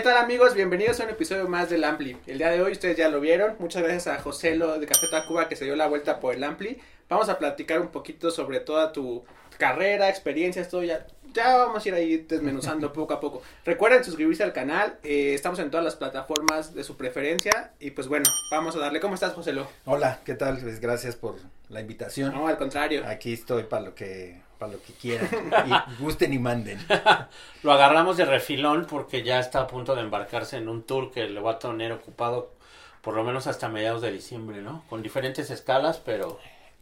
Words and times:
¿Qué 0.00 0.04
tal 0.04 0.16
amigos? 0.16 0.54
Bienvenidos 0.54 0.98
a 0.98 1.04
un 1.04 1.10
episodio 1.10 1.46
más 1.46 1.68
del 1.68 1.84
Ampli. 1.84 2.16
El 2.26 2.38
día 2.38 2.48
de 2.48 2.62
hoy 2.62 2.72
ustedes 2.72 2.96
ya 2.96 3.10
lo 3.10 3.20
vieron. 3.20 3.56
Muchas 3.58 3.82
gracias 3.82 4.06
a 4.06 4.18
José 4.18 4.56
Lo 4.56 4.78
de 4.78 4.86
Café 4.86 5.08
Tacuba 5.10 5.46
que 5.46 5.56
se 5.56 5.66
dio 5.66 5.76
la 5.76 5.88
vuelta 5.88 6.20
por 6.20 6.34
el 6.34 6.42
Ampli. 6.42 6.78
Vamos 7.10 7.28
a 7.28 7.38
platicar 7.38 7.82
un 7.82 7.88
poquito 7.88 8.30
sobre 8.30 8.60
toda 8.60 8.92
tu 8.92 9.26
carrera, 9.58 10.08
experiencias, 10.08 10.70
todo 10.70 10.84
ya. 10.84 11.06
Ya 11.32 11.56
vamos 11.56 11.84
a 11.84 11.88
ir 11.88 11.94
ahí 11.94 12.16
desmenuzando 12.18 12.92
poco 12.92 13.14
a 13.14 13.20
poco. 13.20 13.42
Recuerden 13.64 14.04
suscribirse 14.04 14.42
al 14.42 14.52
canal. 14.52 14.98
eh, 15.02 15.34
estamos 15.34 15.58
en 15.58 15.70
todas 15.70 15.84
las 15.84 15.96
plataformas 15.96 16.74
de 16.74 16.84
su 16.84 16.96
preferencia. 16.96 17.72
Y 17.80 17.92
pues 17.92 18.08
bueno, 18.08 18.24
vamos 18.50 18.76
a 18.76 18.80
darle. 18.80 19.00
¿Cómo 19.00 19.14
estás, 19.14 19.32
José 19.34 19.52
Lo? 19.52 19.68
Hola, 19.84 20.20
¿qué 20.24 20.34
tal? 20.34 20.58
Pues 20.58 20.80
gracias 20.80 21.16
por 21.16 21.36
la 21.68 21.80
invitación. 21.80 22.32
No, 22.32 22.48
al 22.48 22.56
contrario. 22.58 23.04
Aquí 23.06 23.32
estoy 23.32 23.64
para 23.64 23.82
lo 23.82 23.94
que 23.94 24.40
para 24.58 24.72
lo 24.72 24.82
que 24.82 24.92
quieran 24.92 25.26
y 25.98 26.02
gusten 26.02 26.34
y 26.34 26.38
manden. 26.38 26.78
Lo 27.62 27.72
agarramos 27.72 28.18
de 28.18 28.26
refilón 28.26 28.86
porque 28.86 29.22
ya 29.22 29.40
está 29.40 29.60
a 29.60 29.66
punto 29.66 29.94
de 29.94 30.02
embarcarse 30.02 30.58
en 30.58 30.68
un 30.68 30.82
tour 30.82 31.10
que 31.10 31.26
le 31.30 31.40
va 31.40 31.52
a 31.52 31.58
tener 31.58 31.92
ocupado 31.92 32.52
por 33.00 33.14
lo 33.14 33.24
menos 33.24 33.46
hasta 33.46 33.70
mediados 33.70 34.02
de 34.02 34.12
diciembre, 34.12 34.60
¿no? 34.60 34.84
Con 34.90 35.02
diferentes 35.02 35.48
escalas, 35.48 35.96
pero 36.04 36.38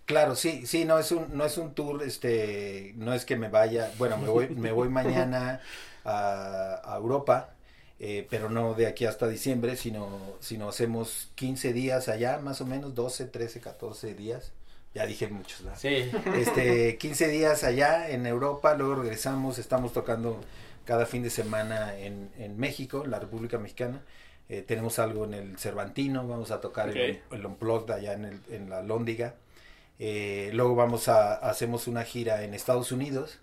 Claro, 0.09 0.37
sí, 0.37 0.67
sí, 0.67 0.87
no 0.87 0.99
es 0.99 1.13
un 1.13 1.37
no 1.37 1.45
es 1.45 1.59
un 1.59 1.75
tour, 1.75 2.03
este, 2.03 2.95
no 2.97 3.13
es 3.13 3.27
que 3.27 3.37
me 3.37 3.51
vaya, 3.51 3.93
bueno, 3.99 4.17
me 4.17 4.27
voy 4.29 4.49
me 4.49 4.73
voy 4.73 4.89
mañana 4.89 5.61
a, 6.05 6.81
a 6.83 6.97
Europa, 6.97 7.51
eh, 8.01 8.27
pero 8.31 8.49
no 8.49 8.73
de 8.73 8.87
aquí 8.87 9.05
hasta 9.05 9.29
diciembre, 9.29 9.77
sino 9.77 10.09
sino 10.41 10.71
hacemos 10.71 11.31
15 11.35 11.75
días 11.75 12.09
allá, 12.09 12.39
más 12.39 12.63
o 12.63 12.67
menos 12.67 12.95
12, 12.95 13.27
13, 13.27 13.61
14 13.61 14.15
días. 14.15 14.53
Ya 14.95 15.05
dije 15.05 15.29
muchos, 15.29 15.63
¿verdad? 15.63 15.79
sí. 15.79 16.11
este 16.37 16.97
15 16.97 17.29
días 17.29 17.63
allá 17.63 18.09
en 18.09 18.25
Europa, 18.25 18.75
luego 18.77 18.95
regresamos, 19.03 19.59
estamos 19.59 19.93
tocando 19.93 20.41
cada 20.87 21.05
fin 21.05 21.23
de 21.23 21.29
semana 21.29 21.99
en, 21.99 22.31
en 22.39 22.57
México, 22.59 23.05
en 23.05 23.11
la 23.11 23.19
República 23.21 23.59
Mexicana. 23.59 24.01
Eh, 24.49 24.63
tenemos 24.67 24.99
algo 24.99 25.27
en 25.27 25.35
el 25.35 25.59
Cervantino, 25.59 26.27
vamos 26.27 26.51
a 26.51 26.63
tocar 26.63 26.97
el, 26.97 27.21
el 27.31 27.45
Unplugged 27.47 27.91
allá 27.91 28.15
en, 28.15 28.25
el, 28.25 28.41
en 28.51 28.71
la 28.71 28.83
Lóndiga. 28.83 29.35
Eh, 29.99 30.51
luego 30.55 30.75
vamos 30.75 31.09
a, 31.09 31.35
hacemos 31.35 31.87
una 31.89 32.05
gira 32.05 32.45
en 32.45 32.55
Estados 32.55 32.93
Unidos, 32.93 33.39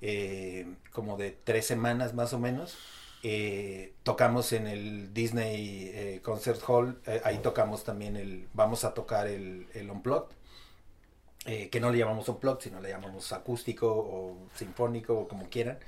eh, 0.00 0.66
como 0.92 1.16
de 1.16 1.30
tres 1.32 1.66
semanas 1.66 2.14
más 2.14 2.32
o 2.32 2.38
menos. 2.38 2.76
Eh, 3.22 3.92
tocamos 4.02 4.52
en 4.52 4.66
el 4.66 5.12
Disney 5.12 6.20
Concert 6.22 6.60
Hall, 6.66 7.00
ahí 7.24 7.38
tocamos 7.38 7.84
también 7.84 8.16
el, 8.16 8.48
vamos 8.54 8.84
a 8.84 8.94
tocar 8.94 9.26
el, 9.26 9.66
el 9.74 9.90
Unplugged 9.90 10.34
que 11.70 11.80
no 11.80 11.90
le 11.90 11.98
llamamos 11.98 12.28
unplugged, 12.28 12.62
sino 12.64 12.80
le 12.80 12.90
llamamos 12.90 13.32
acústico 13.32 13.88
o 13.88 14.36
sinfónico 14.54 15.20
o 15.20 15.28
como 15.28 15.48
quieran. 15.48 15.78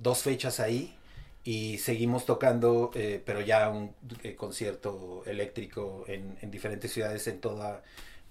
Dos 0.00 0.22
fechas 0.22 0.60
ahí 0.60 0.96
y 1.44 1.78
seguimos 1.78 2.24
tocando, 2.24 2.90
eh, 2.94 3.22
pero 3.24 3.40
ya 3.42 3.68
un 3.68 3.94
eh, 4.22 4.34
concierto 4.34 5.22
eléctrico 5.26 6.04
en, 6.08 6.38
en 6.40 6.50
diferentes 6.50 6.92
ciudades 6.92 7.26
en 7.28 7.40
toda 7.40 7.82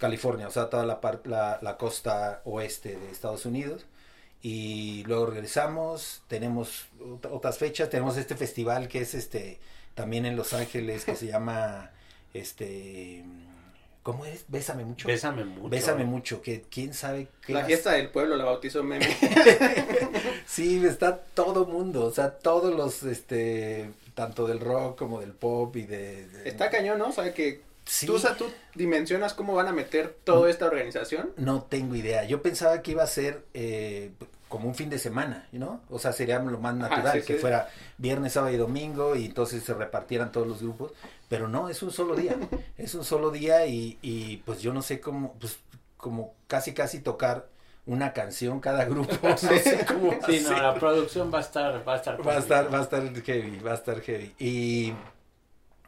California, 0.04 0.48
o 0.48 0.52
sea, 0.52 0.70
toda 0.70 0.86
la, 0.86 1.00
par- 1.02 1.22
la, 1.26 1.60
la 1.62 1.78
costa 1.78 2.42
oeste 2.46 2.96
de 2.98 3.10
Estados 3.12 3.46
Unidos. 3.46 3.86
Y 4.42 5.04
luego 5.08 5.26
regresamos, 5.28 6.22
tenemos 6.28 6.86
ot- 7.00 7.30
otras 7.32 7.58
fechas, 7.58 7.90
tenemos 7.90 8.18
este 8.18 8.36
festival 8.36 8.88
que 8.90 9.00
es 9.02 9.14
este 9.14 9.60
también 9.96 10.26
en 10.26 10.36
Los 10.36 10.54
Ángeles 10.54 11.06
que 11.06 11.16
se 11.16 11.28
llama 11.34 11.92
este 12.34 13.24
¿cómo 14.04 14.26
es? 14.26 14.44
Bésame 14.50 14.84
mucho. 14.84 15.08
Bésame 15.08 15.46
mucho. 15.46 15.70
Bésame 15.70 16.04
mucho, 16.04 16.42
que 16.42 16.64
quién 16.70 16.94
sabe 16.94 17.30
qué 17.46 17.54
La 17.54 17.64
fiesta 17.64 17.94
del 17.94 18.10
pueblo 18.10 18.36
la 18.36 18.44
bautizó 18.44 18.84
Meme. 18.84 19.08
Sí, 20.46 20.86
está 20.86 21.18
todo 21.18 21.66
mundo, 21.66 22.06
o 22.06 22.12
sea, 22.12 22.32
todos 22.38 22.76
los 22.76 23.04
este 23.04 23.90
tanto 24.14 24.46
del 24.46 24.60
rock 24.60 24.98
como 25.00 25.20
del 25.22 25.32
pop 25.32 25.76
y 25.78 25.84
de, 25.84 26.28
de- 26.28 26.50
Está 26.50 26.70
cañón, 26.70 27.00
¿no? 27.00 27.08
O 27.08 27.12
sea 27.12 27.34
que 27.34 27.62
Sí. 27.86 28.06
tú, 28.06 28.16
o 28.16 28.20
sea, 28.20 28.36
tú 28.36 28.46
dimensionas 28.76 29.34
cómo 29.34 29.56
van 29.56 29.68
a 29.68 29.74
meter 29.74 30.16
toda 30.24 30.50
esta 30.50 30.66
organización. 30.66 31.32
No 31.38 31.64
tengo 31.64 31.96
idea. 31.96 32.24
Yo 32.24 32.42
pensaba 32.42 32.82
que 32.82 32.92
iba 32.92 33.04
a 33.04 33.08
ser 33.08 33.46
eh, 33.54 34.12
como 34.48 34.68
un 34.68 34.76
fin 34.76 34.90
de 34.90 35.00
semana, 35.00 35.48
¿no? 35.52 35.82
O 35.90 36.00
sea, 36.00 36.14
sería 36.14 36.40
lo 36.40 36.60
más 36.60 36.76
natural 36.76 37.22
sí, 37.22 37.26
que 37.26 37.34
sí. 37.34 37.40
fuera 37.40 37.70
viernes, 37.98 38.34
sábado 38.34 38.54
y 38.54 38.58
domingo 38.58 39.16
y 39.16 39.26
entonces 39.26 39.64
se 39.64 39.74
repartieran 39.74 40.32
todos 40.32 40.48
los 40.48 40.62
grupos. 40.62 40.92
Pero 41.28 41.48
no, 41.48 41.70
es 41.70 41.82
un 41.84 41.92
solo 41.92 42.16
día. 42.16 42.38
es 42.78 42.94
un 42.96 43.04
solo 43.04 43.32
día 43.32 43.66
y, 43.66 43.98
y 44.02 44.38
pues 44.38 44.62
yo 44.62 44.74
no 44.74 44.82
sé 44.82 45.00
cómo, 45.00 45.34
pues 45.40 45.58
como 45.98 46.36
casi 46.48 46.74
casi 46.74 47.00
tocar 47.00 47.48
una 47.86 48.14
canción 48.14 48.60
cada 48.60 48.86
grupo. 48.86 49.14
No 49.24 49.38
sé 49.38 49.86
cómo 49.88 50.14
Sí, 50.28 50.42
no, 50.44 50.52
la 50.52 50.76
producción 50.76 51.34
va 51.34 51.40
a 51.40 51.42
estar 51.42 51.88
va 51.88 51.94
a 51.94 51.98
estar 51.98 52.28
Va 52.28 52.34
a 52.34 52.40
estar, 52.40 52.74
va 52.74 52.80
a 52.80 52.84
estar 52.84 53.24
heavy, 53.24 53.60
va 53.60 53.72
a 53.72 53.76
estar 53.76 54.02
heavy. 54.02 54.34
Y 54.38 54.94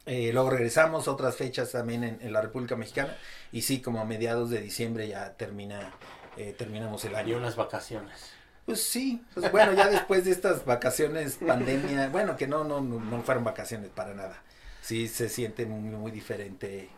eh, 0.05 0.31
luego 0.33 0.49
regresamos 0.51 1.07
otras 1.07 1.35
fechas 1.35 1.71
también 1.71 2.03
en, 2.03 2.19
en 2.21 2.33
la 2.33 2.41
República 2.41 2.75
Mexicana. 2.75 3.17
Y 3.51 3.61
sí, 3.63 3.81
como 3.81 3.99
a 4.01 4.05
mediados 4.05 4.49
de 4.49 4.61
diciembre 4.61 5.07
ya 5.07 5.33
termina, 5.37 5.97
eh, 6.35 6.53
terminamos 6.57 7.05
el 7.05 7.15
y 7.23 7.33
año. 7.33 7.37
unas 7.37 7.55
vacaciones. 7.55 8.35
Pues 8.65 8.81
sí, 8.83 9.23
pues 9.35 9.51
bueno, 9.51 9.73
ya 9.73 9.89
después 9.89 10.25
de 10.25 10.31
estas 10.31 10.65
vacaciones, 10.65 11.37
pandemia, 11.45 12.09
bueno, 12.09 12.35
que 12.35 12.47
no, 12.47 12.63
no, 12.63 12.81
no, 12.81 12.99
no 12.99 13.21
fueron 13.23 13.43
vacaciones 13.43 13.91
para 13.91 14.15
nada. 14.15 14.43
Sí 14.81 15.07
se 15.07 15.29
siente 15.29 15.65
muy, 15.67 15.81
muy 15.95 16.11
diferente, 16.11 16.89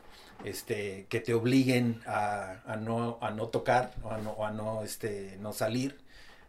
este, 0.44 1.08
que 1.10 1.20
te 1.20 1.34
obliguen 1.34 2.02
a, 2.06 2.62
a 2.66 2.78
no, 2.78 3.18
a 3.22 3.32
no 3.32 3.50
tocar 3.50 3.94
o 4.04 4.12
a 4.12 4.18
no, 4.20 4.46
a 4.46 4.52
no, 4.52 4.84
este, 4.84 5.38
no 5.42 5.52
salir, 5.54 6.00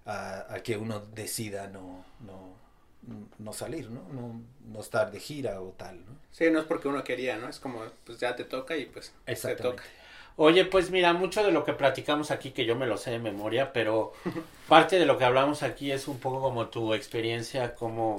a, 0.07 0.55
a 0.55 0.63
que 0.63 0.77
uno 0.77 1.01
decida 1.01 1.67
no, 1.69 2.05
no, 2.21 2.55
no 3.39 3.53
salir, 3.53 3.91
¿no? 3.91 4.03
No, 4.13 4.41
no 4.67 4.81
estar 4.81 5.11
de 5.11 5.21
gira 5.21 5.61
o 5.61 5.69
tal, 5.77 6.05
¿no? 6.05 6.17
Sí, 6.31 6.51
no 6.51 6.61
es 6.61 6.67
porque 6.67 6.89
uno 6.89 7.05
quería, 7.05 7.37
¿no? 7.37 7.49
Es 7.49 7.59
como, 7.59 7.83
pues 8.05 8.21
ya 8.21 8.37
te 8.37 8.45
toca 8.45 8.77
y 8.77 8.87
pues 8.87 9.13
te 9.25 9.57
toca. 9.57 9.83
Oye, 10.37 10.65
pues 10.65 10.91
mira, 10.91 11.13
mucho 11.15 11.43
de 11.43 11.51
lo 11.51 11.65
que 11.65 11.73
platicamos 11.73 12.31
aquí, 12.31 12.53
que 12.53 12.65
yo 12.65 12.77
me 12.77 12.87
lo 12.87 12.97
sé 12.97 13.11
de 13.11 13.19
memoria, 13.19 13.73
pero 13.73 14.13
parte 14.69 14.99
de 14.99 15.07
lo 15.07 15.19
que 15.19 15.25
hablamos 15.25 15.63
aquí 15.63 15.91
es 15.91 16.07
un 16.07 16.19
poco 16.19 16.41
como 16.41 16.69
tu 16.69 16.95
experiencia, 16.95 17.75
cómo, 17.75 18.17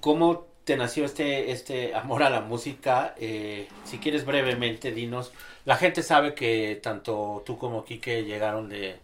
cómo 0.00 0.46
te 0.64 0.76
nació 0.76 1.04
este, 1.04 1.52
este 1.52 1.94
amor 1.94 2.22
a 2.22 2.30
la 2.30 2.42
música. 2.42 3.14
Eh, 3.18 3.66
si 3.84 3.98
quieres 3.98 4.24
brevemente, 4.26 4.92
dinos. 4.92 5.32
La 5.64 5.76
gente 5.76 6.02
sabe 6.02 6.34
que 6.34 6.78
tanto 6.82 7.42
tú 7.46 7.56
como 7.58 7.84
Quique 7.84 8.24
llegaron 8.24 8.68
de, 8.68 8.96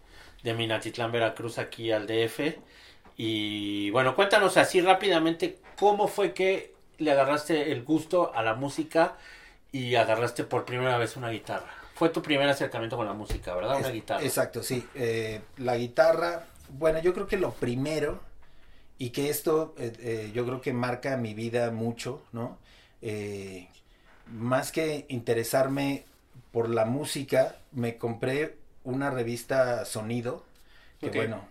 de 0.43 0.53
Minatitlán, 0.53 1.11
Veracruz, 1.11 1.57
aquí 1.57 1.91
al 1.91 2.07
DF. 2.07 2.57
Y 3.17 3.89
bueno, 3.91 4.15
cuéntanos 4.15 4.57
así 4.57 4.79
rápidamente 4.81 5.59
cómo 5.79 6.07
fue 6.07 6.33
que 6.33 6.75
le 6.99 7.11
agarraste 7.11 7.71
el 7.71 7.83
gusto 7.83 8.33
a 8.33 8.43
la 8.43 8.53
música 8.55 9.17
y 9.71 9.95
agarraste 9.95 10.43
por 10.43 10.65
primera 10.65 10.97
vez 10.97 11.17
una 11.17 11.29
guitarra. 11.29 11.71
Fue 11.95 12.09
tu 12.09 12.21
primer 12.21 12.47
acercamiento 12.47 12.95
con 12.95 13.07
la 13.07 13.13
música, 13.13 13.55
¿verdad? 13.55 13.79
Una 13.79 13.87
Es- 13.87 13.93
guitarra. 13.93 14.23
Exacto, 14.23 14.61
sí. 14.63 14.87
Eh, 14.93 15.41
la 15.57 15.77
guitarra, 15.77 16.45
bueno, 16.69 16.99
yo 17.01 17.13
creo 17.13 17.27
que 17.27 17.37
lo 17.37 17.53
primero, 17.53 18.19
y 18.99 19.09
que 19.11 19.29
esto 19.29 19.75
eh, 19.77 19.93
eh, 19.99 20.31
yo 20.33 20.45
creo 20.45 20.61
que 20.61 20.73
marca 20.73 21.17
mi 21.17 21.33
vida 21.33 21.71
mucho, 21.71 22.21
¿no? 22.31 22.57
Eh, 23.01 23.67
más 24.27 24.71
que 24.71 25.05
interesarme 25.09 26.05
por 26.51 26.69
la 26.69 26.85
música, 26.85 27.57
me 27.71 27.97
compré 27.97 28.57
una 28.83 29.09
revista 29.11 29.85
Sonido, 29.85 30.43
que 30.99 31.09
bueno, 31.11 31.47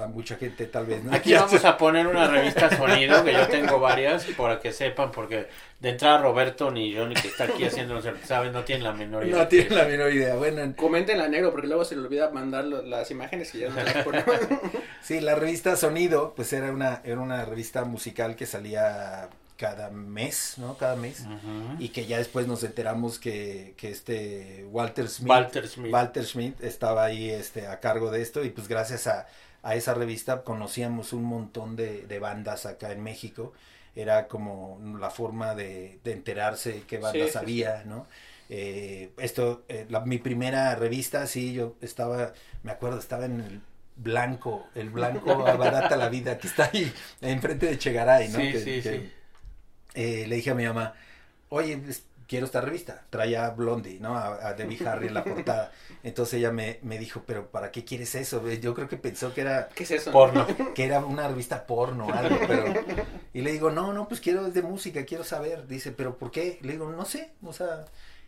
a 0.00 0.06
mucha 0.06 0.36
gente 0.36 0.64
tal 0.66 0.86
vez 0.86 1.04
no. 1.04 1.12
Aquí 1.14 1.34
vamos 1.34 1.64
a 1.64 1.76
poner 1.76 2.06
una 2.06 2.26
revista 2.28 2.68
sonido, 2.76 3.22
que 3.24 3.32
yo 3.34 3.46
tengo 3.48 3.78
varias, 3.78 4.24
para 4.36 4.58
que 4.60 4.72
sepan, 4.72 5.10
porque 5.12 5.48
de 5.80 5.88
entrada 5.90 6.18
Roberto 6.22 6.70
ni 6.70 6.96
Johnny 6.96 7.14
que 7.14 7.28
está 7.28 7.44
aquí 7.44 7.64
haciendo, 7.64 8.00
saben, 8.24 8.52
no 8.52 8.64
tienen 8.64 8.84
la 8.84 8.92
menor 8.92 9.24
idea. 9.26 9.36
No 9.36 9.42
de 9.42 9.48
qué 9.48 9.56
tiene 9.62 9.66
es. 9.66 9.76
la 9.82 9.84
menor 9.88 10.12
idea. 10.12 10.34
Bueno, 10.36 10.62
en- 10.62 10.72
Comenten 10.72 11.18
la 11.18 11.28
negro 11.28 11.50
porque 11.50 11.66
luego 11.66 11.84
se 11.84 11.96
le 11.96 12.02
olvida 12.02 12.30
mandar 12.30 12.64
lo- 12.64 12.82
las 12.82 13.10
imágenes 13.10 13.54
y 13.54 13.58
ya 13.58 13.68
no 13.68 13.76
las 13.76 13.94
ponemos. 14.04 14.34
Sí, 15.02 15.20
la 15.20 15.34
revista 15.34 15.76
Sonido, 15.76 16.32
pues 16.34 16.52
era 16.52 16.70
una, 16.72 17.02
era 17.04 17.20
una 17.20 17.44
revista 17.44 17.84
musical 17.84 18.36
que 18.36 18.46
salía 18.46 19.28
cada 19.58 19.90
mes, 19.90 20.54
¿no? 20.56 20.78
Cada 20.78 20.96
mes. 20.96 21.24
Y 21.78 21.88
que 21.90 22.06
ya 22.06 22.18
después 22.18 22.46
nos 22.46 22.62
enteramos 22.62 23.18
que, 23.18 23.74
que 23.76 23.90
este 23.90 24.64
Walter 24.70 25.08
Smith, 25.08 25.30
Walter 25.30 25.68
Smith. 25.68 25.92
Walter 25.92 26.24
estaba 26.60 27.04
ahí 27.04 27.28
este, 27.28 27.66
a 27.66 27.80
cargo 27.80 28.10
de 28.10 28.22
esto 28.22 28.44
y 28.44 28.50
pues 28.50 28.68
gracias 28.68 29.06
a, 29.08 29.26
a 29.62 29.74
esa 29.74 29.94
revista 29.94 30.44
conocíamos 30.44 31.12
un 31.12 31.24
montón 31.24 31.74
de, 31.76 32.06
de 32.06 32.18
bandas 32.20 32.64
acá 32.66 32.92
en 32.92 33.02
México. 33.02 33.52
Era 33.96 34.28
como 34.28 34.80
la 35.00 35.10
forma 35.10 35.56
de, 35.56 35.98
de 36.04 36.12
enterarse 36.12 36.84
qué 36.86 36.98
bandas 36.98 37.26
Sí, 37.26 37.32
sí, 37.32 37.38
había, 37.38 37.82
¿no? 37.84 38.06
Eh, 38.48 39.10
esto, 39.18 39.64
eh, 39.68 39.86
la- 39.90 40.00
mi 40.00 40.18
primera 40.18 40.74
revista, 40.76 41.26
sí, 41.26 41.52
yo 41.52 41.74
estaba, 41.82 42.32
me 42.62 42.70
acuerdo, 42.70 42.98
estaba 43.00 43.24
en 43.26 43.40
el 43.40 43.60
blanco, 43.96 44.66
el 44.76 44.90
blanco 44.90 45.32
abarata 45.48 45.96
la 45.96 46.08
vida, 46.08 46.38
que 46.38 46.46
está 46.46 46.70
ahí 46.72 46.92
enfrente 47.20 47.66
de 47.66 47.76
Chegaray, 47.78 48.28
¿no? 48.28 48.38
Sí, 48.38 48.52
Que- 48.52 48.60
sí, 48.60 48.82
que, 48.82 48.82
sí. 48.82 49.12
Eh, 49.98 50.26
le 50.28 50.36
dije 50.36 50.50
a 50.50 50.54
mi 50.54 50.64
mamá, 50.64 50.94
oye, 51.48 51.82
quiero 52.28 52.46
esta 52.46 52.60
revista. 52.60 53.02
Traía 53.10 53.50
Blondie, 53.50 53.98
¿no? 53.98 54.14
A, 54.14 54.48
a 54.48 54.54
Debbie 54.54 54.86
Harry 54.86 55.08
en 55.08 55.14
la 55.14 55.24
portada. 55.24 55.72
Entonces 56.04 56.34
ella 56.34 56.52
me, 56.52 56.78
me 56.82 56.98
dijo, 56.98 57.24
pero 57.26 57.50
¿para 57.50 57.72
qué 57.72 57.84
quieres 57.84 58.14
eso? 58.14 58.48
Yo 58.48 58.74
creo 58.74 58.88
que 58.88 58.96
pensó 58.96 59.34
que 59.34 59.40
era... 59.40 59.68
¿Qué 59.74 59.82
es 59.82 59.90
eso? 59.90 60.12
Porno. 60.12 60.46
Que 60.74 60.84
era 60.84 61.00
una 61.00 61.26
revista 61.26 61.66
porno, 61.66 62.12
algo, 62.12 62.38
pero... 62.46 62.64
Y 63.34 63.42
le 63.42 63.50
digo, 63.50 63.70
no, 63.70 63.92
no, 63.92 64.06
pues 64.06 64.20
quiero 64.20 64.46
es 64.46 64.54
de 64.54 64.62
música, 64.62 65.04
quiero 65.04 65.24
saber. 65.24 65.66
Dice, 65.66 65.90
pero 65.90 66.16
¿por 66.16 66.30
qué? 66.30 66.60
Le 66.62 66.74
digo, 66.74 66.88
no 66.88 67.04
sé, 67.04 67.32
o 67.42 67.52
sea... 67.52 67.84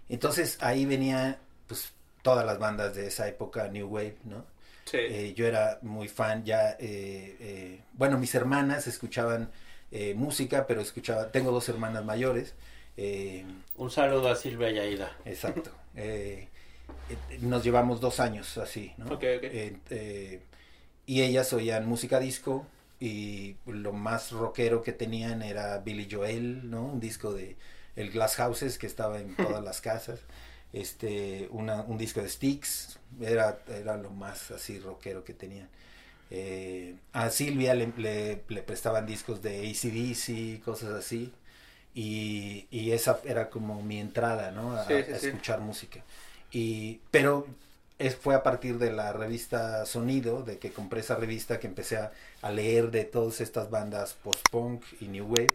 Entonces 0.08 0.58
ahí 0.60 0.86
venía, 0.86 1.38
pues, 1.68 1.92
todas 2.22 2.44
las 2.44 2.58
bandas 2.58 2.96
de 2.96 3.06
esa 3.06 3.28
época, 3.28 3.68
New 3.68 3.86
Wave, 3.86 4.16
¿no? 4.24 4.44
Sí. 4.86 4.96
Eh, 4.98 5.34
yo 5.36 5.46
era 5.46 5.78
muy 5.82 6.08
fan 6.08 6.44
ya, 6.44 6.70
eh, 6.72 7.36
eh, 7.38 7.80
bueno, 7.92 8.18
mis 8.18 8.34
hermanas 8.34 8.88
escuchaban 8.88 9.52
eh, 9.90 10.14
música, 10.14 10.66
pero 10.66 10.80
escuchaba, 10.80 11.30
tengo 11.32 11.50
dos 11.52 11.68
hermanas 11.68 12.04
mayores, 12.04 12.54
eh, 12.96 13.44
Un 13.74 13.90
saludo 13.90 14.28
a 14.28 14.36
Silvia 14.36 14.70
y 14.70 14.78
Aida. 14.78 15.16
exacto, 15.24 15.72
eh, 15.94 16.48
eh, 17.08 17.38
nos 17.40 17.64
llevamos 17.64 18.00
dos 18.00 18.20
años 18.20 18.58
así, 18.58 18.92
¿no? 18.96 19.06
Ok, 19.06 19.24
ok. 19.36 19.44
Eh, 19.50 19.76
eh, 19.90 20.42
y 21.06 21.22
ellas 21.22 21.52
oían 21.52 21.86
música 21.86 22.20
disco 22.20 22.66
y 23.00 23.56
lo 23.66 23.92
más 23.92 24.32
rockero 24.32 24.82
que 24.82 24.92
tenían 24.92 25.42
era 25.42 25.78
Billy 25.78 26.08
Joel, 26.10 26.70
¿no? 26.70 26.84
Un 26.86 27.00
disco 27.00 27.32
de 27.32 27.56
el 27.96 28.10
Glass 28.10 28.36
Houses 28.36 28.78
que 28.78 28.86
estaba 28.86 29.20
en 29.20 29.36
todas 29.38 29.62
las 29.64 29.80
casas. 29.80 30.20
Este, 30.72 31.48
una, 31.50 31.82
un 31.82 31.98
disco 31.98 32.20
de 32.22 32.28
Styx, 32.28 32.98
era, 33.20 33.60
era 33.68 33.96
lo 33.96 34.10
más 34.10 34.50
así 34.52 34.78
rockero 34.78 35.24
que 35.24 35.34
tenían. 35.34 35.68
Eh, 36.30 36.96
a 37.12 37.30
Silvia 37.30 37.74
le, 37.74 37.92
le- 37.96 38.42
le 38.48 38.62
prestaban 38.62 39.06
discos 39.06 39.42
de 39.42 39.68
ACDC, 39.68 40.60
cosas 40.64 40.90
así. 40.90 41.32
Y, 41.94 42.66
y 42.70 42.92
esa 42.92 43.20
era 43.24 43.50
como 43.50 43.82
mi 43.82 43.98
entrada, 44.00 44.50
¿no? 44.52 44.74
A, 44.76 44.84
Sí, 44.86 44.94
sí, 45.04 45.14
a 45.14 45.16
sí. 45.16 45.32
escuchar 45.32 45.60
música. 45.60 46.04
Y, 46.52 47.00
pero 47.10 47.46
es, 47.98 48.16
fue 48.16 48.34
a 48.34 48.42
partir 48.42 48.78
de 48.78 48.92
la 48.92 49.12
revista 49.12 49.84
Sonido, 49.86 50.42
de 50.42 50.58
que 50.58 50.72
compré 50.72 51.00
esa 51.00 51.16
revista, 51.16 51.58
que 51.60 51.66
empecé 51.66 51.96
a, 51.98 52.12
a 52.42 52.50
leer 52.52 52.90
de 52.90 53.04
todas 53.04 53.40
estas 53.40 53.70
bandas 53.70 54.14
post-punk 54.14 54.84
y 55.00 55.08
new 55.08 55.26
wave 55.26 55.54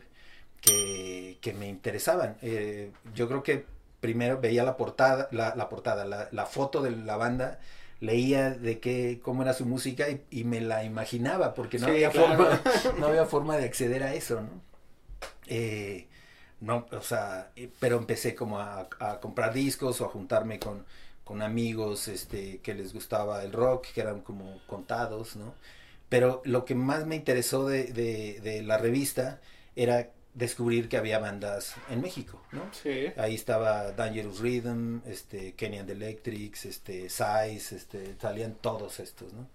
que, 0.62 1.38
que 1.42 1.54
me 1.54 1.68
interesaban. 1.68 2.38
Eh, 2.42 2.92
yo 3.14 3.28
creo 3.28 3.44
que 3.44 3.66
primero 4.02 4.40
veía 4.40 4.64
la 4.64 4.78
portada, 4.78 5.28
la, 5.32 5.56
la 5.56 5.70
portada, 5.70 6.06
la, 6.06 6.30
la 6.32 6.46
foto 6.46 6.82
de 6.82 6.92
la 6.92 7.18
banda, 7.18 7.60
leía 8.00 8.52
de 8.52 8.80
qué, 8.80 9.20
cómo 9.24 9.44
era 9.44 9.54
su 9.54 9.66
música 9.66 10.10
y, 10.10 10.24
y 10.32 10.44
me 10.46 10.62
la 10.62 10.84
imaginaba, 10.84 11.54
porque 11.54 11.80
no, 11.80 11.88
Sí, 11.88 11.90
había 11.90 12.12
claro. 12.12 12.12
forma, 12.12 12.62
no 12.98 13.08
había 13.08 13.26
forma 13.26 13.58
de 13.58 13.66
acceder 13.66 14.04
a 14.04 14.14
eso, 14.16 14.42
¿no? 14.42 14.62
Eh, 15.48 16.08
no, 16.62 16.88
o 16.92 17.02
sea, 17.02 17.52
eh, 17.56 17.72
pero 17.80 17.98
empecé 17.98 18.36
como 18.36 18.60
a, 18.60 18.90
a 19.00 19.20
comprar 19.20 19.54
discos 19.54 20.02
o 20.02 20.06
a 20.06 20.10
juntarme 20.10 20.60
con, 20.60 20.86
con 21.24 21.42
amigos 21.42 22.08
este, 22.08 22.62
que 22.62 22.74
les 22.74 22.94
gustaba 22.94 23.44
el 23.44 23.52
rock, 23.54 23.88
que 23.94 24.02
eran 24.02 24.22
como 24.22 24.62
contados, 24.68 25.36
¿no? 25.36 25.56
Pero 26.10 26.42
lo 26.46 26.66
que 26.66 26.76
más 26.76 27.06
me 27.06 27.16
interesó 27.16 27.68
de, 27.68 27.86
de, 27.86 28.40
de 28.42 28.64
la 28.64 28.78
revista 28.78 29.42
era 29.76 30.12
descubrir 30.36 30.90
que 30.90 30.98
había 30.98 31.18
bandas 31.20 31.76
en 31.90 32.02
México, 32.02 32.42
¿no? 32.52 32.62
Sí. 32.74 33.08
Ahí 33.18 33.36
estaba 33.36 33.92
Dangerous 33.94 34.40
Rhythm, 34.40 35.00
este, 35.08 35.54
the 35.58 35.92
Electrics, 35.92 36.66
este, 36.66 37.10
Size, 37.10 37.76
este, 37.76 38.16
salían 38.22 38.56
todos 38.62 39.00
estos, 39.00 39.34
¿no? 39.34 39.48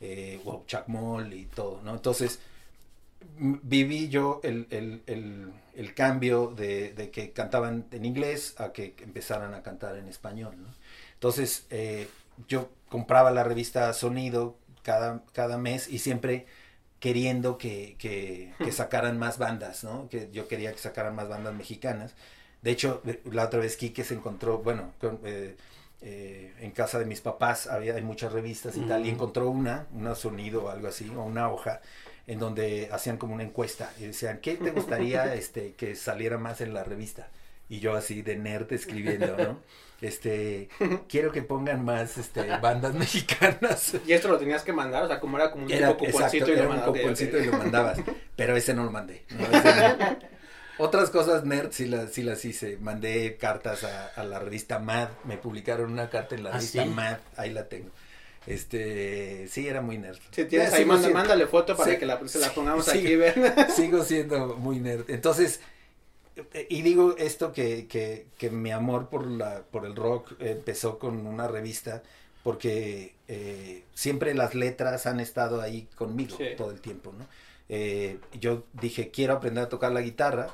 Eh, 0.00 0.40
Wow, 0.44 0.64
Chuck 0.66 0.86
Moll 0.86 1.34
y 1.34 1.46
todo, 1.46 1.82
¿no? 1.82 1.92
Entonces, 1.94 2.38
viví 3.38 4.08
yo 4.08 4.40
el, 4.42 4.66
el, 4.70 5.02
el, 5.06 5.52
el 5.74 5.94
cambio 5.94 6.48
de, 6.56 6.92
de 6.92 7.10
que 7.10 7.32
cantaban 7.32 7.86
en 7.90 8.04
inglés 8.04 8.54
a 8.58 8.72
que 8.72 8.94
empezaran 9.00 9.54
a 9.54 9.62
cantar 9.62 9.96
en 9.96 10.08
español, 10.08 10.54
¿no? 10.58 10.68
Entonces, 11.14 11.66
eh, 11.70 12.08
yo 12.48 12.70
compraba 12.88 13.30
la 13.30 13.44
revista 13.44 13.92
Sonido 13.92 14.56
cada, 14.82 15.22
cada 15.32 15.58
mes 15.58 15.88
y 15.88 15.98
siempre 15.98 16.46
queriendo 17.00 17.58
que, 17.58 17.96
que, 17.98 18.56
que 18.62 18.72
sacaran 18.72 19.18
más 19.18 19.38
bandas, 19.38 19.84
¿no? 19.84 20.08
Que 20.10 20.30
yo 20.32 20.48
quería 20.48 20.72
que 20.72 20.78
sacaran 20.78 21.14
más 21.16 21.28
bandas 21.28 21.54
mexicanas. 21.54 22.14
De 22.62 22.70
hecho, 22.72 23.02
eh, 23.06 23.22
la 23.32 23.44
otra 23.46 23.60
vez 23.60 23.76
Quique 23.76 24.04
se 24.04 24.14
encontró, 24.14 24.58
bueno, 24.58 24.94
con, 25.00 25.20
eh, 25.24 25.56
eh, 26.02 26.54
en 26.60 26.70
casa 26.72 26.98
de 26.98 27.06
mis 27.06 27.20
papás 27.20 27.66
había 27.66 27.94
hay 27.94 28.02
muchas 28.02 28.32
revistas 28.32 28.76
y 28.78 28.82
tal, 28.82 29.06
y 29.06 29.10
Mm. 29.10 29.14
encontró 29.14 29.50
una, 29.50 29.88
una 29.92 30.14
sonido 30.14 30.64
o 30.64 30.68
algo 30.70 30.88
así, 30.88 31.14
o 31.14 31.22
una 31.24 31.50
hoja, 31.50 31.80
en 32.26 32.38
donde 32.38 32.88
hacían 32.92 33.16
como 33.18 33.34
una 33.34 33.42
encuesta 33.44 33.92
y 33.98 34.04
decían, 34.06 34.38
¿qué 34.40 34.56
te 34.56 34.70
gustaría 34.70 35.34
este, 35.34 35.74
que 35.74 35.94
saliera 35.96 36.38
más 36.38 36.60
en 36.60 36.74
la 36.74 36.84
revista? 36.84 37.30
Y 37.68 37.80
yo 37.80 37.94
así 37.94 38.22
de 38.22 38.36
nerd 38.36 38.72
escribiendo, 38.72 39.38
¿no? 39.38 39.62
Este, 40.00 40.68
quiero 41.08 41.30
que 41.32 41.42
pongan 41.42 41.84
más 41.84 42.16
este, 42.18 42.42
bandas 42.58 42.94
mexicanas. 43.04 43.92
Y 44.06 44.12
esto 44.12 44.28
lo 44.28 44.38
tenías 44.38 44.62
que 44.62 44.72
mandar, 44.72 45.02
o 45.04 45.08
sea, 45.08 45.20
como 45.20 45.36
era 45.36 45.50
como 45.50 45.66
un 45.66 45.70
Era, 45.72 45.88
tipo 45.96 46.04
exacto, 46.06 46.16
cuponcito 46.38 46.48
y 46.48 46.52
era 46.52 46.62
lo 46.64 46.70
un 46.70 46.76
mandabas. 46.76 46.90
ok, 46.96 47.00
cuponcito 47.02 47.36
ok. 47.36 47.42
y 47.42 47.46
lo 47.46 47.52
mandabas. 47.58 47.98
Pero 48.36 48.56
ese 48.56 48.74
no 48.74 48.84
lo 48.84 48.90
mandé. 48.90 49.24
¿no? 49.30 49.44
Ese 49.58 49.74
no. 49.98 50.30
Otras 50.78 51.10
cosas 51.10 51.44
nerd 51.44 51.72
sí 51.72 51.84
las, 51.86 52.10
sí 52.12 52.22
las 52.22 52.42
hice. 52.46 52.78
Mandé 52.78 53.36
cartas 53.36 53.84
a, 53.84 54.06
a 54.16 54.24
la 54.24 54.38
revista 54.38 54.78
Mad. 54.78 55.08
Me 55.24 55.36
publicaron 55.36 55.92
una 55.92 56.08
carta 56.08 56.34
en 56.34 56.44
la 56.44 56.50
¿Ah, 56.50 56.54
revista 56.54 56.82
sí? 56.84 56.88
Mad. 56.88 57.18
Ahí 57.36 57.50
la 57.52 57.68
tengo. 57.68 57.90
Este, 58.46 59.46
sí, 59.48 59.68
era 59.68 59.82
muy 59.82 59.98
nerd. 59.98 60.16
Si 60.30 60.44
tienes 60.46 60.70
Ya, 60.70 60.76
ahí, 60.76 60.82
sigo 60.82 60.88
manda- 60.94 61.02
siendo- 61.08 61.18
mándale 61.18 61.46
foto 61.46 61.76
para 61.76 61.92
Sí. 61.92 61.98
que 61.98 62.06
la, 62.06 62.18
se 62.26 62.38
la 62.38 62.48
pongamos 62.54 62.86
Sí. 62.86 62.98
aquí, 62.98 63.16
ven. 63.16 63.34
sigo 63.76 64.02
siendo 64.04 64.56
muy 64.56 64.80
nerd. 64.80 65.10
Entonces, 65.10 65.58
eh, 65.58 65.62
y 66.68 66.82
digo 66.82 67.16
esto 67.18 67.52
que, 67.52 67.86
que, 67.86 68.26
que 68.38 68.50
mi 68.50 68.70
amor 68.72 69.08
por, 69.08 69.26
la, 69.26 69.62
por 69.70 69.84
el 69.84 69.96
rock 69.96 70.32
empezó 70.40 70.98
con 70.98 71.26
una 71.26 71.48
revista 71.48 72.02
porque 72.42 73.14
eh, 73.28 73.84
siempre 73.94 74.34
las 74.34 74.54
letras 74.54 75.06
han 75.06 75.20
estado 75.20 75.60
ahí 75.60 75.88
conmigo 75.96 76.36
Sí. 76.36 76.44
todo 76.56 76.70
el 76.70 76.80
tiempo, 76.80 77.12
¿no? 77.16 77.26
Eh, 77.68 78.18
yo 78.40 78.64
dije, 78.72 79.10
quiero 79.10 79.34
aprender 79.34 79.64
a 79.64 79.68
tocar 79.68 79.92
la 79.92 80.00
guitarra 80.00 80.48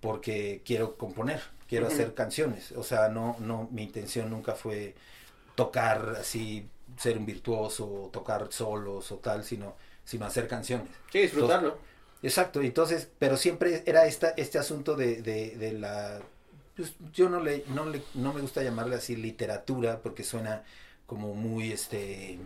porque 0.00 0.62
quiero 0.64 0.96
componer, 0.96 1.40
quiero 1.68 1.86
hacer 1.86 2.14
canciones. 2.14 2.72
O 2.72 2.82
sea, 2.82 3.08
no, 3.08 3.36
no, 3.40 3.68
mi 3.72 3.84
intención 3.84 4.30
nunca 4.30 4.54
fue 4.54 4.94
tocar 5.54 6.16
así, 6.20 6.68
ser 6.98 7.18
un 7.18 7.26
virtuoso, 7.26 7.86
o 8.04 8.10
tocar 8.10 8.48
solos 8.52 9.10
o 9.12 9.18
tal, 9.18 9.44
sino, 9.44 9.76
sino 10.04 10.26
hacer 10.26 10.48
canciones. 10.48 10.88
Sí, 11.10 11.20
disfrutarlo. 11.20 11.78
Exacto, 12.22 12.62
entonces, 12.62 13.08
pero 13.18 13.36
siempre 13.36 13.82
era 13.86 14.06
esta, 14.06 14.30
este 14.36 14.58
asunto 14.58 14.94
de, 14.96 15.22
de, 15.22 15.56
de 15.56 15.72
la, 15.72 16.20
pues, 16.76 16.94
yo 17.12 17.28
no 17.28 17.40
le, 17.40 17.64
no 17.68 17.84
le, 17.86 18.02
no 18.14 18.32
me 18.32 18.40
gusta 18.40 18.62
llamarle 18.62 18.96
así 18.96 19.16
literatura 19.16 20.00
porque 20.02 20.22
suena 20.22 20.62
como 21.06 21.34
muy, 21.34 21.72
este, 21.72 22.38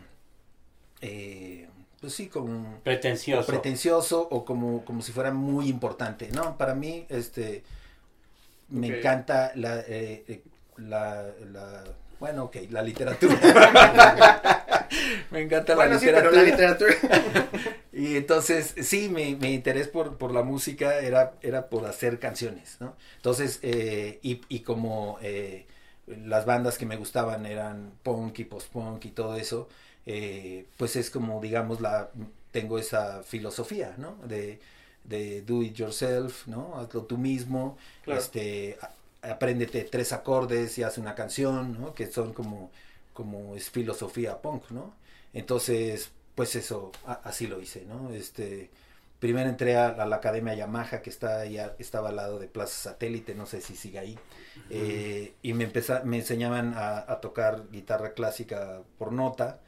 eh, 1.00 1.68
pues 2.00 2.14
sí, 2.14 2.28
como 2.28 2.80
Pretencioso. 2.82 3.46
pretencioso 3.46 4.28
o 4.30 4.44
como, 4.44 4.84
como 4.84 5.02
si 5.02 5.12
fuera 5.12 5.32
muy 5.32 5.68
importante. 5.68 6.28
No, 6.32 6.56
para 6.56 6.74
mí, 6.74 7.06
este, 7.08 7.62
me 8.68 8.88
encanta 8.88 9.52
la, 9.54 9.80
eh, 9.80 10.24
eh, 10.28 10.42
la, 10.78 11.26
la, 11.52 11.84
bueno, 12.18 12.44
ok, 12.44 12.56
la 12.70 12.82
literatura. 12.82 13.38
me 15.30 15.40
encanta 15.42 15.74
Bueno, 15.74 15.94
la 15.94 15.98
sí, 16.00 16.06
pero 16.06 16.30
la 16.30 16.42
literatura. 16.42 16.94
Y 17.96 18.16
entonces, 18.16 18.74
sí, 18.82 19.08
mi, 19.08 19.36
mi 19.36 19.54
interés 19.54 19.88
por, 19.88 20.18
por 20.18 20.30
la 20.32 20.42
música 20.42 20.98
era, 21.00 21.34
era 21.40 21.68
por 21.70 21.86
hacer 21.86 22.18
canciones, 22.18 22.76
¿no? 22.80 22.94
Entonces, 23.16 23.58
eh, 23.62 24.18
y, 24.22 24.42
y 24.50 24.60
como 24.60 25.18
eh, 25.22 25.66
las 26.06 26.44
bandas 26.44 26.76
que 26.76 26.84
me 26.84 26.96
gustaban 26.96 27.46
eran 27.46 27.92
punk 28.02 28.40
y 28.40 28.44
post-punk 28.44 29.06
y 29.06 29.10
todo 29.12 29.36
eso, 29.36 29.68
eh, 30.04 30.66
pues 30.76 30.96
es 30.96 31.08
como, 31.10 31.40
digamos, 31.40 31.80
la 31.80 32.10
tengo 32.52 32.78
esa 32.78 33.22
filosofía, 33.22 33.94
¿no? 33.96 34.16
De, 34.26 34.60
de 35.04 35.40
do 35.42 35.62
it 35.62 35.74
yourself, 35.74 36.46
¿no? 36.46 36.76
Hazlo 36.78 37.04
tú 37.04 37.16
mismo, 37.16 37.78
Claro. 38.02 38.20
este, 38.20 38.78
a- 38.82 39.30
apréndete 39.32 39.84
tres 39.84 40.12
acordes 40.12 40.76
y 40.78 40.82
haz 40.82 40.98
una 40.98 41.14
canción, 41.14 41.80
¿no? 41.80 41.94
Que 41.94 42.06
son 42.12 42.34
como, 42.34 42.70
como 43.14 43.56
es 43.56 43.70
filosofía 43.70 44.40
punk, 44.42 44.70
¿no? 44.70 44.94
Entonces, 45.32 46.10
pues 46.36 46.56
eso, 46.56 46.92
a- 47.06 47.20
así 47.24 47.48
lo 47.48 47.60
hice, 47.60 47.86
¿no? 47.86 48.10
Este, 48.12 48.70
primero 49.20 49.50
entré 49.50 49.76
a, 49.76 49.88
a 49.88 50.06
la 50.06 50.16
Academia 50.18 50.54
Yamaha, 50.54 51.02
que 51.02 51.10
está 51.10 51.40
allá, 51.40 51.74
estaba 51.80 52.10
al 52.10 52.16
lado 52.16 52.38
de 52.40 52.48
Plaza 52.48 52.90
Satélite, 52.92 53.34
no 53.36 53.46
sé 53.46 53.60
si 53.62 53.76
sigue 53.76 53.98
ahí, 54.00 54.18
eh, 54.70 55.34
y 55.42 55.54
me, 55.54 55.64
empeza- 55.64 56.04
me 56.04 56.18
enseñaban 56.18 56.74
a, 56.76 56.98
a 57.12 57.20
tocar 57.22 57.64
guitarra 57.72 58.12
clásica 58.14 58.82
por 58.98 59.12
nota, 59.12 59.60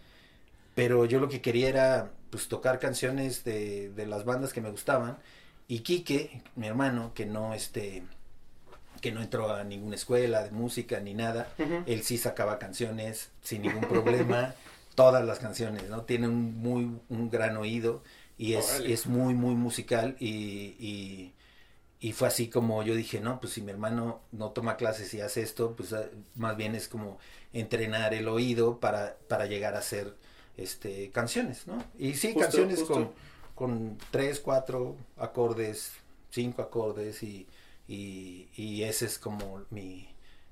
pero 0.75 1.05
yo 1.07 1.21
lo 1.21 1.29
que 1.29 1.41
quería 1.43 1.69
era, 1.69 2.13
pues, 2.31 2.49
tocar 2.49 2.79
canciones 2.79 3.45
de, 3.45 3.91
de 3.91 4.07
las 4.07 4.25
bandas 4.25 4.53
que 4.53 4.61
me 4.61 4.71
gustaban, 4.71 5.19
y 5.69 5.81
Quique, 5.81 6.43
mi 6.57 6.67
hermano, 6.69 7.13
que 7.15 7.27
no, 7.27 7.55
este, 7.55 8.05
que 9.01 9.13
no 9.13 9.23
entró 9.23 9.55
a 9.55 9.65
ninguna 9.65 9.95
escuela 9.97 10.43
de 10.43 10.51
música 10.51 11.01
ni 11.01 11.15
nada, 11.15 11.49
él 11.87 12.03
sí 12.03 12.19
sacaba 12.19 12.59
canciones 12.59 13.31
sin 13.43 13.63
ningún 13.63 13.83
problema, 13.89 14.55
todas 14.99 15.25
las 15.25 15.38
canciones, 15.40 15.88
¿no? 15.90 16.02
Tiene 16.05 16.28
un 16.28 16.59
muy 16.61 17.00
un 17.09 17.31
gran 17.31 17.57
oído 17.57 18.02
y 18.38 18.55
es, 18.55 18.83
es 18.87 19.07
muy 19.07 19.35
muy 19.35 19.55
musical 19.57 20.17
y, 20.21 20.76
y, 20.81 21.35
y 22.00 22.12
fue 22.12 22.28
así 22.28 22.49
como 22.49 22.83
yo 22.83 22.95
dije, 22.95 23.21
no, 23.21 23.40
pues 23.40 23.55
si 23.55 23.62
mi 23.62 23.73
hermano 23.73 24.21
no 24.33 24.50
toma 24.52 24.76
clases 24.76 25.12
y 25.14 25.21
hace 25.21 25.43
esto, 25.43 25.75
pues 25.76 25.93
ah, 25.93 26.05
más 26.37 26.57
bien 26.57 26.75
es 26.75 26.88
como 26.88 27.19
entrenar 27.52 28.14
el 28.14 28.28
oído 28.28 28.78
para, 28.81 29.17
para 29.28 29.47
llegar 29.47 29.75
a 29.75 29.81
hacer 29.81 30.14
este, 30.57 31.11
canciones, 31.11 31.67
¿no? 31.67 31.85
Y 31.99 32.14
sí, 32.14 32.35
Justo, 32.35 32.40
canciones 32.40 32.78
justo. 32.78 32.85
con, 32.85 33.12
con 33.55 33.99
tres, 34.11 34.40
cuatro 34.40 34.97
acordes, 35.17 35.93
cinco 36.31 36.62
acordes 36.62 37.23
y, 37.25 37.49
y, 37.88 38.49
y 38.57 38.83
ese 38.85 39.07
es 39.07 39.19
como 39.19 39.62
mi, 39.71 40.09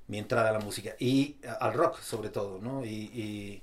mi 0.08 0.18
entrada 0.18 0.50
a 0.50 0.52
la 0.52 0.60
música. 0.60 0.94
Y 0.98 1.36
al 1.60 1.74
rock 1.74 2.00
sobre 2.00 2.30
todo, 2.30 2.58
¿no? 2.60 2.84
Y, 2.84 2.88
y, 2.90 3.62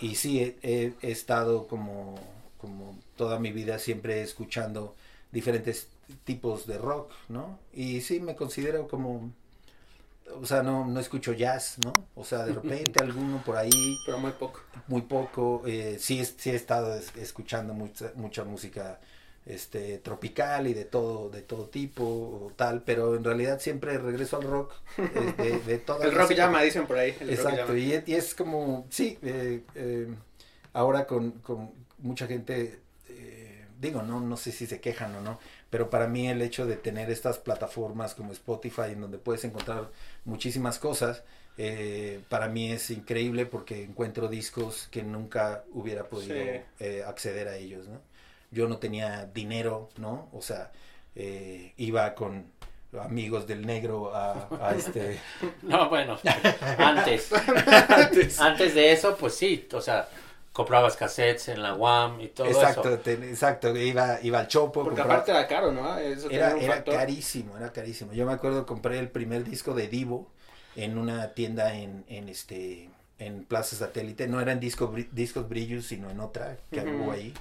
y 0.00 0.14
sí, 0.16 0.40
he, 0.40 0.58
he- 0.62 0.94
he 1.02 1.10
estado 1.10 1.66
como, 1.68 2.14
como 2.58 2.96
toda 3.16 3.38
mi 3.38 3.52
vida 3.52 3.78
siempre 3.78 4.22
escuchando 4.22 4.94
diferentes 5.32 5.88
tipos 6.24 6.66
de 6.66 6.78
rock, 6.78 7.12
¿no? 7.28 7.58
Y 7.72 8.00
sí, 8.00 8.20
me 8.20 8.34
considero 8.36 8.88
como, 8.88 9.30
o 10.40 10.46
sea, 10.46 10.62
no, 10.62 10.84
no 10.86 11.00
escucho 11.00 11.32
jazz, 11.32 11.76
¿no? 11.84 12.06
O 12.14 12.24
sea, 12.24 12.44
de 12.44 12.52
repente 12.54 13.00
alguno 13.02 13.42
por 13.44 13.56
ahí, 13.56 13.96
Pero 14.06 14.18
muy 14.18 14.32
poco. 14.32 14.60
muy 14.88 15.02
poco, 15.02 15.62
eh, 15.66 15.96
sí, 15.98 16.20
es- 16.20 16.34
sí 16.38 16.50
he 16.50 16.54
estado 16.54 16.94
es- 16.94 17.14
escuchando 17.16 17.74
mucha, 17.74 18.12
mucha 18.16 18.44
música 18.44 19.00
este 19.46 19.98
tropical 19.98 20.66
y 20.66 20.74
de 20.74 20.84
todo 20.84 21.30
de 21.30 21.42
todo 21.42 21.68
tipo 21.68 22.04
o 22.04 22.52
tal 22.56 22.82
pero 22.82 23.16
en 23.16 23.24
realidad 23.24 23.58
siempre 23.58 23.98
regreso 23.98 24.36
al 24.36 24.42
rock 24.44 24.72
eh, 24.98 25.34
de, 25.36 25.58
de 25.60 25.82
El 26.02 26.12
rock 26.12 26.32
llama, 26.32 26.62
dicen 26.62 26.86
por 26.86 26.98
ahí. 26.98 27.14
El 27.20 27.30
Exacto, 27.30 27.76
y 27.76 27.92
es, 27.92 28.08
y 28.08 28.14
es 28.14 28.34
como, 28.34 28.86
sí, 28.90 29.18
eh, 29.22 29.62
eh, 29.74 30.08
ahora 30.72 31.06
con, 31.06 31.32
con 31.42 31.70
mucha 31.98 32.26
gente, 32.26 32.78
eh, 33.08 33.64
digo, 33.80 34.02
no, 34.02 34.20
no 34.20 34.36
sé 34.36 34.52
si 34.52 34.66
se 34.66 34.80
quejan 34.80 35.14
o 35.16 35.20
no, 35.20 35.38
pero 35.70 35.90
para 35.90 36.06
mí 36.06 36.28
el 36.28 36.42
hecho 36.42 36.66
de 36.66 36.76
tener 36.76 37.10
estas 37.10 37.38
plataformas 37.38 38.14
como 38.14 38.32
Spotify 38.32 38.92
en 38.92 39.00
donde 39.02 39.18
puedes 39.18 39.44
encontrar 39.44 39.90
muchísimas 40.24 40.78
cosas, 40.78 41.22
eh, 41.58 42.20
para 42.28 42.48
mí 42.48 42.72
es 42.72 42.90
increíble 42.90 43.46
porque 43.46 43.82
encuentro 43.82 44.28
discos 44.28 44.88
que 44.90 45.02
nunca 45.02 45.64
hubiera 45.72 46.08
podido 46.08 46.34
Sí. 46.34 46.62
eh, 46.78 47.02
acceder 47.06 47.48
a 47.48 47.56
ellos, 47.56 47.88
¿no? 47.88 48.00
Yo 48.50 48.68
no 48.68 48.78
tenía 48.78 49.26
dinero, 49.26 49.88
¿no? 49.96 50.28
O 50.32 50.42
sea, 50.42 50.72
eh, 51.14 51.72
iba 51.76 52.14
con 52.14 52.46
amigos 53.00 53.46
del 53.46 53.64
negro 53.66 54.14
a, 54.14 54.48
a 54.60 54.74
este... 54.76 55.20
No, 55.62 55.88
bueno, 55.88 56.18
antes. 56.78 57.30
Antes. 57.88 58.40
Antes 58.40 58.74
de 58.74 58.92
eso, 58.92 59.16
pues 59.16 59.34
sí, 59.34 59.68
o 59.72 59.80
sea, 59.80 60.08
comprabas 60.52 60.96
cassettes 60.96 61.48
en 61.48 61.62
la 61.62 61.74
UAM 61.74 62.20
y 62.20 62.28
todo 62.28 62.48
exacto, 62.48 62.88
eso. 62.94 62.98
te- 62.98 63.12
exacto, 63.30 63.76
iba, 63.76 64.18
iba 64.22 64.40
al 64.40 64.48
chopo. 64.48 64.82
Porque 64.82 65.00
compraba- 65.00 65.14
aparte 65.20 65.30
era 65.30 65.46
caro, 65.46 65.70
¿no? 65.72 65.96
Eso 65.98 66.28
era, 66.30 66.56
factor. 66.56 66.94
carísimo, 66.96 67.56
era 67.56 67.72
carísimo. 67.72 68.12
Yo 68.12 68.26
me 68.26 68.32
acuerdo 68.32 68.66
compré 68.66 68.98
el 68.98 69.08
primer 69.08 69.44
disco 69.44 69.74
de 69.74 69.86
Divo 69.86 70.28
en 70.74 70.98
una 70.98 71.34
tienda 71.34 71.74
en, 71.76 72.04
en 72.08 72.28
este 72.28 72.90
en 73.18 73.44
Plaza 73.44 73.76
Satélite, 73.76 74.26
no 74.28 74.40
eran 74.40 74.58
disco, 74.60 74.90
bri- 74.90 75.08
discos 75.12 75.46
brillos, 75.48 75.84
sino 75.86 76.08
en 76.10 76.20
otra 76.20 76.56
que 76.72 76.80
Ujú. 76.80 77.04
hubo 77.04 77.12
ahí. 77.12 77.34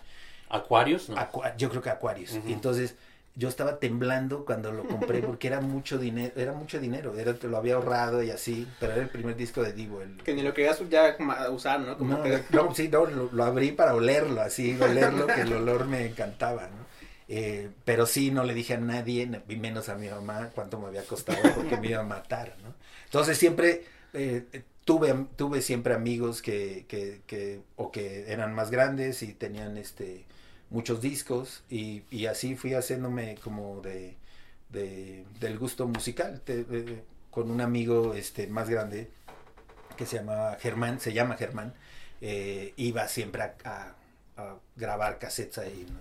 Aquarius, 0.49 1.09
¿no? 1.09 1.17
Aqua- 1.17 1.55
yo 1.57 1.69
creo 1.69 1.81
que 1.81 1.89
Aquarius. 1.89 2.33
Ujú. 2.33 2.49
Y 2.49 2.53
entonces 2.53 2.95
yo 3.35 3.47
estaba 3.47 3.79
temblando 3.79 4.43
cuando 4.43 4.71
lo 4.71 4.83
compré 4.83 5.21
porque 5.21 5.47
era 5.47 5.61
mucho 5.61 5.97
dinero, 5.97 6.33
era 6.35 6.51
mucho 6.53 6.79
dinero, 6.79 7.17
era, 7.17 7.33
lo 7.43 7.57
había 7.57 7.75
ahorrado 7.75 8.21
y 8.21 8.31
así, 8.31 8.67
pero 8.79 8.93
era 8.93 9.01
el 9.03 9.09
primer 9.09 9.35
disco 9.37 9.63
de 9.63 9.71
Divo. 9.71 10.01
El, 10.01 10.17
Que 10.17 10.33
ni 10.33 10.41
lo 10.41 10.53
querías 10.53 10.81
ya 10.89 11.15
usar, 11.51 11.79
¿no? 11.79 11.97
Como 11.97 12.17
no, 12.17 12.23
que... 12.23 12.43
no, 12.51 12.75
sí, 12.75 12.89
no, 12.89 13.05
lo, 13.05 13.29
lo 13.31 13.43
abrí 13.45 13.71
para 13.71 13.93
olerlo, 13.95 14.41
así, 14.41 14.77
olerlo, 14.81 15.27
que 15.27 15.41
el 15.41 15.53
olor 15.53 15.85
me 15.85 16.05
encantaba, 16.07 16.63
¿no? 16.63 16.89
Eh, 17.29 17.69
pero 17.85 18.07
sí, 18.07 18.31
no 18.31 18.43
le 18.43 18.53
dije 18.55 18.73
a 18.73 18.77
nadie, 18.77 19.29
y 19.47 19.55
menos 19.55 19.87
a 19.87 19.95
mi 19.95 20.09
mamá, 20.09 20.49
cuánto 20.55 20.79
me 20.79 20.87
había 20.87 21.03
costado, 21.03 21.37
porque 21.55 21.77
me 21.77 21.89
iba 21.89 21.99
a 21.99 22.03
matar, 22.03 22.55
¿no? 22.63 22.73
Entonces 23.05 23.37
siempre 23.37 23.85
eh, 24.13 24.63
tuve, 24.83 25.13
tuve 25.35 25.61
siempre 25.61 25.93
amigos 25.93 26.41
que, 26.41 26.85
que, 26.87 27.21
que, 27.27 27.61
o 27.75 27.91
que 27.91 28.31
eran 28.31 28.53
más 28.55 28.71
grandes 28.71 29.21
y 29.21 29.33
tenían 29.33 29.77
este 29.77 30.25
muchos 30.69 31.01
discos, 31.01 31.63
y, 31.69 32.03
y 32.11 32.25
así 32.27 32.55
fui 32.55 32.73
haciéndome 32.73 33.35
como 33.43 33.81
de, 33.81 34.15
de 34.69 35.25
del 35.39 35.57
gusto 35.57 35.87
musical, 35.87 36.41
Te- 36.41 37.03
con 37.31 37.51
un 37.51 37.61
amigo 37.61 38.13
este 38.15 38.47
más 38.47 38.69
grande, 38.69 39.09
que 39.97 40.05
se 40.05 40.17
llamaba 40.17 40.57
Germán, 40.59 40.99
se 40.99 41.13
llama 41.13 41.35
Germán, 41.37 41.73
eh, 42.21 42.73
iba 42.77 43.07
siempre 43.07 43.41
a, 43.43 43.55
a- 43.65 43.95
a 44.37 44.55
grabar 44.75 45.19
cassettes 45.19 45.57
ahí, 45.59 45.85
¿no? 45.89 45.99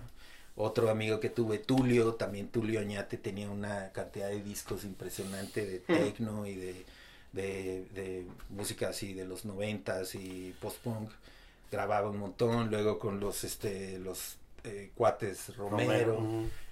Otro 0.61 0.89
amigo 0.89 1.19
que 1.21 1.29
tuve, 1.29 1.57
Tulio, 1.59 2.15
también 2.15 2.49
Tulio 2.49 2.81
Oñate, 2.81 3.17
tenía 3.17 3.49
una 3.49 3.91
cantidad 3.93 4.27
de 4.27 4.43
discos 4.43 4.83
impresionante 4.83 5.65
de 5.65 5.79
techno 5.79 6.45
y 6.45 6.55
de, 6.55 6.85
de, 7.31 7.85
de 7.95 8.25
música 8.49 8.89
así 8.89 9.13
de 9.13 9.23
los 9.25 9.45
noventas 9.45 10.15
y 10.15 10.53
post-punk. 10.61 11.11
Grababa 11.71 12.09
un 12.09 12.17
montón, 12.17 12.69
luego 12.71 12.99
con 12.99 13.21
los, 13.21 13.45
este, 13.45 13.99
los 13.99 14.35
eh, 14.63 14.91
cuates 14.95 15.55
Romero, 15.57 16.27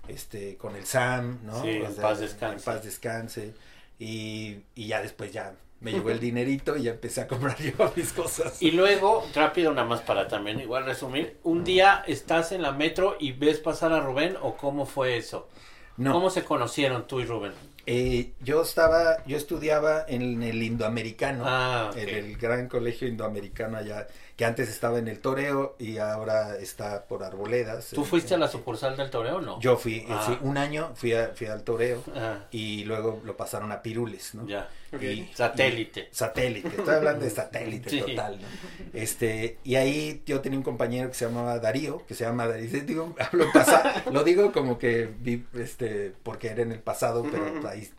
este, 0.08 0.58
con 0.58 0.76
el 0.76 0.86
Sam, 0.86 1.40
¿no? 1.44 1.62
Sí, 1.62 1.70
en 1.70 1.96
paz 1.96 2.20
descanse. 2.20 2.56
En 2.58 2.62
paz 2.64 2.84
descanse. 2.84 3.54
Y, 4.00 4.58
y 4.76 4.88
ya 4.88 5.02
después 5.02 5.32
ya 5.34 5.56
me 5.80 5.92
llegó 5.92 6.10
el 6.12 6.20
dinerito 6.20 6.76
y 6.76 6.84
ya 6.84 6.92
empecé 6.92 7.22
a 7.22 7.28
comprar 7.28 7.58
yo 7.62 7.92
mis 7.96 8.14
cosas. 8.14 8.62
Y 8.62 8.72
luego, 8.72 9.24
rápido 9.34 9.72
nada 9.74 9.88
más 9.88 10.02
para 10.02 10.28
también 10.28 10.60
igual 10.60 10.86
resumir, 10.86 11.38
un 11.44 11.64
día 11.64 12.04
estás 12.08 12.52
en 12.52 12.62
la 12.62 12.72
metro 12.72 13.16
y 13.20 13.32
ves 13.34 13.60
pasar 13.60 13.94
a 13.94 14.00
Rubén 14.02 14.38
o 14.42 14.56
cómo 14.58 14.86
fue 14.86 15.18
eso? 15.18 15.50
No, 15.98 16.14
¿Cómo 16.14 16.30
se 16.30 16.44
conocieron 16.44 17.08
tú 17.08 17.20
y 17.20 17.26
Rubén? 17.26 17.54
eh, 17.86 18.34
yo 18.42 18.62
estaba, 18.64 19.24
yo 19.26 19.38
estudiaba 19.38 20.06
en 20.08 20.44
el 20.44 20.62
Indoamericano, 20.62 21.44
Ah, 21.48 21.92
en 21.96 22.10
el 22.10 22.38
gran 22.38 22.68
colegio 22.68 23.08
indoamericano 23.08 23.78
allá, 23.78 24.08
que 24.38 24.46
antes 24.46 24.70
estaba 24.70 25.00
en 25.00 25.08
el 25.08 25.20
Toreo 25.20 25.76
y 25.80 25.98
ahora 25.98 26.58
está 26.60 27.06
por 27.06 27.24
Arboledas. 27.24 27.90
¿Tú 27.90 28.02
En- 28.04 28.08
fuiste 28.08 28.36
a 28.36 28.38
la 28.38 28.48
sucursal 28.48 28.96
del 28.96 29.10
toreo 29.10 29.38
o 29.38 29.42
no? 29.42 29.60
Yo 29.60 29.78
fui, 29.78 29.96
eh, 29.96 30.06
Ah. 30.10 30.24
sí, 30.28 30.38
un 30.42 30.58
año 30.60 30.92
fui, 30.96 31.12
a- 31.14 31.30
fui 31.34 31.48
al 31.48 31.64
Toreo 31.64 32.04
Ah, 32.16 32.46
y 32.52 32.84
luego 32.86 33.20
lo 33.26 33.36
pasaron 33.36 33.72
a 33.72 33.82
Pirules, 33.82 34.36
¿no? 34.36 34.48
ya. 34.48 34.70
Y- 35.02 35.28
Satélite. 35.34 36.02
y- 36.12 36.16
satélite, 36.16 36.68
estoy 36.70 36.94
hablando 36.96 37.26
de 37.26 37.32
satélite 37.32 37.90
Sí. 37.90 38.00
total, 38.00 38.40
¿no? 38.40 38.48
Este, 38.94 39.58
y 39.64 39.76
ahí 39.76 40.22
yo 40.26 40.40
tenía 40.40 40.58
un 40.60 40.64
compañero 40.64 41.10
que 41.10 41.16
se 41.16 41.26
llamaba 41.26 41.58
Darío, 41.60 42.06
que 42.06 42.14
se 42.14 42.24
llama 42.24 42.48
Darío, 42.48 42.70
digo, 42.86 43.16
hablo 43.20 43.44
en 43.46 43.52
pasado, 43.52 44.12
lo 44.12 44.24
digo 44.24 44.52
como 44.52 44.78
que 44.78 45.10
vi, 45.20 45.44
este, 45.56 46.14
porque 46.24 46.50
era 46.50 46.62
en 46.62 46.72
el 46.72 46.80
pasado, 46.80 47.26
pero 47.30 47.68
ahí 47.68 47.90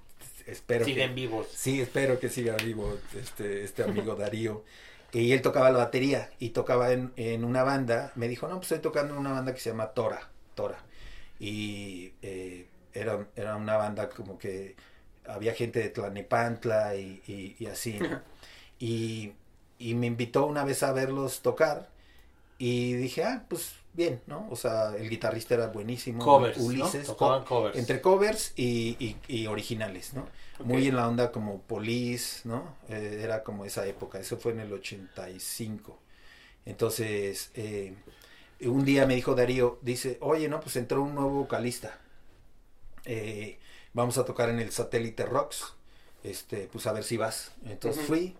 espero 0.46 0.84
Siguen 0.84 1.10
que, 1.10 1.14
vivos. 1.16 1.48
sí, 1.52 1.80
espero 1.80 2.18
que 2.20 2.28
siga 2.28 2.54
vivo 2.56 2.96
este, 3.20 3.64
este 3.64 3.82
amigo 3.82 4.14
Darío. 4.14 4.62
Y 5.12 5.32
él 5.32 5.40
tocaba 5.42 5.70
la 5.70 5.78
batería 5.78 6.30
y 6.38 6.50
tocaba 6.50 6.92
en, 6.92 7.12
en 7.16 7.44
una 7.44 7.62
banda. 7.62 8.12
Me 8.14 8.28
dijo, 8.28 8.46
no, 8.48 8.56
pues 8.56 8.72
estoy 8.72 8.82
tocando 8.82 9.14
en 9.14 9.20
una 9.20 9.32
banda 9.32 9.54
que 9.54 9.60
se 9.60 9.70
llama 9.70 9.88
Tora. 9.88 10.28
Tora. 10.54 10.78
Y 11.40 12.12
eh, 12.22 12.66
era, 12.92 13.26
era 13.36 13.56
una 13.56 13.76
banda 13.76 14.08
como 14.10 14.38
que 14.38 14.76
había 15.26 15.54
gente 15.54 15.78
de 15.80 15.88
Tlanepantla 15.90 16.96
y, 16.96 17.22
y, 17.26 17.56
y 17.58 17.66
así. 17.66 17.98
¿no? 17.98 18.20
Y, 18.78 19.32
y 19.78 19.94
me 19.94 20.06
invitó 20.06 20.46
una 20.46 20.64
vez 20.64 20.82
a 20.82 20.92
verlos 20.92 21.40
tocar. 21.40 21.88
Y 22.58 22.94
dije, 22.94 23.24
ah, 23.24 23.44
pues 23.48 23.72
bien, 23.94 24.20
¿no? 24.26 24.46
O 24.50 24.56
sea, 24.56 24.94
el 24.96 25.08
guitarrista 25.08 25.54
era 25.54 25.68
buenísimo. 25.68 26.22
Covers, 26.24 26.58
Ulises. 26.58 27.08
¿no? 27.08 27.16
Co- 27.16 27.44
covers. 27.44 27.76
Entre 27.78 28.00
covers 28.00 28.52
y, 28.56 28.96
y- 28.98 29.16
y 29.28 29.46
originales, 29.46 30.12
¿no? 30.14 30.26
Muy 30.62 30.88
en 30.88 30.96
la 30.96 31.08
onda 31.08 31.30
como 31.32 31.62
Police, 31.62 32.46
¿no? 32.48 32.76
Eh, 32.88 33.20
era 33.22 33.42
como 33.44 33.64
esa 33.64 33.86
época, 33.86 34.18
eso 34.18 34.36
fue 34.38 34.52
en 34.52 34.60
el 34.60 34.72
85. 34.72 36.00
Entonces, 36.66 37.50
eh, 37.54 37.94
un 38.62 38.84
día 38.84 39.06
me 39.06 39.14
dijo 39.16 39.34
Darío, 39.34 39.78
dice, 39.82 40.18
oye, 40.20 40.48
no, 40.48 40.60
pues 40.60 40.76
entró 40.76 41.02
un 41.02 41.14
nuevo 41.14 41.30
vocalista. 41.30 41.98
Eh, 43.04 43.58
vamos 43.92 44.18
a 44.18 44.24
tocar 44.24 44.48
en 44.50 44.58
el 44.60 44.70
Satélite 44.72 45.24
Rocks, 45.26 45.74
este, 46.24 46.68
pues 46.70 46.86
a 46.86 46.92
ver 46.92 47.04
si 47.04 47.16
vas. 47.16 47.52
Entonces 47.66 48.02
fui 48.04 48.36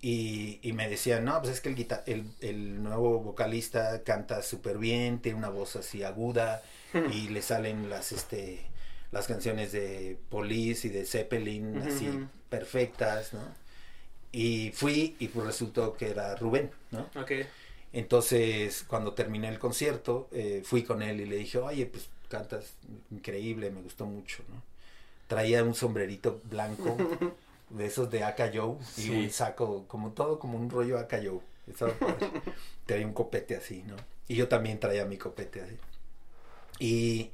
y, 0.00 0.60
y 0.62 0.72
me 0.72 0.88
decían, 0.88 1.24
no, 1.24 1.40
pues 1.40 1.54
es 1.54 1.60
que 1.60 1.70
el, 1.70 1.76
guita- 1.76 2.04
el, 2.06 2.26
el 2.40 2.82
nuevo 2.82 3.20
vocalista 3.20 4.02
canta 4.04 4.42
súper 4.42 4.78
bien, 4.78 5.20
tiene 5.20 5.38
una 5.38 5.50
voz 5.50 5.76
así 5.76 6.02
aguda 6.04 6.62
y 7.06 7.28
le 7.28 7.42
salen 7.42 7.90
las, 7.90 8.12
este, 8.12 8.60
las 9.14 9.26
canciones 9.28 9.72
de 9.72 10.18
Police 10.28 10.88
y 10.88 10.90
de 10.90 11.06
Zeppelin 11.06 11.78
así 11.78 12.26
perfectas, 12.50 13.32
¿no? 13.32 13.40
Y 14.32 14.72
fui 14.74 15.14
y 15.20 15.28
pues 15.28 15.46
resultó 15.46 15.94
que 15.96 16.10
era 16.10 16.34
Rubén, 16.34 16.70
¿no? 16.90 17.08
Ok. 17.14 17.30
Entonces, 17.92 18.84
cuando 18.88 19.12
terminé 19.14 19.48
el 19.48 19.60
concierto, 19.60 20.28
eh, 20.32 20.62
fui 20.64 20.82
con 20.82 21.00
él 21.00 21.20
y 21.20 21.26
le 21.26 21.36
dije, 21.36 21.58
oye, 21.58 21.86
pues 21.86 22.08
cantas 22.28 22.74
increíble, 23.12 23.70
me 23.70 23.80
gustó 23.82 24.04
mucho, 24.04 24.42
¿no? 24.48 24.60
Traía 25.28 25.62
un 25.62 25.74
sombrerito 25.76 26.40
blanco, 26.50 26.96
de 27.70 27.86
esos 27.86 28.10
de 28.10 28.24
Aka 28.24 28.50
Joe, 28.52 28.76
y 28.96 29.00
Sí. 29.00 29.10
un 29.12 29.30
saco, 29.30 29.84
como 29.86 30.10
todo, 30.10 30.40
como 30.40 30.58
un 30.58 30.68
rollo 30.70 30.98
Aka 30.98 31.20
Joe. 31.24 31.40
Traía 32.86 33.06
un 33.06 33.14
copete 33.14 33.54
así, 33.56 33.84
¿no? 33.86 33.94
Y 34.26 34.34
yo 34.34 34.48
también 34.48 34.80
traía 34.80 35.04
mi 35.04 35.16
copete 35.16 35.62
así. 35.62 35.76
Y 36.80 37.30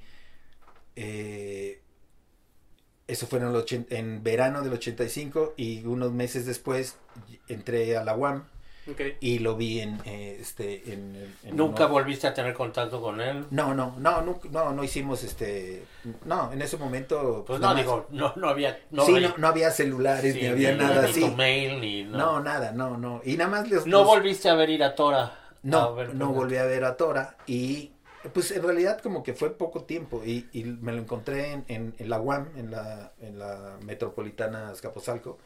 eh, 1.02 1.80
eso 3.06 3.26
fue 3.26 3.38
en, 3.40 3.46
el 3.46 3.54
ochen- 3.54 3.86
en 3.90 4.22
verano 4.22 4.62
del 4.62 4.72
85 4.74 5.54
y 5.56 5.84
unos 5.84 6.12
meses 6.12 6.46
después 6.46 6.96
entré 7.48 7.96
a 7.96 8.04
la 8.04 8.14
UAM 8.14 8.44
y 9.20 9.38
lo 9.40 9.56
vi 9.56 9.80
en, 9.80 10.00
eh, 10.04 10.38
este, 10.40 10.92
en, 10.92 11.36
¿Nunca 11.52 11.84
uno- 11.84 11.94
volviste 11.94 12.26
a 12.26 12.34
tener 12.34 12.54
contacto 12.54 13.00
con 13.00 13.20
él? 13.20 13.44
No, 13.50 13.72
no, 13.74 13.94
no, 13.98 14.20
no, 14.22 14.40
no, 14.50 14.72
no 14.72 14.84
hicimos 14.84 15.22
este, 15.22 15.84
no, 16.24 16.52
en 16.52 16.60
ese 16.62 16.76
momento. 16.76 17.44
Pues 17.46 17.60
no, 17.60 17.68
más- 17.68 17.76
digo, 17.76 18.06
no, 18.10 18.32
no 18.36 18.48
había... 18.48 18.80
No, 18.90 19.04
sí, 19.04 19.14
hay- 19.16 19.22
no, 19.22 19.34
no 19.38 19.46
había 19.48 19.70
celulares, 19.70 20.34
sí, 20.34 20.40
ni 20.42 20.46
había 20.48 20.72
ni- 20.72 20.78
nada 20.78 21.02
ni 21.02 21.10
así. 21.10 21.20
tu 21.20 21.28
mail, 21.36 21.80
ni... 21.80 22.04
No, 22.04 22.18
No, 22.18 22.40
nada, 22.40 22.72
no, 22.72 22.96
no. 22.96 23.20
Y 23.24 23.36
nada 23.36 23.50
más 23.50 23.68
les, 23.70 23.86
No 23.86 23.98
los- 23.98 24.06
volviste 24.06 24.48
a 24.48 24.54
ver 24.54 24.70
ir 24.70 24.82
a 24.82 24.94
Tora. 24.94 25.24
a 25.24 25.38
No, 25.62 25.94
ver 25.94 26.14
no 26.14 26.32
volví 26.32 26.56
a 26.56 26.64
ver 26.64 26.84
a 26.84 26.96
Tora 26.96 27.36
y 27.46 27.92
pues 28.34 28.50
en 28.50 28.62
realidad 28.62 29.00
como 29.00 29.22
que 29.22 29.34
fue 29.34 29.56
poco 29.56 29.84
tiempo 29.84 30.22
y, 30.24 30.48
y 30.52 30.64
me 30.64 30.92
lo 30.92 30.98
encontré 30.98 31.52
en, 31.52 31.64
en- 31.68 31.94
en 31.98 32.10
la 32.10 32.20
UAM, 32.20 32.48
en 32.56 32.70
la, 32.70 33.12
en 33.20 33.38
la 33.38 33.78
metropolitana 33.84 34.70
Azcapotzalco. 34.70 35.38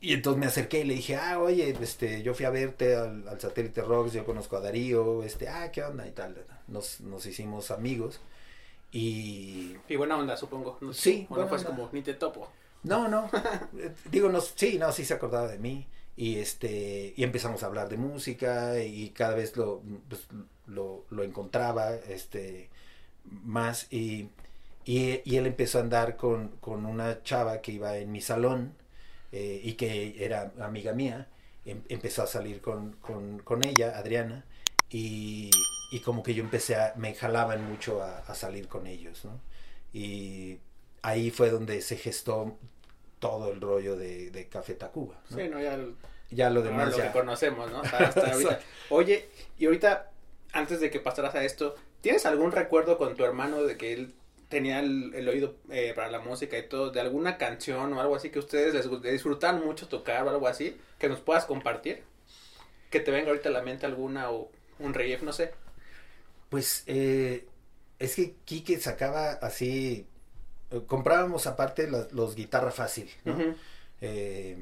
Y 0.00 0.12
entonces 0.12 0.38
me 0.40 0.46
acerqué 0.46 0.80
y 0.80 0.84
le 0.84 0.94
dije, 0.94 1.16
ah, 1.16 1.38
oye, 1.40 1.70
este, 1.80 2.22
yo 2.22 2.34
fui 2.34 2.44
a 2.44 2.50
verte 2.50 2.94
al, 2.96 3.26
al 3.28 3.40
Satélite 3.40 3.80
Rocks, 3.82 4.12
yo 4.12 4.24
conozco 4.26 4.56
a 4.56 4.60
Darío, 4.60 5.22
este, 5.22 5.48
ah, 5.48 5.70
¿qué 5.72 5.82
onda? 5.84 6.06
y 6.06 6.12
tal. 6.12 6.44
Nos, 6.68 7.00
nos 7.00 7.24
hicimos 7.26 7.70
amigos 7.70 8.20
y 8.92 9.76
Y 9.88 9.96
buena 9.96 10.16
onda, 10.16 10.36
supongo. 10.36 10.78
No 10.80 10.92
Sí, 10.92 11.26
O 11.28 11.36
no 11.38 11.46
buena 11.46 11.48
fue 11.48 11.58
onda. 11.58 11.70
como, 11.70 11.88
ni 11.92 12.02
te 12.02 12.14
topo. 12.14 12.48
No, 12.82 13.08
no. 13.08 13.28
Eh, 13.78 13.94
Digo, 14.10 14.28
no, 14.28 14.40
sí, 14.40 14.78
no, 14.78 14.92
sí 14.92 15.04
se 15.04 15.14
acordaba 15.14 15.48
de 15.48 15.58
mí. 15.58 15.86
Y 16.16 16.38
este, 16.38 17.12
y 17.16 17.24
empezamos 17.24 17.62
a 17.62 17.66
hablar 17.66 17.88
de 17.88 17.98
música 17.98 18.82
y 18.82 19.10
cada 19.10 19.34
vez 19.34 19.56
lo, 19.56 19.82
pues, 20.08 20.26
lo, 20.66 21.04
lo 21.10 21.22
encontraba, 21.24 21.94
este, 21.94 22.70
más 23.44 23.92
y, 23.92 24.30
y, 24.84 25.36
él 25.36 25.46
empezó 25.46 25.78
a 25.78 25.82
andar 25.82 26.16
con, 26.16 26.48
con 26.60 26.86
una 26.86 27.22
chava 27.22 27.60
que 27.60 27.72
iba 27.72 27.96
en 27.98 28.12
mi 28.12 28.20
salón 28.20 28.74
eh, 29.32 29.60
y 29.64 29.74
que 29.74 30.24
era 30.24 30.52
amiga 30.60 30.92
mía. 30.92 31.28
Em- 31.64 31.82
empezó 31.88 32.22
a 32.22 32.26
salir 32.26 32.60
con, 32.60 32.92
con, 32.94 33.40
con 33.40 33.64
ella, 33.66 33.98
Adriana, 33.98 34.44
y, 34.90 35.50
y 35.90 36.00
como 36.00 36.22
que 36.22 36.34
yo 36.34 36.42
empecé 36.44 36.76
a, 36.76 36.94
me 36.96 37.14
jalaban 37.14 37.64
mucho 37.68 38.02
a, 38.02 38.18
a 38.20 38.34
salir 38.34 38.68
con 38.68 38.86
ellos, 38.86 39.24
¿no? 39.24 39.40
Y 39.92 40.58
ahí 41.02 41.30
fue 41.30 41.50
donde 41.50 41.80
se 41.82 41.96
gestó 41.96 42.58
todo 43.18 43.52
el 43.52 43.60
rollo 43.60 43.96
de, 43.96 44.30
de 44.30 44.48
Café 44.48 44.74
Tacuba. 44.74 45.20
¿no? 45.30 45.36
Sí, 45.36 45.48
no, 45.48 45.60
ya 45.60 45.74
el- 45.74 45.94
Ya 46.30 46.50
lo 46.50 46.62
demás 46.62 46.90
lo 46.90 46.98
ya. 46.98 47.06
que 47.06 47.12
conocemos, 47.12 47.70
¿no? 47.70 47.80
Hasta, 47.82 47.98
hasta 47.98 48.32
ahorita. 48.32 48.60
Oye, 48.90 49.28
y 49.58 49.66
ahorita, 49.66 50.10
antes 50.52 50.80
de 50.80 50.90
que 50.90 51.00
pasaras 51.00 51.34
a 51.34 51.44
esto, 51.44 51.74
¿tienes 52.00 52.26
algún 52.26 52.52
recuerdo 52.52 52.98
con 52.98 53.16
tu 53.16 53.24
hermano 53.24 53.62
de 53.62 53.76
que 53.76 53.92
él 53.92 54.14
tenía 54.48 54.80
el, 54.80 55.12
el 55.14 55.28
oído 55.28 55.56
eh, 55.70 55.92
para 55.94 56.08
la 56.10 56.20
música 56.20 56.56
y 56.58 56.68
todo, 56.68 56.90
de 56.90 57.00
alguna 57.00 57.36
canción 57.38 57.92
o 57.92 58.00
algo 58.00 58.14
así 58.16 58.30
que 58.30 58.38
ustedes 58.38 58.74
les 58.74 59.02
disfrutan 59.12 59.64
mucho 59.64 59.88
tocar 59.88 60.24
o 60.26 60.30
algo 60.30 60.46
así, 60.48 60.76
que 60.98 61.08
nos 61.08 61.20
puedas 61.20 61.46
compartir? 61.46 62.02
Que 62.90 63.00
te 63.00 63.10
venga 63.10 63.28
ahorita 63.30 63.48
a 63.48 63.52
la 63.52 63.62
mente 63.62 63.86
alguna 63.86 64.30
o 64.30 64.50
un 64.78 64.94
riff, 64.94 65.22
no 65.22 65.32
sé. 65.32 65.52
Pues 66.48 66.84
eh, 66.86 67.46
es 67.98 68.14
que 68.16 68.34
Quique 68.44 68.78
sacaba 68.80 69.32
así, 69.32 70.06
comprábamos 70.86 71.46
aparte 71.46 71.88
las- 71.90 72.12
los 72.12 72.34
guitarra 72.34 72.70
fácil, 72.70 73.10
¿no? 73.24 73.36
Eh, 74.00 74.56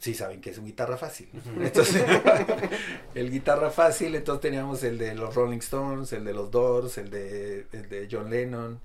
sí 0.00 0.14
saben 0.14 0.40
que 0.40 0.50
es 0.50 0.58
un 0.58 0.66
guitarra 0.66 0.96
fácil. 0.96 1.28
Entonces, 1.60 2.02
el 3.14 3.30
guitarra 3.30 3.70
fácil, 3.70 4.14
entonces 4.14 4.40
teníamos 4.42 4.82
el 4.84 4.98
de 4.98 5.14
los 5.14 5.34
Rolling 5.34 5.58
Stones, 5.58 6.12
el 6.12 6.24
de 6.24 6.32
los 6.32 6.50
Doors, 6.50 6.98
el 6.98 7.10
de, 7.10 7.66
el 7.72 7.88
de 7.88 8.08
John 8.10 8.30
Lennon, 8.30 8.80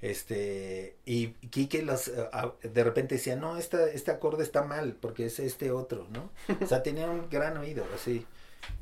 este, 0.00 0.96
y 1.06 1.28
Quique 1.50 1.82
los, 1.82 2.08
eh, 2.08 2.28
de 2.62 2.84
repente 2.84 3.16
decía, 3.16 3.36
no, 3.36 3.56
esta, 3.56 3.88
este 3.90 4.10
acorde 4.10 4.42
está 4.44 4.62
mal, 4.62 4.94
porque 5.00 5.26
es 5.26 5.38
este 5.40 5.70
otro, 5.70 6.06
¿no? 6.10 6.30
O 6.60 6.66
sea, 6.66 6.82
tenía 6.82 7.08
un 7.10 7.28
gran 7.30 7.56
oído, 7.56 7.84
así, 7.94 8.26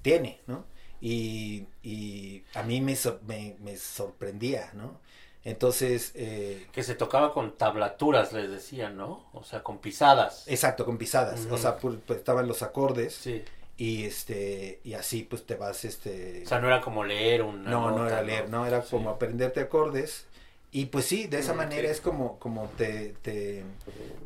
tiene, 0.02 0.40
¿no? 0.46 0.64
Y, 1.00 1.66
y 1.82 2.42
a 2.54 2.62
mí 2.62 2.80
me, 2.80 2.96
me, 3.26 3.56
me 3.60 3.76
sorprendía, 3.76 4.70
¿no? 4.74 4.98
Entonces, 5.46 6.10
eh, 6.16 6.66
Que 6.72 6.82
se 6.82 6.94
tocaba 6.96 7.32
con 7.32 7.56
tablaturas, 7.56 8.32
les 8.32 8.50
decían, 8.50 8.96
¿no? 8.96 9.24
O 9.32 9.44
sea, 9.44 9.62
con 9.62 9.78
pisadas. 9.78 10.42
exacto, 10.48 10.84
con 10.84 10.98
pisadas, 10.98 11.46
o 11.50 11.56
sea, 11.56 11.78
pu- 11.78 12.00
pues, 12.04 12.18
estaban 12.18 12.48
los 12.48 12.62
acordes, 12.62 13.14
Sí. 13.14 13.42
y 13.78 14.04
este 14.04 14.80
y 14.84 14.94
así 14.94 15.22
pues 15.22 15.44
te 15.46 15.54
vas 15.54 15.84
este 15.84 16.42
O 16.44 16.48
sea, 16.48 16.58
no 16.60 16.66
era 16.66 16.80
como 16.80 17.04
leer 17.04 17.42
una 17.42 17.70
no 17.70 17.90
no 17.90 17.98
nota, 17.98 18.06
era 18.08 18.22
leer 18.22 18.48
no 18.50 18.66
era 18.66 18.82
Sí. 18.82 18.88
como 18.90 19.10
aprenderte 19.10 19.60
acordes 19.60 20.26
y 20.72 20.86
pues 20.86 21.04
sí 21.04 21.26
de 21.26 21.38
esa 21.38 21.52
Mm, 21.52 21.56
manera 21.58 21.90
es 21.90 22.00
como 22.00 22.38
como 22.38 22.68
te, 22.78 23.14
te 23.22 23.62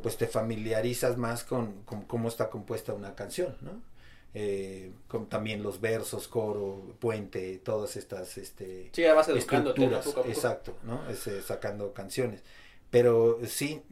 pues 0.02 0.16
te 0.16 0.26
familiarizas 0.28 1.16
más 1.18 1.42
con, 1.44 1.82
con 1.82 2.02
cómo 2.02 2.28
está 2.28 2.48
compuesta 2.48 2.94
una 2.94 3.14
canción 3.16 3.56
no 3.60 3.72
Eh, 4.32 4.92
con 5.08 5.28
también 5.28 5.60
los 5.62 5.80
versos 5.80 6.28
coro 6.28 6.94
puente 7.00 7.58
todas 7.58 7.96
estas 7.96 8.38
este 8.38 8.90
Sí, 8.92 9.02
¿no? 9.86 9.90
estructuras 9.90 10.04
poco 10.06 10.20
a 10.20 10.22
poco. 10.22 10.32
exacto 10.32 10.76
no 10.84 11.10
Es, 11.10 11.26
eh, 11.26 11.42
sacando 11.42 11.92
canciones 11.92 12.44
pero 12.90 13.40
sí 13.44 13.82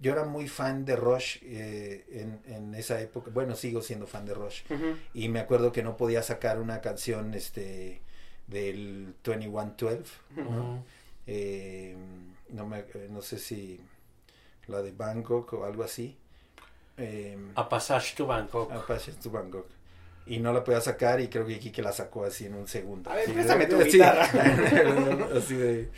yo 0.00 0.12
era 0.12 0.24
muy 0.24 0.46
fan 0.48 0.84
de 0.84 0.96
Rush 0.96 1.38
eh, 1.42 2.04
en, 2.10 2.40
en 2.54 2.74
esa 2.76 3.00
época 3.00 3.30
bueno 3.34 3.56
sigo 3.56 3.82
siendo 3.82 4.06
fan 4.06 4.24
de 4.24 4.34
Rush 4.34 4.62
y 5.14 5.28
me 5.28 5.40
acuerdo 5.40 5.72
que 5.72 5.82
no 5.82 5.96
podía 5.96 6.22
sacar 6.22 6.60
una 6.60 6.80
canción 6.80 7.34
este 7.34 8.02
del 8.46 9.14
2112 9.24 10.04
¿no? 10.36 10.42
Ujú. 10.42 10.84
Eh, 11.26 11.96
no 12.50 12.66
me 12.66 12.84
no 13.10 13.20
sé 13.20 13.38
si 13.38 13.80
la 14.68 14.80
de 14.82 14.92
Bangkok 14.92 15.54
o 15.54 15.64
algo 15.64 15.82
así 15.82 16.16
eh, 16.96 17.36
A 17.54 17.68
Passage 17.68 18.14
to 18.16 18.26
Bangkok. 18.26 18.70
A 18.72 18.86
Passage 18.86 19.18
to 19.22 19.30
Bangkok 19.30 19.66
y 20.26 20.38
no 20.38 20.54
la 20.54 20.64
podía 20.64 20.80
sacar 20.80 21.20
y 21.20 21.28
creo 21.28 21.44
que 21.46 21.58
Kike 21.58 21.82
la 21.82 21.92
sacó 21.92 22.24
así 22.24 22.46
en 22.46 22.54
un 22.54 22.66
segundo 22.66 23.10
A 23.10 23.14
ver, 23.14 23.24
Así, 23.24 23.32
préstame 23.34 23.66
tu 23.66 23.76
así, 23.76 23.90
guitarra. 23.92 24.24
así 25.36 25.54
de 25.54 25.90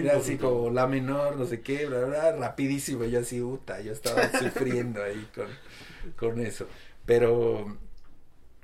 era- 0.00 0.16
así 0.16 0.36
como 0.36 0.70
la 0.70 0.86
menor, 0.88 1.36
no 1.36 1.46
sé 1.46 1.60
qué, 1.60 1.86
bla, 1.86 2.04
bla, 2.06 2.32
rapidísimo, 2.32 3.04
yo 3.04 3.20
así, 3.20 3.40
puta, 3.40 3.80
yo 3.80 3.92
estaba 3.92 4.28
sufriendo 4.38 5.02
ahí 5.02 5.28
con, 5.34 5.46
con 6.16 6.40
eso. 6.40 6.66
Pero, 7.06 7.78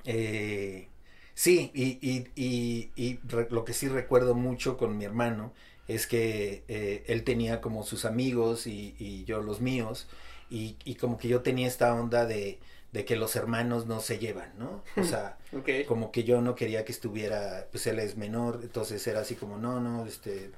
eh, 0.05 0.89
sí, 1.35 1.71
y, 1.75 1.99
y, 2.01 2.27
y, 2.35 2.91
y 2.97 3.19
re- 3.29 3.49
lo 3.51 3.65
que 3.65 3.73
sí 3.73 3.89
recuerdo 3.89 4.35
mucho 4.35 4.77
con 4.77 4.97
mi 4.99 5.05
hermano 5.05 5.53
es 5.89 6.07
que 6.07 6.65
eh, 6.69 7.05
él 7.07 7.25
tenía 7.25 7.61
como 7.61 7.85
sus 7.85 8.05
amigos 8.05 8.67
y, 8.67 8.95
y 8.99 9.25
yo 9.25 9.41
los 9.41 9.61
míos, 9.61 10.07
y, 10.51 10.77
y 10.85 10.95
como 10.97 11.19
que 11.19 11.29
yo 11.29 11.43
tenía 11.43 11.67
esta 11.67 11.95
onda 11.95 12.27
de, 12.27 12.59
de 12.93 13.05
que 13.05 13.17
los 13.17 13.37
hermanos 13.37 13.87
no 13.87 14.01
se 14.01 14.19
llevan, 14.19 14.53
¿no? 14.59 14.83
O 14.97 15.05
sea, 15.05 15.37
como 15.87 16.13
que 16.13 16.25
yo 16.25 16.41
no 16.41 16.55
quería 16.55 16.85
que 16.85 16.93
estuviera, 16.93 17.67
pues 17.71 17.87
él 17.87 17.99
es 17.99 18.17
menor, 18.17 18.61
entonces 18.63 19.07
era 19.07 19.21
así 19.21 19.35
como, 19.35 19.59
no, 19.59 19.81
no, 19.81 20.07
este, 20.07 20.51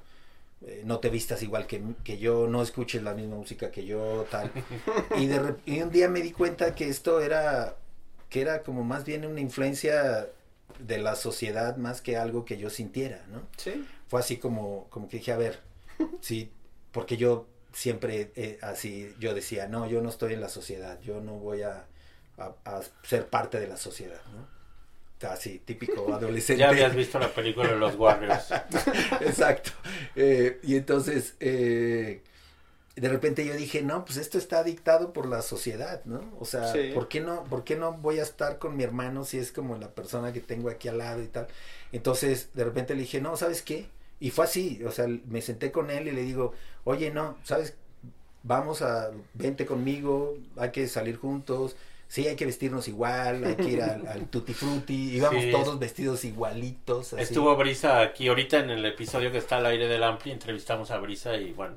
eh, 0.65 0.83
no 0.85 0.99
te 0.99 1.09
vistas 1.09 1.43
igual 1.43 1.67
que, 1.67 1.81
que 2.03 2.17
yo, 2.17 2.47
no 2.47 2.61
escuches 2.61 3.03
la 3.03 3.13
misma 3.13 3.35
música 3.35 3.71
que 3.71 3.85
yo, 3.85 4.25
tal. 4.31 4.51
Y, 5.17 5.27
de, 5.27 5.55
y 5.65 5.81
un 5.81 5.91
día 5.91 6.07
me 6.07 6.21
di 6.21 6.31
cuenta 6.31 6.75
que 6.75 6.87
esto 6.87 7.19
era, 7.19 7.75
que 8.29 8.41
era 8.41 8.63
como 8.63 8.83
más 8.83 9.05
bien 9.05 9.25
una 9.25 9.41
influencia 9.41 10.27
de 10.79 10.97
la 10.97 11.15
sociedad 11.15 11.77
más 11.77 12.01
que 12.01 12.15
algo 12.15 12.45
que 12.45 12.57
yo 12.57 12.69
sintiera, 12.69 13.25
¿no? 13.29 13.41
Sí. 13.57 13.85
Fue 14.09 14.19
así 14.19 14.37
como, 14.37 14.87
como 14.89 15.07
que 15.07 15.17
dije, 15.19 15.31
a 15.31 15.37
ver, 15.37 15.61
sí, 16.21 16.51
porque 16.91 17.15
yo 17.17 17.47
siempre 17.71 18.31
eh, 18.35 18.59
así, 18.61 19.15
yo 19.19 19.33
decía, 19.33 19.67
no, 19.67 19.87
yo 19.87 20.01
no 20.01 20.09
estoy 20.09 20.33
en 20.33 20.41
la 20.41 20.49
sociedad, 20.49 20.99
yo 21.01 21.21
no 21.21 21.35
voy 21.35 21.61
a, 21.61 21.85
a- 22.37 22.55
a 22.65 22.81
ser 23.03 23.27
parte 23.29 23.59
de 23.59 23.67
la 23.67 23.77
sociedad, 23.77 24.21
¿no? 24.33 24.59
Así, 25.29 25.59
típico 25.59 26.13
adolescente. 26.13 26.61
Ya 26.61 26.69
habías 26.69 26.95
visto 26.95 27.19
la 27.19 27.27
película 27.33 27.69
de 27.69 27.77
los 27.77 27.95
Warriors. 27.95 28.51
Exacto. 29.21 29.71
Eh, 30.15 30.59
y 30.63 30.75
entonces, 30.77 31.35
eh, 31.41 32.23
de 32.95 33.09
repente 33.09 33.45
yo 33.45 33.53
dije, 33.55 33.81
no, 33.81 34.03
pues 34.05 34.17
esto 34.17 34.37
está 34.37 34.63
dictado 34.63 35.13
por 35.13 35.27
la 35.27 35.41
sociedad, 35.41 36.03
¿no? 36.05 36.21
O 36.39 36.45
sea, 36.45 36.71
Sí. 36.73 36.91
¿por, 36.93 37.07
qué 37.09 37.21
no, 37.21 37.43
¿por 37.45 37.63
qué 37.63 37.75
no 37.75 37.93
voy 37.93 38.19
a 38.19 38.23
estar 38.23 38.57
con 38.59 38.75
mi 38.75 38.83
hermano 38.83 39.23
si 39.25 39.37
es 39.39 39.51
como 39.51 39.77
la 39.77 39.89
persona 39.91 40.33
que 40.33 40.39
tengo 40.41 40.69
aquí 40.69 40.87
al 40.87 40.97
lado 40.97 41.21
y 41.21 41.27
tal? 41.27 41.47
Entonces, 41.91 42.49
de 42.53 42.63
repente 42.63 42.95
le 42.95 43.01
dije, 43.01 43.21
no, 43.21 43.35
¿sabes 43.37 43.61
qué? 43.61 43.87
Y 44.19 44.31
fue 44.31 44.45
así, 44.45 44.83
o 44.85 44.91
sea, 44.91 45.07
me 45.07 45.41
senté 45.41 45.71
con 45.71 45.89
él 45.89 46.07
y 46.07 46.11
le 46.11 46.23
digo, 46.23 46.53
oye, 46.83 47.11
no, 47.11 47.37
¿sabes? 47.43 47.75
Vamos 48.43 48.81
a, 48.81 49.11
vente 49.33 49.65
conmigo, 49.65 50.37
hay 50.57 50.71
que 50.71 50.87
salir 50.87 51.17
juntos. 51.17 51.75
Sí, 52.07 52.27
hay 52.27 52.35
que 52.35 52.45
vestirnos 52.47 52.87
igual, 52.87 53.43
hay 53.43 53.55
que 53.55 53.69
ir 53.69 53.81
al, 53.83 54.07
al 54.07 54.25
Tutti 54.27 54.53
Frutti, 54.53 55.11
íbamos 55.17 55.43
Sí. 55.43 55.51
todos 55.51 55.77
vestidos 55.77 56.25
igualitos. 56.25 57.13
así. 57.13 57.21
Estuvo 57.21 57.55
Brisa 57.55 58.01
aquí 58.01 58.27
ahorita 58.29 58.59
en 58.59 58.71
el 58.71 58.83
episodio 58.85 59.31
que 59.31 59.37
está 59.37 59.57
al 59.57 59.67
aire 59.67 59.87
del 59.87 60.01
Ampli, 60.03 60.31
entrevistamos 60.31 60.89
a 60.91 60.97
Brisa 60.97 61.35
y 61.37 61.53
bueno, 61.53 61.75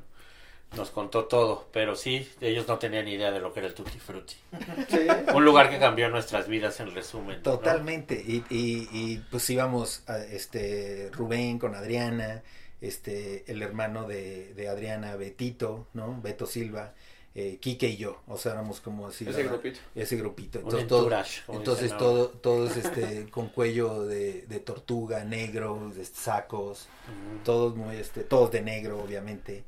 nos 0.77 0.91
contó 0.91 1.25
todo, 1.27 1.67
pero 1.73 1.95
sí, 1.97 2.29
ellos 2.41 2.67
no 2.69 2.79
tenían 2.79 3.07
idea 3.09 3.31
de 3.31 3.41
lo 3.41 3.53
que 3.53 3.61
era 3.61 3.69
el 3.69 3.75
Tutti 3.75 3.99
Frutti. 3.99 4.35
Sí. 4.89 5.07
Un 5.35 5.45
lugar 5.45 5.71
que 5.71 5.79
cambió 5.79 6.09
nuestras 6.09 6.49
vidas 6.49 6.81
en 6.81 6.95
resumen. 6.95 7.37
¿no? 7.37 7.43
Totalmente. 7.43 8.15
Y, 8.27 8.45
y, 8.51 8.89
y, 8.93 9.25
pues 9.31 9.49
íbamos 9.51 10.03
a, 10.07 10.19
este 10.19 11.11
Rubén 11.13 11.59
con 11.59 11.75
Adriana, 11.75 12.43
este 12.81 13.45
el 13.51 13.63
hermano 13.63 14.07
de, 14.09 14.55
de 14.55 14.69
Adriana, 14.69 15.17
Betito, 15.17 15.87
¿no? 15.95 16.21
Beto 16.21 16.47
Silva, 16.47 16.95
eh, 17.35 17.59
Quique 17.61 17.89
y 17.89 17.97
yo. 17.97 18.21
O 18.27 18.37
sea, 18.37 18.53
éramos 18.53 18.81
como 18.81 19.07
así. 19.07 19.25
Ese 19.29 19.45
la- 19.45 19.51
grupito. 19.51 19.81
Ese 19.95 20.17
grupito. 20.17 20.59
Entonces, 20.59 20.87
todo- 20.89 21.11
entonces 21.49 21.97
todo, 21.97 22.29
todos 22.29 22.77
este, 22.77 23.29
con 23.31 23.49
cuello 23.49 24.05
de, 24.05 24.43
de 24.43 24.61
tortuga, 24.61 25.25
negro, 25.25 25.91
de 25.95 26.05
sacos, 26.05 26.89
todos 27.45 27.77
muy, 27.77 27.97
este, 27.97 28.23
todos 28.25 28.51
de 28.51 28.63
negro, 28.63 29.01
obviamente. 29.03 29.65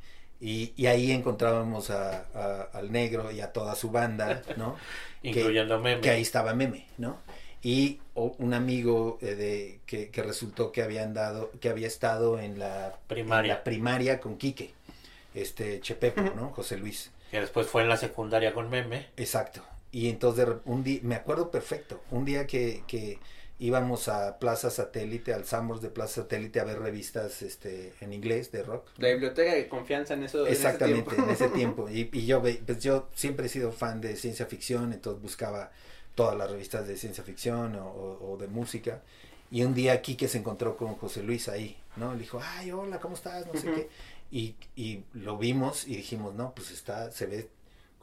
Y, 0.46 0.74
y 0.76 0.86
ahí 0.88 1.10
encontrábamos 1.10 1.88
a, 1.88 2.26
a- 2.34 2.68
al 2.74 2.92
negro 2.92 3.30
y 3.32 3.40
a 3.40 3.50
toda 3.52 3.74
su 3.74 3.90
banda, 3.90 4.42
¿no? 4.58 4.76
Que- 5.22 5.30
Incluyendo 5.30 5.80
Meme. 5.80 6.02
que 6.02 6.10
ahí 6.10 6.20
estaba 6.20 6.52
Meme, 6.52 6.86
¿no? 6.98 7.16
Y 7.62 8.00
o- 8.12 8.34
un 8.38 8.52
amigo 8.52 9.18
eh, 9.22 9.34
de 9.36 9.80
que, 9.86 10.10
que 10.10 10.22
resultó 10.22 10.70
que 10.70 10.82
había 10.82 11.02
andado, 11.02 11.50
que 11.60 11.70
había 11.70 11.86
estado 11.86 12.38
en 12.38 12.58
la 12.58 12.94
Primaria. 13.06 13.52
en 13.52 13.58
la 13.58 13.64
primaria 13.64 14.20
con 14.20 14.36
Quique, 14.36 14.74
este 15.34 15.80
Chepepo, 15.80 16.20
¿no? 16.36 16.50
José 16.50 16.76
Luis. 16.76 17.10
Que 17.30 17.40
después 17.40 17.66
fue 17.66 17.80
en 17.82 17.88
la 17.88 17.96
secundaria 17.96 18.52
con 18.52 18.68
Meme. 18.68 19.06
Exacto. 19.16 19.62
Y 19.92 20.10
entonces 20.10 20.46
un 20.66 20.84
día, 20.84 21.00
me 21.04 21.14
acuerdo 21.14 21.50
perfecto, 21.50 22.02
un 22.10 22.26
día 22.26 22.46
que, 22.46 22.82
que 22.86 23.18
íbamos 23.58 24.08
a 24.08 24.38
Plaza 24.38 24.68
Satélite, 24.70 25.32
al 25.32 25.44
Sambors 25.44 25.80
de 25.80 25.88
Plaza 25.88 26.22
Satélite 26.22 26.60
a 26.60 26.64
ver 26.64 26.80
revistas 26.80 27.42
este, 27.42 27.92
en 28.00 28.12
inglés 28.12 28.50
de 28.52 28.62
rock. 28.62 28.88
La 28.98 29.08
biblioteca 29.08 29.54
de 29.54 29.68
confianza 29.68 30.14
en 30.14 30.24
eso. 30.24 30.40
en 30.46 30.52
ese 30.52 30.54
Exactamente, 30.66 31.10
tiempo. 31.10 31.24
en 31.24 31.30
ese 31.34 31.48
tiempo. 31.48 31.88
Y, 31.90 32.10
y 32.12 32.26
yo, 32.26 32.40
pues 32.40 32.58
yo 32.80 33.08
siempre 33.14 33.46
he 33.46 33.48
sido 33.48 33.70
fan 33.72 34.00
de 34.00 34.16
ciencia 34.16 34.46
ficción, 34.46 34.92
entonces 34.92 35.22
buscaba 35.22 35.70
todas 36.14 36.36
las 36.36 36.50
revistas 36.50 36.86
de 36.88 36.96
ciencia 36.96 37.22
ficción 37.24 37.76
o, 37.76 37.86
o- 37.88 38.32
o 38.32 38.36
de 38.36 38.48
música. 38.48 39.02
Y 39.50 39.62
un 39.62 39.74
día 39.74 40.00
Quique 40.02 40.26
se 40.26 40.38
encontró 40.38 40.76
con 40.76 40.94
José 40.96 41.22
Luis 41.22 41.48
ahí, 41.48 41.76
¿no? 41.96 42.12
Le 42.14 42.20
dijo, 42.20 42.40
ay, 42.42 42.72
hola, 42.72 42.98
¿cómo 42.98 43.14
estás? 43.14 43.46
No 43.46 43.54
sé 43.60 43.70
qué. 43.72 43.88
Y, 44.32 44.56
y 44.74 45.04
lo 45.12 45.38
vimos 45.38 45.86
y 45.86 45.94
dijimos, 45.96 46.34
no, 46.34 46.54
pues 46.56 46.72
está, 46.72 47.12
se 47.12 47.26
ve 47.26 47.48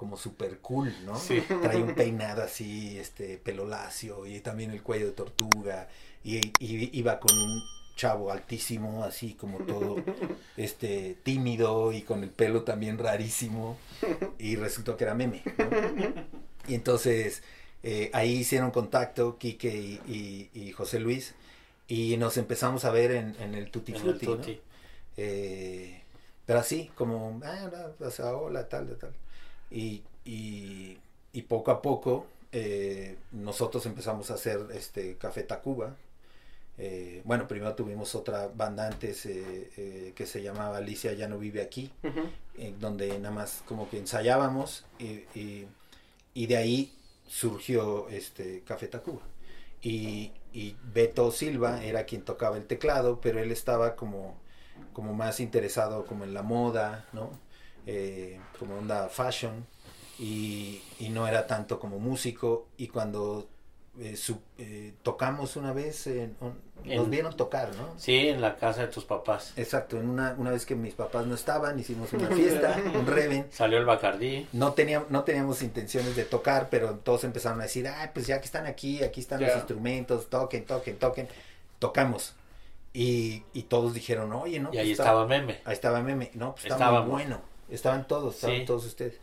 como 0.02 0.18
súper 0.18 0.58
cool, 0.62 0.92
¿no? 1.06 1.16
Sí. 1.16 1.44
Trae 1.62 1.78
un 1.80 1.94
peinado 1.94 2.42
así, 2.42 2.98
este, 2.98 3.38
pelo 3.38 3.68
lacio 3.68 4.26
y 4.26 4.40
también 4.40 4.72
el 4.72 4.82
cuello 4.82 5.06
de 5.06 5.12
tortuga. 5.12 5.88
Y, 6.24 6.38
y 6.58 6.98
iba 6.98 7.20
con 7.20 7.38
un 7.38 7.62
chavo 7.96 8.32
altísimo, 8.32 9.04
así 9.04 9.36
como 9.36 9.60
todo 9.60 9.98
este 10.58 11.18
tímido 11.24 11.92
y 11.92 12.02
con 12.02 12.24
el 12.24 12.32
pelo 12.32 12.64
también 12.64 12.98
rarísimo 12.98 13.78
y 14.40 14.56
resultó 14.56 14.98
que 14.98 15.04
era 15.04 15.14
meme 15.14 15.44
¿no? 15.60 16.14
y 16.68 16.74
entonces 16.74 17.44
eh, 17.84 18.10
ahí 18.14 18.38
hicieron 18.38 18.72
contacto 18.72 19.38
Quique 19.38 19.76
y, 19.78 20.02
y- 20.08 20.50
y 20.60 20.72
José 20.72 21.00
Luis 21.00 21.36
y 21.88 22.18
nos 22.18 22.38
empezamos 22.38 22.86
a 22.86 22.92
ver 22.92 23.12
en, 23.12 23.36
en 23.40 23.54
el 23.54 23.70
Tutti 23.70 23.94
Frutti, 23.94 24.26
¿no? 24.26 24.32
Eh, 25.18 26.02
pero 26.48 26.60
así 26.60 26.90
como 26.96 27.40
ah, 27.44 27.70
no, 28.00 28.08
o 28.08 28.10
sea, 28.10 28.34
hola 28.36 28.68
tal 28.68 28.98
tal 28.98 29.14
y, 29.72 30.04
y, 30.26 30.98
y 31.34 31.42
poco 31.44 31.72
a 31.72 31.82
poco 31.82 32.28
eh, 32.52 33.18
nosotros 33.32 33.86
empezamos 33.86 34.30
a 34.30 34.36
hacer 34.36 34.60
este 34.74 35.16
Café 35.18 35.44
Tacuba 35.44 35.96
eh, 36.78 37.22
bueno, 37.26 37.48
primero 37.48 37.76
tuvimos 37.76 38.16
otra 38.16 38.48
banda 38.48 38.88
antes 38.88 39.26
eh, 39.26 40.14
que 40.16 40.26
se 40.26 40.42
llamaba 40.42 40.78
Alicia 40.78 41.14
ya 41.14 41.28
no 41.28 41.38
vive 41.38 41.62
aquí, 41.62 41.92
donde 42.80 43.20
nada 43.20 43.36
más 43.36 43.62
como 43.68 43.90
que 43.90 44.00
ensayábamos 44.00 44.86
y, 44.98 45.24
y, 45.36 45.68
y 46.34 46.48
de 46.48 46.58
ahí 46.58 46.94
surgió 47.28 48.10
este 48.10 48.62
Café 48.66 48.88
Tacuba. 48.88 49.22
Y, 49.82 50.32
y 50.54 50.76
Beto 50.94 51.32
Silva 51.32 51.84
era 51.84 52.06
quien 52.06 52.24
tocaba 52.24 52.58
el 52.58 52.66
teclado, 52.68 53.20
pero 53.22 53.40
él 53.40 53.52
estaba 53.52 53.96
como, 53.96 54.36
como 54.94 55.14
más 55.14 55.40
interesado 55.40 56.06
como 56.06 56.24
en 56.24 56.34
la 56.34 56.44
moda, 56.44 57.06
¿no? 57.14 57.32
Eh, 57.86 58.40
como 58.60 58.78
onda 58.78 59.10
fashion 59.10 59.66
y, 60.20 60.82
y 61.00 61.10
no 61.10 61.28
era 61.28 61.48
tanto 61.48 61.80
como 61.80 61.98
músico 62.00 62.68
y 62.78 62.88
cuando 62.90 63.48
eh, 64.00 64.16
su- 64.16 64.40
eh, 64.58 64.94
tocamos 65.04 65.56
una 65.58 65.74
vez, 65.74 66.08
en 66.08 66.36
un- 66.40 66.60
nos 66.86 67.10
vieron 67.10 67.36
tocar, 67.36 67.76
¿no? 67.76 67.90
Sí, 67.98 68.30
en 68.30 68.40
la 68.40 68.56
casa 68.56 68.82
de 68.82 68.88
tus 68.88 69.04
papás. 69.04 69.52
Exacto, 69.58 69.98
en 70.00 70.08
una, 70.10 70.34
una 70.38 70.52
vez 70.52 70.66
que 70.66 70.76
mis 70.76 70.94
papás 70.94 71.26
no 71.28 71.36
estaban, 71.36 71.78
hicimos 71.80 72.12
una 72.14 72.28
fiesta, 72.30 72.78
un 72.96 73.06
reven. 73.06 73.48
Salió 73.52 73.78
el 73.80 73.86
Bacardí. 73.86 74.48
No 74.54 74.74
teníamos, 74.74 75.10
no 75.12 75.24
teníamos 75.24 75.62
intenciones 75.62 76.16
de 76.16 76.24
tocar, 76.24 76.70
pero 76.70 76.96
todos 77.00 77.24
empezaron 77.26 77.60
a 77.60 77.64
decir, 77.64 77.88
ah, 77.88 78.12
pues 78.14 78.28
ya 78.28 78.40
que 78.40 78.46
están 78.46 78.66
aquí, 78.66 79.04
aquí 79.04 79.20
están 79.20 79.42
los 79.42 79.54
instrumentos, 79.56 80.30
toquen, 80.30 80.66
toquen, 80.66 80.98
toquen. 80.98 81.28
Tocamos. 81.80 82.34
Y, 82.94 83.44
y 83.54 83.64
todos 83.64 83.94
dijeron, 83.94 84.32
oye, 84.34 84.60
¿no? 84.60 84.70
Y 84.74 84.78
ahí 84.78 84.84
pues 84.88 84.92
está- 84.92 85.04
estaba 85.04 85.26
Meme. 85.28 85.60
Ahí 85.66 85.74
estaba 85.74 86.02
Meme. 86.02 86.32
No, 86.34 86.54
pues 86.54 86.66
estaba 86.66 86.82
Estábamos. 86.86 87.08
muy 87.10 87.22
bueno. 87.24 87.42
Estaban 87.72 88.08
todos, 88.08 88.36
estaban 88.36 88.58
Sí. 88.60 88.66
todos 88.66 88.86
ustedes. 88.86 89.16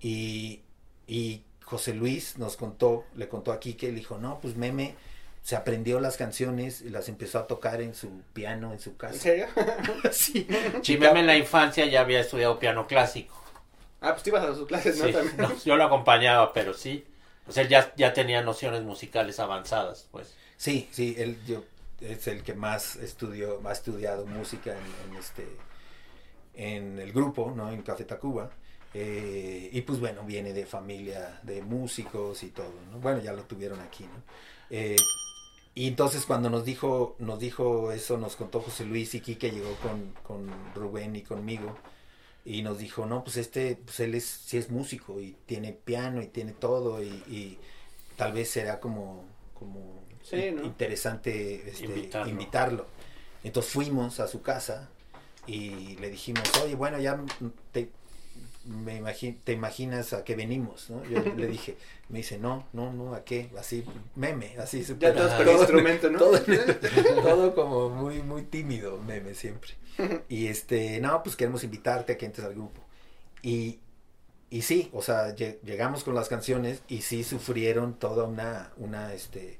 Y, 0.00 0.60
y 1.06 1.42
José 1.64 1.94
Luis 1.94 2.38
nos 2.38 2.56
contó, 2.56 3.04
le 3.14 3.28
contó 3.28 3.52
a 3.52 3.60
Quique, 3.60 3.88
le 3.88 3.94
dijo, 3.94 4.18
no, 4.18 4.40
pues 4.40 4.56
Meme 4.56 4.94
se 5.42 5.56
aprendió 5.56 6.00
las 6.00 6.16
canciones 6.16 6.80
y 6.82 6.90
las 6.90 7.08
empezó 7.08 7.38
a 7.38 7.46
tocar 7.46 7.80
en 7.80 7.94
su 7.94 8.10
piano, 8.32 8.72
en 8.72 8.80
su 8.80 8.90
¿En 8.90 8.96
casa. 8.96 9.18
serio? 9.18 9.46
sí. 10.12 10.46
Sí, 10.82 10.96
Meme 10.98 11.20
en 11.20 11.26
la 11.26 11.36
infancia 11.36 11.86
ya 11.86 12.00
había 12.00 12.20
estudiado 12.20 12.58
piano 12.58 12.86
clásico. 12.86 13.36
Ah, 14.00 14.12
pues 14.12 14.22
tú 14.22 14.30
ibas 14.30 14.44
a 14.44 14.54
sus 14.54 14.66
clases, 14.66 14.98
¿no? 14.98 15.06
Sí, 15.06 15.12
También. 15.12 15.36
no, 15.36 15.62
yo 15.64 15.76
lo 15.76 15.84
acompañaba, 15.84 16.52
pero 16.54 16.72
sí. 16.74 17.04
O 17.46 17.52
sea, 17.52 17.62
él 17.64 17.68
ya, 17.68 17.92
ya 17.96 18.12
tenía 18.12 18.42
nociones 18.42 18.82
musicales 18.82 19.38
avanzadas, 19.40 20.06
pues. 20.10 20.34
Sí, 20.56 20.88
sí, 20.92 21.14
él 21.18 21.38
yo, 21.46 21.64
es 22.00 22.26
el 22.28 22.42
que 22.42 22.54
más 22.54 22.96
estudió, 22.96 23.60
ha 23.66 23.72
estudiado 23.72 24.24
música 24.26 24.72
en, 24.72 25.10
en 25.12 25.16
este 25.18 25.46
en 26.54 26.98
el 26.98 27.12
grupo, 27.12 27.52
¿no? 27.56 27.70
En 27.72 27.82
Café 27.82 28.04
Tacuba. 28.04 28.50
Eh, 28.92 29.70
y 29.72 29.82
pues 29.82 30.00
bueno, 30.00 30.24
viene 30.24 30.52
de 30.52 30.66
familia 30.66 31.40
de 31.44 31.62
músicos 31.62 32.42
y 32.42 32.48
todo, 32.48 32.72
¿no? 32.90 32.98
Bueno, 32.98 33.20
ya 33.20 33.32
lo 33.32 33.44
tuvieron 33.44 33.80
aquí, 33.80 34.04
¿no? 34.04 34.22
Eh, 34.70 34.96
y 35.74 35.86
entonces 35.88 36.26
cuando 36.26 36.50
nos 36.50 36.64
dijo, 36.64 37.14
nos 37.20 37.38
dijo 37.38 37.92
eso, 37.92 38.18
nos 38.18 38.34
contó 38.36 38.60
José 38.60 38.84
Luis 38.84 39.14
y 39.14 39.20
Quique 39.20 39.50
llegó 39.50 39.74
con, 39.76 40.12
con 40.24 40.50
Rubén 40.74 41.14
y 41.16 41.22
conmigo 41.22 41.76
y 42.44 42.62
nos 42.62 42.78
dijo, 42.78 43.06
no, 43.06 43.22
pues 43.22 43.36
este, 43.36 43.76
pues 43.76 44.00
él 44.00 44.14
es, 44.16 44.24
sí 44.24 44.56
es 44.58 44.70
músico 44.70 45.20
y 45.20 45.36
tiene 45.46 45.72
piano 45.72 46.20
y 46.22 46.26
tiene 46.26 46.52
todo 46.52 47.02
y, 47.02 47.06
y 47.28 47.58
tal 48.16 48.32
vez 48.32 48.50
será 48.50 48.80
como, 48.80 49.24
como 49.54 50.02
Sí, 50.22 50.36
in- 50.36 50.56
¿no? 50.56 50.64
interesante 50.64 51.70
este, 51.70 51.84
Invitarlo. 51.84 52.28
invitarlo. 52.30 52.86
Entonces 53.44 53.72
fuimos 53.72 54.18
a 54.20 54.26
su 54.26 54.42
casa 54.42 54.88
y 55.46 55.96
le 55.96 56.10
dijimos, 56.10 56.42
oye, 56.64 56.74
bueno, 56.74 56.98
ya 56.98 57.18
te, 57.72 57.90
me 58.64 59.00
imagi- 59.00 59.38
te 59.42 59.52
imaginas 59.52 60.12
a 60.12 60.22
qué 60.24 60.36
venimos, 60.36 60.90
¿no? 60.90 61.02
Yo 61.04 61.20
le 61.20 61.46
dije, 61.56 61.76
me 62.08 62.18
dice, 62.18 62.38
no, 62.38 62.66
no, 62.72 62.92
no, 62.92 63.14
¿a 63.14 63.24
qué? 63.24 63.50
Así, 63.58 63.84
meme, 64.16 64.56
así. 64.58 64.80
Ya 64.82 64.86
súper- 64.86 65.14
todos 65.14 65.36
todo- 65.38 65.58
instrumento, 65.58 66.10
¿no? 66.10 66.18
todo, 66.18 66.38
todo 67.22 67.54
como 67.54 67.88
muy, 67.90 68.22
muy 68.22 68.42
tímido, 68.42 68.98
meme 68.98 69.34
siempre. 69.34 69.72
Y 70.28 70.46
este, 70.46 71.00
no, 71.00 71.22
pues 71.22 71.36
queremos 71.36 71.64
invitarte 71.64 72.12
a 72.12 72.18
que 72.18 72.26
entres 72.26 72.46
al 72.46 72.54
grupo. 72.54 72.80
Y, 73.42 73.78
y 74.50 74.62
sí, 74.62 74.90
o 74.92 75.02
sea, 75.02 75.34
lle- 75.36 75.58
llegamos 75.62 76.04
con 76.04 76.14
las 76.14 76.28
canciones 76.28 76.82
y 76.88 77.02
sí 77.02 77.24
sufrieron 77.24 77.94
toda 77.94 78.24
una, 78.24 78.72
una, 78.76 79.12
este, 79.14 79.58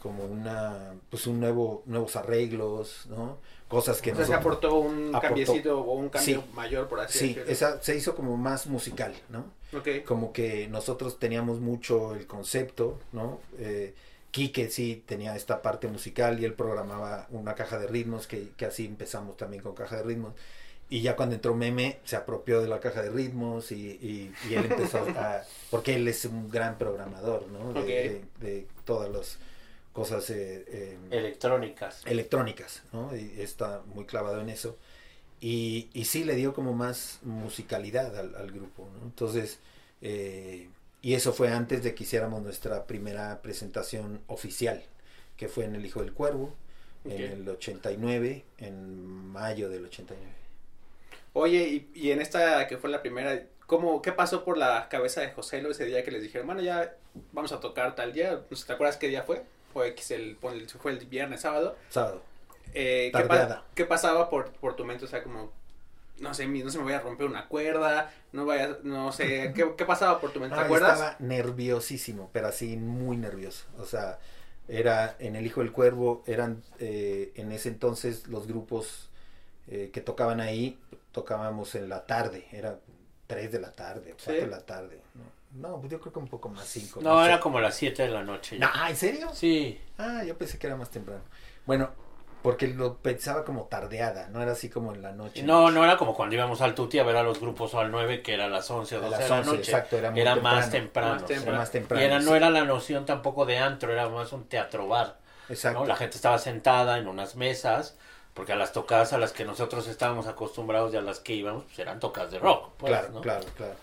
como 0.00 0.24
una, 0.24 0.94
pues 1.10 1.26
un 1.26 1.40
nuevo, 1.40 1.82
nuevos 1.86 2.16
arreglos, 2.16 3.06
¿no? 3.08 3.38
Cosas 3.68 4.00
que 4.00 4.12
O 4.12 4.16
sea, 4.16 4.24
se 4.26 4.34
aportó 4.34 4.76
un 4.76 5.08
Aportó. 5.08 5.20
cambiecito 5.28 5.80
o 5.80 5.94
un 5.94 6.08
cambio 6.08 6.40
Sí. 6.42 6.50
mayor, 6.54 6.88
por 6.88 7.00
así 7.00 7.18
Sí, 7.18 7.26
decirlo. 7.28 7.50
esa 7.52 7.82
se 7.82 7.96
hizo 7.96 8.14
como 8.14 8.36
más 8.36 8.66
musical, 8.66 9.14
¿no? 9.28 9.44
Ok. 9.76 10.02
como 10.06 10.32
que 10.32 10.66
nosotros 10.68 11.18
teníamos 11.18 11.60
mucho 11.60 12.14
el 12.14 12.26
concepto, 12.26 12.98
¿no? 13.12 13.40
Eh, 13.58 13.94
Quique 14.30 14.70
sí 14.70 15.02
tenía 15.06 15.34
esta 15.36 15.60
parte 15.62 15.88
musical 15.88 16.38
y 16.40 16.44
él 16.46 16.54
programaba 16.54 17.26
una 17.30 17.54
caja 17.54 17.78
de 17.78 17.86
ritmos, 17.86 18.26
que, 18.26 18.50
que 18.56 18.66
así 18.66 18.86
empezamos 18.86 19.36
también 19.36 19.62
con 19.62 19.74
caja 19.74 19.96
de 19.96 20.02
ritmos. 20.04 20.32
Y 20.90 21.02
ya 21.02 21.16
cuando 21.16 21.34
entró 21.34 21.54
Meme, 21.54 21.98
se 22.04 22.16
apropió 22.16 22.62
de 22.62 22.68
la 22.68 22.80
caja 22.80 23.02
de 23.02 23.10
ritmos 23.10 23.72
y, 23.72 23.76
y- 24.00 24.32
y 24.48 24.54
él 24.54 24.66
empezó 24.70 24.98
a... 25.18 25.42
Porque 25.70 25.96
él 25.96 26.08
es 26.08 26.24
un 26.24 26.48
gran 26.50 26.78
programador, 26.78 27.46
¿no? 27.48 27.74
De, 27.74 27.82
de- 27.82 28.24
de 28.46 28.66
todas 28.86 29.10
las 29.10 29.38
cosas 29.98 30.30
eh, 30.30 30.64
eh, 30.68 30.96
Electrónicas. 31.10 32.02
electrónicas, 32.06 32.82
¿no? 32.92 33.14
Y 33.16 33.40
está 33.40 33.82
muy 33.86 34.04
clavado 34.06 34.40
en 34.40 34.48
eso. 34.48 34.76
Y, 35.40 35.88
y 35.92 36.04
sí 36.06 36.24
le 36.24 36.34
dio 36.34 36.52
como 36.54 36.72
más 36.74 37.20
musicalidad 37.22 38.16
al, 38.18 38.34
al 38.34 38.50
grupo, 38.52 38.88
¿no? 38.98 39.04
Entonces, 39.06 39.60
eh, 40.02 40.68
y 41.02 41.14
eso 41.14 41.32
fue 41.32 41.48
antes 41.50 41.82
de 41.82 41.94
que 41.94 42.04
hiciéramos 42.04 42.42
nuestra 42.42 42.86
primera 42.86 43.40
presentación 43.42 44.20
oficial, 44.26 44.82
que 45.36 45.48
fue 45.48 45.64
en 45.64 45.74
El 45.76 45.86
Hijo 45.86 46.00
del 46.00 46.12
Cuervo, 46.12 46.54
en 47.04 47.22
el 47.22 47.48
89, 47.48 48.44
en 48.58 48.96
mayo 49.28 49.68
del 49.70 49.84
89. 49.86 50.32
Oye, 51.32 51.68
y, 51.68 51.90
y 51.94 52.10
en 52.10 52.20
esta 52.20 52.66
que 52.66 52.78
fue 52.78 52.90
la 52.90 53.00
primera, 53.02 53.44
¿cómo, 53.66 54.02
¿qué 54.02 54.12
pasó 54.12 54.44
por 54.44 54.58
la 54.58 54.88
cabeza 54.88 55.20
de 55.20 55.30
José 55.32 55.62
Lo 55.62 55.70
ese 55.70 55.84
día 55.84 56.02
que 56.04 56.10
les 56.10 56.22
dijeron, 56.22 56.46
bueno, 56.46 56.62
ya 56.62 56.96
vamos 57.32 57.52
a 57.52 57.60
tocar 57.60 57.94
tal 57.94 58.12
día? 58.12 58.40
¿Te 58.66 58.72
acuerdas 58.72 58.96
qué 58.96 59.08
día 59.08 59.22
fue? 59.22 59.44
Fue, 59.72 59.88
X 59.88 60.10
el, 60.12 60.36
fue 60.38 60.92
el 60.92 61.06
viernes, 61.06 61.40
sábado. 61.42 61.76
Sábado. 61.90 62.22
Eh, 62.74 63.12
¿qué, 63.14 63.24
pa- 63.24 63.64
qué 63.74 63.84
pasaba 63.84 64.28
por, 64.30 64.52
por 64.52 64.76
tu 64.76 64.84
mente? 64.84 65.04
O 65.04 65.08
sea, 65.08 65.22
como, 65.22 65.52
no 66.18 66.34
sé, 66.34 66.46
no 66.46 66.70
se 66.70 66.78
me 66.78 66.84
vaya 66.84 66.98
a 66.98 67.00
romper 67.02 67.26
una 67.26 67.48
cuerda, 67.48 68.12
no 68.32 68.46
vaya, 68.46 68.78
no 68.82 69.12
sé, 69.12 69.52
¿qué, 69.56 69.74
qué 69.76 69.84
pasaba 69.84 70.20
por 70.20 70.32
tu 70.32 70.40
mente? 70.40 70.54
¿Te 70.56 70.60
Ah, 70.62 70.64
acuerdas? 70.64 70.92
Estaba 70.94 71.16
nerviosísimo, 71.20 72.30
pero 72.32 72.48
así 72.48 72.76
muy 72.76 73.16
nervioso. 73.16 73.66
O 73.78 73.84
sea, 73.86 74.18
era 74.68 75.16
en 75.18 75.36
El 75.36 75.46
Hijo 75.46 75.60
del 75.60 75.72
Cuervo, 75.72 76.22
eran 76.26 76.62
eh, 76.78 77.32
en 77.36 77.52
ese 77.52 77.68
entonces 77.68 78.26
los 78.28 78.46
grupos 78.46 79.08
eh, 79.68 79.90
que 79.92 80.00
tocaban 80.00 80.40
ahí, 80.40 80.78
tocábamos 81.12 81.74
en 81.74 81.88
la 81.88 82.06
tarde, 82.06 82.46
era 82.52 82.80
3 83.26 83.52
de 83.52 83.60
la 83.60 83.72
tarde, 83.72 84.16
4 84.24 84.34
¿Sí? 84.34 84.40
de 84.46 84.50
la 84.50 84.60
tarde. 84.66 85.00
No, 85.14 85.24
no 85.52 85.78
pues 85.80 85.90
yo 85.90 86.00
creo 86.00 86.12
que 86.12 86.18
un 86.18 86.28
poco 86.28 86.48
más 86.48 86.66
5. 86.66 87.00
No, 87.02 87.24
era 87.24 87.40
como 87.40 87.60
las 87.60 87.74
7 87.74 88.02
de 88.02 88.08
la 88.10 88.22
noche. 88.22 88.58
ya. 88.58 88.70
No, 88.74 88.86
¿en 88.88 88.96
serio? 88.96 89.28
Sí. 89.32 89.80
Ah, 89.98 90.22
yo 90.24 90.36
pensé 90.36 90.58
que 90.58 90.66
era 90.66 90.76
más 90.76 90.90
temprano. 90.90 91.22
Bueno, 91.66 91.90
porque 92.42 92.68
lo 92.68 92.98
pensaba 92.98 93.44
como 93.44 93.64
tardeada, 93.64 94.28
no 94.28 94.40
era 94.42 94.52
así 94.52 94.68
como 94.70 94.94
en 94.94 95.02
la 95.02 95.12
noche. 95.12 95.42
No, 95.42 95.70
no 95.70 95.82
era 95.84 95.96
como 95.96 96.14
cuando 96.14 96.34
íbamos 96.36 96.60
al 96.60 96.74
Tuti 96.74 96.98
a 96.98 97.02
ver 97.04 97.16
a 97.16 97.22
los 97.22 97.40
grupos 97.40 97.74
o 97.74 97.80
al 97.80 97.90
9 97.90 98.22
que 98.22 98.34
era 98.34 98.44
a 98.44 98.48
las 98.48 98.70
11 98.70 98.96
o 98.96 98.98
A 98.98 99.02
12 99.02 99.10
las 99.10 99.20
de 99.24 99.28
la 99.28 99.38
11, 99.40 99.50
noche. 99.50 99.62
exacto, 99.72 99.96
era 99.98 100.10
muy 100.10 100.22
más 100.42 100.70
temprano. 100.70 100.70
temprano. 100.70 101.20
Más 101.20 101.22
o 101.24 101.26
sea, 101.26 101.42
Era 101.42 101.58
más 101.58 101.70
temprano. 101.72 102.02
y 102.02 102.06
era, 102.06 102.20
sí. 102.20 102.26
no 102.26 102.36
era 102.36 102.50
la 102.50 102.64
noción 102.64 103.06
tampoco 103.06 103.44
de 103.44 103.58
antro, 103.58 103.92
era 103.92 104.08
más 104.08 104.32
un 104.32 104.44
teatro 104.48 104.86
bar. 104.86 105.18
Exacto. 105.48 105.80
¿no? 105.80 105.86
La 105.86 105.96
gente 105.96 106.14
estaba 106.16 106.38
sentada 106.38 106.98
en 106.98 107.08
unas 107.08 107.34
mesas, 107.34 107.96
porque 108.34 108.52
a 108.52 108.56
las 108.56 108.72
tocadas 108.72 109.12
a 109.12 109.18
las 109.18 109.32
que 109.32 109.44
nosotros 109.44 109.88
estábamos 109.88 110.26
acostumbrados 110.28 110.94
y 110.94 110.96
a 110.96 111.00
las 111.02 111.18
que 111.20 111.32
íbamos, 111.34 111.64
pues 111.64 111.78
eran 111.80 111.98
tocadas 111.98 112.30
de 112.30 112.38
rock. 112.38 112.70
pues, 112.76 112.90
claro, 112.92 113.08
¿no? 113.12 113.20
claro, 113.20 113.44
claro. 113.56 113.74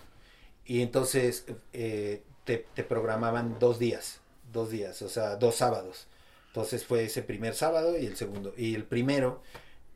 Y 0.66 0.82
entonces 0.82 1.44
eh, 1.72 2.22
te, 2.44 2.66
te 2.74 2.82
programaban 2.84 3.58
dos 3.58 3.78
días, 3.78 4.20
dos 4.52 4.70
días, 4.70 5.00
o 5.02 5.08
sea, 5.08 5.36
dos 5.36 5.54
sábados. 5.56 6.06
Entonces 6.48 6.84
fue 6.84 7.04
ese 7.04 7.22
primer 7.22 7.54
sábado 7.54 7.98
y 7.98 8.06
el 8.06 8.16
segundo. 8.16 8.52
Y 8.56 8.74
el 8.74 8.84
primero 8.84 9.42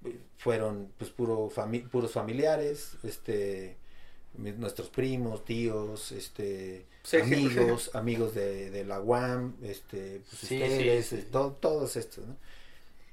eh, 0.05 0.19
fueron 0.39 0.93
pues 0.99 1.11
puro 1.11 1.51
fami- 1.51 1.89
puros 1.89 2.13
familiares, 2.13 2.93
este 3.03 3.77
nuestros 4.35 4.89
primos, 4.91 5.45
tíos, 5.45 6.13
este 6.13 6.87
Sí. 7.03 7.17
amigos, 7.17 7.91
amigos 7.95 8.35
de, 8.35 8.71
de 8.71 8.85
la 8.85 9.01
UAM, 9.01 9.57
este 9.63 10.21
pues, 10.29 10.43
ustedes, 10.45 11.07
sí, 11.07 11.17
sí. 11.17 11.23
to- 11.33 11.57
todos 11.61 11.97
estos, 11.97 12.27
¿no? 12.27 12.37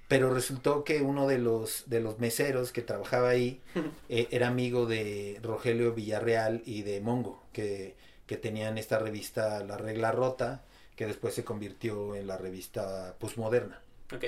Pero 0.08 0.34
resultó 0.34 0.84
que 0.84 1.02
uno 1.02 1.28
de 1.28 1.38
los 1.38 1.84
de 1.88 2.00
los 2.00 2.20
meseros 2.20 2.72
que 2.72 2.82
trabajaba 2.82 3.30
ahí 3.30 3.62
eh, 4.10 4.28
era 4.32 4.48
amigo 4.48 4.86
de 4.86 5.40
Rogelio 5.44 5.94
Villarreal 5.94 6.62
y 6.66 6.84
de 6.84 7.02
Mongo, 7.02 7.44
que, 7.54 7.96
que 8.26 8.38
tenían 8.38 8.78
esta 8.78 9.00
revista 9.00 9.64
La 9.64 9.78
Regla 9.78 10.12
Rota, 10.12 10.64
que 10.96 11.06
después 11.08 11.34
se 11.34 11.44
convirtió 11.44 12.16
en 12.16 12.28
la 12.28 12.38
revista 12.38 13.16
Postmoderna. 13.20 13.82
Ok. 14.14 14.24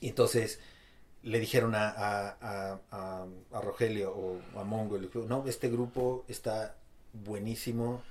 Y 0.00 0.08
entonces 0.08 0.60
le 1.22 1.40
dijeron 1.40 1.74
a, 1.74 1.88
a, 1.90 2.28
a, 2.40 2.80
a- 2.90 3.26
a 3.52 3.60
Rogelio 3.60 4.12
o 4.14 4.40
a 4.58 4.64
Mongo, 4.64 4.96
le 4.98 5.08
dijo, 5.08 5.20
no, 5.28 5.46
este 5.46 5.68
grupo 5.70 6.24
está 6.28 6.76
buenísimo, 7.12 8.02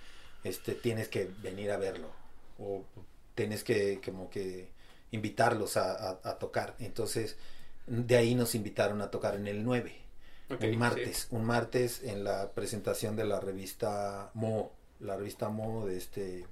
este, 0.44 0.74
tienes 0.76 1.08
que 1.10 1.30
venir 1.42 1.72
a 1.72 1.78
verlo, 1.78 2.10
o 2.60 2.86
tienes 3.36 3.64
que 3.64 4.02
como 4.04 4.30
que 4.30 4.70
invitarlos 5.12 5.78
a, 5.78 5.92
a- 5.94 6.20
a 6.24 6.40
tocar. 6.40 6.76
Entonces, 6.80 7.38
de 7.88 8.18
ahí 8.18 8.36
nos 8.36 8.56
invitaron 8.56 9.02
a 9.02 9.10
tocar 9.12 9.36
en 9.36 9.48
el 9.48 9.64
9 9.64 9.96
Ok, 10.52 10.64
un 10.64 10.78
martes, 10.78 11.28
un 11.32 11.44
martes 11.46 12.02
en 12.04 12.24
la 12.24 12.52
presentación 12.52 13.16
de 13.16 13.26
la 13.26 13.40
revista 13.40 14.32
Mo, 14.34 14.72
la 15.00 15.16
revista 15.16 15.50
Mo 15.50 15.86
de 15.86 15.98
este, 15.98 16.46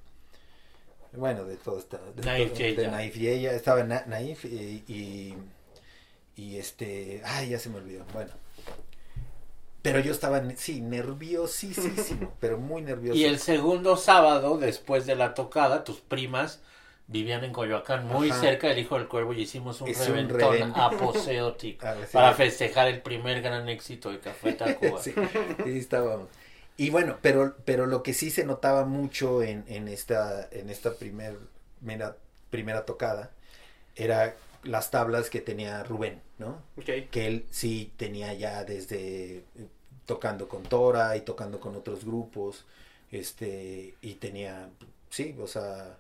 bueno, 1.14 1.46
de 1.46 1.56
todo 1.58 1.80
esta, 1.80 1.98
de, 2.16 2.22
Naif 2.24 2.54
todo- 2.54 2.60
de 2.64 2.88
Naif 2.90 3.18
estaba 3.18 3.84
Na- 3.84 4.04
Naif 4.08 4.46
y, 4.46 4.84
y, 4.88 5.36
y 6.36 6.58
este, 6.58 7.22
ay, 7.26 7.50
ya 7.50 7.60
se 7.60 7.70
me 7.70 7.78
olvidó, 7.78 8.06
bueno. 8.14 8.32
Pero 9.82 10.00
yo 10.00 10.12
estaba, 10.12 10.44
sí, 10.58 10.82
nerviosísimo, 10.82 12.34
pero 12.40 12.58
muy 12.58 12.82
nervioso. 12.82 13.18
Y 13.18 13.24
el 13.26 13.40
segundo 13.40 13.96
sábado, 13.96 14.58
después 14.58 15.06
de 15.06 15.16
la 15.16 15.34
tocada, 15.34 15.84
tus 15.84 16.02
primas 16.02 16.60
vivían 17.08 17.44
en 17.44 17.54
Coyoacán, 17.54 18.06
muy 18.08 18.30
Ajá. 18.30 18.42
cerca 18.42 18.68
del 18.68 18.80
Hijo 18.80 18.98
del 18.98 19.08
Cuervo, 19.08 19.34
y 19.34 19.42
hicimos 19.42 19.82
un 19.82 19.90
un 19.90 19.96
reventón 19.96 20.56
reven- 20.56 20.74
aposeótico 20.76 21.86
A 21.88 21.94
ver, 21.94 22.06
sí. 22.08 22.14
para 22.14 22.34
festejar 22.34 22.88
el 22.90 23.02
primer 23.02 23.42
gran 23.42 23.68
éxito 23.70 24.12
de 24.12 24.20
Café 24.20 24.54
Tacuba. 24.54 25.02
sí, 25.02 25.14
sí, 25.64 25.78
estábamos. 25.78 26.28
Y 26.76 26.90
bueno, 26.92 27.18
pero, 27.22 27.56
pero 27.66 27.86
lo 27.88 28.04
que 28.04 28.14
sí 28.14 28.30
se 28.30 28.46
notaba 28.46 28.86
mucho 28.86 29.42
en, 29.42 29.64
en 29.68 29.88
esta, 29.88 30.48
en 30.52 30.70
esta 30.70 30.94
primer, 30.94 31.38
mera- 31.82 32.18
primera 32.52 32.86
tocada 32.86 33.32
era 33.96 34.36
las 34.64 34.92
tablas 34.92 35.30
que 35.30 35.40
tenía 35.42 35.84
Rubén, 35.84 36.22
¿no? 36.38 36.62
Ok. 36.78 37.10
Que 37.10 37.28
él 37.28 37.46
sí 37.50 37.92
tenía 37.98 38.34
ya 38.34 38.64
desde 38.64 39.38
eh, 39.38 39.44
tocando 40.06 40.48
con 40.48 40.64
Tora 40.64 41.16
y 41.18 41.22
tocando 41.22 41.60
con 41.60 41.76
otros 41.76 42.04
grupos, 42.06 42.66
este, 43.12 43.96
y 44.02 44.16
tenía, 44.16 44.70
sí, 45.10 45.36
o 45.40 45.48
sea, 45.48 45.98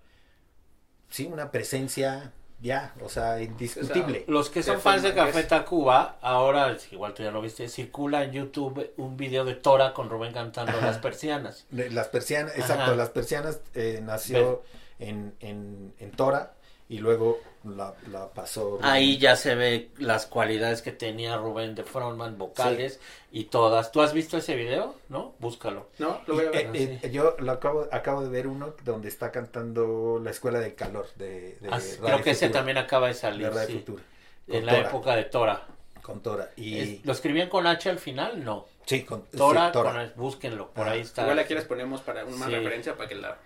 sí, 1.10 1.26
una 1.32 1.52
presencia 1.52 2.32
ya, 2.60 2.93
o 3.02 3.10
sea, 3.10 3.41
indiscutible. 3.41 4.26
Los 4.28 4.50
que 4.50 4.63
son 4.63 4.82
fans 4.82 5.04
de 5.04 5.13
Café 5.13 5.43
Tacuba, 5.43 6.17
ahora, 6.22 6.76
igual 6.91 7.13
tú 7.13 7.24
ya 7.24 7.32
lo 7.32 7.41
viste, 7.41 7.70
circula 7.70 8.24
en 8.24 8.32
YouTube 8.32 8.91
un 8.98 9.15
video 9.15 9.46
de 9.46 9.54
Tora 9.56 9.93
con 9.93 10.10
Rubén 10.10 10.34
cantando 10.34 10.72
Ajá. 10.72 10.88
las 10.88 10.98
persianas. 10.98 11.65
Las 11.70 12.08
persianas, 12.08 12.54
Ajá. 12.54 12.62
exacto, 12.62 12.96
las 12.96 13.10
persianas 13.10 13.60
eh, 13.76 14.02
nació 14.04 14.63
en, 15.00 15.36
en, 15.39 15.93
en 16.00 16.12
Tora 16.12 16.54
y 16.89 16.98
luego 16.98 17.39
la, 17.75 17.93
la 18.12 18.27
pasó. 18.30 18.71
Rubén. 18.77 18.86
Ahí 18.86 19.17
ya 19.17 19.36
se 19.36 19.56
ve 19.56 19.89
las 19.97 20.25
cualidades 20.25 20.82
que 20.82 20.91
tenía 20.91 21.38
Rubén 21.38 21.75
de 21.75 21.84
frontman, 21.84 22.38
vocales 22.38 22.99
y 23.32 23.45
todas. 23.45 23.91
¿Tú 23.91 24.01
has 24.01 24.13
visto 24.13 24.38
ese 24.38 24.56
video? 24.56 24.95
¿No? 25.10 25.34
Búscalo. 25.39 25.89
¿No? 25.99 26.21
Lo 26.27 26.36
voy 26.36 26.45
a 26.45 26.51
ver. 26.51 26.65
Eh, 26.67 26.69
eh, 26.73 26.99
sí. 27.03 27.12
yo 27.12 27.36
lo 27.39 27.51
acabo, 27.51 27.88
acabo 27.91 28.21
de 28.23 28.30
ver 28.30 28.47
uno 28.47 28.73
donde 28.84 29.08
está 29.10 29.32
cantando 29.32 30.19
la 30.23 30.32
Escuela 30.32 30.60
del 30.60 30.75
Calor 30.75 31.08
de, 31.15 31.58
de 31.60 31.67
Ah, 31.71 31.77
Radio 31.80 32.01
creo 32.01 32.21
que 32.23 32.32
ese 32.32 32.49
también 32.49 32.77
acaba 32.77 33.08
de 33.08 33.13
de 33.13 33.19
salir. 33.19 33.47
Radio 33.49 33.67
sí. 33.67 33.73
Futura, 33.80 34.03
En 34.47 34.65
la 34.65 34.73
Tora, 34.75 34.88
época 34.89 35.15
de 35.15 35.23
Tora. 35.25 35.67
con 36.01 36.21
Tora 36.21 36.51
y 36.56 36.80
Es- 36.80 37.06
¿Lo 37.06 37.12
escribían 37.12 37.49
con 37.49 37.67
H 37.67 37.89
al 37.89 37.99
final? 37.99 38.43
No. 38.43 38.65
sí, 38.86 39.03
con 39.03 39.23
sí, 39.32 39.38
Tora, 39.38 39.71
Tora. 39.71 39.91
con 39.91 40.01
el- 40.01 40.12
búsquenlo, 40.12 40.69
por 40.71 40.88
Ah, 40.88 40.91
ahí 40.91 41.01
está. 41.01 41.23
Igual 41.23 41.39
aquí 41.39 41.53
les 41.53 41.65
ponemos 41.65 41.99
para 42.01 42.23
una 42.25 42.45
Sí. 42.45 42.51
referencia 42.53 42.95
para 42.95 43.10
que 43.10 43.15
la... 43.15 43.38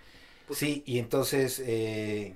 Sí, 0.52 0.84
y 0.86 1.00
entonces 1.00 1.62
eh, 1.66 2.36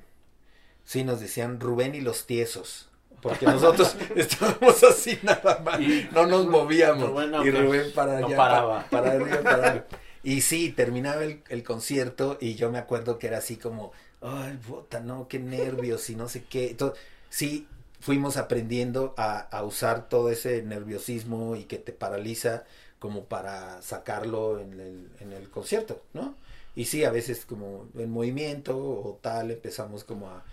sí 0.85 1.03
nos 1.03 1.19
decían 1.19 1.59
Rubén 1.59 1.95
y 1.95 2.01
los 2.01 2.25
tiesos. 2.25 2.89
Porque 3.21 3.45
nosotros 3.49 3.95
estábamos 4.15 4.83
así 4.83 5.19
nada 5.23 5.59
más, 5.63 5.79
Y- 5.81 6.07
no 6.13 6.25
nos 6.27 6.47
movíamos. 6.47 7.09
Rubén 7.09 7.31
no, 7.31 7.43
y 7.45 7.51
Rubén 7.51 7.91
para 7.93 8.19
no 8.19 8.27
allá, 8.27 8.37
paraba. 8.37 8.83
pa- 8.83 8.89
para 8.89 9.11
arriba, 9.13 9.41
para 9.43 9.55
abajo. 9.71 9.85
Y 10.23 10.41
sí, 10.41 10.71
terminaba 10.71 11.23
el, 11.23 11.43
el 11.49 11.63
concierto 11.63 12.37
y 12.41 12.55
yo 12.55 12.71
me 12.71 12.79
acuerdo 12.79 13.19
que 13.19 13.27
era 13.27 13.37
así 13.37 13.57
como, 13.57 13.91
ay, 14.21 14.57
puta, 14.67 14.99
no, 14.99 15.27
qué 15.27 15.37
nervios 15.39 16.09
y 16.09 16.15
no 16.15 16.27
sé 16.29 16.43
qué. 16.45 16.71
Entonces, 16.71 16.99
sí, 17.29 17.67
fuimos 17.99 18.37
aprendiendo 18.37 19.13
a, 19.17 19.37
a 19.39 19.63
usar 19.63 20.09
todo 20.09 20.29
ese 20.31 20.63
nerviosismo 20.63 21.55
y 21.55 21.65
que 21.65 21.77
te 21.77 21.91
paraliza 21.93 22.63
como 22.97 23.25
para 23.25 23.81
sacarlo 23.83 24.59
en 24.59 24.79
el, 24.79 25.09
en 25.19 25.31
el 25.33 25.49
concierto, 25.49 26.01
¿no? 26.13 26.35
Y 26.75 26.85
sí, 26.85 27.03
a 27.03 27.11
veces 27.11 27.45
como 27.45 27.87
en 27.95 28.09
movimiento 28.11 28.77
o 28.77 29.19
tal 29.21 29.51
empezamos 29.51 30.03
como 30.03 30.29
a, 30.29 30.43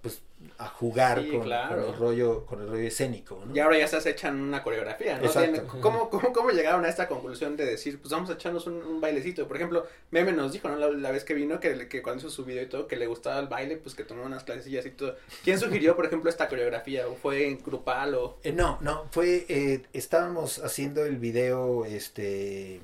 pues 0.00 0.22
a 0.58 0.66
jugar 0.68 1.22
Sí, 1.22 1.30
con, 1.30 1.42
claro. 1.42 1.82
con 1.82 1.92
el 1.94 1.98
rollo 1.98 2.46
con 2.46 2.60
el 2.62 2.68
rollo 2.68 2.86
escénico, 2.86 3.42
¿no? 3.44 3.54
Y 3.54 3.58
ahora 3.60 3.78
ya 3.78 3.86
se 3.88 4.10
echan 4.10 4.40
una 4.40 4.62
coreografía, 4.62 5.18
¿no? 5.18 5.24
Exacto. 5.24 5.66
¿Cómo, 5.80 6.08
cómo, 6.10 6.32
¿Cómo 6.32 6.50
llegaron 6.50 6.84
a 6.84 6.88
esta 6.88 7.08
conclusión 7.08 7.56
de 7.56 7.64
decir, 7.64 8.00
pues 8.00 8.10
vamos 8.12 8.30
a 8.30 8.34
echarnos 8.34 8.66
un, 8.66 8.74
un 8.82 9.00
bailecito? 9.00 9.46
Por 9.46 9.56
ejemplo, 9.56 9.86
Meme 10.10 10.32
nos 10.32 10.52
dijo, 10.52 10.68
¿no? 10.68 10.76
La, 10.76 10.88
la 10.90 11.10
vez 11.10 11.24
que 11.24 11.34
vino, 11.34 11.60
que, 11.60 11.88
que 11.88 12.02
cuando 12.02 12.20
hizo 12.20 12.30
su 12.30 12.44
video 12.44 12.62
y 12.62 12.66
todo, 12.68 12.86
que 12.86 12.96
le 12.96 13.06
gustaba 13.06 13.38
el 13.40 13.48
baile, 13.48 13.76
pues 13.76 13.94
que 13.94 14.04
tomó 14.04 14.24
unas 14.24 14.44
clasecillas 14.44 14.86
y 14.86 14.90
todo. 14.90 15.16
¿Quién 15.44 15.58
sugirió, 15.58 15.94
por 15.96 16.06
ejemplo, 16.06 16.30
esta 16.30 16.48
coreografía? 16.48 17.06
¿O 17.08 17.14
fue 17.14 17.46
en 17.48 17.62
grupal 17.62 18.14
o...? 18.14 18.38
Eh, 18.42 18.52
no, 18.52 18.78
no, 18.80 19.06
fue, 19.10 19.46
eh, 19.48 19.82
estábamos 19.92 20.58
haciendo 20.60 21.04
el 21.04 21.18
video, 21.18 21.84
este, 21.84 22.80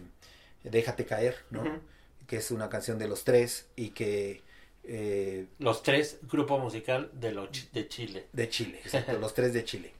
Déjate 0.64 1.04
caer, 1.06 1.36
¿no? 1.50 1.80
Que 2.26 2.36
es 2.36 2.50
una 2.50 2.68
canción 2.68 2.98
de 2.98 3.08
los 3.08 3.24
tres 3.24 3.66
y 3.76 3.90
que, 3.90 4.42
eh, 4.88 5.46
Los 5.58 5.82
tres, 5.82 6.18
grupo 6.22 6.58
musical 6.58 7.10
de, 7.12 7.32
lo, 7.32 7.48
de 7.72 7.88
Chile. 7.88 8.26
de 8.32 8.48
Chile, 8.48 8.80
exacto, 8.84 9.18
los 9.18 9.34
tres 9.34 9.52
de 9.52 9.64
Chile. 9.64 9.92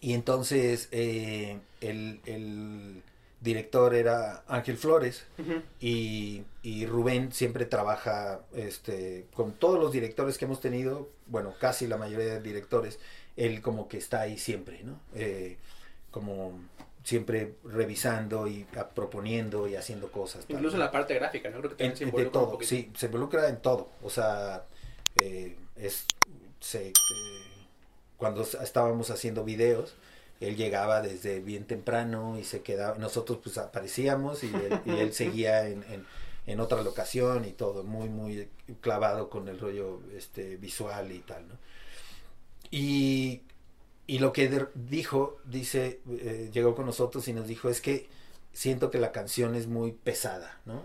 Y 0.00 0.12
entonces 0.12 0.88
eh, 0.92 1.58
el, 1.80 2.20
el 2.26 3.02
director 3.40 3.94
era 3.94 4.42
Ángel 4.48 4.76
Flores 4.76 5.24
y, 5.80 6.42
y 6.62 6.86
Rubén 6.86 7.32
siempre 7.32 7.66
trabaja 7.66 8.40
este, 8.54 9.26
con 9.34 9.52
todos 9.52 9.78
los 9.78 9.92
directores 9.92 10.38
que 10.38 10.46
hemos 10.46 10.60
tenido, 10.60 11.10
bueno, 11.26 11.54
casi 11.60 11.86
la 11.86 11.96
mayoría 11.96 12.26
de 12.26 12.40
directores, 12.40 12.98
él 13.36 13.62
como 13.62 13.88
que 13.88 13.98
está 13.98 14.22
ahí 14.22 14.38
siempre, 14.38 14.82
¿no? 14.82 14.98
Eh, 15.14 15.56
como 16.10 16.58
siempre 17.04 17.56
revisando 17.64 18.48
y 18.48 18.66
proponiendo 18.94 19.68
y 19.68 19.76
haciendo 19.76 20.10
cosas. 20.12 20.46
Incluso 20.48 20.76
en 20.76 20.80
la 20.80 20.90
parte 20.90 21.14
gráfica, 21.14 21.50
¿no? 21.50 21.58
Creo 21.58 21.70
que 21.70 21.76
En- 21.78 21.78
también 21.78 21.96
se 21.96 22.04
de 22.04 22.10
involucra 22.10 22.40
un 22.40 22.46
todo, 22.46 22.52
poquito. 22.52 22.68
sí, 22.70 22.92
se 22.96 23.06
involucra 23.06 23.48
en 23.48 23.60
todo. 23.62 23.90
O 24.02 24.10
sea, 24.10 24.66
eh, 25.16 25.56
es, 25.76 26.06
se, 26.60 26.88
eh, 26.88 26.92
cuando 28.16 28.42
estábamos 28.42 29.10
haciendo 29.10 29.44
videos, 29.44 29.96
él 30.40 30.56
llegaba 30.56 31.00
desde 31.02 31.40
bien 31.40 31.66
temprano 31.66 32.38
y 32.38 32.44
se 32.44 32.62
quedaba, 32.62 32.98
nosotros 32.98 33.38
pues 33.42 33.58
aparecíamos 33.58 34.44
y 34.44 34.60
él, 34.60 34.80
y 34.84 34.98
él 34.98 35.12
seguía 35.14 35.66
en, 35.68 35.84
en, 35.84 36.06
en 36.46 36.60
otra 36.60 36.82
locación 36.82 37.44
y 37.44 37.52
todo, 37.52 37.84
muy, 37.84 38.08
muy 38.08 38.48
clavado 38.80 39.30
con 39.30 39.48
el 39.48 39.58
rollo 39.60 40.00
este, 40.16 40.56
visual 40.56 41.12
y 41.12 41.20
tal, 41.20 41.48
¿no? 41.48 41.58
Y, 42.70 43.42
y 44.06 44.18
lo 44.18 44.32
que 44.32 44.66
dijo, 44.74 45.38
dice, 45.44 46.00
eh, 46.10 46.50
llegó 46.52 46.74
con 46.74 46.86
nosotros 46.86 47.26
y 47.28 47.32
nos 47.32 47.46
dijo, 47.48 47.68
es 47.68 47.80
que 47.80 48.08
siento 48.52 48.90
que 48.90 48.98
la 48.98 49.12
canción 49.12 49.54
es 49.54 49.66
muy 49.66 49.92
pesada, 49.92 50.60
¿no? 50.66 50.82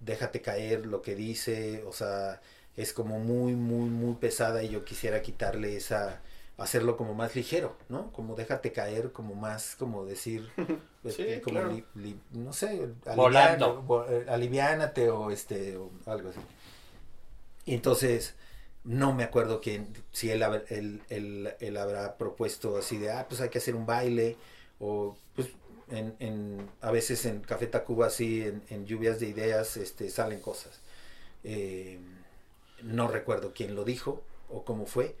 Déjate 0.00 0.40
caer 0.42 0.86
lo 0.86 1.02
que 1.02 1.14
dice, 1.14 1.82
o 1.86 1.92
sea, 1.92 2.40
es 2.76 2.92
como 2.92 3.18
muy, 3.18 3.54
muy, 3.54 3.88
muy 3.90 4.14
pesada 4.16 4.62
y 4.62 4.68
yo 4.68 4.84
quisiera 4.84 5.22
quitarle 5.22 5.76
esa, 5.76 6.20
hacerlo 6.56 6.96
como 6.96 7.14
más 7.14 7.34
ligero, 7.36 7.76
¿no? 7.88 8.12
Como 8.12 8.34
déjate 8.34 8.72
caer, 8.72 9.12
como 9.12 9.34
más, 9.34 9.74
como 9.78 10.04
decir, 10.04 10.48
Sí, 11.04 11.22
este, 11.22 11.40
como, 11.40 11.60
claro. 11.60 11.72
li- 11.72 11.84
li- 11.94 12.20
no 12.32 12.52
sé, 12.52 12.88
Volando. 13.16 13.66
aliviana- 13.66 13.86
vo- 13.86 14.06
eh, 14.08 14.26
aliviánate 14.28 15.10
o 15.10 15.30
este, 15.30 15.76
o 15.76 15.90
algo 16.06 16.30
así. 16.30 16.40
Y 17.64 17.74
entonces, 17.74 18.34
no 18.84 19.12
me 19.14 19.24
acuerdo 19.24 19.60
quién, 19.60 19.88
si 20.12 20.30
él, 20.30 20.42
él, 20.68 21.02
él- 21.08 21.54
él 21.60 21.76
habrá 21.76 22.16
propuesto 22.16 22.76
así 22.78 22.98
de, 22.98 23.10
ah, 23.12 23.26
pues 23.28 23.40
hay 23.40 23.48
que 23.50 23.58
hacer 23.58 23.74
un 23.76 23.86
baile, 23.86 24.36
o 24.80 25.16
pues 25.34 25.48
en, 25.90 26.14
en- 26.20 26.68
a 26.80 26.90
veces 26.90 27.24
en 27.26 27.40
Café 27.40 27.66
Tacuba 27.66 28.06
así, 28.06 28.42
en, 28.42 28.62
en 28.70 28.86
lluvias 28.86 29.20
de 29.20 29.28
ideas, 29.28 29.76
este, 29.76 30.10
salen 30.10 30.40
cosas. 30.40 30.80
Eh, 31.44 31.98
no 32.82 33.08
recuerdo 33.08 33.52
quién 33.54 33.74
lo 33.74 33.84
dijo 33.84 34.22
o 34.50 34.64
cómo 34.64 34.86
fue. 34.86 35.16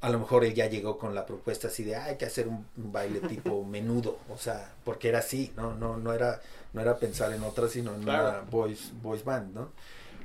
A 0.00 0.10
lo 0.10 0.18
mejor 0.18 0.44
él 0.44 0.54
ya 0.54 0.66
llegó 0.68 0.98
con 0.98 1.14
la 1.14 1.26
propuesta 1.26 1.68
así 1.68 1.84
de, 1.84 1.96
ah, 1.96 2.04
hay 2.06 2.16
que 2.18 2.26
hacer 2.26 2.48
un, 2.48 2.66
un 2.76 2.92
baile 2.92 3.20
tipo 3.28 3.64
menudo, 3.64 4.18
o 4.30 4.38
sea, 4.38 4.74
porque 4.84 5.08
era 5.08 5.20
así, 5.20 5.52
no, 5.56 5.74
no, 5.74 5.96
no 5.98 6.12
era, 6.14 6.40
no 6.72 6.80
era 6.80 6.98
pensar 6.98 7.32
en 7.32 7.42
otra, 7.44 7.68
sino 7.68 7.94
en 7.94 8.02
Claro. 8.02 8.28
una 8.30 8.40
voice, 8.50 8.92
voice 9.02 9.24
band, 9.24 9.54
¿no? 9.54 9.72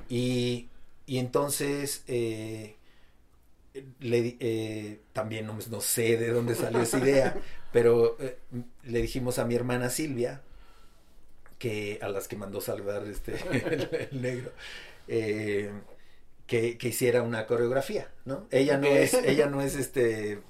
Y, 0.08 0.68
y 1.06 1.18
entonces 1.18 2.02
eh, 2.08 2.76
le, 4.00 4.36
eh, 4.40 5.00
también 5.12 5.46
no, 5.46 5.58
no 5.70 5.80
sé 5.80 6.16
de 6.16 6.30
dónde 6.30 6.54
salió 6.54 6.80
esa 6.82 6.98
idea, 6.98 7.36
pero 7.72 8.16
eh, 8.20 8.38
le 8.84 9.02
dijimos 9.02 9.38
a 9.38 9.44
mi 9.44 9.54
hermana 9.54 9.90
Silvia, 9.90 10.42
que 11.58 11.98
a 12.02 12.08
las 12.08 12.28
que 12.28 12.36
mandó 12.36 12.60
salvar 12.60 13.04
este 13.06 13.34
el, 13.52 14.08
el 14.12 14.22
negro, 14.22 14.52
eh, 15.08 15.70
que, 16.46 16.78
que 16.78 16.88
hiciera 16.88 17.22
una 17.22 17.46
coreografía, 17.46 18.10
¿no? 18.24 18.46
Ella 18.50 18.78
no 18.78 18.86
es, 18.86 19.14
ella 19.14 19.46
no 19.46 19.60
es 19.60 19.74
este 19.74 20.40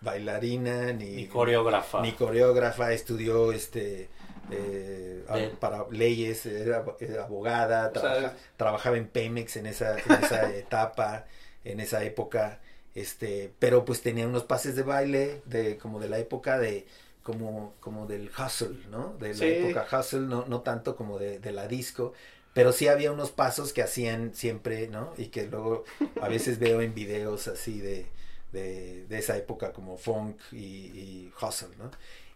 bailarina 0.00 0.92
ni, 0.92 1.10
Mi 1.10 1.26
coreógrafa. 1.26 2.00
ni 2.02 2.12
coreógrafa, 2.12 2.92
estudió 2.92 3.52
este 3.52 4.08
eh, 4.52 5.24
De- 5.32 5.48
para 5.60 5.86
leyes, 5.90 6.46
era, 6.46 6.84
era 7.00 7.24
abogada, 7.24 7.92
sea, 7.94 8.36
trabajaba 8.56 8.96
en 8.98 9.08
Pemex 9.08 9.56
en 9.56 9.66
esa, 9.66 9.98
en 9.98 10.12
esa 10.12 10.50
etapa, 10.56 11.26
en 11.64 11.80
esa 11.80 12.02
época, 12.04 12.60
este, 12.94 13.52
pero 13.58 13.84
pues 13.84 14.02
tenía 14.02 14.26
unos 14.28 14.44
pases 14.44 14.76
de 14.76 14.82
baile 14.82 15.42
de 15.46 15.78
como 15.78 16.00
de 16.00 16.08
la 16.08 16.18
época 16.18 16.58
de 16.58 16.86
como, 17.22 17.74
como 17.80 18.06
del 18.06 18.30
hustle, 18.36 18.76
¿no? 18.90 19.14
De 19.18 19.34
la 19.34 19.34
Sí. 19.34 19.44
época 19.46 19.86
hustle, 19.90 20.20
no, 20.22 20.44
no 20.46 20.60
tanto 20.62 20.96
como 20.96 21.18
de, 21.18 21.38
de 21.38 21.52
la 21.52 21.68
disco, 21.68 22.12
pero 22.52 22.72
sí 22.72 22.88
había 22.88 23.12
unos 23.12 23.30
pasos 23.30 23.72
que 23.72 23.82
hacían 23.82 24.34
siempre, 24.34 24.88
¿no? 24.88 25.14
Y 25.16 25.26
que 25.28 25.46
luego 25.46 25.84
a 26.18 26.28
veces 26.28 26.58
veo 26.58 26.80
en 26.82 26.94
videos 26.94 27.48
así 27.48 27.78
de, 27.80 28.06
de, 28.52 29.06
de 29.06 29.18
esa 29.18 29.36
época 29.36 29.72
como 29.72 29.96
funk 29.96 30.38
y, 30.52 30.56
y 30.58 31.32
hustle, 31.40 31.76
¿no? 31.78 31.90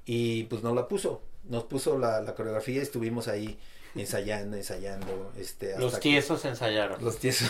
Y 0.05 0.45
pues 0.45 0.63
nos 0.63 0.75
la 0.75 0.87
puso, 0.89 1.23
nos 1.49 1.65
puso 1.65 1.99
la, 1.99 2.21
la 2.21 2.35
coreografía, 2.35 2.83
estuvimos 2.83 3.29
ahí 3.29 3.59
ensayando, 3.95 4.57
ensayando, 4.57 5.33
este, 5.39 5.69
hasta 5.73 5.81
Los 5.81 5.95
que- 5.95 6.01
tiesos 6.01 6.45
ensayaron. 6.45 7.03
los 7.03 7.19
tiesos. 7.19 7.49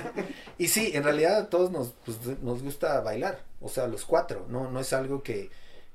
y 0.58 0.68
sí, 0.68 0.92
en 0.94 1.02
realidad 1.02 1.36
a 1.38 1.50
todos 1.50 1.70
nos, 1.72 1.92
pues, 2.04 2.18
nos 2.42 2.62
gusta 2.62 3.00
bailar, 3.00 3.42
o 3.60 3.68
sea, 3.68 3.86
los 3.88 4.04
cuatro, 4.04 4.46
no, 4.48 4.70
no 4.70 4.78
es 4.80 4.92
algo 4.92 5.22
que, 5.22 5.50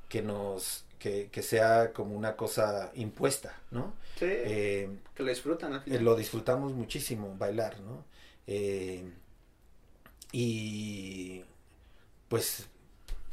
que 0.10 0.22
nos, 0.22 0.84
que, 1.00 1.30
que 1.32 1.42
sea 1.42 1.94
como 1.94 2.16
una 2.16 2.36
cosa 2.36 2.92
impuesta, 2.96 3.58
¿no? 3.72 3.94
Sí, 4.20 4.26
Eh, 4.28 4.90
que 5.14 5.24
lo 5.24 5.30
disfrutan 5.30 5.74
al 5.74 5.84
eh, 5.86 6.00
lo 6.00 6.16
disfrutamos 6.16 6.74
muchísimo, 6.74 7.34
bailar, 7.38 7.80
¿no? 7.82 8.04
Eh, 8.48 9.04
y 10.32 11.44
pues 12.28 12.68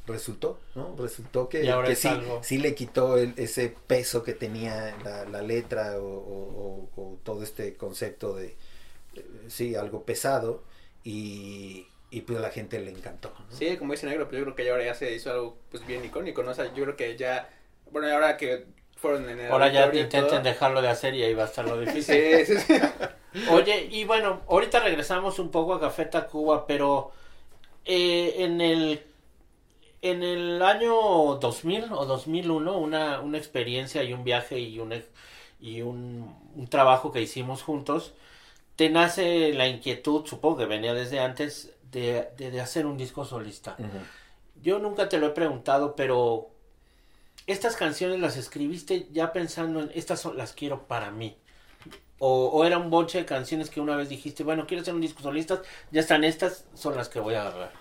resultó, 0.07 0.59
¿no? 0.75 0.95
Resultó 0.99 1.49
que, 1.49 1.65
Y 1.65 1.69
ahora 1.69 1.87
que 1.87 1.93
es 1.93 2.01
sí, 2.43 2.59
le 2.59 2.75
quitó 2.75 3.17
el- 3.19 3.35
ese 3.37 3.75
peso 3.87 4.23
que 4.23 4.33
tenía 4.35 4.97
la, 5.05 5.25
la 5.27 5.43
letra 5.43 5.99
o, 6.01 6.05
o- 6.05 6.89
o- 6.97 7.03
o 7.03 7.19
todo 7.23 7.43
este 7.43 7.77
concepto 7.77 8.35
de, 8.35 8.57
eh, 9.17 9.25
sí, 9.49 9.75
algo 9.77 10.05
pesado 10.05 10.63
y, 11.05 11.87
y 12.11 12.23
pues 12.23 12.39
a 12.39 12.43
la 12.43 12.51
gente 12.51 12.81
le 12.81 12.91
encantó. 12.91 13.33
¿no? 13.51 13.57
Sí, 13.57 13.77
como 13.77 13.93
dice 13.93 14.07
Negro, 14.07 14.27
pero 14.29 14.39
yo 14.39 14.45
creo 14.47 14.57
que 14.57 14.65
ya 14.65 14.73
ahora 14.73 14.85
ya 14.85 14.95
se 14.95 15.13
hizo 15.15 15.31
algo 15.31 15.57
pues 15.71 15.87
bien 15.87 16.05
icónico, 16.05 16.43
¿no? 16.43 16.51
O 16.51 16.55
sea, 16.55 16.73
yo 16.75 16.85
creo 16.85 16.97
que 16.97 17.17
ya, 17.17 17.49
bueno, 17.91 18.09
ahora 18.13 18.37
que 18.37 18.67
fueron 18.97 19.29
en 19.29 19.41
el 19.41 19.51
Ahora 19.53 19.73
ya 19.73 19.87
intenten 19.87 20.29
todo. 20.29 20.43
dejarlo 20.43 20.83
de 20.83 20.89
hacer 20.89 21.15
y 21.15 21.23
ahí 21.23 21.35
va 21.35 21.45
a 21.45 21.47
estar 21.47 21.65
lo 21.65 21.79
difícil. 21.81 22.47
Sí, 22.47 22.59
sí, 22.59 22.61
sí. 22.67 22.75
Oye, 23.51 23.89
y 23.91 24.05
bueno, 24.05 24.43
ahorita 24.49 24.81
regresamos 24.81 25.39
un 25.39 25.51
poco 25.51 25.75
a 25.75 25.81
Café 25.81 26.05
Tacuba, 26.07 26.67
pero 26.67 27.13
eh, 27.85 28.35
en 28.39 28.61
el 28.61 29.03
en 30.03 30.23
el 30.23 30.63
año 30.63 30.93
2000 31.41 31.93
o 31.93 32.05
2001 32.07 32.79
una, 32.79 33.21
una 33.21 33.39
experiencia 33.39 34.03
y 34.03 34.13
un 34.13 34.25
viaje 34.25 34.59
y 34.59 34.79
un 34.79 35.03
y 35.61 35.83
un, 35.83 36.35
un 36.57 36.67
trabajo 36.69 37.13
que 37.13 37.23
hicimos 37.23 37.63
juntos 37.63 38.13
te 38.77 38.91
nace 38.91 39.53
la 39.55 39.69
inquietud, 39.69 40.27
supongo 40.27 40.59
que 40.59 40.67
venía 40.67 40.95
desde 40.95 41.21
antes 41.21 41.73
de, 41.91 42.29
de, 42.37 42.51
de 42.51 42.61
hacer 42.61 42.87
un 42.87 42.97
disco 42.99 43.25
solista. 43.25 43.81
Yo 44.63 44.79
nunca 44.79 45.09
te 45.09 45.19
lo 45.19 45.29
he 45.29 45.31
preguntado, 45.31 45.95
pero 45.97 46.51
estas 47.47 47.77
canciones 47.77 48.21
las 48.21 48.37
escribiste 48.37 49.09
ya 49.13 49.33
pensando 49.33 49.81
en 49.81 49.91
estas 49.95 50.21
son 50.21 50.37
las 50.37 50.53
quiero 50.53 50.87
para 50.87 51.11
mí. 51.11 51.37
O, 52.19 52.47
o 52.49 52.65
era 52.65 52.79
un 52.79 52.91
bonche 52.91 53.19
de 53.19 53.27
canciones 53.27 53.69
que 53.71 53.81
una 53.81 53.97
vez 53.97 54.09
dijiste, 54.09 54.45
bueno, 54.45 54.67
quiero 54.67 54.83
hacer 54.83 54.95
un 54.95 55.01
disco 55.01 55.23
solista, 55.23 55.61
ya 55.91 56.01
están 56.01 56.25
estas, 56.25 56.67
son 56.75 56.97
las 56.97 57.09
que 57.09 57.21
voy 57.21 57.35
a 57.35 57.43
agarrar. 57.43 57.73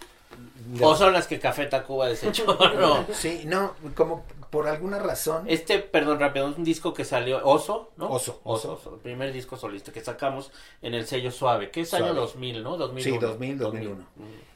O 0.81 0.95
son 0.95 1.11
las 1.13 1.27
que 1.27 1.39
Café 1.39 1.65
Tacuba 1.65 2.07
desechó, 2.07 2.45
no. 2.79 3.05
Sí, 3.13 3.43
no, 3.45 3.75
como 3.95 4.23
por 4.49 4.67
alguna 4.67 4.99
razón. 4.99 5.45
Este, 5.49 5.79
perdón, 5.79 6.19
rápido, 6.19 6.49
es 6.49 6.57
un 6.57 6.63
disco 6.63 6.93
que 6.93 7.03
salió, 7.03 7.45
Oso, 7.45 7.91
¿no? 7.97 8.09
Oso, 8.09 8.39
Oso, 8.43 8.73
Oso. 8.73 8.95
el 8.95 9.01
primer 9.01 9.33
disco 9.33 9.57
solista 9.57 9.91
que 9.91 10.01
sacamos 10.01 10.51
en 10.81 10.93
el 10.93 11.05
sello 11.07 11.31
Suave, 11.31 11.71
que 11.71 11.81
es 11.81 11.93
año 11.93 12.05
Suave. 12.07 12.19
2000, 12.21 12.63
¿no? 12.63 12.77
2001. 12.77 13.13
Sí, 13.13 13.19
2000, 13.25 13.57
2001. 13.57 14.05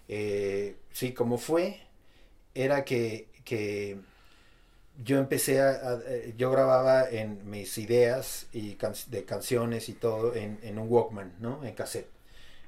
Eh, 0.08 0.76
sí, 0.92 1.14
como 1.14 1.38
fue, 1.38 1.82
era 2.54 2.86
que, 2.86 3.28
que 3.44 3.98
yo 5.04 5.18
empecé 5.18 5.62
a, 5.62 5.70
a- 5.72 6.00
eh, 6.08 6.34
yo 6.38 6.52
grababa 6.52 7.10
en 7.10 7.50
mis 7.50 7.78
ideas 7.78 8.48
y 8.54 8.76
can- 8.76 8.94
de 9.08 9.26
canciones 9.26 9.90
y 9.90 9.94
todo 9.94 10.34
en, 10.36 10.60
en 10.64 10.80
un 10.80 10.88
Walkman, 10.90 11.34
¿no? 11.40 11.64
En 11.66 11.74
cassette. 11.74 12.08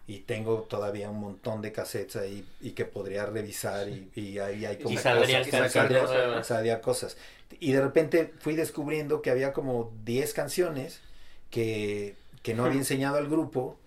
Y 0.08 0.20
tengo 0.20 0.62
todavía 0.63 1.10
un 1.10 1.20
montón 1.20 1.62
de 1.62 1.74
cassettes 1.74 2.15
ahí 2.15 2.48
y 2.62 2.72
que 2.72 2.86
podría 2.86 3.26
revisar 3.26 3.89
y, 3.89 4.10
y 4.15 4.39
ahí 4.39 4.65
hay 4.65 4.78
como 4.78 4.91
Y 4.96 4.98
saldrían 4.98 5.43
cosas, 5.43 5.74
canciones 5.74 6.48
saldría- 6.48 6.82
cosas. 6.82 7.17
Y 7.60 7.74
de 7.74 7.82
repente 7.82 8.34
fui 8.39 8.56
descubriendo 8.56 9.22
que 9.22 9.30
había 9.32 9.52
como 9.54 9.91
10 10.06 10.34
canciones 10.34 11.02
que, 11.50 12.15
que 12.41 12.54
no 12.54 12.65
había 12.65 12.78
enseñado 12.80 13.17
al 13.17 13.28
grupo 13.28 13.78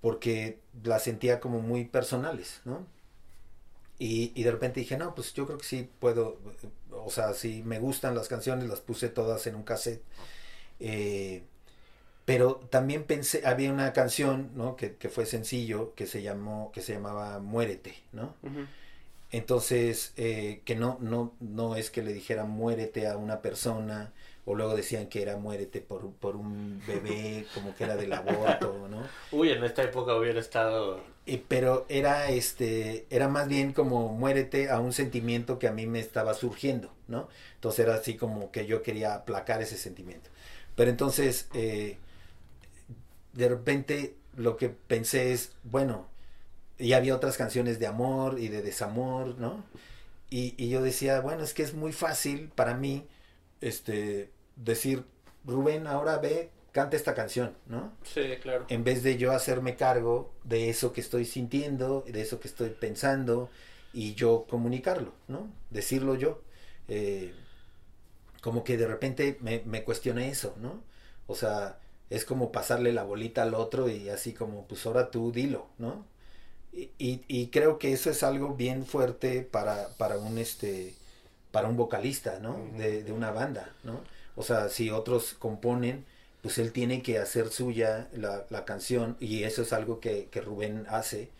porque 0.00 0.58
las 0.82 1.02
sentía 1.04 1.40
como 1.40 1.60
muy 1.60 1.84
personales, 1.84 2.60
¿no? 2.64 2.86
Y, 3.98 4.32
y 4.34 4.42
de 4.44 4.50
repente 4.52 4.80
dije, 4.80 4.98
no, 4.98 5.14
pues 5.14 5.32
yo 5.32 5.46
creo 5.46 5.58
que 5.58 5.64
sí 5.64 5.88
puedo, 6.00 6.38
o 6.90 7.10
sea, 7.10 7.32
si 7.32 7.62
me 7.62 7.78
gustan 7.78 8.14
las 8.14 8.28
canciones, 8.28 8.68
las 8.68 8.80
puse 8.80 9.08
todas 9.08 9.46
en 9.46 9.54
un 9.56 9.62
cassette. 9.62 10.02
Eh, 10.80 11.42
pero 12.26 12.56
también 12.70 13.04
pensé, 13.04 13.46
había 13.46 13.72
una 13.72 13.94
canción, 13.94 14.50
¿no? 14.56 14.76
Que, 14.76 14.96
que 14.96 15.08
fue 15.08 15.24
sencillo, 15.26 15.94
que 15.94 16.06
se 16.06 16.22
llamó, 16.22 16.72
que 16.72 16.82
se 16.82 16.92
llamaba 16.92 17.38
Muérete, 17.38 17.94
¿no? 18.12 18.34
Entonces, 19.30 20.12
eh, 20.16 20.60
que 20.64 20.74
no, 20.74 20.98
no, 21.00 21.34
no 21.40 21.76
es 21.76 21.90
que 21.90 22.02
le 22.02 22.12
dijera 22.12 22.44
muérete 22.44 23.06
a 23.06 23.16
una 23.16 23.42
persona 23.42 24.12
o 24.44 24.54
luego 24.54 24.76
decían 24.76 25.08
que 25.08 25.22
era 25.22 25.36
muérete 25.36 25.80
por, 25.80 26.12
por 26.12 26.36
un 26.36 26.80
bebé, 26.86 27.46
como 27.54 27.74
que 27.74 27.84
era 27.84 27.96
del 27.96 28.12
aborto, 28.12 28.88
¿no? 28.88 29.02
Uy, 29.32 29.50
en 29.50 29.64
esta 29.64 29.82
época 29.82 30.14
hubiera 30.16 30.40
estado... 30.40 31.00
Pero 31.48 31.86
era, 31.88 32.28
este, 32.30 33.06
era 33.10 33.28
más 33.28 33.48
bien 33.48 33.72
como 33.72 34.12
muérete 34.12 34.70
a 34.70 34.78
un 34.78 34.92
sentimiento 34.92 35.58
que 35.58 35.66
a 35.66 35.72
mí 35.72 35.86
me 35.86 35.98
estaba 35.98 36.34
surgiendo, 36.34 36.92
¿no? 37.08 37.28
Entonces 37.54 37.84
era 37.86 37.96
así 37.96 38.16
como 38.16 38.52
que 38.52 38.66
yo 38.66 38.82
quería 38.82 39.14
aplacar 39.14 39.62
ese 39.62 39.76
sentimiento. 39.76 40.30
Pero 40.76 40.90
entonces, 40.90 41.48
eh, 41.54 41.98
de 43.36 43.48
repente 43.48 44.16
lo 44.34 44.56
que 44.56 44.68
pensé 44.68 45.32
es, 45.32 45.52
bueno, 45.62 46.08
y 46.78 46.92
había 46.92 47.14
otras 47.14 47.36
canciones 47.36 47.78
de 47.78 47.86
amor 47.86 48.38
y 48.38 48.48
de 48.48 48.62
desamor, 48.62 49.38
¿no? 49.38 49.64
Y, 50.28 50.54
y 50.62 50.68
yo 50.68 50.82
decía, 50.82 51.20
bueno, 51.20 51.44
es 51.44 51.54
que 51.54 51.62
es 51.62 51.74
muy 51.74 51.92
fácil 51.92 52.50
para 52.54 52.74
mí, 52.74 53.06
este, 53.60 54.30
decir, 54.56 55.04
Rubén, 55.44 55.86
ahora 55.86 56.18
ve, 56.18 56.50
canta 56.72 56.96
esta 56.96 57.14
canción, 57.14 57.56
¿no? 57.66 57.92
Sí, 58.02 58.22
claro. 58.42 58.66
En 58.68 58.84
vez 58.84 59.02
de 59.02 59.16
yo 59.16 59.32
hacerme 59.32 59.76
cargo 59.76 60.32
de 60.44 60.68
eso 60.68 60.92
que 60.92 61.00
estoy 61.00 61.24
sintiendo, 61.24 62.04
de 62.06 62.20
eso 62.22 62.40
que 62.40 62.48
estoy 62.48 62.70
pensando, 62.70 63.48
y 63.92 64.14
yo 64.14 64.46
comunicarlo, 64.48 65.12
¿no? 65.28 65.48
Decirlo 65.70 66.16
yo. 66.16 66.42
Eh, 66.88 67.34
como 68.42 68.62
que 68.62 68.76
de 68.76 68.86
repente 68.86 69.38
me, 69.40 69.62
me 69.64 69.84
cuestioné 69.84 70.28
eso, 70.28 70.54
¿no? 70.60 70.82
O 71.26 71.34
sea, 71.34 71.78
es 72.10 72.24
como 72.24 72.52
pasarle 72.52 72.92
la 72.92 73.04
bolita 73.04 73.42
al 73.42 73.54
otro 73.54 73.88
y 73.90 74.08
así 74.10 74.32
como, 74.34 74.66
pues 74.68 74.86
ahora 74.86 75.10
tú 75.10 75.32
dilo, 75.32 75.68
¿no? 75.78 76.06
Y, 76.72 76.90
y, 76.98 77.24
y 77.28 77.48
creo 77.48 77.78
que 77.78 77.92
eso 77.92 78.10
es 78.10 78.22
algo 78.22 78.54
bien 78.56 78.86
fuerte 78.86 79.42
para, 79.42 79.88
para 79.98 80.18
un 80.18 80.38
este 80.38 80.96
para 81.52 81.68
un 81.68 81.76
vocalista, 81.76 82.38
¿no? 82.40 82.58
De, 82.78 83.02
de 83.04 83.12
una 83.12 83.30
banda, 83.32 83.74
¿no? 83.84 84.02
O 84.36 84.42
sea, 84.42 84.68
si 84.68 84.90
otros 84.90 85.34
componen, 85.38 86.06
pues 86.42 86.58
él 86.58 86.72
tiene 86.72 87.02
que 87.02 87.18
hacer 87.18 87.48
suya 87.50 88.08
la, 88.14 88.46
la 88.50 88.64
canción 88.66 89.16
y 89.20 89.44
eso 89.44 89.62
es 89.62 89.72
algo 89.72 90.00
que, 90.00 90.28
que 90.30 90.40
Rubén 90.42 90.86
hace 90.88 91.30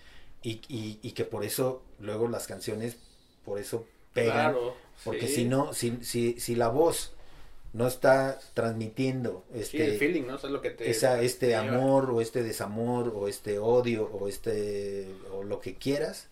y, 0.42 0.60
y, 0.68 0.98
y, 1.02 1.12
que 1.12 1.24
por 1.24 1.44
eso 1.44 1.82
luego 2.00 2.28
las 2.28 2.46
canciones, 2.46 2.96
por 3.44 3.58
eso 3.58 3.86
pegan, 4.14 4.52
Claro, 4.52 4.74
porque 5.04 5.28
sí. 5.28 5.34
si 5.34 5.44
no, 5.46 5.72
si, 5.74 5.98
si, 6.02 6.40
si 6.40 6.54
la 6.56 6.68
voz 6.68 7.15
no 7.76 7.86
está 7.86 8.38
transmitiendo 8.54 9.44
Sí, 9.52 9.60
este, 9.60 9.84
el 9.92 9.98
feeling, 9.98 10.22
¿no? 10.26 10.36
Lo 10.48 10.60
que 10.62 10.70
te... 10.70 10.90
esa, 10.90 11.20
este 11.20 11.48
te 11.48 11.54
amor 11.56 12.10
o 12.10 12.20
este 12.20 12.42
desamor 12.42 13.12
o 13.14 13.28
este 13.28 13.58
odio 13.58 14.04
o 14.12 14.28
este 14.28 15.08
o 15.32 15.42
lo 15.44 15.60
que 15.60 15.74
quieras, 15.74 16.28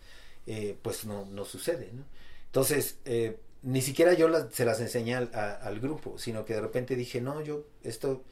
eh, 0.47 0.76
pues 0.82 1.05
no, 1.05 1.26
no 1.26 1.45
sucede, 1.45 1.90
¿no? 1.92 2.05
Entonces, 2.47 2.99
eh, 3.05 3.36
ni 3.62 3.82
siquiera 3.82 4.14
yo 4.14 4.28
se 4.51 4.64
las 4.64 4.80
enseñé 4.80 5.14
al, 5.16 5.30
a- 5.34 5.55
al 5.55 5.80
grupo, 5.80 6.18
sino 6.18 6.45
que 6.45 6.55
de 6.55 6.61
repente 6.61 6.97
dije, 6.97 7.20
no, 7.20 7.40
yo 7.42 7.64
esto 7.82 8.22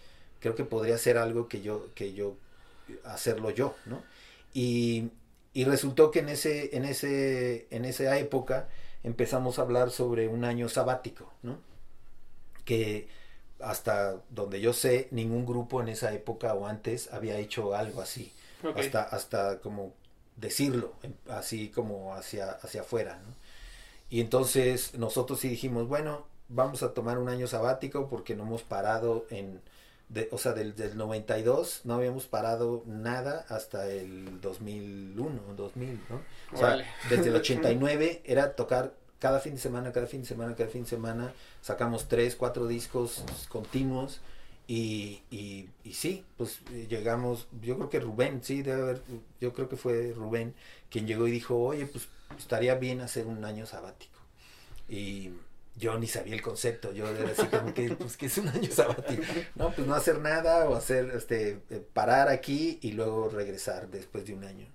creo 0.41 0.55
que 0.55 0.65
podría 0.65 0.99
ser 0.99 1.19
algo 1.19 1.49
que 1.49 1.61
yo, 1.63 1.89
que 1.95 2.13
yo, 2.15 2.37
hacerlo 3.05 3.51
yo, 3.51 3.75
¿no? 3.87 4.03
Y, 4.55 5.11
y 5.53 5.65
resultó 5.65 6.11
que 6.11 6.21
en 6.21 6.29
ese, 6.29 6.77
en 6.77 6.85
ese, 6.85 7.67
en 7.71 7.85
esa 7.85 8.19
época 8.19 8.69
empezamos 9.03 9.59
a 9.59 9.63
hablar 9.63 9.91
sobre 9.91 10.29
un 10.29 10.45
año 10.45 10.69
sabático, 10.69 11.33
¿no? 11.43 11.59
Que 12.65 13.09
hasta 13.61 14.17
donde 14.31 14.61
yo 14.61 14.73
sé, 14.73 15.09
ningún 15.13 15.47
grupo 15.47 15.81
en 15.81 15.89
esa 15.89 16.13
época 16.13 16.55
o 16.55 16.67
antes 16.67 17.13
había 17.13 17.39
hecho 17.39 17.75
algo 17.75 18.01
así. 18.03 18.33
Ok. 18.65 18.79
Hasta, 18.79 19.03
hasta 19.03 19.59
como 19.61 19.93
decirlo, 20.37 20.95
en- 21.03 21.17
así 21.29 21.69
como 21.69 22.15
hacia, 22.15 22.51
hacia 22.53 22.81
afuera, 22.83 23.21
¿no? 23.25 23.35
Y 24.11 24.21
entonces 24.21 24.95
nosotros 24.99 25.41
sí 25.41 25.49
dijimos, 25.49 25.89
bueno, 25.89 26.27
vamos 26.49 26.83
a 26.83 26.93
tomar 26.93 27.19
un 27.19 27.29
año 27.29 27.47
sabático 27.47 28.09
porque 28.09 28.35
no 28.37 28.43
hemos 28.45 28.63
parado 28.63 29.27
en, 29.31 29.61
de, 30.09 30.29
o 30.33 30.39
sea, 30.39 30.53
del, 30.53 30.75
del 30.77 30.97
92 30.99 31.83
no 31.85 31.95
habíamos 31.95 32.27
parado 32.27 32.83
nada 32.87 33.47
hasta 33.49 33.87
el 33.89 34.41
2001, 34.41 35.55
2000, 35.57 36.01
¿no? 36.11 36.21
O 36.53 36.57
sea, 36.59 36.67
Órale. 36.69 36.87
desde 37.09 37.29
el 37.31 37.37
89 37.37 38.23
era 38.25 38.55
tocar 38.55 38.93
cada 39.19 39.41
fin 39.41 39.55
de 39.55 39.61
semana, 39.61 39.93
cada 39.93 40.07
fin 40.07 40.23
de 40.23 40.27
semana, 40.29 40.55
cada 40.57 40.69
fin 40.69 40.83
de 40.83 40.89
semana, 40.91 41.33
sacamos 41.63 42.09
tres, 42.09 42.37
cuatro 42.37 42.67
discos 42.67 43.25
continuos 43.49 44.21
y, 44.67 45.23
y, 45.31 45.69
sí, 45.93 46.25
pues 46.37 46.61
eh, 46.73 46.87
llegamos, 46.89 47.49
yo 47.63 47.77
creo 47.77 47.91
que 47.91 48.01
Rubén, 48.01 48.43
sí, 48.43 48.63
debe 48.63 48.83
haber, 48.83 49.03
yo 49.41 49.53
creo 49.53 49.69
que 49.69 49.77
fue 49.77 50.13
Rubén 50.15 50.55
quien 50.91 51.07
llegó 51.07 51.27
y 51.27 51.31
dijo, 51.31 51.59
oye, 51.59 51.87
pues 51.87 52.09
estaría 52.39 52.75
bien 52.77 53.01
hacer 53.01 53.27
un 53.27 53.45
año 53.45 53.67
sabático. 53.67 54.19
Y 54.89 55.31
yo 55.77 55.99
ni 55.99 56.07
sabía 56.07 56.35
el 56.35 56.43
concepto, 56.43 56.93
yo 56.93 57.09
era 57.09 57.31
así 57.31 57.47
como 57.47 57.75
que, 57.75 57.91
pues, 57.99 58.17
que 58.17 58.27
es 58.27 58.39
un 58.39 58.49
año 58.49 58.71
sabático? 58.71 59.23
No, 59.57 59.73
pues 59.73 59.87
no 59.87 59.95
hacer 59.95 60.21
nada 60.21 60.69
o 60.69 60.75
hacer, 60.75 61.11
este, 61.15 61.61
eh, 61.71 61.85
parar 61.93 62.29
aquí 62.29 62.79
y 62.83 62.93
luego 62.93 63.29
regresar 63.29 63.89
después 63.89 64.27
de 64.27 64.35
un 64.35 64.45
año. 64.45 64.67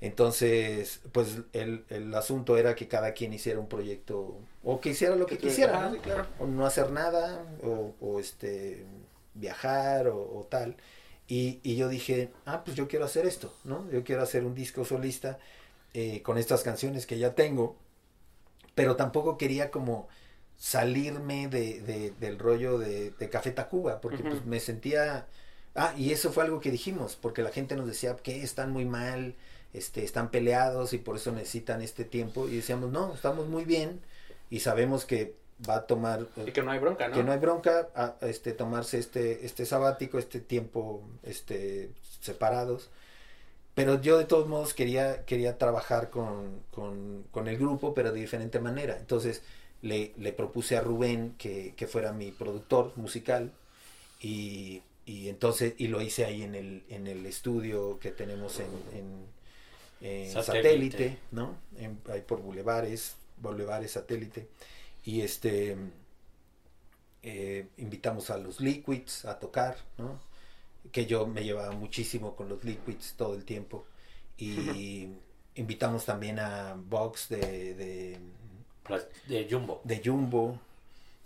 Entonces, 0.00 1.00
pues 1.12 1.38
el, 1.52 1.84
el 1.88 2.14
asunto 2.14 2.56
era 2.58 2.74
que 2.74 2.86
cada 2.88 3.12
quien 3.14 3.32
hiciera 3.32 3.58
un 3.60 3.68
proyecto 3.68 4.36
o 4.62 4.80
que 4.80 4.90
hiciera 4.90 5.16
lo 5.16 5.26
que 5.26 5.38
quisiera, 5.38 5.80
¿no? 5.80 5.92
sí, 5.92 5.98
claro. 6.00 6.26
o 6.38 6.46
no 6.46 6.66
hacer 6.66 6.90
nada 6.90 7.44
o, 7.62 7.94
o, 8.00 8.20
este 8.20 8.84
viajar 9.34 10.08
o, 10.08 10.18
o 10.38 10.44
tal 10.50 10.76
y, 11.28 11.60
y 11.62 11.76
yo 11.76 11.88
dije 11.88 12.30
ah 12.46 12.62
pues 12.64 12.76
yo 12.76 12.88
quiero 12.88 13.04
hacer 13.04 13.26
esto 13.26 13.52
no 13.64 13.90
yo 13.90 14.04
quiero 14.04 14.22
hacer 14.22 14.44
un 14.44 14.54
disco 14.54 14.84
solista 14.84 15.38
eh, 15.94 16.22
con 16.22 16.38
estas 16.38 16.62
canciones 16.62 17.06
que 17.06 17.18
ya 17.18 17.34
tengo 17.34 17.76
pero 18.74 18.96
tampoco 18.96 19.38
quería 19.38 19.70
como 19.70 20.08
salirme 20.56 21.48
de, 21.48 21.80
de- 21.82 22.10
del 22.12 22.38
rollo 22.38 22.78
de, 22.78 23.10
de 23.12 23.30
Café 23.30 23.50
Tacuba 23.52 24.00
porque 24.00 24.24
pues 24.24 24.44
me 24.44 24.60
sentía 24.60 25.26
ah 25.74 25.94
y 25.96 26.12
eso 26.12 26.32
fue 26.32 26.44
algo 26.44 26.60
que 26.60 26.70
dijimos 26.70 27.16
porque 27.16 27.42
la 27.42 27.50
gente 27.50 27.76
nos 27.76 27.86
decía 27.86 28.16
que 28.16 28.42
están 28.42 28.70
muy 28.72 28.84
mal 28.84 29.34
este 29.76 30.04
están 30.04 30.30
peleados 30.30 30.92
y 30.92 30.98
por 30.98 31.16
eso 31.16 31.32
necesitan 31.32 31.82
este 31.82 32.04
tiempo. 32.04 32.48
Y 32.48 32.56
decíamos 32.56 32.90
no 32.90 33.14
estamos 33.14 33.46
muy 33.48 33.64
bien 33.64 34.00
y 34.50 34.60
sabemos 34.60 35.04
que 35.04 35.34
va 35.68 35.76
a 35.76 35.86
tomar 35.86 36.26
Y 36.46 36.52
que 36.52 36.62
no 36.62 36.70
hay 36.70 36.78
bronca, 36.78 37.08
¿no? 37.08 37.14
que 37.14 37.22
no 37.24 37.32
hay 37.32 37.38
bronca 37.38 37.88
a, 37.94 38.16
a, 38.20 38.28
este 38.28 38.52
tomarse 38.52 38.98
este 38.98 39.46
este 39.46 39.64
sabático 39.64 40.18
este 40.18 40.40
tiempo 40.40 41.02
este 41.22 41.90
separados 42.20 42.90
pero 43.76 44.00
yo 44.00 44.16
de 44.16 44.24
todos 44.24 44.48
modos 44.48 44.72
quería 44.72 45.26
quería 45.26 45.58
trabajar 45.58 46.08
con, 46.08 46.62
con, 46.70 47.24
con 47.30 47.46
el 47.46 47.58
grupo 47.58 47.92
pero 47.92 48.10
de 48.10 48.20
diferente 48.20 48.58
manera. 48.58 48.96
Entonces 48.98 49.42
le, 49.82 50.14
le 50.16 50.32
propuse 50.32 50.78
a 50.78 50.80
Rubén 50.80 51.34
que, 51.36 51.74
que 51.76 51.86
fuera 51.86 52.12
mi 52.12 52.32
productor 52.32 52.92
musical 52.96 53.52
y, 54.18 54.80
y 55.04 55.28
entonces 55.28 55.74
y 55.76 55.88
lo 55.88 56.00
hice 56.00 56.24
ahí 56.24 56.42
en 56.42 56.54
el 56.54 56.84
en 56.88 57.06
el 57.06 57.26
estudio 57.26 57.98
que 57.98 58.12
tenemos 58.12 58.60
en, 58.60 58.70
en, 58.98 59.26
en 60.00 60.30
Satélite. 60.30 60.62
satélite. 60.98 61.18
no 61.32 61.56
en, 61.78 62.00
ahí 62.10 62.20
por 62.22 62.40
bulevares 62.40 63.16
bulevares 63.38 63.92
satélite 63.92 64.48
y 65.04 65.20
este 65.22 65.76
eh, 67.28 67.66
invitamos 67.78 68.30
a 68.30 68.38
los 68.38 68.60
Liquids 68.60 69.24
a 69.24 69.40
tocar, 69.40 69.76
¿no? 69.98 70.20
Que 70.92 71.06
yo 71.06 71.26
me 71.26 71.42
llevaba 71.42 71.72
muchísimo 71.72 72.36
con 72.36 72.48
los 72.48 72.62
Liquids 72.62 73.14
todo 73.16 73.34
el 73.34 73.44
tiempo. 73.44 73.84
Y 74.38 75.08
invitamos 75.56 76.04
también 76.04 76.38
a 76.38 76.74
Vox 76.76 77.28
de, 77.28 77.74
de, 77.74 78.18
De 79.26 79.48
Jumbo. 79.50 79.80
de 79.82 80.00
Jumbo. 80.04 80.60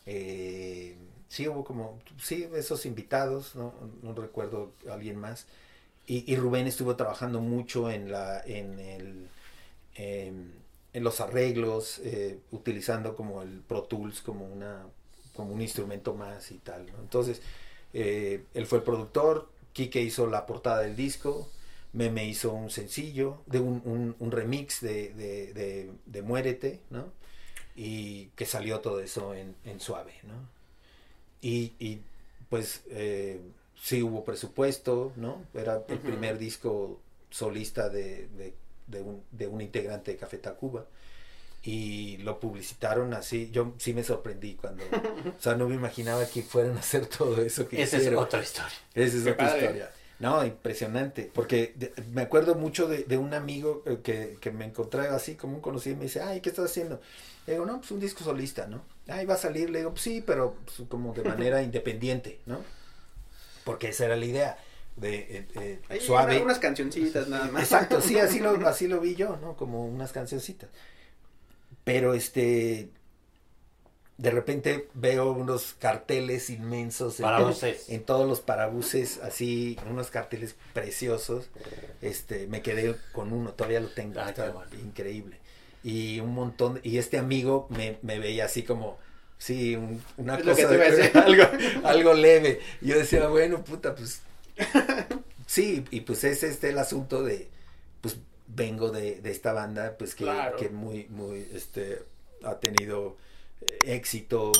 Eh, 0.07 0.97
sí, 1.29 1.47
hubo 1.49 1.65
como, 1.65 1.99
sí, 2.19 2.49
esos 2.55 2.87
invitados, 2.87 3.55
no, 3.55 3.75
no 4.03 4.15
recuerdo 4.15 4.73
alguien 4.91 5.17
más. 5.17 5.47
Y, 6.13 6.35
Rubén 6.35 6.67
estuvo 6.67 6.97
trabajando 6.97 7.41
mucho 7.41 7.89
en 7.89 8.11
la, 8.11 8.43
en 8.45 8.81
el, 8.81 9.29
em, 9.95 10.51
en 10.93 11.05
los 11.05 11.21
arreglos, 11.21 12.01
eh, 12.03 12.41
utilizando 12.51 13.15
como 13.15 13.43
el 13.43 13.61
Pro 13.61 13.85
Tools 13.85 14.21
como 14.21 14.45
una, 14.45 14.87
como 15.37 15.55
un 15.55 15.63
instrumento 15.63 16.13
más 16.15 16.51
y 16.51 16.59
tal. 16.59 16.89
Entonces, 17.01 17.43
eh, 17.93 18.43
él 18.55 18.67
fue 18.67 18.79
el 18.79 18.85
productor, 18.85 19.51
Kike 19.73 20.03
hizo 20.03 20.27
la 20.27 20.47
portada 20.47 20.81
del 20.81 20.97
disco, 20.97 21.49
Meme 21.93 22.27
hizo 22.27 22.53
un 22.55 22.71
sencillo, 22.71 23.43
de 23.47 23.61
un, 23.61 24.17
un, 24.19 24.33
remix 24.33 24.81
de, 24.81 25.11
de, 25.15 25.93
de, 26.07 26.23
Muérete, 26.23 26.81
¿no? 26.91 27.13
Y 27.77 28.31
que 28.35 28.47
salió 28.47 28.81
todo 28.81 29.01
eso 29.01 29.33
en, 29.33 29.55
en 29.65 29.79
suave, 29.79 30.15
¿no? 30.25 30.35
Y, 31.41 31.75
y 31.79 32.01
pues 32.49 32.83
eh, 32.91 33.41
sí 33.83 34.03
hubo 34.03 34.25
presupuesto, 34.25 35.13
¿no? 35.17 35.45
Era 35.55 35.85
el 35.89 35.99
primer 35.99 36.39
disco 36.39 37.01
solista 37.31 37.89
de, 37.89 38.29
de, 38.37 38.55
de 38.87 39.03
un, 39.03 39.23
de 39.31 39.47
un 39.47 39.61
integrante 39.61 40.13
de 40.13 40.17
Café 40.17 40.39
Tacuba 40.39 40.87
y 41.63 42.17
lo 42.19 42.41
publicitaron 42.41 43.13
así. 43.15 43.51
Yo 43.53 43.75
sí 43.79 43.93
me 43.93 44.03
sorprendí 44.03 44.55
cuando, 44.55 44.83
o 45.39 45.41
sea, 45.43 45.55
no 45.55 45.69
me 45.69 45.75
imaginaba 45.75 46.27
que 46.27 46.43
fueran 46.43 46.77
a 46.77 46.81
hacer 46.81 47.07
todo 47.07 47.41
eso 47.43 47.69
que 47.69 47.83
Esa 47.83 47.97
es 47.97 48.03
hicieron. 48.03 48.25
otra 48.25 48.43
historia. 48.43 48.73
Esa 48.95 49.17
es 49.19 49.25
Qué 49.25 49.31
otra 49.33 49.47
padre. 49.47 49.61
historia. 49.63 49.91
No, 50.19 50.45
impresionante, 50.45 51.31
porque 51.35 51.73
de- 51.77 51.95
me 52.13 52.21
acuerdo 52.23 52.55
mucho 52.55 52.87
de, 52.87 53.05
de 53.05 53.17
un 53.17 53.33
amigo 53.33 53.83
eh, 53.87 54.01
que, 54.03 54.37
que 54.39 54.51
me 54.51 54.67
encontré 54.67 55.09
así 55.09 55.35
como 55.35 55.55
un 55.55 55.61
conocido 55.63 55.95
y 55.95 55.99
me 55.99 56.05
dice, 56.05 56.21
ay, 56.21 56.43
¿qué 56.43 56.51
estás 56.51 56.67
haciendo? 56.67 57.01
Le 57.47 57.55
digo, 57.55 57.65
no, 57.65 57.79
pues 57.79 57.91
un 57.91 58.01
disco 58.01 58.23
solista, 58.23 58.67
¿no? 58.67 58.83
Ay, 59.09 59.25
va 59.25 59.35
a 59.35 59.39
salir, 59.39 59.71
le 59.71 59.79
digo, 59.79 59.93
pues 59.93 60.03
sí, 60.03 60.23
pero 60.27 60.57
pues, 60.67 60.87
como 60.91 61.15
de 61.15 61.25
manera 61.25 61.63
independiente, 61.63 62.39
¿no? 62.45 62.59
Porque 63.71 63.89
esa 63.89 64.07
era 64.07 64.17
la 64.17 64.25
idea, 64.25 64.59
de 64.97 65.15
eh, 65.19 65.49
eh, 65.55 65.79
Ahí, 65.89 66.01
suave. 66.01 66.37
una- 66.37 66.45
unas 66.47 66.59
cancioncitas 66.59 67.29
nada 67.29 67.47
más. 67.47 67.63
Exacto, 67.63 68.01
sí, 68.01 68.19
así 68.19 68.41
lo, 68.41 68.51
así 68.69 68.89
lo 68.89 69.01
vi 69.01 69.15
yo, 69.15 69.37
¿no? 69.41 69.57
Como 69.57 69.87
unas 69.87 70.13
cancioncitas. 70.13 70.69
Pero 71.85 72.15
este, 72.15 72.91
de 74.19 74.31
repente 74.31 74.89
veo 74.95 75.33
unos 75.33 75.75
carteles 75.79 76.51
inmensos 76.51 77.21
en, 77.21 77.25
Parabuses. 77.25 77.89
en 77.89 78.03
todos 78.05 78.29
los 78.29 78.41
parabuses, 78.41 79.19
así, 79.23 79.79
unos 79.89 80.11
carteles 80.11 80.57
preciosos. 80.75 81.49
Este, 82.03 82.47
me 82.47 82.61
quedé 82.61 82.97
con 83.13 83.33
uno, 83.33 83.53
todavía 83.55 83.81
lo 83.81 83.89
tengo, 83.89 84.21
Ah, 84.21 84.29
está 84.31 84.47
qué 84.47 84.51
bueno. 84.51 84.71
increíble. 84.83 85.39
Y 85.83 86.21
un 86.21 86.35
montón, 86.35 86.81
y 86.83 86.99
este 86.99 87.17
amigo 87.17 87.67
me, 87.71 87.99
me 88.03 88.19
veía 88.19 88.45
así 88.45 88.63
como, 88.63 88.99
sí, 89.41 89.75
un- 89.75 90.01
una 90.19 90.37
Es 90.37 90.45
lo 90.45 90.55
que 90.55 90.63
cosa, 90.65 90.75
de- 90.77 91.11
algo, 91.21 91.45
algo 91.85 92.15
leve. 92.15 92.61
Yo 92.81 92.97
decía, 92.97 93.27
bueno, 93.29 93.65
puta, 93.65 93.95
pues, 93.97 94.21
sí, 95.47 95.85
y 95.91 96.01
pues 96.03 96.25
ese 96.25 96.49
es 96.49 96.63
el 96.65 96.79
asunto 96.79 97.23
de, 97.23 97.49
pues, 98.01 98.17
vengo 98.47 98.91
de, 98.91 99.21
de 99.21 99.31
esta 99.31 99.53
banda, 99.53 99.97
pues, 99.99 100.15
que, 100.15 100.25
Claro. 100.25 100.57
que 100.57 100.69
muy, 100.69 101.07
muy, 101.09 101.49
este, 101.55 102.03
ha 102.45 102.59
tenido 102.61 103.17
eh, 103.63 103.95
éxito 103.97 104.53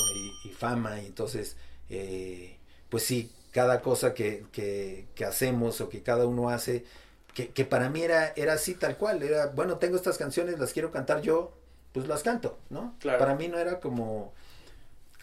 y, 0.45 0.49
y 0.49 0.51
fama, 0.53 0.99
y 1.01 1.05
entonces, 1.07 1.55
eh, 1.89 2.57
pues 2.89 3.03
sí, 3.03 3.31
cada 3.51 3.81
cosa 3.81 4.13
que, 4.13 4.45
que, 4.51 5.05
que 5.15 5.25
hacemos 5.25 5.81
o 5.81 5.89
que 5.89 6.01
cada 6.03 6.25
uno 6.25 6.49
hace, 6.49 6.85
que, 7.33 7.49
que 7.49 7.65
para 7.65 7.89
mí 7.89 8.01
era, 8.01 8.33
era 8.35 8.53
así 8.53 8.75
tal 8.75 8.97
cual, 8.97 9.23
era, 9.23 9.47
bueno, 9.47 9.77
tengo 9.77 9.95
estas 9.97 10.17
canciones, 10.17 10.59
las 10.59 10.73
quiero 10.73 10.91
cantar 10.91 11.21
yo, 11.21 11.53
pues 11.93 12.07
las 12.07 12.23
canto, 12.23 12.57
¿no? 12.69 12.95
Claro. 12.99 13.19
Para 13.19 13.35
mí 13.35 13.47
no 13.49 13.57
era 13.59 13.79
como 13.79 14.33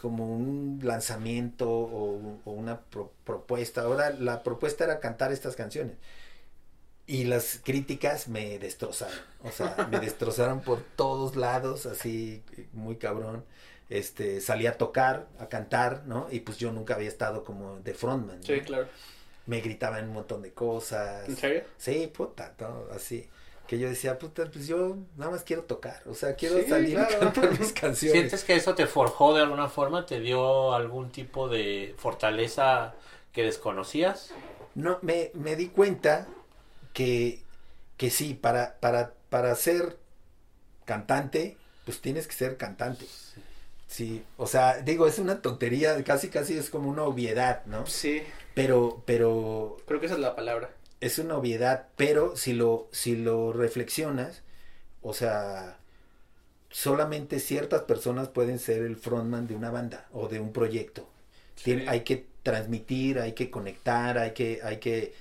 como 0.01 0.27
un 0.35 0.81
lanzamiento 0.83 1.69
o, 1.71 2.41
o 2.45 2.51
una 2.53 2.81
pro- 2.83 3.13
propuesta. 3.25 3.83
Ahora 3.83 4.11
la 4.11 4.43
propuesta 4.43 4.85
era 4.85 5.01
cantar 5.01 5.33
estas 5.33 5.57
canciones. 5.57 5.97
Y 7.07 7.25
las 7.25 7.61
críticas 7.65 8.29
me 8.29 8.59
destrozaron. 8.59 9.17
O 9.43 9.51
sea, 9.51 9.89
me 9.91 9.99
destrozaron 10.01 10.61
por 10.61 10.83
todos 10.97 11.37
lados, 11.37 11.87
así 11.87 12.43
muy 12.73 12.97
cabrón. 12.97 13.45
Este, 13.89 14.43
salí 14.43 14.67
a 14.67 14.77
tocar, 14.77 15.27
a 15.39 15.49
cantar, 15.49 16.03
¿no? 16.07 16.27
Y 16.31 16.41
pues 16.41 16.59
yo 16.59 16.71
nunca 16.73 16.95
había 16.95 17.09
estado 17.09 17.45
como 17.45 17.79
de 17.81 17.95
frontman. 17.95 18.41
¿no? 18.41 18.43
Sí, 18.47 18.61
claro. 18.61 18.87
Me 19.47 19.63
gritaban 19.63 20.05
un 20.09 20.13
montón 20.13 20.43
de 20.43 20.53
cosas. 20.53 21.27
¿En 21.27 21.37
serio? 21.37 21.65
Sí, 21.79 22.07
puta, 22.15 22.53
todo 22.59 22.91
así. 22.93 23.27
Que 23.69 23.79
yo 23.79 23.89
decía, 23.89 24.19
puta, 24.19 24.51
pues 24.51 24.67
yo 24.69 24.99
nada 25.17 25.31
más 25.33 25.45
quiero 25.45 25.65
tocar. 25.65 26.03
O 26.07 26.15
sea, 26.15 26.37
quiero 26.37 26.57
Sí, 26.57 26.69
salir 26.69 26.95
claro. 26.97 27.17
a 27.17 27.21
cantar 27.21 27.59
mis 27.61 27.73
canciones. 27.75 28.13
¿Sientes 28.13 28.45
que 28.45 28.55
eso 28.57 28.75
te 28.75 28.87
forjó 28.87 29.35
de 29.35 29.43
alguna 29.43 29.69
forma? 29.69 30.07
¿Te 30.07 30.21
dio 30.21 30.73
algún 30.75 31.11
tipo 31.13 31.49
de 31.49 31.95
fortaleza 31.99 32.95
que 33.33 33.43
desconocías? 33.45 34.39
No, 34.75 34.99
me, 35.03 35.31
me 35.35 35.57
di 35.57 35.69
cuenta 35.71 36.29
que, 36.93 37.47
que 37.97 38.11
sí, 38.11 38.35
para, 38.35 38.79
para, 38.81 39.15
para 39.31 39.55
ser 39.57 39.99
cantante, 40.87 41.59
pues 41.85 42.01
tienes 42.03 42.29
que 42.29 42.35
ser 42.35 42.57
cantante. 42.59 43.07
Sí, 43.89 44.27
o 44.37 44.47
sea, 44.47 44.79
digo, 44.83 45.07
es 45.09 45.19
una 45.19 45.43
tontería, 45.43 46.03
casi 46.05 46.31
casi 46.31 46.59
es 46.59 46.71
como 46.71 46.91
una 46.91 47.05
obviedad, 47.05 47.65
¿no? 47.67 47.87
Sí, 47.87 48.23
Pero, 48.55 49.03
pero 49.07 49.77
creo 49.87 50.01
que 50.01 50.07
esa 50.07 50.17
es 50.17 50.21
la 50.23 50.37
palabra. 50.37 50.71
Es 51.01 51.19
una 51.19 51.37
obviedad, 51.37 51.89
pero 51.97 52.37
si 52.37 52.53
lo, 52.55 52.89
si 52.93 53.17
lo 53.17 53.53
reflexionas, 53.53 54.43
o 55.03 55.15
sea, 55.15 55.79
solamente 56.71 57.41
ciertas 57.41 57.83
personas 57.83 58.29
pueden 58.29 58.59
ser 58.59 58.83
el 58.83 58.97
frontman 58.97 59.47
de 59.47 59.55
una 59.57 59.71
banda 59.71 60.09
o 60.13 60.29
de 60.29 60.41
un 60.41 60.53
proyecto. 60.53 61.09
Tien- 61.65 61.85
hay 61.89 62.03
que 62.03 62.27
transmitir, 62.43 63.19
hay 63.21 63.33
que 63.35 63.51
conectar, 63.51 64.19
hay 64.19 64.33
que, 64.33 64.61
hay 64.63 64.79
que, 64.79 65.15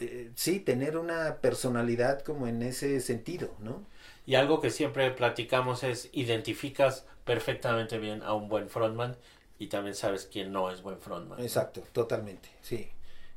eh, 0.00 0.30
sí, 0.36 0.60
tener 0.60 0.98
una 0.98 1.36
personalidad 1.40 2.22
como 2.22 2.46
en 2.48 2.62
ese 2.62 3.00
sentido, 3.00 3.54
¿no? 3.60 3.82
Y 4.26 4.34
algo 4.34 4.60
que 4.60 4.68
siempre 4.70 5.10
platicamos 5.12 5.82
es 5.82 6.10
identificas 6.12 7.06
perfectamente 7.24 7.98
bien 7.98 8.22
a 8.22 8.34
un 8.34 8.48
buen 8.50 8.68
frontman 8.68 9.16
y 9.58 9.68
también 9.68 9.94
sabes 9.94 10.28
quién 10.30 10.52
no 10.52 10.70
es 10.70 10.82
buen 10.82 11.00
frontman. 11.00 11.40
Exacto, 11.44 11.82
totalmente, 11.92 12.48
sí. 12.62 12.88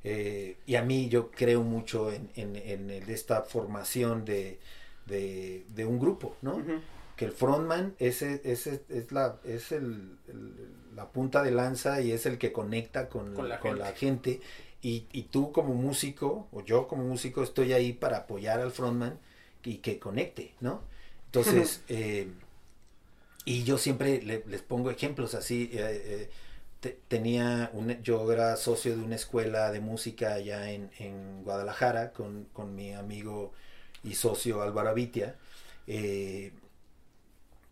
Eh, 0.09 0.57
y 0.65 0.75
a 0.75 0.83
mí 0.83 1.09
yo 1.09 1.31
creo 1.31 1.63
mucho 1.63 2.11
en, 2.11 2.29
en, 2.35 2.55
en 2.55 3.09
esta 3.09 3.41
formación 3.43 4.23
de, 4.25 4.59
de, 5.05 5.65
de 5.75 5.85
un 5.85 5.99
grupo, 5.99 6.35
¿no? 6.41 6.63
Que 7.17 7.25
el 7.25 7.31
frontman 7.31 7.95
ese, 7.99 8.41
ese 8.45 8.83
es 8.89 9.11
la 9.11 9.39
es 9.43 9.71
el, 9.71 10.17
el- 10.27 10.55
la 10.95 11.11
punta 11.11 11.43
de 11.43 11.51
lanza 11.51 12.01
y 12.01 12.11
es 12.11 12.25
el 12.25 12.37
que 12.39 12.51
conecta 12.51 13.07
con, 13.09 13.33
Con 13.35 13.49
la 13.49 13.59
con 13.59 13.77
la 13.79 13.91
gente. 13.93 14.41
Y, 14.81 15.05
y 15.11 15.23
tú 15.23 15.51
como 15.51 15.73
músico 15.73 16.47
o 16.51 16.63
yo 16.63 16.87
como 16.87 17.03
músico 17.03 17.43
estoy 17.43 17.73
ahí 17.73 17.93
para 17.93 18.17
apoyar 18.19 18.59
al 18.59 18.71
frontman 18.71 19.19
y 19.63 19.77
que 19.77 19.99
conecte 19.99 20.53
no 20.61 20.81
entonces 21.25 21.83
eh, 21.89 22.27
y 23.45 23.63
yo 23.63 23.77
siempre 23.77 24.21
le- 24.21 24.43
les 24.47 24.61
pongo 24.61 24.91
ejemplos 24.91 25.33
así 25.35 25.69
eh, 25.73 25.79
eh, 26.05 26.29
te- 26.79 26.99
tenía 27.07 27.69
un, 27.73 28.01
yo 28.03 28.31
era 28.31 28.55
socio 28.57 28.95
de 28.97 29.03
una 29.03 29.15
escuela 29.15 29.71
de 29.71 29.79
música 29.81 30.33
allá 30.35 30.71
en, 30.71 30.91
en 30.99 31.43
Guadalajara 31.43 32.11
con, 32.13 32.45
con 32.53 32.75
mi 32.75 32.93
amigo 32.93 33.53
y 34.03 34.15
socio 34.15 34.61
Álvaro 34.61 34.89
Avitia 34.89 35.35
eh, 35.87 36.53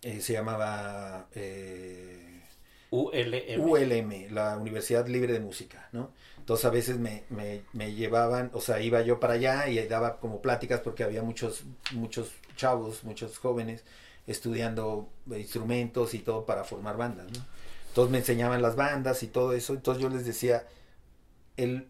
eh, 0.02 0.22
se 0.22 0.34
llamaba 0.34 1.28
eh, 1.34 2.42
ULM. 2.92 3.60
ULM, 3.60 4.28
la 4.34 4.58
Universidad 4.58 5.08
Libre 5.08 5.34
de 5.34 5.40
Música, 5.40 5.90
¿no? 5.92 6.12
Entonces 6.38 6.66
a 6.66 6.70
veces 6.70 6.98
me, 7.00 7.24
me, 7.30 7.64
me 7.74 7.94
llevaban, 7.94 8.52
o 8.54 8.62
sea, 8.62 8.80
iba 8.80 9.02
yo 9.02 9.20
para 9.20 9.34
allá 9.34 9.68
y 9.68 9.86
daba 9.88 10.20
como 10.20 10.42
pláticas 10.42 10.80
porque 10.82 11.04
había 11.04 11.24
muchos, 11.24 11.64
muchos 11.94 12.32
chavos, 12.56 13.04
muchos 13.04 13.40
jóvenes 13.40 13.84
estudiando 14.28 15.10
instrumentos 15.36 16.14
y 16.14 16.20
todo 16.20 16.46
para 16.46 16.64
formar 16.64 16.98
bandas, 16.98 17.28
¿no? 17.32 17.46
Entonces 17.96 18.12
me 18.12 18.18
enseñaban 18.18 18.62
las 18.62 18.76
bandas 18.76 19.24
y 19.24 19.28
todo 19.28 19.54
eso, 19.54 19.72
entonces 19.74 20.04
yo 20.04 20.10
les 20.10 20.26
decía, 20.26 20.68
el 21.56 21.88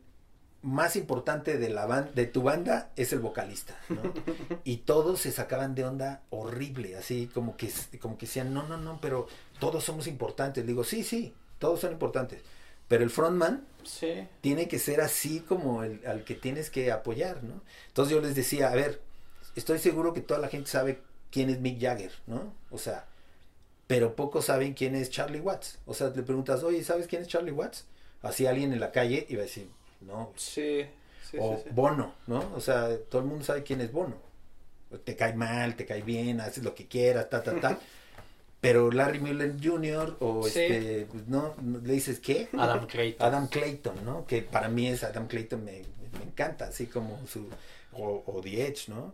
más 0.61 0.95
importante 0.97 1.57
de 1.57 1.69
la 1.69 1.87
de 2.03 2.27
tu 2.27 2.43
banda 2.43 2.91
es 2.95 3.11
el 3.11 3.17
vocalista, 3.21 3.75
¿no? 3.89 4.03
y 4.63 4.77
todos 4.77 5.21
se 5.21 5.31
sacaban 5.31 5.73
de 5.73 5.83
onda 5.83 6.21
horrible, 6.29 6.95
así 6.95 7.25
como 7.33 7.57
que 7.57 7.71
como 7.99 8.19
que 8.19 8.27
decían, 8.27 8.53
"No, 8.53 8.67
no, 8.67 8.77
no, 8.77 9.01
pero 9.01 9.25
todos 9.59 9.83
somos 9.83 10.05
importantes." 10.05 10.63
Digo, 10.67 10.83
"Sí, 10.83 11.03
sí, 11.03 11.33
todos 11.57 11.79
son 11.79 11.93
importantes." 11.93 12.43
Pero 12.87 13.03
el 13.03 13.09
frontman 13.09 13.65
Sí. 13.83 14.27
tiene 14.41 14.67
que 14.67 14.77
ser 14.77 15.01
así 15.01 15.39
como 15.39 15.81
el 15.83 16.05
al 16.05 16.23
que 16.23 16.35
tienes 16.35 16.69
que 16.69 16.91
apoyar, 16.91 17.43
¿no? 17.43 17.61
Entonces 17.87 18.13
yo 18.13 18.21
les 18.21 18.35
decía, 18.35 18.69
"A 18.71 18.75
ver, 18.75 19.01
estoy 19.55 19.79
seguro 19.79 20.13
que 20.13 20.21
toda 20.21 20.39
la 20.39 20.49
gente 20.49 20.69
sabe 20.69 21.01
quién 21.31 21.49
es 21.49 21.59
Mick 21.61 21.81
Jagger, 21.81 22.11
¿no? 22.27 22.53
O 22.69 22.77
sea, 22.77 23.07
pero 23.87 24.15
pocos 24.15 24.45
saben 24.45 24.73
quién 24.73 24.95
es 24.95 25.09
Charlie 25.09 25.39
Watts. 25.39 25.79
O 25.85 25.93
sea, 25.93 26.09
le 26.09 26.23
preguntas, 26.23 26.63
"Oye, 26.63 26.83
¿sabes 26.83 27.07
quién 27.07 27.21
es 27.21 27.27
Charlie 27.27 27.51
Watts?" 27.51 27.85
Así 28.21 28.45
alguien 28.47 28.73
en 28.73 28.79
la 28.79 28.91
calle 28.91 29.25
iba 29.29 29.41
a 29.41 29.45
decir, 29.45 29.69
"No, 30.01 30.31
Sí. 30.35 30.85
Sí, 31.29 31.37
o 31.39 31.55
sí, 31.57 31.63
sí. 31.65 31.69
Bono, 31.73 32.13
¿no? 32.27 32.51
O 32.55 32.59
sea, 32.61 32.89
todo 33.09 33.21
el 33.21 33.27
mundo 33.27 33.43
sabe 33.43 33.63
quién 33.63 33.81
es 33.81 33.91
Bono. 33.91 34.15
Te 35.03 35.15
cae 35.15 35.33
mal, 35.33 35.75
te 35.75 35.85
cae 35.85 36.03
bien, 36.03 36.39
haces 36.39 36.63
lo 36.63 36.75
que 36.75 36.87
quieras, 36.87 37.29
ta, 37.31 37.41
ta, 37.41 37.59
ta. 37.59 37.79
Pero 38.61 38.91
Larry 38.91 39.19
Mullen 39.19 39.59
Jr. 39.61 40.17
o 40.19 40.43
Sí. 40.47 40.59
este, 40.61 41.07
pues, 41.11 41.27
¿no? 41.27 41.55
Le 41.83 41.93
dices, 41.93 42.19
¿qué? 42.19 42.47
Adam 42.57 42.85
Clayton. 42.87 43.27
Adam 43.27 43.47
Clayton, 43.47 44.05
¿no? 44.05 44.25
Que 44.27 44.43
para 44.43 44.69
mí 44.69 44.87
es 44.87 45.03
Adam 45.03 45.27
Clayton, 45.27 45.63
me, 45.63 45.81
me 46.19 46.23
encanta, 46.25 46.65
así 46.65 46.85
como 46.85 47.19
su, 47.27 47.47
o, 47.93 48.23
o 48.25 48.41
The 48.41 48.67
Edge, 48.67 48.89
¿no? 48.89 49.13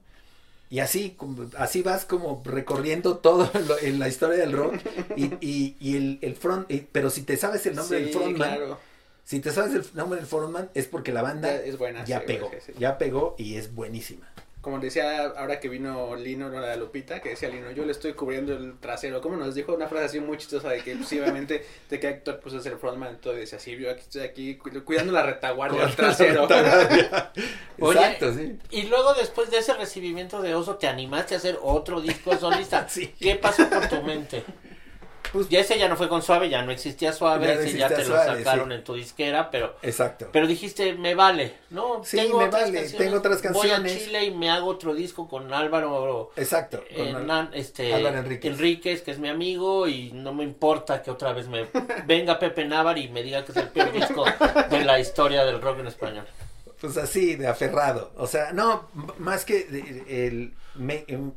Y 0.72 0.80
así, 0.80 1.16
así 1.58 1.82
vas 1.84 2.06
como 2.06 2.42
recorriendo 2.46 3.18
todo 3.18 3.52
lo- 3.68 3.78
en 3.78 4.00
la 4.00 4.08
historia 4.08 4.38
del 4.40 4.54
rock 4.54 4.76
y, 5.18 5.26
y, 5.42 5.76
y 5.80 5.98
el, 5.98 6.18
el 6.24 6.36
front, 6.36 6.72
y- 6.72 6.88
pero 6.92 7.10
si 7.12 7.22
te 7.24 7.38
sabes 7.38 7.66
el 7.68 7.76
nombre 7.76 8.00
del 8.00 8.10
frontman, 8.10 8.36
claro. 8.56 8.80
si 9.26 9.40
te 9.42 9.52
sabes 9.52 9.76
el 9.76 9.86
nombre 9.96 10.20
del 10.20 10.28
frontman 10.28 10.70
es 10.74 10.88
porque 10.88 11.12
la 11.12 11.22
banda 11.24 11.50
Ya 11.50 11.58
es 11.58 11.78
buena, 11.78 12.06
ya 12.06 12.20
sí, 12.22 12.26
pegó, 12.26 12.50
sí. 12.66 12.72
ya 12.80 12.98
pegó 12.98 13.36
y 13.38 13.56
es 13.56 13.76
buenísima. 13.76 14.26
Como 14.62 14.78
decía 14.80 15.26
ahora 15.38 15.60
que 15.60 15.70
vino 15.70 16.16
Lino, 16.16 16.50
no 16.50 16.60
la 16.60 16.76
Lupita, 16.76 17.20
que 17.20 17.30
decía 17.30 17.50
Lino, 17.50 17.72
yo 17.72 17.84
le 17.84 17.92
estoy 17.92 18.14
cubriendo 18.14 18.54
el 18.56 18.78
trasero. 18.80 19.20
Como 19.20 19.36
nos 19.36 19.56
dijo 19.56 19.74
una 19.74 19.88
frase 19.88 20.06
así 20.06 20.20
muy 20.20 20.38
chistosa 20.38 20.70
de 20.70 20.84
que 20.84 20.96
pues, 20.96 21.12
obviamente 21.14 21.66
de 21.90 22.00
que 22.00 22.08
actor 22.08 22.40
pues 22.40 22.54
es 22.54 22.66
el 22.68 22.78
frontman, 22.78 23.20
todo 23.20 23.36
y 23.36 23.40
decía, 23.42 23.58
sí, 23.58 23.76
yo 23.76 23.90
aquí 23.90 24.02
estoy 24.02 24.22
aquí 24.22 24.56
cu- 24.58 24.84
cuidando 24.86 25.14
la 25.14 25.24
retaguardia 25.24 25.86
del 25.88 25.96
trasero. 25.96 26.48
Oye, 27.80 27.98
Exacto, 28.00 28.34
sí. 28.34 28.56
Y 28.70 28.84
luego 28.84 29.14
después 29.16 29.50
de 29.50 29.58
ese 29.58 29.74
recibimiento 29.74 30.42
de 30.42 30.54
oso, 30.54 30.76
¿te 30.76 30.88
animaste 30.88 31.34
a 31.34 31.38
hacer 31.38 31.58
otro 31.62 32.00
disco 32.02 32.38
solista? 32.38 32.88
Sí. 32.90 33.14
¿Qué 33.20 33.36
pasó 33.36 33.68
por 33.70 33.88
tu 33.90 34.02
mente? 34.04 34.44
Pues, 35.32 35.48
ya 35.48 35.60
ese 35.60 35.80
ya 35.80 35.88
no 35.88 35.96
fue 35.96 36.10
con 36.10 36.22
Suave, 36.22 36.50
ya 36.50 36.62
no 36.62 36.72
existía 36.72 37.14
Suave, 37.14 37.48
ya, 37.48 37.54
ese 37.54 37.78
ya 37.78 37.88
te 37.88 38.06
lo 38.06 38.16
sacaron 38.16 38.72
en 38.72 38.84
tu 38.84 38.96
disquera, 38.96 39.50
pero... 39.50 39.76
Exacto. 39.82 40.28
Pero 40.32 40.46
dijiste, 40.46 40.94
me 40.94 41.16
vale, 41.16 41.56
¿no? 41.70 42.04
Sí, 42.04 42.18
me 42.18 42.50
vale, 42.50 42.90
tengo 42.90 43.18
otras 43.18 43.42
canciones. 43.42 43.82
Voy 43.82 43.92
a 43.92 43.98
Chile 43.98 44.26
y 44.26 44.32
me 44.32 44.50
hago 44.50 44.68
otro 44.68 44.94
disco 44.94 45.30
con 45.30 45.54
Álvaro... 45.54 46.32
Exacto. 46.36 46.84
Con 46.96 47.54
este, 47.54 47.94
Álvaro 47.94 48.20
Enríquez. 48.20 48.52
Enríquez, 48.52 49.02
que 49.04 49.12
es 49.12 49.20
mi 49.20 49.30
amigo, 49.30 49.88
y 49.88 50.12
no 50.12 50.34
me 50.34 50.44
importa 50.44 51.02
que 51.02 51.12
otra 51.12 51.32
vez 51.32 51.48
me 51.48 51.66
venga 52.06 52.38
Pepe 52.38 52.66
Navar 52.66 52.98
y 52.98 53.08
me 53.08 53.24
diga 53.24 53.46
que 53.46 53.54
es 53.54 53.58
el 53.58 53.70
peor 53.70 53.92
disco 53.94 54.26
de 54.70 54.84
la 54.84 55.00
historia 55.00 55.46
del 55.46 55.62
rock 55.62 55.80
en 55.80 55.88
español. 55.88 56.26
Pues 56.80 56.98
así, 56.98 57.36
de 57.36 57.48
aferrado. 57.48 58.12
O 58.18 58.28
sea, 58.28 58.52
no, 58.52 58.90
más 59.20 59.46
que 59.46 60.04
el... 60.10 60.54
Me, 60.76 61.06
em, 61.08 61.32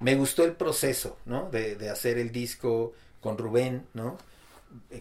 me 0.00 0.14
gustó 0.14 0.44
el 0.44 0.52
proceso, 0.52 1.18
¿no? 1.26 1.50
De, 1.50 1.74
de 1.74 1.90
hacer 1.90 2.18
el 2.18 2.30
disco 2.30 2.92
con 3.20 3.38
Rubén, 3.38 3.86
¿no? 3.94 4.16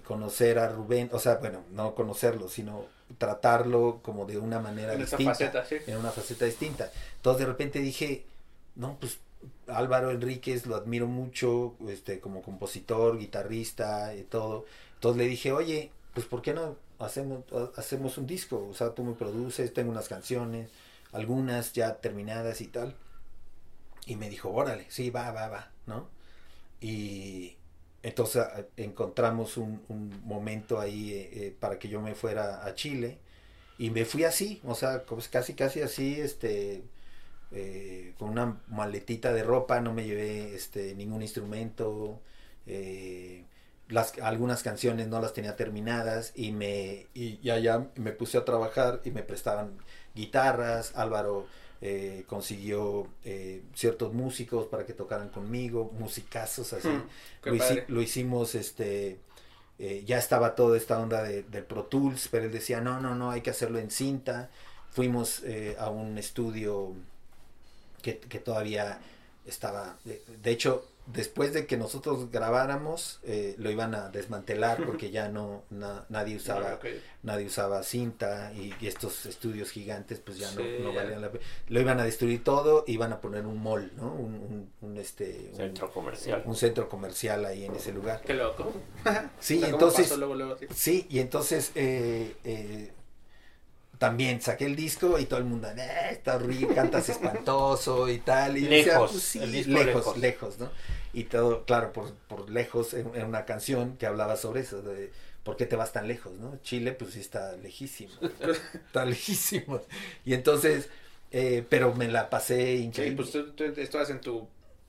conocer 0.06 0.60
a 0.60 0.70
Rubén, 0.70 1.10
o 1.12 1.20
sea, 1.20 1.36
bueno, 1.36 1.64
no 1.72 1.94
conocerlo, 1.94 2.48
sino 2.48 2.86
tratarlo 3.18 4.00
como 4.02 4.26
de 4.26 4.38
una 4.38 4.60
manera 4.60 4.94
en 4.94 5.02
distinta, 5.02 5.32
faceta, 5.32 5.66
¿sí? 5.66 5.76
en 5.88 5.98
una 5.98 6.12
faceta 6.12 6.46
distinta. 6.46 6.92
Entonces 7.18 7.40
de 7.42 7.46
repente 7.46 7.80
dije, 7.80 8.26
no, 8.76 8.98
pues 9.00 9.20
Álvaro 9.68 10.12
Enríquez 10.12 10.66
lo 10.66 10.76
admiro 10.76 11.08
mucho, 11.08 11.76
este, 11.88 12.20
como 12.20 12.42
compositor, 12.42 13.18
guitarrista 13.18 14.16
y 14.16 14.24
todo. 14.24 14.66
Entonces 14.96 15.18
le 15.18 15.28
dije, 15.30 15.52
oye, 15.52 15.92
pues 16.14 16.26
¿por 16.26 16.42
qué 16.42 16.54
no 16.54 16.78
hacemos, 17.00 17.44
hacemos 17.76 18.18
un 18.18 18.28
disco? 18.28 18.68
O 18.70 18.74
sea, 18.74 18.94
tú 18.94 19.04
me 19.04 19.14
produces, 19.14 19.74
tengo 19.74 19.92
unas 19.92 20.08
canciones, 20.08 20.70
algunas 21.12 21.74
ya 21.74 21.96
terminadas 21.98 22.62
y 22.62 22.68
tal. 22.68 22.96
Y 24.06 24.16
me 24.16 24.30
dijo, 24.30 24.50
órale, 24.50 24.86
sí, 24.90 25.10
va, 25.10 25.32
va, 25.32 25.50
va, 25.50 25.72
¿no? 25.86 26.08
Y 26.80 27.57
entonces 28.08 28.46
encontramos 28.78 29.58
un, 29.58 29.82
momento 30.24 30.80
ahí 30.80 31.12
eh, 31.12 31.30
eh, 31.34 31.56
para 31.60 31.78
que 31.78 31.90
yo 31.90 32.02
me 32.02 32.16
fuera 32.16 32.66
a 32.66 32.74
Chile. 32.74 33.20
Y 33.78 33.92
me 33.92 34.06
fui 34.06 34.24
así, 34.24 34.62
o 34.66 34.76
sea, 34.76 35.04
casi, 35.30 35.54
casi 35.54 35.82
así, 35.82 36.20
este, 36.20 36.84
eh, 37.52 38.14
con 38.18 38.30
una 38.30 38.62
maletita 38.70 39.34
de 39.34 39.44
ropa, 39.44 39.82
no 39.82 39.94
me 39.94 40.06
llevé 40.06 40.56
este, 40.56 40.96
ningún 40.96 41.22
instrumento. 41.22 42.22
las, 43.90 44.18
algunas 44.20 44.64
canciones 44.64 45.08
no 45.08 45.22
las 45.22 45.34
tenía 45.34 45.56
terminadas 45.56 46.34
y 46.36 46.52
me 46.52 47.08
y 47.14 47.50
allá 47.50 47.90
me 47.96 48.12
puse 48.12 48.38
a 48.38 48.46
trabajar 48.46 49.02
y 49.06 49.12
me 49.12 49.24
prestaban 49.24 49.78
guitarras 50.16 50.94
Álvaro 50.96 51.48
eh, 51.80 52.24
consiguió 52.28 53.08
eh, 53.24 53.62
ciertos 53.76 54.12
músicos 54.14 54.66
para 54.68 54.86
que 54.86 54.94
tocaran 54.94 55.30
conmigo, 55.30 55.92
musicazos 56.00 56.74
así. 56.74 56.88
Hmm, 56.88 57.04
lo, 57.88 58.02
hicimos, 58.02 58.56
este, 58.56 59.20
eh, 59.78 60.04
ya 60.06 60.18
estaba 60.18 60.56
toda 60.56 60.76
esta 60.76 61.00
onda 61.00 61.22
de, 61.22 61.44
del 61.44 61.64
Pro 61.64 61.84
Tools, 61.84 62.30
pero 62.32 62.46
él 62.46 62.52
decía, 62.52 62.82
no, 62.82 63.00
no, 63.00 63.14
no, 63.14 63.30
hay 63.30 63.42
que 63.42 63.52
hacerlo 63.52 63.78
en 63.78 63.92
cinta. 63.92 64.50
Fuimos 64.90 65.44
a 65.78 65.92
un 65.92 66.18
estudio 66.18 66.94
que, 68.02 68.18
que 68.18 68.40
todavía 68.40 69.00
estaba, 69.46 69.98
de 70.04 70.52
hecho, 70.52 70.88
después 71.08 71.54
de 71.54 71.66
que 71.66 71.78
nosotros 71.78 72.30
grabáramos 72.32 73.20
eh, 73.24 73.56
lo 73.58 73.72
iban 73.72 73.96
a 73.96 74.10
desmantelar 74.10 74.86
porque 74.86 75.10
ya 75.12 75.30
no 75.30 75.64
nadie 76.10 76.36
usaba 76.36 76.80
ah, 76.82 76.88
nadie 77.24 77.46
usaba 77.46 77.84
cinta 77.84 78.52
y, 78.54 78.74
estos 78.86 79.26
estudios 79.26 79.72
gigantes 79.72 80.20
pues 80.20 80.38
ya 80.38 80.52
no, 80.52 80.94
valían 80.94 81.22
la 81.22 81.32
pena. 81.32 81.44
Lo 81.68 81.82
iban 81.82 82.00
a 82.00 82.04
destruir 82.04 82.44
todo 82.44 82.84
iban 82.88 83.14
a 83.14 83.22
poner 83.22 83.46
un 83.46 83.62
mall 83.62 83.92
no 83.96 84.14
un, 84.14 84.98
este 84.98 85.52
centro 85.56 85.92
comercial. 85.92 86.44
un 86.46 86.56
centro 86.56 86.90
comercial 86.90 87.46
ahí 87.46 87.66
en 87.66 87.76
ese 87.76 87.92
lugar. 87.92 88.22
Qué 88.26 88.34
loco. 88.34 88.74
Sí 89.40 89.62
entonces 89.64 90.14
sí. 90.74 91.06
y 91.10 91.20
entonces 91.20 91.72
eh, 91.76 92.36
eh, 92.44 92.92
también 93.98 94.42
saqué 94.42 94.66
el 94.66 94.76
disco 94.76 95.20
y 95.20 95.26
todo 95.26 95.40
el 95.40 95.46
mundo, 95.46 95.68
eh, 95.70 96.10
está 96.12 96.36
horrible, 96.36 96.76
cantas 96.76 97.10
espantoso 97.10 98.10
y 98.10 98.20
tal. 98.20 98.58
Y 98.58 98.62
lejos, 98.62 99.12
pues 99.12 99.68
lejos, 99.68 100.18
lejos, 100.18 100.60
¿no? 100.60 100.70
y 101.18 101.24
todo, 101.24 101.66
claro, 101.66 101.94
por, 101.94 102.14
por 102.28 102.48
lejos, 102.50 102.94
en, 102.94 103.08
una 103.08 103.44
canción 103.46 103.98
que 103.98 104.06
hablaba 104.06 104.36
sobre 104.36 104.62
eso, 104.62 104.84
de 104.84 105.12
por 105.44 105.58
qué 105.58 105.66
te 105.66 105.76
vas 105.76 105.92
tan 105.92 106.08
lejos, 106.08 106.34
¿no? 106.34 106.60
Chile, 106.62 106.92
pues 106.92 107.14
sí 107.14 107.22
está 107.22 107.56
lejísimo, 107.58 108.14
está 108.86 109.04
lejísimo. 109.04 109.82
Y 110.26 110.36
entonces, 110.36 110.90
eh, 111.32 111.66
pero 111.68 111.96
me 111.96 112.08
la 112.08 112.30
pasé 112.30 112.76
increíble. 112.76 113.26
Sí, 113.26 113.40
pues 113.42 113.56
tú, 113.56 113.82
estabas 113.82 114.12
en 114.12 114.22
tu, 114.22 114.48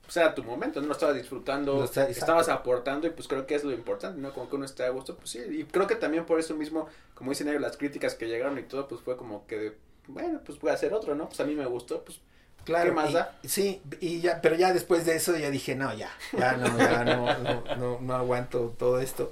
o 0.09 0.11
sea, 0.11 0.33
tu 0.33 0.43
momento, 0.43 0.81
¿no? 0.81 0.91
Estabas 0.91 1.15
disfrutando, 1.15 1.83
estabas 1.83 2.49
aportando 2.49 3.05
y 3.05 3.11
pues 3.11 3.27
creo 3.27 3.45
que 3.45 3.53
es 3.53 3.63
lo 3.63 3.71
importante, 3.71 4.19
¿no? 4.19 4.33
Como 4.33 4.49
que 4.49 4.55
uno 4.55 4.65
esté 4.65 4.83
a 4.83 4.89
gusto, 4.89 5.15
pues 5.15 5.29
sí, 5.29 5.39
y 5.47 5.65
creo 5.65 5.85
que 5.85 5.95
también 5.95 6.25
por 6.25 6.39
eso 6.39 6.55
mismo, 6.55 6.87
como 7.13 7.29
dicen 7.29 7.47
ellos, 7.47 7.61
las 7.61 7.77
críticas 7.77 8.15
que 8.15 8.27
llegaron 8.27 8.57
y 8.57 8.63
todo, 8.63 8.87
pues 8.87 9.01
fue 9.01 9.15
como 9.15 9.45
que, 9.45 9.75
bueno, 10.07 10.41
pues 10.43 10.59
voy 10.59 10.71
a 10.71 10.73
hacer 10.73 10.95
otro, 10.95 11.13
¿no? 11.13 11.27
Pues 11.27 11.39
a 11.41 11.43
mí 11.43 11.53
me 11.53 11.67
gustó, 11.67 12.03
pues 12.03 12.19
Claro, 12.63 12.91
más 12.95 13.13
sí, 13.45 13.83
y 13.99 14.19
ya, 14.19 14.41
pero 14.41 14.55
ya 14.55 14.73
después 14.73 15.05
de 15.05 15.15
eso 15.15 15.37
ya 15.37 15.51
dije, 15.51 15.75
no, 15.75 15.93
ya, 15.93 16.09
ya 16.37 16.53
no, 16.53 16.75
ya 16.77 17.03
no, 17.05 17.99
no, 17.99 18.15
aguanto 18.15 18.73
todo 18.79 18.99
esto. 18.99 19.31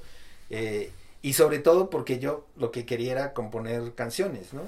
Eh, 0.52 0.92
y 1.24 1.34
sobre 1.34 1.58
todo 1.58 1.90
porque 1.90 2.20
yo 2.20 2.46
lo 2.56 2.72
que 2.72 2.86
quería 2.86 3.14
era 3.14 3.34
componer 3.34 3.96
canciones, 3.96 4.54
¿no? 4.54 4.62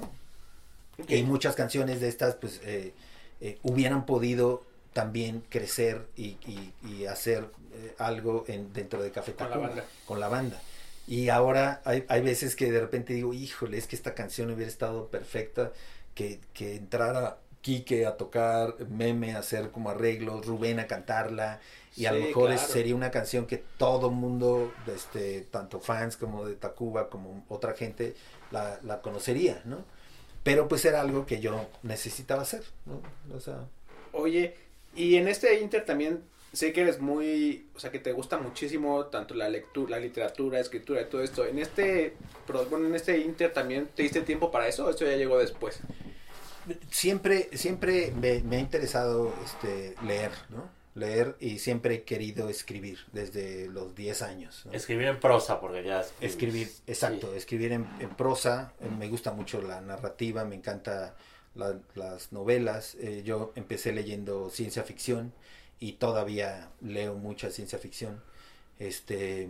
Y 1.06 1.22
muchas 1.22 1.54
canciones 1.54 2.00
de 2.00 2.08
estas, 2.08 2.34
pues, 2.34 2.60
eh, 2.64 2.92
eh, 3.40 3.58
hubieran 3.62 4.06
podido 4.06 4.62
también 4.92 5.42
crecer 5.48 6.06
y, 6.16 6.36
y, 6.82 7.06
hacer 7.06 7.46
algo 7.98 8.44
en, 8.48 8.72
dentro 8.72 9.02
de 9.02 9.10
Café 9.10 9.32
Tacuba, 9.32 9.54
con 9.54 9.60
la 9.60 9.68
banda. 9.68 9.84
Con 10.06 10.20
la 10.20 10.28
banda. 10.28 10.60
Y 11.06 11.28
ahora 11.28 11.80
hay, 11.84 12.04
hay 12.08 12.20
veces 12.20 12.54
que 12.56 12.70
de 12.70 12.80
repente 12.80 13.14
digo, 13.14 13.32
híjole, 13.32 13.78
es 13.78 13.86
que 13.86 13.96
esta 13.96 14.14
canción 14.14 14.50
hubiera 14.50 14.70
estado 14.70 15.08
perfecta, 15.08 15.72
que, 16.14 16.40
que 16.52 16.76
entrara 16.76 17.38
Quique 17.62 18.06
a 18.06 18.16
tocar, 18.16 18.74
Meme 18.88 19.34
a 19.34 19.40
hacer 19.40 19.70
como 19.70 19.90
arreglos, 19.90 20.46
Rubén 20.46 20.80
a 20.80 20.86
cantarla 20.86 21.60
y 21.96 22.06
a 22.06 22.12
lo 22.12 22.20
mejor 22.20 22.56
sería 22.56 22.94
una 22.94 23.10
canción 23.10 23.46
que 23.46 23.58
todo 23.58 24.10
mundo, 24.10 24.72
este, 24.86 25.42
tanto 25.42 25.80
fans 25.80 26.16
como 26.16 26.46
de 26.46 26.54
Tacuba 26.54 27.10
como 27.10 27.44
otra 27.48 27.74
gente 27.74 28.14
la, 28.50 28.78
la 28.82 29.02
conocería, 29.02 29.60
¿no? 29.64 29.84
Pero 30.42 30.68
pues 30.68 30.84
era 30.86 31.02
algo 31.02 31.26
que 31.26 31.40
yo 31.40 31.68
necesitaba 31.82 32.42
hacer, 32.42 32.64
¿no? 32.86 33.02
O 33.36 33.40
sea... 33.40 33.66
Oye, 34.12 34.56
y 35.04 35.16
en 35.16 35.28
este 35.28 35.60
Inter 35.60 35.84
también 35.84 36.22
sé 36.52 36.72
que 36.72 36.80
eres 36.82 37.00
muy, 37.00 37.68
o 37.74 37.78
sea, 37.80 37.90
que 37.90 37.98
te 37.98 38.12
gusta 38.12 38.38
muchísimo 38.38 39.06
tanto 39.06 39.34
la 39.34 39.48
lectura, 39.48 39.92
la 39.92 40.00
literatura, 40.00 40.58
escritura 40.60 41.02
y 41.02 41.04
todo 41.06 41.22
esto. 41.22 41.46
En 41.46 41.58
este, 41.58 42.14
bueno, 42.70 42.86
en 42.86 42.94
este 42.94 43.18
Inter 43.18 43.52
también 43.52 43.88
te 43.94 44.02
diste 44.02 44.22
tiempo 44.22 44.50
para 44.50 44.68
eso, 44.68 44.86
o 44.86 44.90
esto 44.90 45.04
ya 45.04 45.16
llegó 45.16 45.38
después 45.38 45.80
siempre, 46.90 47.48
siempre 47.56 48.12
me, 48.12 48.56
ha 48.56 48.60
interesado 48.60 49.34
este, 49.44 49.94
leer, 50.04 50.32
¿no? 50.48 50.68
Leer 50.94 51.36
y 51.38 51.60
siempre 51.60 51.94
he 51.94 52.02
querido 52.02 52.48
escribir 52.48 52.98
desde 53.12 53.68
los 53.68 53.94
10 53.94 54.22
años. 54.22 54.66
Escribir 54.72 55.06
en 55.06 55.20
prosa, 55.20 55.60
porque 55.60 55.84
ya... 55.84 56.04
Escribir, 56.20 56.68
exacto, 56.86 57.32
escribir 57.34 57.72
en, 57.72 57.86
prosa. 58.16 58.72
Me 58.98 59.08
gusta 59.08 59.32
mucho 59.32 59.62
la 59.62 59.80
narrativa, 59.80 60.44
me 60.44 60.56
encanta 60.56 61.14
las 61.54 62.32
novelas. 62.32 62.96
Eh, 63.00 63.22
yo 63.24 63.52
empecé 63.56 63.92
leyendo 63.92 64.50
ciencia 64.50 64.82
ficción 64.82 65.32
y 65.78 65.92
todavía 65.92 66.70
leo 66.80 67.14
mucha 67.14 67.50
ciencia 67.50 67.78
ficción. 67.78 68.22
Este, 68.78 69.48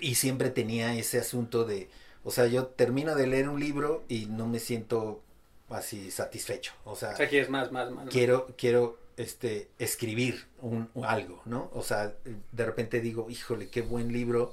y 0.00 0.14
siempre 0.14 0.50
tenía 0.50 0.94
ese 0.94 1.18
asunto 1.18 1.64
de, 1.64 1.88
o 2.24 2.30
sea, 2.30 2.46
yo 2.46 2.66
termino 2.66 3.14
de 3.14 3.26
leer 3.26 3.48
un 3.48 3.60
libro 3.60 4.04
y 4.08 4.26
no 4.26 4.46
me 4.46 4.58
siento 4.58 5.22
así 5.68 6.10
satisfecho. 6.10 6.72
O 6.84 6.96
sea, 6.96 7.14
quieres 7.14 7.48
más, 7.48 7.72
más, 7.72 7.90
más. 7.90 8.08
Quiero, 8.08 8.48
quiero 8.56 8.98
este, 9.16 9.68
escribir 9.78 10.46
un, 10.60 10.88
algo, 11.02 11.42
¿no? 11.44 11.70
O 11.72 11.82
sea, 11.82 12.14
de 12.52 12.64
repente 12.64 13.00
digo, 13.00 13.28
híjole, 13.30 13.68
qué 13.68 13.82
buen 13.82 14.12
libro 14.12 14.52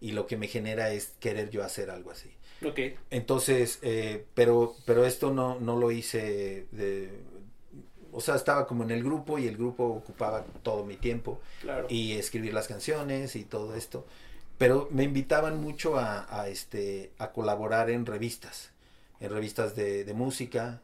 y 0.00 0.12
lo 0.12 0.26
que 0.26 0.36
me 0.36 0.48
genera 0.48 0.90
es 0.90 1.12
querer 1.20 1.50
yo 1.50 1.64
hacer 1.64 1.90
algo 1.90 2.10
así. 2.10 2.30
Ok. 2.64 2.80
Entonces, 3.10 3.78
eh, 3.82 4.24
pero, 4.34 4.74
pero 4.84 5.04
esto 5.04 5.32
no, 5.32 5.58
no 5.60 5.76
lo 5.76 5.90
hice 5.90 6.66
de... 6.72 7.10
O 8.12 8.20
sea, 8.20 8.36
estaba 8.36 8.66
como 8.66 8.84
en 8.84 8.92
el 8.92 9.02
grupo 9.02 9.38
y 9.38 9.48
el 9.48 9.56
grupo 9.56 9.84
ocupaba 9.84 10.44
todo 10.62 10.84
mi 10.84 10.96
tiempo. 10.96 11.40
Claro. 11.60 11.86
Y 11.90 12.12
escribir 12.12 12.54
las 12.54 12.68
canciones 12.68 13.34
y 13.34 13.44
todo 13.44 13.74
esto. 13.74 14.06
Pero 14.56 14.88
me 14.92 15.02
invitaban 15.02 15.60
mucho 15.60 15.98
a, 15.98 16.26
a 16.30 16.48
este, 16.48 17.10
a 17.18 17.32
colaborar 17.32 17.90
en 17.90 18.06
revistas 18.06 18.70
en 19.24 19.30
revistas 19.30 19.74
de, 19.74 20.12
música. 20.14 20.80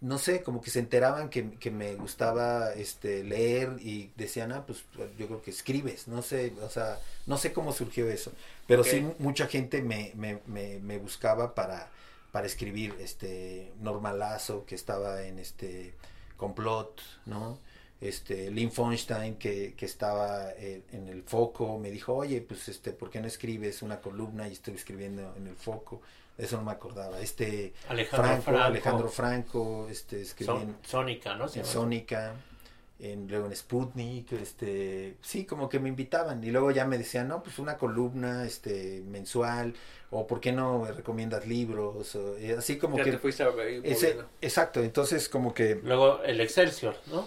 No 0.00 0.18
sé, 0.18 0.42
como 0.42 0.60
que 0.60 0.70
se 0.70 0.78
enteraban 0.78 1.28
que, 1.28 1.70
me 1.70 1.94
gustaba 1.96 2.72
este 2.72 3.24
leer 3.24 3.76
y 3.80 4.10
decían, 4.16 4.52
ah, 4.52 4.64
pues 4.64 4.84
yo 5.18 5.26
creo 5.26 5.42
que 5.42 5.50
escribes, 5.50 6.06
no 6.06 6.22
sé, 6.22 6.52
o 6.62 6.70
sea, 6.70 7.00
no 7.26 7.36
sé 7.36 7.52
cómo 7.52 7.72
surgió 7.72 8.08
eso, 8.08 8.32
pero 8.68 8.84
sí 8.84 9.04
mucha 9.18 9.48
gente 9.48 9.82
me, 9.82 10.12
me, 10.14 10.38
me, 10.46 10.98
buscaba 10.98 11.54
para, 11.54 11.90
para 12.30 12.46
escribir, 12.46 12.94
este, 13.00 13.72
Normalazo, 13.80 14.64
que 14.66 14.76
estaba 14.76 15.24
en 15.24 15.40
este 15.40 15.94
complot, 16.36 17.00
¿no? 17.26 17.58
este 18.00 18.50
Lynn 18.50 18.70
Fonstein 18.70 19.36
que, 19.36 19.74
que 19.74 19.86
estaba 19.86 20.52
eh, 20.52 20.82
en 20.92 21.08
el 21.08 21.22
foco 21.24 21.78
me 21.78 21.90
dijo 21.90 22.14
oye 22.14 22.40
pues 22.40 22.68
este 22.68 22.92
por 22.92 23.10
qué 23.10 23.20
no 23.20 23.26
escribes 23.26 23.82
una 23.82 24.00
columna 24.00 24.46
y 24.48 24.52
estoy 24.52 24.74
escribiendo 24.74 25.34
en 25.36 25.48
el 25.48 25.56
foco 25.56 26.00
eso 26.38 26.56
no 26.56 26.62
me 26.64 26.72
acordaba 26.72 27.20
este 27.20 27.72
Alejandro 27.88 28.28
Franco, 28.28 28.42
Franco. 28.44 28.62
Alejandro 28.64 29.08
Franco 29.08 29.88
este 29.90 30.24
Son- 30.24 30.76
Sónica, 30.86 31.34
¿no? 31.34 31.44
En. 31.46 31.64
Sónica 31.64 32.34
en 33.00 33.28
luego 33.28 33.46
en 33.46 33.54
Sputnik 33.54 34.32
este 34.32 35.14
sí 35.22 35.44
como 35.44 35.68
que 35.68 35.78
me 35.78 35.88
invitaban 35.88 36.42
y 36.42 36.50
luego 36.50 36.72
ya 36.72 36.84
me 36.84 36.98
decían 36.98 37.28
no 37.28 37.42
pues 37.44 37.60
una 37.60 37.76
columna 37.76 38.44
este 38.44 39.02
mensual 39.06 39.74
o 40.10 40.26
por 40.26 40.40
qué 40.40 40.50
no 40.50 40.80
me 40.80 40.90
recomiendas 40.92 41.46
libros 41.46 42.16
o, 42.16 42.36
así 42.58 42.76
como 42.76 42.96
Ya 42.96 43.04
que 43.04 43.12
te 43.12 43.18
fuiste 43.18 43.44
ahí 43.44 43.80
ese, 43.84 44.18
exacto 44.40 44.82
entonces 44.82 45.28
como 45.28 45.54
que 45.54 45.80
Luego 45.84 46.22
el 46.24 46.40
Excelsior, 46.40 46.96
¿no? 47.06 47.26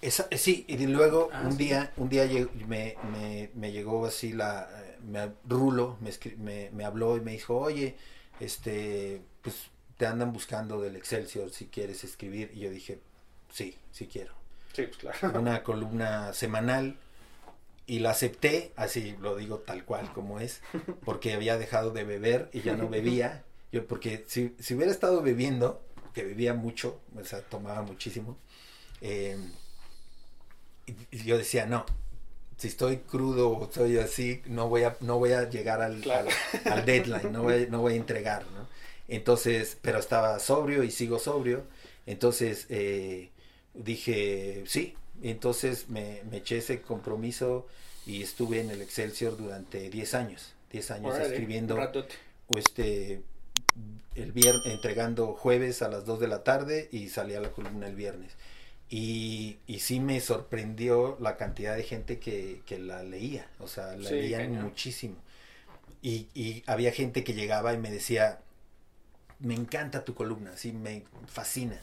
esa- 0.00 0.26
eh, 0.30 0.38
sí, 0.38 0.64
y 0.68 0.76
luego 0.86 1.30
Ah, 1.32 1.42
un 1.44 1.50
sí. 1.50 1.64
día, 1.64 1.92
un 1.96 2.08
día 2.08 2.26
lleg- 2.26 2.50
me, 2.66 2.96
me, 3.02 3.50
me 3.54 3.70
llegó 3.72 4.04
así 4.06 4.32
la, 4.32 4.68
eh, 4.84 4.98
me, 5.04 5.30
Rulo 5.48 5.96
me, 6.00 6.10
me, 6.38 6.70
me 6.72 6.84
habló 6.84 7.16
y 7.16 7.20
me 7.20 7.32
dijo, 7.32 7.56
oye, 7.58 7.96
este, 8.42 9.22
pues 9.40 9.70
te 9.96 10.06
andan 10.06 10.32
buscando 10.32 10.80
del 10.80 10.96
Excelsior 10.96 11.50
si 11.50 11.66
quieres 11.66 12.02
escribir. 12.02 12.50
Y 12.54 12.60
yo 12.60 12.70
dije, 12.70 13.00
sí, 13.52 13.78
sí 13.92 14.08
quiero. 14.08 14.34
Sí, 14.72 14.82
pues 14.84 14.96
claro. 14.96 15.38
Una 15.40 15.62
columna 15.62 16.32
semanal 16.32 16.96
y 17.86 18.00
la 18.00 18.10
acepté, 18.10 18.72
así 18.76 19.16
lo 19.20 19.36
digo 19.36 19.58
tal 19.58 19.84
cual 19.84 20.12
como 20.12 20.40
es, 20.40 20.60
porque 21.04 21.32
había 21.32 21.56
dejado 21.56 21.90
de 21.90 22.04
beber 22.04 22.48
y 22.52 22.62
ya 22.62 22.76
no 22.76 22.88
bebía. 22.88 23.44
Yo, 23.70 23.86
porque 23.86 24.24
si, 24.26 24.54
si 24.58 24.74
hubiera 24.74 24.90
estado 24.90 25.22
bebiendo, 25.22 25.82
que 26.12 26.24
bebía 26.24 26.54
mucho, 26.54 27.00
o 27.18 27.24
sea, 27.24 27.40
tomaba 27.40 27.82
muchísimo, 27.82 28.36
eh, 29.00 29.36
y, 30.86 30.96
y 31.10 31.24
yo 31.24 31.38
decía, 31.38 31.66
no, 31.66 31.86
si 32.62 32.68
estoy 32.68 32.98
crudo 32.98 33.50
o 33.50 33.64
estoy 33.64 33.98
así, 33.98 34.40
no 34.46 34.68
voy 34.68 34.84
a, 34.84 34.96
no 35.00 35.18
voy 35.18 35.32
a 35.32 35.48
llegar 35.50 35.82
al, 35.82 36.00
Claro. 36.00 36.28
al, 36.64 36.72
al 36.72 36.86
deadline, 36.86 37.32
no 37.32 37.42
voy, 37.42 37.66
no 37.68 37.80
voy 37.80 37.94
a 37.94 37.96
entregar, 37.96 38.44
¿no? 38.54 38.68
Entonces, 39.08 39.76
pero 39.82 39.98
estaba 39.98 40.38
sobrio 40.38 40.84
y 40.84 40.90
sigo 40.92 41.18
sobrio, 41.18 41.64
entonces 42.06 42.66
eh, 42.68 43.30
dije, 43.74 44.62
sí, 44.66 44.94
entonces 45.22 45.88
me, 45.88 46.22
me 46.30 46.36
eché 46.38 46.58
ese 46.58 46.80
compromiso 46.82 47.66
y 48.06 48.22
estuve 48.22 48.60
en 48.60 48.70
el 48.70 48.80
Excelsior 48.80 49.36
durante 49.36 49.90
10 49.90 50.14
años, 50.14 50.52
10 50.70 50.90
años 50.92 51.14
Órale, 51.14 51.30
escribiendo 51.34 51.76
o 52.48 52.58
este 52.58 53.22
el 54.14 54.30
viernes 54.32 54.66
entregando 54.66 55.34
jueves 55.34 55.82
a 55.82 55.88
las 55.88 56.04
2 56.04 56.20
de 56.20 56.28
la 56.28 56.44
tarde 56.44 56.88
y 56.92 57.08
salía 57.08 57.40
la 57.40 57.50
columna 57.50 57.86
el 57.88 57.96
viernes 57.96 58.32
y, 58.92 59.58
y 59.66 59.80
sí 59.80 60.00
me 60.00 60.20
sorprendió 60.20 61.16
la 61.20 61.36
cantidad 61.38 61.76
de 61.76 61.82
gente 61.84 62.20
que, 62.20 62.62
que 62.66 62.78
la 62.78 63.02
leía 63.02 63.46
o 63.60 63.66
sea 63.68 63.96
la 63.96 64.10
Sí, 64.10 64.14
leían 64.16 64.52
muchísimo. 64.60 65.16
Y, 66.02 66.28
y 66.34 66.64
había 66.66 66.92
gente 66.92 67.24
que 67.24 67.34
llegaba 67.34 67.72
y 67.74 67.78
me 67.78 67.90
decía 67.90 68.40
me 69.40 69.54
encanta 69.54 70.04
tu 70.04 70.14
columna 70.14 70.56
sí 70.56 70.72
me 70.72 71.04
fascina 71.26 71.78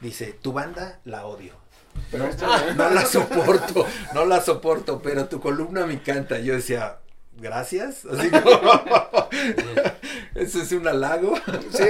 dice 0.00 0.32
tu 0.42 0.52
banda 0.52 1.00
la 1.04 1.26
odio 1.26 1.54
Pero 2.10 2.28
no, 2.40 2.74
no 2.74 2.90
la 2.90 3.06
soporto, 3.06 3.86
no 4.14 4.24
la 4.26 4.40
soporto, 4.42 5.02
pero 5.02 5.28
tu 5.28 5.40
columna 5.40 5.86
me 5.86 5.94
encanta. 5.94 6.38
Yo 6.38 6.54
decía, 6.54 6.98
gracias. 7.40 8.04
Así 8.10 8.30
como, 8.30 9.28
eso 10.34 10.62
es 10.62 10.72
un 10.72 10.86
halago. 10.86 11.34
Sí. 11.72 11.84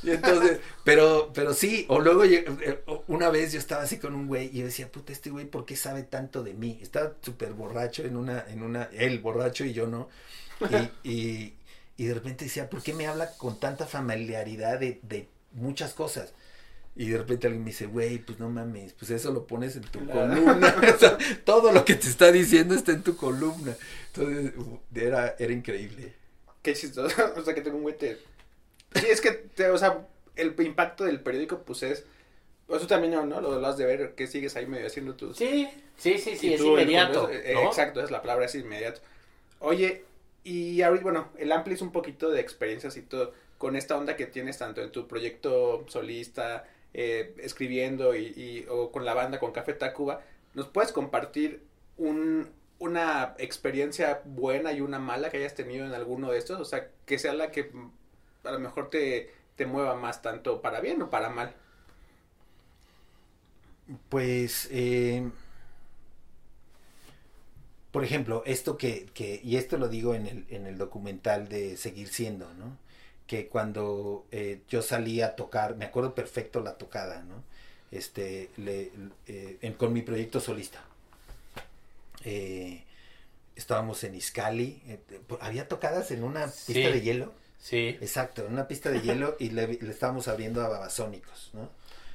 Y 0.00 0.12
entonces, 0.12 0.60
pero, 0.84 1.32
pero 1.34 1.52
sí, 1.52 1.84
o 1.88 1.98
luego 1.98 2.24
eh, 2.24 2.82
una 3.08 3.28
vez 3.30 3.52
yo 3.52 3.58
estaba 3.58 3.82
así 3.82 3.98
con 3.98 4.14
un 4.14 4.26
güey 4.28 4.46
y 4.46 4.60
yo 4.60 4.64
decía, 4.64 4.90
puta, 4.90 5.12
este 5.12 5.28
güey, 5.28 5.44
¿por 5.44 5.66
qué 5.66 5.76
sabe 5.76 6.04
tanto 6.04 6.42
de 6.42 6.54
mí? 6.54 6.78
Estaba 6.80 7.12
súper 7.20 7.52
borracho 7.52 8.04
en 8.04 8.16
una, 8.16 8.44
en 8.48 8.62
una, 8.62 8.84
él 8.92 9.18
borracho 9.18 9.64
y 9.64 9.72
yo 9.72 9.86
no. 9.86 10.08
Y, 11.04 11.10
y, 11.10 11.54
y 11.96 12.06
de 12.06 12.14
repente 12.14 12.44
decía, 12.44 12.70
¿por 12.70 12.82
qué 12.82 12.94
me 12.94 13.06
habla 13.08 13.32
con 13.36 13.58
tanta 13.58 13.86
familiaridad 13.86 14.78
de, 14.78 15.00
de 15.02 15.28
muchas 15.52 15.92
cosas? 15.92 16.32
Y 16.98 17.10
de 17.10 17.18
repente 17.18 17.46
alguien 17.46 17.62
me 17.62 17.70
dice, 17.70 17.86
güey, 17.86 18.18
pues 18.18 18.40
no 18.40 18.50
mames, 18.50 18.92
pues 18.92 19.10
eso 19.12 19.32
lo 19.32 19.46
pones 19.46 19.76
en 19.76 19.82
tu 19.82 20.00
Claro. 20.00 20.34
columna. 20.34 20.74
O 20.94 20.98
sea, 20.98 21.16
todo 21.44 21.70
lo 21.72 21.84
que 21.84 21.94
te 21.94 22.08
está 22.08 22.32
diciendo 22.32 22.74
está 22.74 22.90
en 22.92 23.02
tu 23.04 23.16
columna. 23.16 23.76
Entonces, 24.12 24.52
era, 24.94 25.36
era 25.38 25.52
increíble. 25.52 26.12
Qué 26.60 26.74
chistoso. 26.74 27.14
O 27.36 27.42
sea, 27.44 27.54
que 27.54 27.60
tengo 27.62 27.76
un 27.76 27.84
güey 27.84 27.96
te... 27.96 28.18
Sí, 28.94 29.06
es 29.08 29.20
que, 29.20 29.30
te- 29.30 29.70
o 29.70 29.78
sea, 29.78 30.06
el 30.34 30.54
impacto 30.60 31.04
del 31.04 31.20
periódico, 31.20 31.62
pues 31.62 31.84
es... 31.84 32.04
Eso 32.68 32.86
también, 32.88 33.12
¿no? 33.12 33.40
Lo, 33.40 33.60
lo 33.60 33.66
has 33.66 33.78
de 33.78 33.86
ver, 33.86 34.14
que 34.16 34.26
sigues 34.26 34.56
ahí 34.56 34.66
medio 34.66 34.86
haciendo 34.88 35.14
tus... 35.14 35.36
Sí, 35.36 35.68
sí, 35.96 36.18
sí, 36.18 36.36
sí, 36.36 36.52
es 36.54 36.60
tú, 36.60 36.70
inmediato. 36.72 37.30
Eh, 37.30 37.52
¿no? 37.54 37.68
Exacto, 37.68 38.02
es 38.02 38.10
la 38.10 38.20
palabra, 38.20 38.44
es 38.46 38.54
inmediato. 38.56 39.00
Oye, 39.60 40.04
y 40.42 40.82
ahorita, 40.82 41.02
bueno, 41.04 41.28
el 41.38 41.52
Ampli 41.52 41.74
es 41.74 41.80
un 41.80 41.92
poquito 41.92 42.28
de 42.30 42.40
experiencias 42.40 42.96
y 42.96 43.02
todo, 43.02 43.32
con 43.56 43.76
esta 43.76 43.96
onda 43.96 44.16
que 44.16 44.26
tienes 44.26 44.58
tanto 44.58 44.82
en 44.82 44.90
tu 44.92 45.06
proyecto 45.08 45.84
solista, 45.88 46.66
eh, 47.00 47.32
escribiendo 47.38 48.16
y, 48.16 48.66
o 48.68 48.90
con 48.90 49.04
la 49.04 49.14
banda, 49.14 49.38
con 49.38 49.52
Café 49.52 49.72
Tacuba, 49.72 50.20
¿nos 50.54 50.66
puedes 50.66 50.90
compartir 50.90 51.62
un, 51.96 52.48
una 52.80 53.36
experiencia 53.38 54.20
buena 54.24 54.72
y 54.72 54.80
una 54.80 54.98
mala 54.98 55.30
que 55.30 55.36
hayas 55.36 55.54
tenido 55.54 55.86
en 55.86 55.94
alguno 55.94 56.32
de 56.32 56.38
estos? 56.38 56.58
O 56.58 56.64
sea, 56.64 56.90
que 57.06 57.20
sea 57.20 57.34
la 57.34 57.52
que 57.52 57.70
a 58.42 58.50
lo 58.50 58.58
mejor 58.58 58.90
te, 58.90 59.30
te 59.54 59.64
mueva 59.64 59.94
más 59.94 60.22
tanto 60.22 60.60
para 60.60 60.80
bien 60.80 61.00
o 61.00 61.08
para 61.08 61.28
mal. 61.28 61.54
Pues, 64.08 64.68
eh, 64.72 65.30
por 67.92 68.02
ejemplo, 68.02 68.42
esto 68.44 68.76
que, 68.76 69.06
que, 69.14 69.40
y 69.44 69.56
esto 69.56 69.78
lo 69.78 69.86
digo 69.86 70.16
en 70.16 70.26
el, 70.26 70.46
en 70.50 70.66
el 70.66 70.76
documental 70.76 71.48
de 71.48 71.76
Seguir 71.76 72.08
Siendo, 72.08 72.52
¿no? 72.54 72.76
Que 73.28 73.46
cuando 73.46 74.26
eh, 74.32 74.62
yo 74.68 74.82
salí 74.82 75.20
a 75.22 75.36
tocar, 75.36 75.76
me 75.76 75.84
acuerdo 75.84 76.14
perfecto 76.16 76.60
la 76.60 76.76
tocada, 76.78 77.22
¿no? 77.22 77.44
Este, 77.92 78.50
le, 78.56 78.90
eh, 79.28 79.58
en- 79.62 79.74
con 79.74 79.92
mi 79.92 80.02
proyecto 80.02 80.40
solista. 80.40 80.82
Eh, 82.24 82.82
estábamos 83.56 84.02
en 84.04 84.14
Iscali, 84.14 84.82
eh, 84.86 84.98
había 85.40 85.68
tocadas 85.68 86.10
en 86.10 86.24
una 86.24 86.46
pista 86.46 86.72
Sí. 86.72 86.82
de 86.82 87.00
hielo. 87.00 87.32
Sí. 87.60 87.96
Exacto, 88.00 88.46
en 88.46 88.52
una 88.52 88.68
pista 88.68 88.90
de 88.90 89.00
hielo 89.02 89.36
y 89.38 89.50
le, 89.50 89.66
le 89.66 89.90
estábamos 89.90 90.28
abriendo 90.28 90.62
a 90.64 90.68
Babasónicos, 90.68 91.50
¿no? 91.52 91.68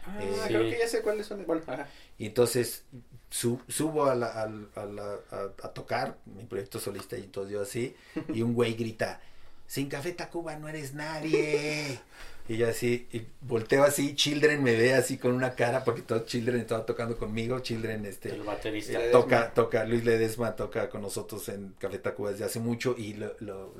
Ah, 0.05 0.19
Eh, 0.21 0.33
creo 0.47 0.63
sí. 0.63 0.69
que 0.71 0.79
ya 0.79 0.87
sé 0.87 1.01
cuáles 1.01 1.27
son. 1.27 1.45
Bueno, 1.45 1.61
ajá. 1.67 1.87
Y 2.17 2.25
entonces 2.27 2.83
su- 3.29 3.61
subo 3.67 4.05
a, 4.05 4.15
la- 4.15 4.41
al- 4.41 4.69
a 4.75 4.85
la- 4.85 5.19
a- 5.31 5.51
a 5.67 5.73
tocar 5.73 6.17
mi 6.25 6.43
proyecto 6.45 6.79
solista 6.79 7.17
y 7.17 7.21
entonces 7.23 7.53
yo 7.53 7.61
así, 7.61 7.95
y 8.33 8.41
un 8.41 8.53
güey 8.53 8.73
grita, 8.73 9.21
sin 9.67 9.89
Café 9.89 10.11
Tacuba 10.13 10.55
no 10.57 10.67
eres 10.67 10.93
nadie. 10.93 11.99
Y 12.49 12.57
yo 12.57 12.67
así, 12.67 13.07
y 13.13 13.21
volteo 13.39 13.85
así, 13.85 14.15
Children 14.15 14.61
me 14.61 14.75
ve 14.75 14.93
así 14.95 15.17
con 15.17 15.31
una 15.31 15.55
cara, 15.55 15.85
porque 15.85 16.01
todo 16.01 16.25
Children 16.25 16.59
estaba 16.59 16.85
tocando 16.85 17.17
conmigo, 17.17 17.61
Children 17.61 18.05
este 18.05 18.31
El 18.31 18.41
baterista. 18.43 18.99
Ledesma. 18.99 19.17
toca, 19.21 19.53
toca, 19.53 19.85
Luis 19.85 20.03
Ledesma 20.03 20.53
toca 20.57 20.89
con 20.89 21.01
nosotros 21.03 21.47
en 21.47 21.73
Café 21.79 21.99
Tacuba 21.99 22.31
desde 22.31 22.43
hace 22.43 22.59
mucho 22.59 22.95
y 22.97 23.13
lo, 23.13 23.33
lo, 23.39 23.73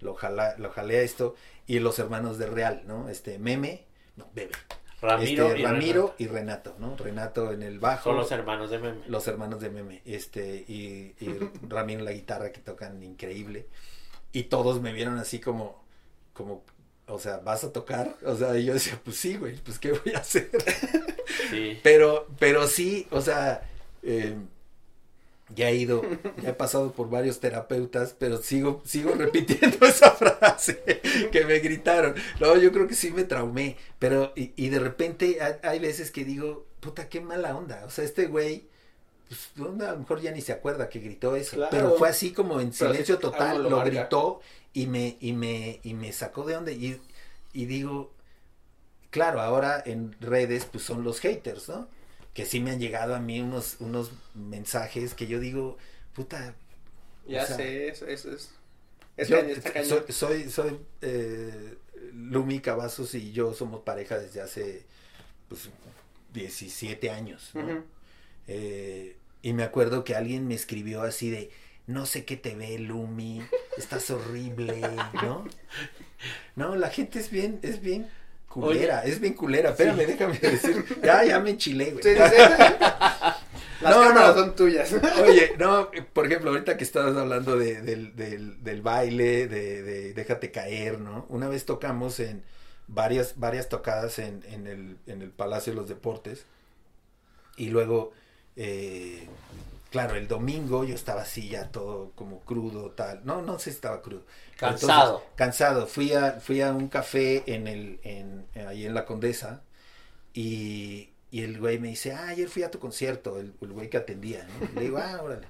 lo- 0.00 0.14
jala, 0.14 0.56
lo 0.56 0.70
jalé 0.70 0.96
a 0.96 1.02
esto, 1.02 1.34
y 1.66 1.80
los 1.80 1.98
hermanos 1.98 2.38
de 2.38 2.46
Real, 2.46 2.82
¿no? 2.86 3.10
Este, 3.10 3.38
Meme, 3.38 3.84
no, 4.16 4.26
Bebe. 4.34 4.52
Ramiro, 5.02 5.48
Este, 5.48 5.60
y 5.60 5.62
Ramiro 5.62 6.02
Renato. 6.06 6.14
y 6.16 6.26
Renato, 6.28 6.76
¿no? 6.78 6.96
Renato 6.96 7.52
en 7.52 7.62
el 7.62 7.78
bajo. 7.78 8.04
Son 8.04 8.16
los 8.16 8.32
hermanos 8.32 8.70
de 8.70 8.78
Meme. 8.78 9.02
los 9.06 9.28
hermanos 9.28 9.60
de 9.60 9.68
Meme, 9.68 10.00
este, 10.06 10.64
y, 10.66 11.14
y 11.20 11.28
Ramiro 11.68 11.98
en 11.98 12.04
la 12.06 12.12
guitarra 12.12 12.52
que 12.52 12.60
tocan 12.60 13.02
increíble. 13.02 13.66
Y 14.32 14.44
todos 14.44 14.80
me 14.80 14.92
vieron 14.92 15.18
así 15.18 15.40
como, 15.40 15.82
como, 16.32 16.64
o 17.06 17.18
sea, 17.18 17.38
¿vas 17.38 17.64
a 17.64 17.72
tocar? 17.72 18.16
O 18.24 18.36
sea, 18.36 18.56
y 18.58 18.64
yo 18.64 18.74
decía, 18.74 19.00
pues 19.04 19.16
sí, 19.16 19.36
güey, 19.36 19.56
pues 19.58 19.78
¿qué 19.78 19.92
voy 19.92 20.14
a 20.14 20.18
hacer? 20.18 20.50
Sí. 21.50 21.80
Pero, 21.82 22.28
pero 22.38 22.66
sí, 22.68 23.06
o 23.10 23.20
sea, 23.20 23.62
eh, 24.02 24.36
ya 25.54 25.68
he 25.70 25.76
ido, 25.76 26.02
ya 26.42 26.50
he 26.50 26.54
pasado 26.54 26.92
por 26.92 27.10
varios 27.10 27.40
terapeutas, 27.40 28.14
pero 28.18 28.38
sigo, 28.38 28.82
sigo 28.84 29.14
repitiendo 29.16 29.84
esa 29.86 30.12
frase 30.12 30.82
que 31.30 31.44
me 31.44 31.58
gritaron. 31.58 32.14
No, 32.40 32.56
yo 32.56 32.72
creo 32.72 32.86
que 32.86 32.94
sí 32.94 33.10
me 33.10 33.24
traumé, 33.24 33.76
pero, 33.98 34.32
y, 34.36 34.52
y 34.56 34.68
de 34.70 34.78
repente 34.78 35.38
hay, 35.42 35.54
hay 35.62 35.78
veces 35.78 36.10
que 36.10 36.24
digo, 36.24 36.66
puta, 36.80 37.08
qué 37.08 37.20
mala 37.20 37.56
onda. 37.56 37.84
O 37.84 37.90
sea, 37.90 38.04
este 38.04 38.26
güey, 38.26 38.66
pues 39.56 39.68
a 39.88 39.92
lo 39.92 39.98
mejor 39.98 40.20
ya 40.20 40.32
ni 40.32 40.40
se 40.40 40.52
acuerda 40.52 40.88
que 40.88 41.00
gritó 41.00 41.36
eso, 41.36 41.56
Claro. 41.56 41.70
pero 41.70 41.92
fue 41.92 42.08
así 42.08 42.32
como 42.32 42.60
en 42.60 42.72
silencio 42.72 43.18
total, 43.18 43.68
lo 43.68 43.82
gritó 43.82 44.40
y 44.72 44.86
me, 44.86 45.16
y 45.20 45.32
me, 45.32 45.80
y 45.82 45.94
me 45.94 46.12
sacó 46.12 46.44
de 46.44 46.56
onda 46.56 46.72
y, 46.72 47.00
y 47.52 47.66
digo, 47.66 48.12
claro, 49.10 49.40
ahora 49.40 49.82
en 49.84 50.16
redes 50.20 50.66
pues 50.66 50.84
son 50.84 51.04
los 51.04 51.20
haters, 51.20 51.68
¿no? 51.68 51.88
Que 52.34 52.46
sí 52.46 52.60
me 52.60 52.70
han 52.72 52.80
llegado 52.80 53.14
a 53.14 53.20
mí 53.20 53.40
unos, 53.40 53.76
unos 53.80 54.12
mensajes 54.34 55.14
que 55.14 55.26
yo 55.26 55.40
digo, 55.40 55.76
puta, 56.14 56.54
Ya 57.26 57.46
sea, 57.46 57.56
sé, 57.56 57.88
eso, 57.88 58.06
eso 58.06 58.30
es. 58.32 58.50
Yo 59.24 59.36
soy, 59.84 60.04
soy, 60.12 60.50
soy, 60.50 60.78
eh, 61.02 61.78
Lumi 62.12 62.60
Cavazos 62.60 63.14
y 63.14 63.32
yo 63.32 63.54
somos 63.54 63.82
pareja 63.82 64.18
desde 64.18 64.40
hace 64.40 64.86
pues 65.48 65.70
17 66.32 67.10
años, 67.10 67.50
¿no? 67.54 67.84
Eh, 68.46 69.16
y 69.42 69.52
me 69.52 69.62
acuerdo 69.64 70.04
que 70.04 70.14
alguien 70.14 70.46
me 70.48 70.54
escribió 70.54 71.02
así 71.02 71.30
de, 71.30 71.50
no 71.86 72.06
sé 72.06 72.24
qué 72.24 72.36
te 72.36 72.54
ve, 72.54 72.78
Lumi, 72.78 73.42
estás 73.76 74.10
horrible, 74.10 74.80
¿no? 75.14 75.44
No, 76.56 76.76
la 76.76 76.90
gente 76.90 77.18
es 77.18 77.30
bien, 77.30 77.58
es 77.62 77.80
bien 77.80 78.08
culera, 78.48 79.04
es 79.04 79.18
bien 79.20 79.34
culera. 79.34 79.70
Espérame, 79.70 80.06
déjame 80.06 80.38
decir. 80.38 80.84
Ya, 81.02 81.24
ya 81.24 81.40
me 81.40 81.50
enchilé, 81.50 81.90
güey. 81.92 82.02
Sí, 82.04 82.10
sí, 82.10 82.20
sí. 82.36 82.62
Las 83.80 83.96
No, 83.96 84.02
cámaras 84.02 84.36
no. 84.36 84.42
son 84.42 84.54
tuyas. 84.54 84.92
Oye, 85.26 85.54
no, 85.58 85.90
por 86.12 86.26
ejemplo, 86.26 86.50
ahorita 86.50 86.76
que 86.76 86.84
estabas 86.84 87.16
hablando 87.16 87.56
de- 87.58 87.80
del, 87.82 88.14
del- 88.14 88.62
del 88.62 88.80
baile, 88.82 89.48
de, 89.48 89.82
de 89.82 90.14
déjate 90.14 90.52
caer, 90.52 91.00
¿no? 91.00 91.26
Una 91.30 91.48
vez 91.48 91.64
tocamos 91.64 92.20
en 92.20 92.44
varias, 92.86 93.38
varias 93.40 93.68
tocadas 93.68 94.20
en, 94.20 94.44
en 94.46 94.68
el, 94.68 94.98
en 95.08 95.22
el 95.22 95.30
Palacio 95.30 95.72
de 95.72 95.80
los 95.80 95.88
Deportes. 95.88 96.44
Y 97.56 97.70
luego, 97.70 98.12
eh, 98.56 99.28
claro, 99.90 100.16
el 100.16 100.28
domingo 100.28 100.84
yo 100.84 100.94
estaba 100.94 101.22
así 101.22 101.48
ya 101.48 101.68
todo 101.70 102.12
como 102.14 102.40
crudo, 102.40 102.90
tal. 102.90 103.20
No, 103.24 103.42
no 103.42 103.58
sé 103.58 103.64
si 103.64 103.76
estaba 103.76 104.02
crudo. 104.02 104.24
Cansado. 104.56 105.16
Entonces, 105.16 105.30
cansado. 105.36 105.86
Fui 105.86 106.12
a, 106.12 106.32
fui 106.40 106.60
a 106.60 106.72
un 106.72 106.88
café 106.88 107.42
en 107.46 107.66
el, 107.68 108.00
en, 108.02 108.46
ahí 108.66 108.86
en 108.86 108.94
la 108.94 109.04
Condesa 109.04 109.62
y, 110.34 111.10
y 111.30 111.42
el 111.42 111.58
güey 111.58 111.78
me 111.78 111.88
dice, 111.88 112.12
ah, 112.12 112.28
ayer 112.28 112.48
fui 112.48 112.62
a 112.62 112.70
tu 112.70 112.78
concierto, 112.78 113.38
el, 113.38 113.54
el 113.60 113.72
güey 113.72 113.88
que 113.90 113.98
atendía, 113.98 114.44
¿no? 114.44 114.68
Le 114.74 114.80
digo, 114.82 114.98
ah, 114.98 115.20
órale. 115.22 115.46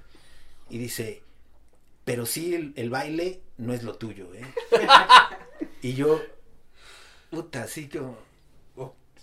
Y 0.69 0.77
dice, 0.77 1.21
pero 2.05 2.25
sí, 2.25 2.55
el, 2.55 2.73
el 2.75 2.89
baile 2.89 3.41
no 3.57 3.73
es 3.73 3.83
lo 3.83 3.95
tuyo, 3.95 4.33
¿eh? 4.33 4.45
y 5.81 5.93
yo, 5.93 6.21
puta, 7.29 7.63
así 7.63 7.87
como, 7.87 8.17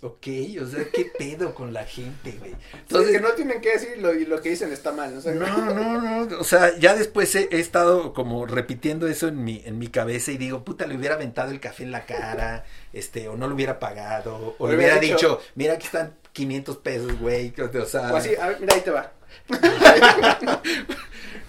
ok, 0.01 0.27
o 0.61 0.65
sea, 0.65 0.83
¿qué 0.91 1.11
pedo 1.17 1.53
con 1.53 1.73
la 1.73 1.85
gente, 1.85 2.31
güey? 2.39 2.55
Entonces, 2.73 3.11
que 3.11 3.19
no 3.21 3.29
tienen 3.33 3.61
que 3.61 3.73
decirlo 3.73 4.13
y 4.15 4.25
lo 4.25 4.41
que 4.41 4.49
dicen 4.49 4.71
está 4.71 4.91
mal. 4.91 5.15
O 5.15 5.21
sea, 5.21 5.33
No, 5.35 5.73
no, 5.73 6.25
no, 6.25 6.39
o 6.39 6.43
sea, 6.43 6.75
ya 6.79 6.95
después 6.95 7.33
he, 7.35 7.47
he 7.51 7.59
estado 7.59 8.13
como 8.13 8.45
repitiendo 8.47 9.07
eso 9.07 9.27
en 9.27 9.43
mi, 9.43 9.61
en 9.65 9.77
mi 9.77 9.87
cabeza 9.89 10.31
y 10.31 10.37
digo, 10.37 10.63
puta, 10.63 10.87
le 10.87 10.95
hubiera 10.97 11.15
aventado 11.15 11.51
el 11.51 11.59
café 11.59 11.83
en 11.83 11.91
la 11.91 12.05
cara, 12.05 12.65
este, 12.93 13.27
o 13.27 13.37
no 13.37 13.47
lo 13.47 13.53
hubiera 13.55 13.77
pagado, 13.79 14.55
o 14.57 14.67
Le 14.67 14.75
hubiera 14.75 14.95
hubiera 14.97 14.99
dicho- 15.15 15.37
dicho, 15.37 15.41
mira, 15.55 15.73
aquí 15.73 15.85
están 15.85 16.15
500 16.33 16.77
pesos, 16.77 17.19
güey, 17.19 17.53
o 17.59 17.85
sea, 17.85 18.11
O 18.11 18.15
así, 18.15 18.35
a 18.35 18.47
ver, 18.47 18.59
mira, 18.61 18.75
ahí 18.75 18.81
te 18.81 18.91
va. 18.91 19.11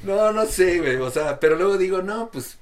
no, 0.02 0.32
no 0.32 0.46
sé, 0.46 0.78
güey, 0.80 0.96
o 0.96 1.10
sea, 1.10 1.38
pero 1.40 1.56
luego 1.56 1.78
digo, 1.78 2.02
no, 2.02 2.30
pues, 2.30 2.58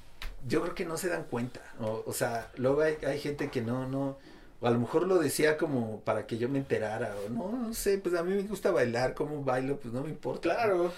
yo 0.47 0.61
creo 0.61 0.75
que 0.75 0.85
no 0.85 0.97
se 0.97 1.09
dan 1.09 1.23
cuenta, 1.23 1.61
o, 1.79 2.03
o 2.05 2.13
sea, 2.13 2.49
luego 2.57 2.81
hay, 2.81 2.97
hay 3.05 3.19
gente 3.19 3.49
que 3.49 3.61
no, 3.61 3.87
no, 3.87 4.17
o 4.61 4.67
a 4.67 4.71
lo 4.71 4.79
mejor 4.79 5.07
lo 5.07 5.19
decía 5.19 5.57
como 5.57 6.01
para 6.01 6.27
que 6.27 6.37
yo 6.37 6.49
me 6.49 6.59
enterara, 6.59 7.15
o 7.25 7.29
no, 7.29 7.51
no 7.51 7.73
sé, 7.73 7.97
pues 7.99 8.15
a 8.15 8.23
mí 8.23 8.33
me 8.33 8.43
gusta 8.43 8.71
bailar, 8.71 9.13
como 9.15 9.43
bailo, 9.43 9.79
pues 9.79 9.93
no 9.93 10.03
me 10.03 10.09
importa. 10.11 10.55
Claro. 10.55 10.93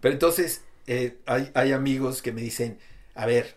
Pero 0.00 0.12
entonces 0.14 0.62
eh, 0.86 1.18
hay, 1.26 1.50
hay 1.54 1.72
amigos 1.72 2.22
que 2.22 2.32
me 2.32 2.42
dicen, 2.42 2.78
a 3.14 3.26
ver, 3.26 3.56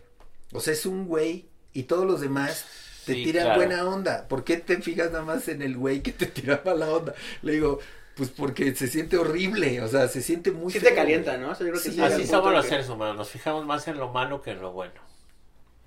o 0.52 0.60
sea, 0.60 0.72
es 0.72 0.86
un 0.86 1.06
güey 1.06 1.48
y 1.72 1.84
todos 1.84 2.06
los 2.06 2.20
demás 2.20 2.66
te 3.04 3.14
Sí, 3.14 3.22
tiran 3.22 3.44
claro. 3.44 3.56
buena 3.56 3.84
onda. 3.88 4.28
¿Por 4.28 4.44
qué 4.44 4.56
te 4.58 4.80
fijas 4.82 5.12
nada 5.12 5.24
más 5.24 5.48
en 5.48 5.62
el 5.62 5.76
güey 5.76 6.02
que 6.02 6.12
te 6.12 6.26
tira 6.28 6.62
mala 6.64 6.90
onda? 6.92 7.14
Le 7.42 7.52
digo, 7.52 7.80
pues 8.14 8.30
porque 8.30 8.74
se 8.74 8.88
siente 8.88 9.16
horrible, 9.18 9.80
o 9.82 9.88
sea, 9.88 10.08
se 10.08 10.22
siente 10.22 10.52
muy 10.52 10.72
Sí 10.72 10.80
feo, 10.80 10.90
te 10.90 10.94
calienta, 10.94 11.36
güey. 11.36 11.38
¿no? 11.38 11.50
O 11.50 11.54
sea, 11.54 11.66
yo 11.66 11.72
creo 11.72 11.82
que 11.82 11.90
Sí, 11.92 12.00
Así 12.00 12.26
somos 12.26 12.52
los 12.52 12.66
seres 12.66 12.88
humanos, 12.88 13.16
nos 13.16 13.30
fijamos 13.30 13.64
más 13.66 13.86
en 13.88 13.98
lo 13.98 14.08
malo 14.12 14.42
que 14.42 14.50
en 14.52 14.60
lo 14.60 14.72
bueno. 14.72 15.00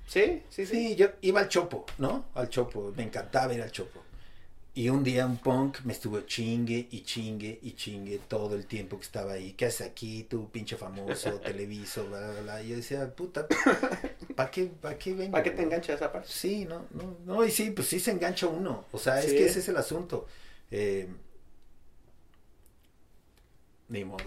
Sí, 0.07 0.43
sí, 0.49 0.65
sí. 0.65 0.89
Sí, 0.89 0.95
yo 0.95 1.07
iba 1.21 1.39
al 1.41 1.49
Chopo, 1.49 1.85
¿no? 1.97 2.25
Al 2.35 2.49
Chopo, 2.49 2.93
me 2.95 3.03
encantaba 3.03 3.53
ir 3.53 3.61
al 3.61 3.71
Chopo. 3.71 4.01
Y 4.75 4.89
un 4.89 5.03
día 5.03 5.25
un 5.27 5.37
punk 5.37 5.81
me 5.83 5.93
estuvo 5.93 6.21
chingue 6.21 6.87
y 6.89 7.01
chingue 7.03 7.59
y 7.61 7.73
chingue 7.73 8.19
todo 8.27 8.55
el 8.55 8.65
tiempo 8.65 8.97
que 8.97 9.03
estaba 9.03 9.33
ahí. 9.33 9.53
¿Qué 9.53 9.67
haces 9.67 9.85
aquí, 9.87 10.23
tú 10.23 10.49
pinche 10.49 10.75
famoso, 10.77 11.31
televiso, 11.45 12.07
bla, 12.07 12.31
bla, 12.31 12.41
bla? 12.41 12.63
Y 12.63 12.69
yo 12.69 12.75
decía, 12.77 13.07
puta, 13.15 13.47
¿para 14.35 14.49
qué, 14.49 14.65
pa' 14.65 14.97
qué 14.97 15.13
vengo? 15.13 15.31
¿Para 15.31 15.43
qué 15.43 15.51
te 15.51 15.61
enganchas 15.61 15.97
esa 15.97 16.11
parte? 16.11 16.27
Sí, 16.31 16.65
no, 16.65 16.87
no, 16.91 17.17
no, 17.23 17.45
y 17.45 17.51
sí, 17.51 17.69
pues 17.69 17.87
sí 17.87 17.99
se 17.99 18.11
engancha 18.11 18.47
uno. 18.47 18.85
O 18.91 18.97
sea, 18.97 19.19
es 19.19 19.29
Sí. 19.29 19.37
que 19.37 19.45
ese 19.45 19.59
es 19.59 19.67
el 19.69 19.77
asunto. 19.77 20.25
Eh, 20.71 21.07
ni 23.89 24.03
modo. 24.05 24.23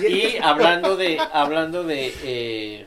Y 0.00 0.36
hablando 0.38 0.96
de, 0.96 1.18
hablando 1.18 1.84
de, 1.84 2.12
eh, 2.22 2.86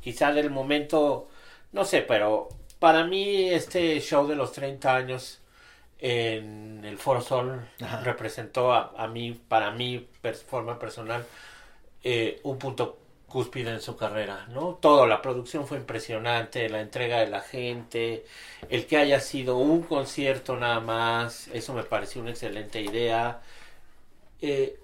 quizá 0.00 0.32
del 0.32 0.50
momento, 0.50 1.28
no 1.72 1.84
sé, 1.84 2.02
pero 2.02 2.48
para 2.78 3.04
mí 3.04 3.48
este 3.50 4.00
show 4.00 4.26
de 4.26 4.36
los 4.36 4.52
30 4.52 4.94
años 4.94 5.40
en 5.98 6.84
el 6.84 6.98
Foro 6.98 7.20
Sol 7.20 7.68
Ajá. 7.80 8.00
representó 8.02 8.72
a, 8.72 8.92
a 8.96 9.08
mí, 9.08 9.32
para 9.48 9.70
mí, 9.72 10.08
per 10.20 10.34
forma 10.36 10.78
personal, 10.78 11.24
eh, 12.04 12.40
un 12.44 12.58
punto 12.58 12.98
cúspide 13.28 13.70
en 13.70 13.80
su 13.80 13.96
carrera, 13.96 14.46
¿no? 14.50 14.74
Todo, 14.80 15.06
la 15.06 15.22
producción 15.22 15.66
fue 15.66 15.78
impresionante, 15.78 16.68
la 16.68 16.80
entrega 16.82 17.20
de 17.20 17.28
la 17.28 17.40
gente, 17.40 18.26
el 18.68 18.86
que 18.86 18.98
haya 18.98 19.20
sido 19.20 19.56
un 19.58 19.82
concierto 19.82 20.56
nada 20.56 20.80
más, 20.80 21.48
eso 21.48 21.72
me 21.74 21.84
pareció 21.84 22.20
una 22.22 22.30
excelente 22.30 22.80
idea. 22.82 23.40
Eh, 24.40 24.78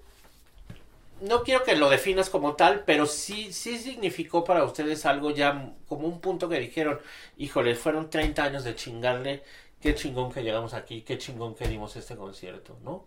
no 1.21 1.43
quiero 1.43 1.63
que 1.63 1.75
lo 1.75 1.89
definas 1.89 2.29
como 2.29 2.55
tal, 2.55 2.83
pero 2.85 3.05
sí, 3.05 3.51
sí 3.53 3.77
significó 3.77 4.43
para 4.43 4.63
ustedes 4.63 5.05
algo 5.05 5.31
ya 5.31 5.73
como 5.87 6.07
un 6.07 6.19
punto 6.21 6.47
que 6.49 6.59
dijeron, 6.59 6.99
híjole, 7.37 7.75
fueron 7.75 8.09
30 8.09 8.43
años 8.43 8.63
de 8.63 8.75
chingarle, 8.75 9.43
qué 9.81 9.95
chingón 9.95 10.31
que 10.31 10.43
llegamos 10.43 10.73
aquí, 10.73 11.01
qué 11.01 11.17
chingón 11.17 11.55
que 11.55 11.67
dimos 11.67 11.95
este 11.95 12.15
concierto, 12.15 12.77
¿no? 12.83 13.05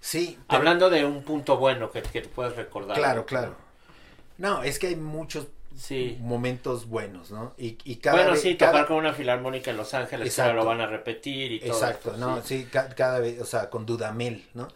Sí, 0.00 0.38
pero- 0.46 0.58
Hablando 0.58 0.90
de 0.90 1.04
un 1.04 1.22
punto 1.22 1.56
bueno 1.56 1.90
que, 1.90 2.02
que 2.02 2.20
te 2.22 2.28
puedes 2.28 2.54
recordar. 2.56 2.96
claro, 2.96 3.26
claro. 3.26 3.56
No, 4.38 4.62
es 4.62 4.78
que 4.78 4.88
hay 4.88 4.96
muchos 4.96 5.46
Sí. 5.76 6.16
momentos 6.22 6.86
buenos, 6.88 7.30
¿no? 7.30 7.52
Y, 7.58 7.76
y 7.84 7.96
cada 7.96 8.16
Bueno, 8.16 8.32
vez- 8.32 8.40
sí, 8.40 8.56
cada- 8.56 8.72
tocar 8.72 8.86
con 8.86 8.96
una 8.96 9.12
filarmónica 9.12 9.70
en 9.70 9.76
Los 9.76 9.92
Ángeles, 9.94 10.26
Exacto. 10.28 10.54
lo 10.54 10.64
van 10.64 10.80
a 10.80 10.86
repetir 10.86 11.52
y 11.52 11.60
todo. 11.60 11.68
Exacto, 11.72 12.10
esto, 12.12 12.20
no, 12.26 12.42
sí, 12.42 12.66
ca- 12.70 12.88
cada 12.94 13.18
vez, 13.20 13.38
o 13.40 13.44
sea, 13.44 13.68
con 13.68 13.84
Dudamel, 13.84 14.46
¿no? 14.54 14.68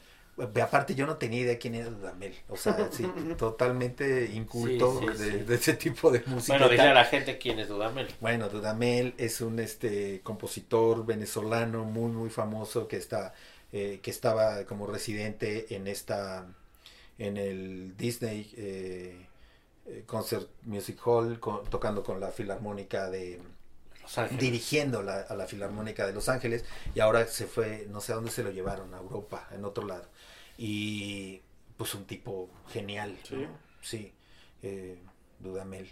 Aparte, 0.62 0.94
yo 0.94 1.06
no 1.06 1.16
tenía 1.18 1.40
idea 1.40 1.58
quién 1.58 1.74
era 1.74 1.90
Dudamel, 1.90 2.34
o 2.48 2.56
sea, 2.56 2.90
sí, 2.92 3.04
totalmente 3.38 4.30
inculto 4.32 5.00
Sí, 5.00 5.06
sí, 5.16 5.18
de, 5.18 5.30
sí. 5.30 5.44
de 5.44 5.54
ese 5.54 5.74
tipo 5.74 6.10
de 6.10 6.22
música. 6.26 6.52
Bueno, 6.58 6.68
dile 6.68 6.82
a 6.88 6.94
la 6.94 7.04
gente 7.04 7.38
quién 7.38 7.58
es 7.60 7.68
Dudamel. 7.68 8.08
Bueno, 8.20 8.48
Dudamel 8.48 9.14
es 9.18 9.40
un 9.40 9.58
este 9.60 10.20
compositor 10.22 11.06
venezolano 11.06 11.84
muy 11.84 12.10
muy 12.12 12.28
famoso 12.30 12.86
que 12.88 12.96
está 12.96 13.34
eh, 13.72 14.00
que 14.02 14.10
estaba 14.10 14.64
como 14.66 14.86
residente 14.86 15.74
en 15.74 15.86
esta 15.86 16.46
en 17.18 17.36
el 17.36 17.96
Disney 17.96 18.52
eh, 18.56 19.26
eh, 19.86 20.04
Concert 20.06 20.48
Music 20.64 20.98
Hall 21.06 21.40
con- 21.40 21.64
tocando 21.70 22.02
con 22.04 22.20
la 22.20 22.30
filarmónica 22.32 23.10
de. 23.10 23.40
Dirigiendo 24.38 25.02
la- 25.02 25.20
a 25.22 25.34
la 25.34 25.46
filarmónica 25.46 26.06
de 26.06 26.12
Los 26.12 26.28
Ángeles 26.28 26.64
y 26.94 27.00
ahora 27.00 27.26
se 27.26 27.46
fue 27.46 27.86
no 27.90 28.00
sé 28.00 28.12
a 28.12 28.16
dónde 28.16 28.30
se 28.30 28.42
lo 28.42 28.50
llevaron 28.50 28.92
a 28.94 28.98
Europa 28.98 29.48
en 29.52 29.64
otro 29.64 29.86
lado 29.86 30.08
y 30.58 31.40
pues 31.76 31.94
un 31.94 32.04
tipo 32.04 32.50
genial 32.68 33.16
Sí. 33.22 33.36
¿no? 33.36 33.48
sí 33.80 34.12
eh, 34.62 34.98
Dudamel 35.38 35.90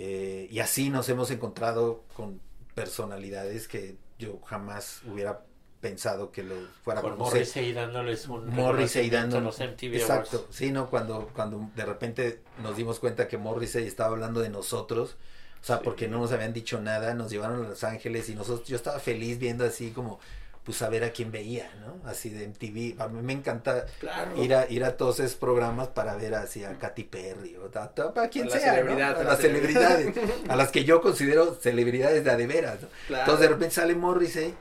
Eh, 0.00 0.46
y 0.50 0.60
así 0.60 0.90
nos 0.90 1.08
hemos 1.08 1.30
encontrado 1.32 2.04
con 2.14 2.40
personalidades 2.74 3.66
que 3.68 3.96
yo 4.18 4.40
jamás 4.44 5.02
hubiera 5.06 5.44
pensado 5.80 6.30
que 6.32 6.42
lo 6.42 6.54
fuera 6.82 7.00
Con 7.00 7.12
conocer. 7.12 7.34
Morrissey 7.40 7.72
dándoles 7.72 8.26
un 8.28 8.48
Morrissey 8.48 9.10
dando 9.10 9.38
en 9.38 9.44
los 9.44 9.58
MTV 9.60 9.94
exacto 9.96 10.36
Awards. 10.38 10.54
sí 10.56 10.70
no 10.72 10.88
cuando 10.90 11.28
cuando 11.34 11.70
de 11.76 11.84
repente 11.84 12.42
nos 12.62 12.76
dimos 12.76 12.98
cuenta 13.00 13.28
que 13.28 13.38
Morrissey 13.38 13.86
estaba 13.86 14.10
hablando 14.10 14.40
de 14.40 14.48
nosotros 14.50 15.16
o 15.62 15.64
sea 15.64 15.76
Sí. 15.78 15.82
porque 15.84 16.08
no 16.08 16.18
nos 16.18 16.32
habían 16.32 16.52
dicho 16.52 16.80
nada 16.80 17.14
nos 17.14 17.30
llevaron 17.30 17.64
a 17.64 17.68
Los 17.68 17.84
Ángeles 17.84 18.28
y 18.28 18.34
nosotros 18.34 18.66
yo 18.68 18.76
estaba 18.76 18.98
feliz 18.98 19.38
viendo 19.38 19.64
así 19.64 19.90
como 19.90 20.18
pues 20.64 20.82
a 20.82 20.90
ver 20.90 21.02
a 21.02 21.12
quién 21.12 21.32
veía 21.32 21.70
no 21.80 22.06
así 22.08 22.28
de 22.28 22.44
MTV 22.46 23.00
a 23.02 23.08
mí 23.08 23.22
me 23.22 23.32
encanta 23.32 23.86
Claro. 24.00 24.42
ir 24.42 24.54
a 24.54 24.70
ir 24.70 24.84
a 24.84 24.96
todos 24.98 25.18
esos 25.20 25.36
programas 25.36 25.88
para 25.88 26.14
ver 26.16 26.34
así 26.34 26.62
a 26.62 26.78
Katy 26.78 27.04
Perry 27.04 27.56
o 27.56 27.70
a, 27.78 27.84
a 28.22 28.28
quien 28.28 28.48
A 28.48 28.50
sea 28.50 28.72
¿no? 28.72 28.74
celebridad, 28.76 29.16
a 29.16 29.20
a 29.20 29.24
la 29.24 29.30
las 29.30 29.40
celebridades 29.40 30.14
a 30.48 30.56
las 30.56 30.70
que 30.70 30.84
yo 30.84 31.00
considero 31.00 31.54
celebridades 31.54 32.22
de 32.24 32.30
a 32.30 32.36
de 32.36 32.46
veras 32.46 32.82
¿no? 32.82 32.88
Claro. 33.06 33.22
entonces 33.24 33.40
de 33.48 33.48
repente 33.54 33.74
sale 33.74 33.94
Morrissey 33.94 34.54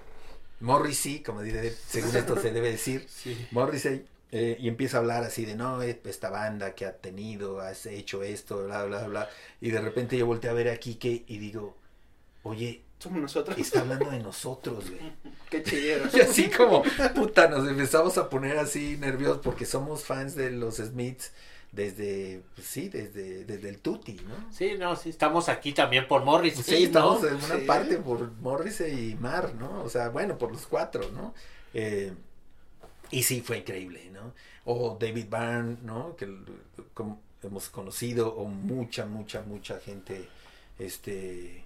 Morrissey 0.61 1.19
como 1.19 1.41
dice 1.41 1.75
según 1.87 2.15
esto 2.15 2.39
se 2.41 2.51
debe 2.51 2.71
decir 2.71 3.05
Sí. 3.09 3.47
Morrissey 3.51 4.05
eh, 4.31 4.57
y 4.59 4.67
empieza 4.67 4.97
a 4.97 4.99
hablar 5.01 5.23
así 5.23 5.45
de 5.45 5.55
no, 5.55 5.81
eh, 5.81 5.99
esta 6.05 6.29
banda 6.29 6.75
que 6.75 6.85
ha 6.85 6.97
tenido, 6.97 7.61
has 7.61 7.85
hecho 7.85 8.23
esto, 8.23 8.65
bla, 8.65 8.83
bla, 8.85 9.07
bla. 9.07 9.29
Y 9.61 9.71
de 9.71 9.79
repente 9.81 10.17
yo 10.17 10.25
volteé 10.25 10.49
a 10.49 10.53
ver 10.53 10.69
a 10.69 10.77
Kike 10.77 11.23
y 11.27 11.37
digo, 11.37 11.75
oye, 12.43 12.83
Somos 12.99 13.21
nosotros. 13.21 13.57
está 13.57 13.81
hablando 13.81 14.09
de 14.09 14.19
nosotros, 14.19 14.89
güey. 14.89 15.13
Qué 15.49 15.63
chilleros. 15.63 16.13
Y 16.15 16.21
así 16.21 16.49
como, 16.49 16.83
puta, 17.15 17.47
nos 17.47 17.67
empezamos 17.69 18.17
a 18.17 18.29
poner 18.29 18.57
así 18.57 18.97
nerviosos 18.97 19.39
porque 19.43 19.65
somos 19.65 20.03
fans 20.03 20.35
de 20.35 20.51
los 20.51 20.77
Smiths 20.77 21.31
desde, 21.71 22.41
pues 22.55 22.65
sí, 22.65 22.89
desde, 22.89 23.45
desde 23.45 23.69
el 23.69 23.79
Tutti, 23.79 24.13
¿no? 24.27 24.51
Sí, 24.51 24.75
no, 24.79 24.95
sí, 24.95 25.09
estamos 25.09 25.47
aquí 25.49 25.73
también 25.73 26.07
por 26.07 26.23
Morrissey. 26.23 26.63
Sí, 26.63 26.83
estamos 26.85 27.21
¿no? 27.21 27.27
en 27.27 27.35
una 27.35 27.59
Sí. 27.59 27.65
parte 27.65 27.97
por 27.97 28.31
Morrissey 28.37 29.11
y 29.11 29.15
Mar, 29.15 29.53
¿no? 29.53 29.83
O 29.83 29.89
sea, 29.89 30.09
bueno, 30.09 30.37
por 30.37 30.51
los 30.51 30.65
cuatro, 30.65 31.09
¿no? 31.11 31.35
Eh, 31.73 32.13
Y 33.11 33.23
sí, 33.23 33.41
fue 33.41 33.59
increíble, 33.59 34.09
¿no? 34.11 34.33
O 34.65 34.97
David 34.99 35.27
Byrne, 35.29 35.77
¿no? 35.83 36.15
Que 36.15 36.27
como 36.93 37.21
hemos 37.43 37.69
conocido, 37.69 38.35
o 38.35 38.45
mucha, 38.45 39.05
mucha, 39.05 39.41
mucha 39.41 39.79
gente, 39.79 40.27
este, 40.79 41.63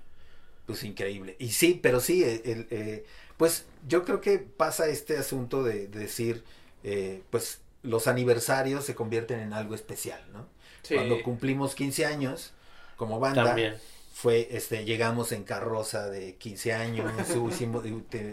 pues 0.66 0.84
increíble. 0.84 1.36
Y 1.40 1.50
sí, 1.50 1.80
pero 1.82 2.00
sí, 2.00 2.24
el, 2.24 2.68
eh, 2.70 3.06
pues 3.38 3.66
yo 3.88 4.04
creo 4.06 4.22
que 4.22 4.40
pasa 4.40 4.88
este 4.88 5.18
asunto 5.18 5.64
de, 5.64 5.88
decir, 5.88 6.44
eh, 6.84 7.24
pues 7.30 7.62
los 7.84 8.08
aniversarios 8.08 8.86
se 8.86 8.94
convierten 8.94 9.40
en 9.40 9.54
algo 9.54 9.74
especial, 9.74 10.22
¿no? 10.32 10.46
Cuando 10.88 11.22
cumplimos 11.24 11.76
15 11.76 12.06
años 12.06 12.54
como 12.98 13.20
banda, 13.20 13.44
También 13.44 13.76
fue 14.14 14.50
este 14.52 14.84
llegamos 14.86 15.32
en 15.32 15.44
carroza 15.44 16.10
de 16.10 16.36
15 16.36 16.74
años 16.74 17.12
hicimos 17.52 17.84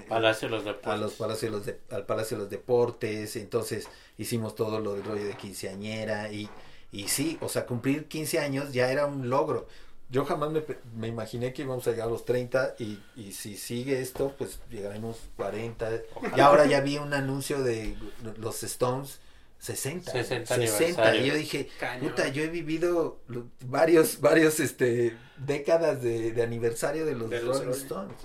Palacio 0.08 0.48
de 0.48 0.54
los 0.56 0.64
Deportes. 0.64 0.92
a 0.92 0.96
los 0.96 1.12
palacios 1.14 1.66
de, 1.66 1.78
al 1.90 2.04
Palacio 2.04 2.36
de 2.36 2.42
los 2.42 2.50
Deportes 2.50 3.36
entonces 3.36 3.88
hicimos 4.18 4.54
todo 4.54 4.80
lo 4.80 4.94
del 4.94 5.04
rollo 5.04 5.24
de 5.24 5.36
quinceañera 5.36 6.32
y 6.32 6.48
y 6.90 7.08
sí 7.08 7.38
o 7.40 7.48
sea 7.48 7.66
cumplir 7.66 8.06
15 8.08 8.38
años 8.40 8.72
ya 8.72 8.90
era 8.90 9.06
un 9.06 9.28
logro. 9.28 9.66
Yo 10.10 10.24
jamás 10.24 10.50
me, 10.50 10.64
me 10.96 11.06
imaginé 11.06 11.52
que 11.52 11.62
íbamos 11.62 11.86
a 11.86 11.90
llegar 11.90 12.08
a 12.08 12.10
los 12.10 12.24
30 12.24 12.76
y, 12.78 12.98
y 13.14 13.32
si 13.32 13.58
sigue 13.58 14.00
esto 14.00 14.34
pues 14.38 14.58
llegaremos 14.70 15.18
40 15.36 16.00
y 16.34 16.40
ahora 16.40 16.64
ya 16.64 16.80
vi 16.80 16.96
un 16.96 17.12
anuncio 17.12 17.62
de 17.62 17.94
los 18.38 18.62
Stones 18.62 19.20
60. 19.58 20.12
60, 20.12 20.54
60. 20.54 21.16
Y 21.16 21.26
yo 21.26 21.34
dije, 21.34 21.68
puta, 22.00 22.28
yo 22.28 22.42
he 22.44 22.48
vivido 22.48 23.20
varios, 23.66 24.20
varios, 24.20 24.60
este, 24.60 25.16
décadas 25.36 26.02
de, 26.02 26.32
de 26.32 26.42
aniversario 26.42 27.04
de 27.04 27.14
los, 27.14 27.30
Rolling 27.30 27.70
Stones. 27.72 28.16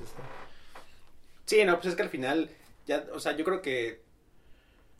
Sí, 1.45 1.63
no, 1.65 1.75
pues 1.75 1.87
es 1.87 1.95
que 1.95 2.03
al 2.03 2.09
final, 2.09 2.49
ya, 2.85 3.05
o 3.13 3.19
sea, 3.19 3.35
yo 3.35 3.43
creo 3.43 3.61
que, 3.61 4.01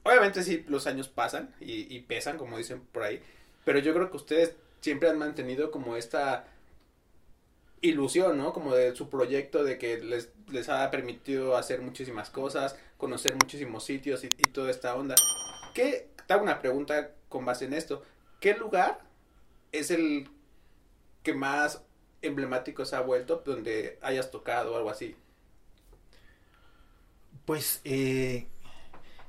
obviamente 0.03 0.43
sí, 0.43 0.65
los 0.67 0.87
años 0.87 1.07
pasan 1.07 1.53
y, 1.59 1.95
y 1.95 2.01
pesan, 2.01 2.37
como 2.37 2.57
dicen 2.57 2.81
por 2.91 3.03
ahí, 3.03 3.21
pero 3.63 3.79
yo 3.79 3.93
creo 3.93 4.09
que 4.09 4.17
ustedes 4.17 4.55
siempre 4.81 5.09
han 5.09 5.17
mantenido 5.17 5.71
como 5.71 5.95
esta 5.95 6.47
ilusión, 7.81 8.37
¿no? 8.37 8.53
Como 8.53 8.75
de 8.75 8.95
su 8.95 9.09
proyecto, 9.09 9.63
de 9.63 9.77
que 9.77 9.99
les, 9.99 10.29
les 10.51 10.67
ha 10.69 10.89
permitido 10.89 11.55
hacer 11.55 11.81
muchísimas 11.81 12.29
cosas, 12.29 12.75
conocer 12.97 13.33
muchísimos 13.35 13.85
sitios 13.85 14.23
y, 14.23 14.27
y 14.37 14.43
toda 14.51 14.71
esta 14.71 14.95
onda. 14.95 15.15
¿Qué, 15.73 16.12
te 16.27 16.33
hago 16.33 16.43
una 16.43 16.59
pregunta 16.59 17.11
con 17.29 17.45
base 17.45 17.65
en 17.65 17.73
esto. 17.73 18.03
¿Qué 18.39 18.53
lugar 18.55 18.99
es 19.71 19.91
el 19.91 20.29
que 21.23 21.33
más 21.33 21.81
emblemático 22.21 22.85
se 22.85 22.95
ha 22.95 23.01
vuelto 23.01 23.41
donde 23.45 23.97
hayas 24.01 24.31
tocado 24.31 24.73
o 24.73 24.77
algo 24.77 24.89
así? 24.89 25.15
Pues 27.45 27.81
eh, 27.83 28.47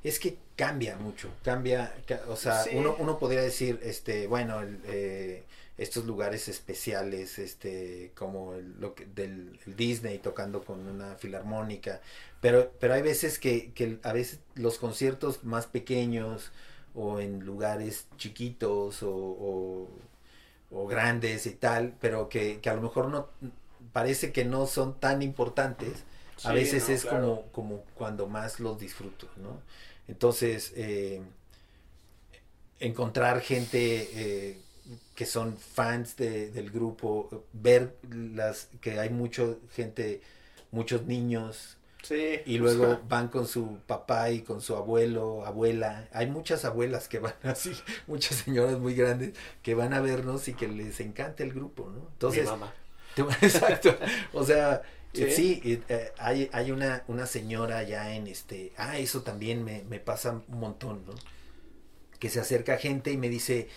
es 0.03 0.18
que 0.18 0.38
cambia 0.57 0.97
mucho, 0.97 1.30
cambia, 1.42 1.95
o 2.28 2.36
sea, 2.36 2.64
uno, 2.72 2.95
uno 2.99 3.18
podría 3.18 3.42
decir, 3.42 3.80
este, 3.82 4.28
bueno, 4.28 4.61
eh, 4.84 5.45
estos 5.76 6.05
lugares 6.05 6.47
especiales, 6.49 7.38
este, 7.38 8.12
como 8.14 8.55
el, 8.55 8.78
lo 8.78 8.95
que, 8.95 9.07
del 9.07 9.59
Disney 9.66 10.18
tocando 10.18 10.62
con 10.62 10.86
una 10.86 11.16
filarmónica, 11.16 12.01
pero, 12.40 12.70
pero 12.78 12.95
hay 12.95 13.03
veces 13.03 13.38
que, 13.38 13.72
que 13.72 13.99
a 14.05 14.12
veces 14.12 14.38
los 14.55 14.78
conciertos 14.78 15.42
más 15.42 15.66
pequeños, 15.66 16.53
o 16.95 17.20
en 17.20 17.40
lugares 17.40 18.07
chiquitos 18.16 19.03
o, 19.03 19.88
o, 20.70 20.86
grandes 20.86 21.47
y 21.47 21.55
tal, 21.55 21.95
pero 22.01 22.28
que, 22.28 22.61
que, 22.61 22.68
a 22.68 22.74
lo 22.74 22.82
mejor 22.82 23.09
no 23.09 23.28
parece 23.92 24.32
que 24.32 24.45
no 24.45 24.66
son 24.66 24.99
tan 24.99 25.22
importantes, 25.22 26.05
a 26.42 26.53
veces 26.53 26.88
es 26.88 27.05
como, 27.05 27.42
como 27.53 27.84
cuando 27.95 28.26
más 28.26 28.59
los 28.59 28.78
disfruto, 28.78 29.28
¿no? 29.36 29.61
Entonces, 30.09 30.72
eh, 30.76 31.22
encontrar 32.80 33.40
gente 33.40 34.09
eh, 34.14 34.61
que 35.14 35.26
son 35.26 35.57
fans 35.57 36.16
de, 36.16 36.51
del 36.51 36.70
grupo, 36.70 37.45
ver 37.53 37.97
las 38.11 38.68
que 38.80 38.99
hay 38.99 39.11
mucho 39.11 39.61
gente, 39.72 40.20
muchos 40.72 41.05
niños 41.07 41.78
y 42.11 42.59
luego 42.59 43.00
van 43.09 43.28
con 43.28 43.46
su 43.46 43.78
papá 43.86 44.30
y 44.30 44.42
con 44.42 44.61
su 44.61 44.76
abuelo, 44.76 45.44
abuela. 45.46 46.09
Hay 46.12 46.26
muchas 46.26 46.64
abuelas 46.64 47.09
que 47.09 47.18
van 47.18 47.34
así, 47.42 47.72
muchas 48.07 48.38
señoras 48.38 48.78
muy 48.78 48.94
grandes 48.94 49.34
que 49.62 49.74
van 49.74 49.92
a 49.94 50.00
vernos 50.00 50.48
y 50.48 50.55
que 50.55 50.68
les 50.68 51.00
encanta 51.00 51.42
el 51.42 51.52
grupo, 51.52 51.90
¿no? 51.90 52.09
Entonces, 52.12 52.46
mamá. 52.46 52.72
Exacto. 53.42 53.96
O 54.32 54.44
sea, 54.44 54.82
sí, 55.12 55.61
eh, 55.88 56.12
hay, 56.18 56.50
hay 56.52 56.70
una, 56.70 57.05
una 57.07 57.26
señora 57.26 57.82
ya 57.84 58.14
en 58.14 58.26
este, 58.26 58.72
ah, 58.76 58.98
eso 58.98 59.22
también 59.22 59.64
me, 59.64 59.82
me 59.84 60.00
pasa 60.00 60.32
un 60.48 60.59
montón, 60.61 61.05
¿no? 61.07 61.14
Que 62.18 62.28
se 62.30 62.40
acerca 62.40 62.78
gente 62.78 63.12
y 63.12 63.16
me 63.16 63.28
dice, 63.28 63.68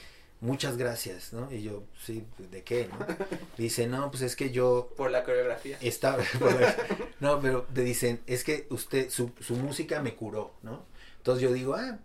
muchas 0.42 0.78
gracias, 0.78 1.34
¿no? 1.34 1.52
Y 1.52 1.64
yo, 1.64 1.84
sí, 2.04 2.24
¿de 2.52 2.64
qué? 2.64 2.88
No? 2.88 3.06
Dice, 3.58 3.88
no, 3.88 4.10
pues 4.12 4.24
es 4.24 4.36
que 4.36 4.52
yo... 4.52 4.90
Por 4.96 5.12
la 5.12 5.24
coreografía. 5.24 5.78
Estaba, 5.82 6.24
no, 7.20 7.40
pero 7.42 7.64
te 7.74 7.82
dicen, 7.82 8.22
es 8.28 8.44
que 8.44 8.68
usted, 8.70 9.10
su, 9.10 9.32
su 9.40 9.56
música 9.56 10.02
me 10.02 10.16
curó, 10.16 10.54
¿no? 10.64 10.84
Entonces 11.18 11.44
yo 11.44 11.54
digo, 11.54 11.76
ah, 11.76 12.00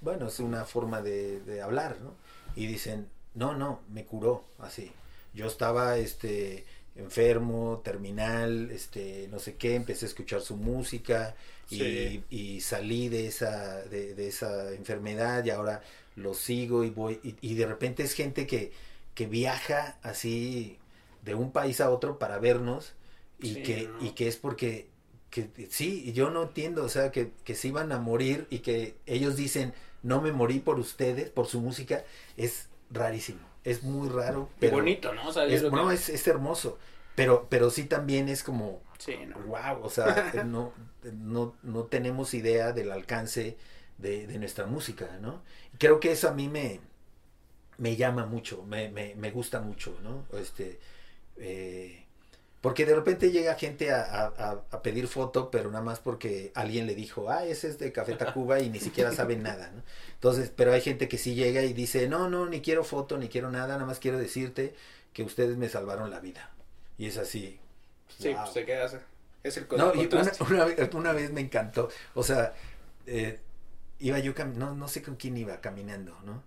bueno, 0.00 0.28
es 0.28 0.38
una 0.40 0.64
forma 0.64 1.00
de, 1.02 1.40
de 1.40 1.62
hablar, 1.62 1.98
¿no? 2.00 2.14
Y 2.56 2.66
dicen, 2.66 3.08
no, 3.34 3.54
no, 3.54 3.80
me 3.90 4.04
curó, 4.04 4.44
así. 4.58 4.92
Yo 5.32 5.46
estaba, 5.46 5.96
este, 5.98 6.64
enfermo, 6.98 7.80
terminal, 7.84 8.70
este, 8.72 9.28
no 9.30 9.38
sé 9.38 9.54
qué, 9.54 9.76
empecé 9.76 10.06
a 10.06 10.08
escuchar 10.08 10.40
su 10.40 10.56
música 10.56 11.34
y, 11.70 12.22
y 12.28 12.60
salí 12.60 13.08
de 13.08 13.28
esa, 13.28 13.82
de, 13.84 14.14
de 14.14 14.28
esa 14.28 14.72
enfermedad 14.72 15.44
y 15.44 15.50
ahora 15.50 15.82
lo 16.18 16.34
sigo 16.34 16.84
y 16.84 16.90
voy, 16.90 17.20
y, 17.22 17.54
de 17.54 17.66
repente 17.66 18.02
es 18.02 18.12
gente 18.12 18.46
que, 18.46 18.72
que 19.14 19.26
viaja 19.26 19.98
así 20.02 20.78
de 21.22 21.34
un 21.34 21.52
país 21.52 21.80
a 21.80 21.90
otro 21.90 22.18
para 22.18 22.38
vernos 22.38 22.94
y, 23.40 23.62
que, 23.62 23.88
y 24.00 24.10
que 24.10 24.28
es 24.28 24.36
porque, 24.36 24.88
que 25.30 25.48
sí, 25.70 26.12
yo 26.12 26.30
no 26.30 26.44
entiendo, 26.44 26.84
o 26.84 26.88
sea, 26.88 27.12
que, 27.12 27.32
que 27.44 27.54
se 27.54 27.68
iban 27.68 27.92
a 27.92 27.98
morir 27.98 28.46
y 28.50 28.60
que 28.60 28.96
ellos 29.06 29.36
dicen, 29.36 29.74
no 30.02 30.20
me 30.20 30.32
morí 30.32 30.58
por 30.58 30.78
ustedes, 30.78 31.30
por 31.30 31.46
su 31.46 31.60
música, 31.60 32.04
es 32.36 32.68
rarísimo, 32.90 33.40
es 33.64 33.82
muy 33.82 34.08
raro. 34.08 34.48
Pero 34.58 34.76
bonito, 34.76 35.14
¿no? 35.14 35.30
es, 35.30 35.62
es, 35.62 36.08
es, 36.08 36.26
hermoso, 36.26 36.78
pero, 37.14 37.46
pero 37.48 37.70
sí 37.70 37.84
también 37.84 38.28
es 38.28 38.42
como, 38.42 38.82
sí, 38.98 39.14
wow, 39.46 39.82
o 39.82 39.90
sea, 39.90 40.32
no, 40.46 40.72
no, 41.12 41.54
no 41.62 41.84
tenemos 41.84 42.34
idea 42.34 42.72
del 42.72 42.90
alcance 42.90 43.56
de, 43.98 44.26
de 44.26 44.38
nuestra 44.38 44.66
música, 44.66 45.18
¿no? 45.20 45.42
creo 45.78 46.00
que 46.00 46.12
eso 46.12 46.28
a 46.28 46.32
mí 46.32 46.48
me, 46.48 46.80
me 47.78 47.96
llama 47.96 48.26
mucho, 48.26 48.64
me, 48.64 48.88
me, 48.88 49.14
me 49.14 49.30
gusta 49.30 49.60
mucho, 49.60 49.96
¿no? 50.02 50.26
Este, 50.38 50.78
eh, 51.36 52.04
porque 52.60 52.84
de 52.84 52.94
repente 52.94 53.30
llega 53.30 53.54
gente 53.54 53.92
a, 53.92 54.02
a, 54.02 54.62
a, 54.70 54.82
pedir 54.82 55.06
foto, 55.06 55.48
pero 55.48 55.70
nada 55.70 55.84
más 55.84 56.00
porque 56.00 56.50
alguien 56.56 56.86
le 56.86 56.96
dijo, 56.96 57.30
ah, 57.30 57.44
ese 57.44 57.68
es 57.68 57.78
de 57.78 57.92
Café 57.92 58.14
Tacuba 58.14 58.58
y 58.58 58.68
ni 58.68 58.80
siquiera 58.80 59.12
saben 59.12 59.44
nada, 59.44 59.70
¿no? 59.70 59.82
Entonces, 60.14 60.50
pero 60.54 60.72
hay 60.72 60.80
gente 60.80 61.08
que 61.08 61.18
sí 61.18 61.34
llega 61.36 61.62
y 61.62 61.72
dice, 61.72 62.08
no, 62.08 62.28
no, 62.28 62.46
ni 62.46 62.60
quiero 62.60 62.82
foto, 62.82 63.16
ni 63.16 63.28
quiero 63.28 63.50
nada, 63.50 63.74
nada 63.74 63.86
más 63.86 64.00
quiero 64.00 64.18
decirte 64.18 64.74
que 65.12 65.22
ustedes 65.22 65.56
me 65.56 65.68
salvaron 65.68 66.10
la 66.10 66.18
vida. 66.18 66.50
Y 66.98 67.06
es 67.06 67.16
así. 67.16 67.60
Sí, 68.08 68.34
pues 68.34 68.50
se 68.50 68.64
queda, 68.64 68.90
es 69.44 69.56
el 69.56 69.66
No, 69.76 69.94
y 69.94 70.06
una, 70.06 70.32
una, 70.66 70.90
una, 70.94 71.12
vez 71.12 71.30
me 71.30 71.40
encantó, 71.40 71.88
o 72.14 72.24
sea, 72.24 72.54
eh, 73.06 73.38
iba 74.00 74.18
yo, 74.18 74.32
no, 74.54 74.74
no 74.74 74.88
sé 74.88 75.02
con 75.02 75.16
quién 75.16 75.36
iba 75.36 75.60
caminando, 75.60 76.16
¿no? 76.24 76.42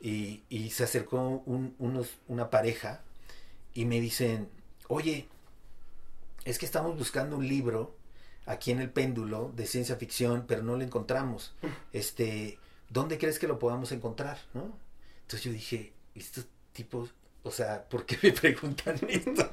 Y, 0.00 0.42
y 0.48 0.70
se 0.70 0.84
acercó 0.84 1.42
un, 1.46 1.74
unos, 1.78 2.18
una 2.28 2.50
pareja 2.50 3.02
y 3.72 3.84
me 3.84 4.00
dicen, 4.00 4.48
oye, 4.88 5.28
es 6.44 6.58
que 6.58 6.66
estamos 6.66 6.96
buscando 6.98 7.36
un 7.36 7.48
libro 7.48 7.96
aquí 8.46 8.70
en 8.70 8.80
el 8.80 8.90
péndulo 8.90 9.52
de 9.56 9.66
ciencia 9.66 9.96
ficción, 9.96 10.44
pero 10.46 10.62
no 10.62 10.76
lo 10.76 10.84
encontramos. 10.84 11.54
Este, 11.92 12.58
¿dónde 12.90 13.18
crees 13.18 13.38
que 13.38 13.48
lo 13.48 13.58
podamos 13.58 13.92
encontrar? 13.92 14.38
¿No? 14.52 14.76
Entonces 15.22 15.42
yo 15.42 15.52
dije, 15.52 15.92
estos 16.14 16.46
tipos, 16.72 17.14
o 17.42 17.50
sea, 17.50 17.88
¿por 17.88 18.04
qué 18.04 18.18
me 18.22 18.32
preguntan 18.32 18.98
esto? 19.08 19.50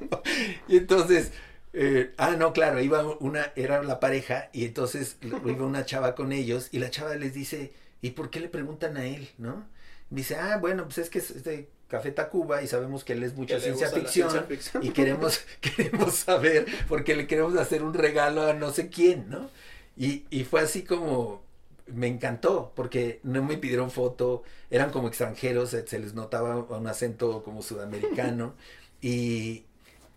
y 0.68 0.76
entonces 0.76 1.32
eh, 1.72 2.12
ah, 2.18 2.36
no, 2.36 2.52
claro, 2.52 2.80
iba 2.80 3.02
una, 3.18 3.52
era 3.56 3.82
la 3.82 4.00
pareja 4.00 4.50
y 4.52 4.64
entonces 4.64 5.16
iba 5.22 5.64
una 5.64 5.84
chava 5.86 6.14
con 6.14 6.32
ellos 6.32 6.68
y 6.72 6.78
la 6.78 6.90
chava 6.90 7.14
les 7.14 7.34
dice, 7.34 7.72
¿y 8.00 8.10
por 8.10 8.30
qué 8.30 8.40
le 8.40 8.48
preguntan 8.48 8.96
a 8.96 9.06
él, 9.06 9.30
no? 9.38 9.66
Dice, 10.10 10.36
ah, 10.36 10.58
bueno, 10.58 10.84
pues 10.84 10.98
es 10.98 11.08
que 11.08 11.18
es 11.18 11.44
de 11.44 11.70
Café 11.88 12.10
Tacuba 12.10 12.62
y 12.62 12.66
sabemos 12.66 13.04
que 13.04 13.14
él 13.14 13.22
es 13.22 13.34
mucha 13.34 13.58
ciencia 13.58 13.88
ficción, 13.90 14.46
y 14.82 14.90
queremos, 14.90 15.40
queremos 15.60 16.14
saber 16.14 16.66
porque 16.88 17.16
le 17.16 17.26
queremos 17.26 17.56
hacer 17.56 17.82
un 17.82 17.94
regalo 17.94 18.46
a 18.46 18.52
no 18.52 18.72
sé 18.72 18.88
quién, 18.88 19.30
¿no? 19.30 19.48
Y, 19.96 20.24
y 20.30 20.44
fue 20.44 20.60
así 20.60 20.82
como, 20.82 21.42
me 21.86 22.06
encantó 22.06 22.72
porque 22.74 23.20
no 23.22 23.42
me 23.42 23.56
pidieron 23.56 23.90
foto, 23.90 24.42
eran 24.70 24.90
como 24.90 25.08
extranjeros, 25.08 25.70
se 25.70 25.98
les 25.98 26.14
notaba 26.14 26.56
un 26.56 26.86
acento 26.86 27.42
como 27.42 27.62
sudamericano 27.62 28.54
y, 29.00 29.64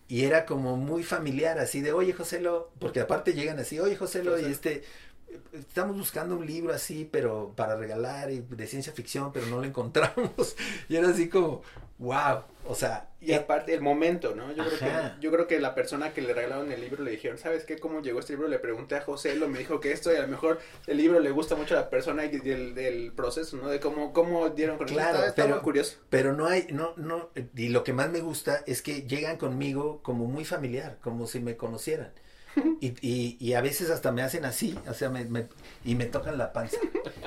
y 0.08 0.24
era 0.24 0.45
como 0.45 0.78
muy 0.78 1.03
familiar, 1.03 1.60
así 1.60 1.82
de, 1.82 1.91
oye, 1.91 2.14
Joselo, 2.14 2.72
porque 2.80 2.99
aparte 2.99 3.34
llegan 3.34 3.60
así, 3.60 3.80
oye, 3.80 3.95
Joselo, 3.95 4.39
y 4.39 4.45
este, 4.45 4.84
estamos 5.53 5.97
buscando 5.97 6.36
un 6.36 6.45
libro 6.45 6.74
así, 6.74 7.08
pero 7.12 7.53
para 7.56 7.76
regalar 7.76 8.32
y 8.32 8.41
de 8.41 8.68
ciencia 8.68 8.93
ficción, 8.93 9.32
pero 9.34 9.47
no 9.47 9.58
lo 9.60 9.66
encontramos. 9.66 10.56
Y 10.89 10.95
era 10.95 11.10
así 11.10 11.30
como, 11.30 11.64
wow, 11.98 12.43
o 12.68 12.76
sea. 12.76 13.10
Y 13.22 13.34
aparte 13.34 13.74
el 13.74 13.82
momento, 13.82 14.36
¿no? 14.36 14.52
Yo 14.54 14.64
creo, 14.66 14.80
que, 14.80 15.22
yo 15.22 15.32
creo 15.32 15.48
que 15.48 15.60
la 15.60 15.74
persona 15.74 16.14
que 16.14 16.22
le 16.22 16.34
regalaron 16.34 16.72
el 16.72 16.80
libro 16.80 17.04
le 17.04 17.10
dijeron, 17.10 17.39
¿sabes 17.39 17.66
qué? 17.66 17.80
¿Cómo 17.80 18.02
llegó 18.02 18.20
este 18.20 18.34
libro? 18.34 18.48
Le 18.48 18.60
pregunté 18.60 18.96
a 18.96 19.02
José, 19.02 19.36
lo 19.36 19.48
me 19.48 19.58
dijo 19.58 19.80
que 19.80 19.91
esto 19.91 20.14
y 20.14 20.18
a 20.18 20.22
lo 20.22 20.28
mejor 20.28 20.60
el 20.86 20.98
libro 20.98 21.20
le 21.20 21.32
gusta 21.32 21.56
mucho 21.56 21.76
a 21.76 21.82
la 21.82 21.89
persona 21.89 22.26
y 22.26 22.38
del, 22.38 22.76
del 22.76 23.14
proceso, 23.14 23.58
¿no? 23.58 23.68
De 23.68 23.80
cómo, 23.80 24.14
cómo 24.14 24.50
dieron 24.50 24.78
con 24.78 24.88
claro, 24.88 25.20
pero, 25.36 25.62
curioso. 25.64 25.98
Pero 26.10 26.34
no 26.34 26.46
hay, 26.46 26.68
no, 26.70 26.93
no, 26.98 27.32
y 27.56 27.70
lo 27.70 27.84
que 27.84 27.93
más 27.93 28.12
me 28.12 28.20
gusta 28.20 28.64
es 28.68 28.84
que 28.84 29.04
llegan 29.04 29.38
conmigo 29.38 30.02
como 30.04 30.26
muy 30.26 30.46
familiar, 30.46 31.00
como 31.02 31.26
si 31.26 31.39
me 31.39 31.58
conocieran. 31.58 32.14
Y, 32.80 32.93
y, 33.01 33.38
y, 33.39 33.53
a 33.53 33.62
veces 33.62 33.89
hasta 33.89 34.12
me 34.12 34.22
hacen 34.22 34.45
así, 34.45 34.78
o 34.88 34.93
sea, 34.93 35.10
me, 35.10 35.26
me, 35.26 35.47
y 35.84 35.95
me 35.95 36.06
tocan 36.06 36.38
la 36.38 36.53
panza. 36.53 36.78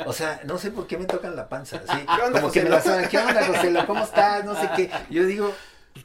O 0.07 0.13
sea, 0.13 0.41
no 0.45 0.59
sé 0.59 0.71
por 0.71 0.87
qué 0.87 0.97
me 0.97 1.05
tocan 1.07 1.37
la 1.37 1.49
panza, 1.49 1.83
así, 1.87 2.05
como 2.33 2.51
que 2.51 2.63
me 2.63 2.71
la 2.71 2.81
saben, 2.81 3.09
¿qué 3.09 3.19
onda, 3.19 3.45
José? 3.45 3.75
¿Cómo 3.87 4.05
estás? 4.05 4.45
No 4.45 4.59
sé 4.59 4.71
qué. 4.77 4.91
Yo 5.11 5.27
digo, 5.27 5.53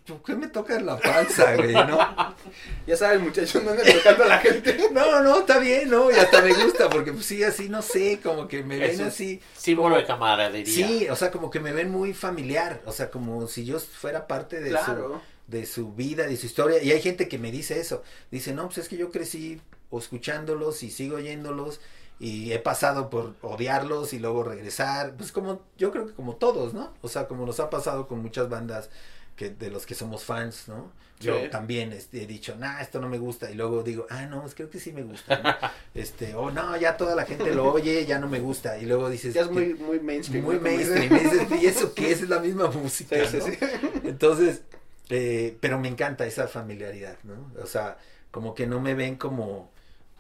¿por 0.06 0.22
qué 0.24 0.36
me 0.36 0.48
tocan 0.48 0.86
la 0.86 0.98
panza, 0.98 1.56
güey? 1.56 1.74
¿No? 1.74 1.98
Ya 2.86 2.98
sabes, 2.98 3.22
muchachos, 3.22 3.64
no 3.64 3.72
ando 3.72 3.84
tocando 3.84 4.24
a 4.24 4.28
la 4.28 4.38
gente. 4.40 4.78
No, 4.94 5.22
no, 5.22 5.40
está 5.40 5.58
bien, 5.60 5.90
¿no? 5.90 6.12
Y 6.12 6.16
hasta 6.16 6.42
me 6.42 6.54
gusta, 6.54 6.90
porque 6.90 7.12
pues 7.14 7.26
sí, 7.26 7.44
así, 7.44 7.70
no 7.70 7.82
sé, 7.82 8.20
como 8.22 8.48
que 8.48 8.64
me 8.64 8.78
ven 8.78 9.02
así. 9.02 9.42
Símbolo 9.56 9.96
de 9.96 10.06
camaradería. 10.06 10.74
Sí, 10.74 11.08
o 11.10 11.16
sea, 11.16 11.32
como 11.32 11.50
que 11.50 11.60
me 11.60 11.72
ven 11.72 11.90
muy 11.90 12.14
familiar, 12.14 12.82
o 12.86 12.92
sea, 12.92 13.10
como 13.10 13.48
si 13.48 13.66
yo 13.66 13.80
fuera 13.80 14.28
parte 14.28 14.60
de 14.60 14.72
su 14.72 15.22
de 15.54 15.66
su 15.66 15.94
vida, 15.94 16.28
de 16.28 16.36
su 16.36 16.48
historia. 16.48 16.84
Y 16.84 16.92
hay 16.92 17.02
gente 17.02 17.30
que 17.30 17.38
me 17.38 17.52
dice 17.52 17.80
eso. 17.80 18.04
Dice, 18.32 18.54
no, 18.54 18.66
pues 18.66 18.80
es 18.80 18.90
que 18.90 18.98
yo 18.98 19.12
crecí 19.12 19.62
escuchándolos 19.92 20.82
y 20.84 20.90
sigo 20.90 21.18
oyéndolos 21.18 21.80
y 22.20 22.52
he 22.52 22.60
pasado 22.60 23.10
por 23.10 23.36
odiarlos 23.42 24.14
y 24.14 24.20
luego 24.20 24.44
regresar. 24.44 25.16
Pues 25.16 25.32
como, 25.32 25.62
yo 25.78 25.92
creo 25.92 26.08
que 26.08 26.14
como 26.14 26.36
todos, 26.36 26.74
¿no? 26.74 26.94
O 27.02 27.08
sea, 27.08 27.28
como 27.28 27.46
nos 27.46 27.60
ha 27.60 27.70
pasado 27.70 28.08
con 28.08 28.22
muchas 28.22 28.50
bandas 28.50 28.90
que 29.36 29.50
de 29.50 29.70
los 29.70 29.86
que 29.86 29.96
somos 29.96 30.24
fans, 30.24 30.68
¿no? 30.68 30.92
Yo 31.20 31.50
también 31.50 31.94
este, 31.94 32.24
he 32.24 32.28
dicho, 32.28 32.56
nah, 32.58 32.82
esto 32.82 33.00
no 33.00 33.08
me 33.08 33.18
gusta. 33.18 33.50
Y 33.50 33.54
luego 33.54 33.82
digo, 33.82 34.06
ah, 34.10 34.26
no, 34.26 34.44
creo 34.54 34.70
que 34.70 34.80
sí 34.80 34.92
me 34.92 35.04
gusta. 35.04 35.74
este, 35.94 36.36
o 36.36 36.42
oh, 36.42 36.52
no, 36.52 36.76
ya 36.76 36.98
toda 36.98 37.16
la 37.16 37.26
gente 37.26 37.56
lo 37.56 37.72
oye, 37.72 38.06
ya 38.06 38.20
no 38.20 38.28
me 38.28 38.42
gusta. 38.42 38.78
Y 38.78 38.86
luego 38.86 39.10
dices, 39.10 39.34
ya 39.34 39.42
es 39.42 39.50
muy, 39.50 39.74
muy 39.74 40.02
mainstream. 40.02 40.44
Muy 40.44 40.60
mainstream. 40.60 41.14
y, 41.62 41.66
eso 41.66 41.94
que 41.94 42.12
es? 42.12 42.28
la 42.28 42.40
misma 42.40 42.68
música. 42.72 43.16
Entonces, 44.04 44.64
eh, 45.16 45.56
pero 45.60 45.80
me 45.80 45.88
encanta 45.88 46.26
esa 46.26 46.48
familiaridad, 46.48 47.18
¿no? 47.24 47.52
O 47.62 47.68
sea, 47.68 47.98
como 48.32 48.56
que 48.56 48.66
no 48.66 48.80
me 48.80 48.96
ven 48.96 49.16
como, 49.16 49.70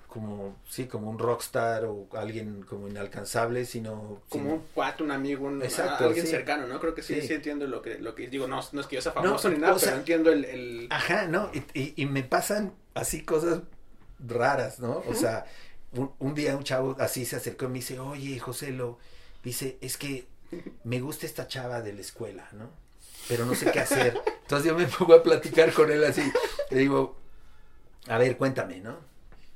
como, 0.08 0.56
sí, 0.70 0.86
como 0.86 1.10
un 1.10 1.18
rockstar 1.18 1.86
o 1.86 2.08
alguien 2.14 2.62
como 2.62 2.88
inalcanzable, 2.88 3.66
sino... 3.66 4.22
Como 4.30 4.54
un 4.54 4.64
cuate, 4.72 5.02
un 5.02 5.10
amigo, 5.10 5.48
un, 5.48 5.64
Exacto, 5.64 6.06
alguien 6.06 6.28
cercano, 6.28 6.68
¿no? 6.68 6.80
Creo 6.80 6.94
que 6.94 7.02
sí, 7.02 7.20
sí, 7.22 7.34
entiendo 7.34 7.66
lo 7.66 7.82
que, 7.82 7.98
lo 7.98 8.14
que 8.14 8.28
digo, 8.28 8.46
no, 8.46 8.62
no 8.72 8.82
es 8.82 8.86
que 8.86 8.98
yo 8.98 9.02
sea 9.02 9.14
famoso 9.14 9.50
ni 9.50 9.58
nada, 9.58 9.76
pero 9.80 9.96
entiendo 9.96 10.32
el, 10.32 10.88
Ajá, 10.92 11.26
¿no? 11.26 11.50
Y, 11.74 12.00
y, 12.00 12.06
me 12.06 12.22
pasan 12.22 12.76
así 12.94 13.24
cosas 13.24 13.62
raras, 14.20 14.80
¿no? 14.80 15.02
O 15.08 15.16
sea, 15.16 15.46
un, 15.94 16.12
un, 16.20 16.36
día 16.36 16.56
un 16.56 16.64
chavo 16.64 16.96
así 17.00 17.26
se 17.26 17.38
acercó 17.38 17.66
y 17.66 17.70
me 17.70 17.74
dice, 17.76 18.00
oye, 18.00 18.38
José, 18.38 18.72
lo... 18.72 19.00
Dice, 19.44 19.80
es 19.82 19.98
que 19.98 20.28
me 20.84 21.02
gusta 21.02 21.26
esta 21.26 21.48
chava 21.48 21.82
de 21.82 21.94
la 21.94 22.02
escuela, 22.02 22.48
¿no? 22.52 22.84
pero 23.28 23.46
no 23.46 23.56
sé 23.56 23.72
qué 23.72 23.80
hacer. 23.80 24.22
Entonces 24.54 24.72
yo 24.72 24.78
me 24.78 24.86
pongo 24.98 25.16
a 25.16 25.24
platicar 25.24 25.74
con 25.74 25.92
él 25.92 26.04
así. 26.04 26.22
Le 26.70 26.78
digo, 26.78 27.18
a 28.08 28.18
ver, 28.18 28.38
cuéntame, 28.38 28.80
¿no? 28.80 28.98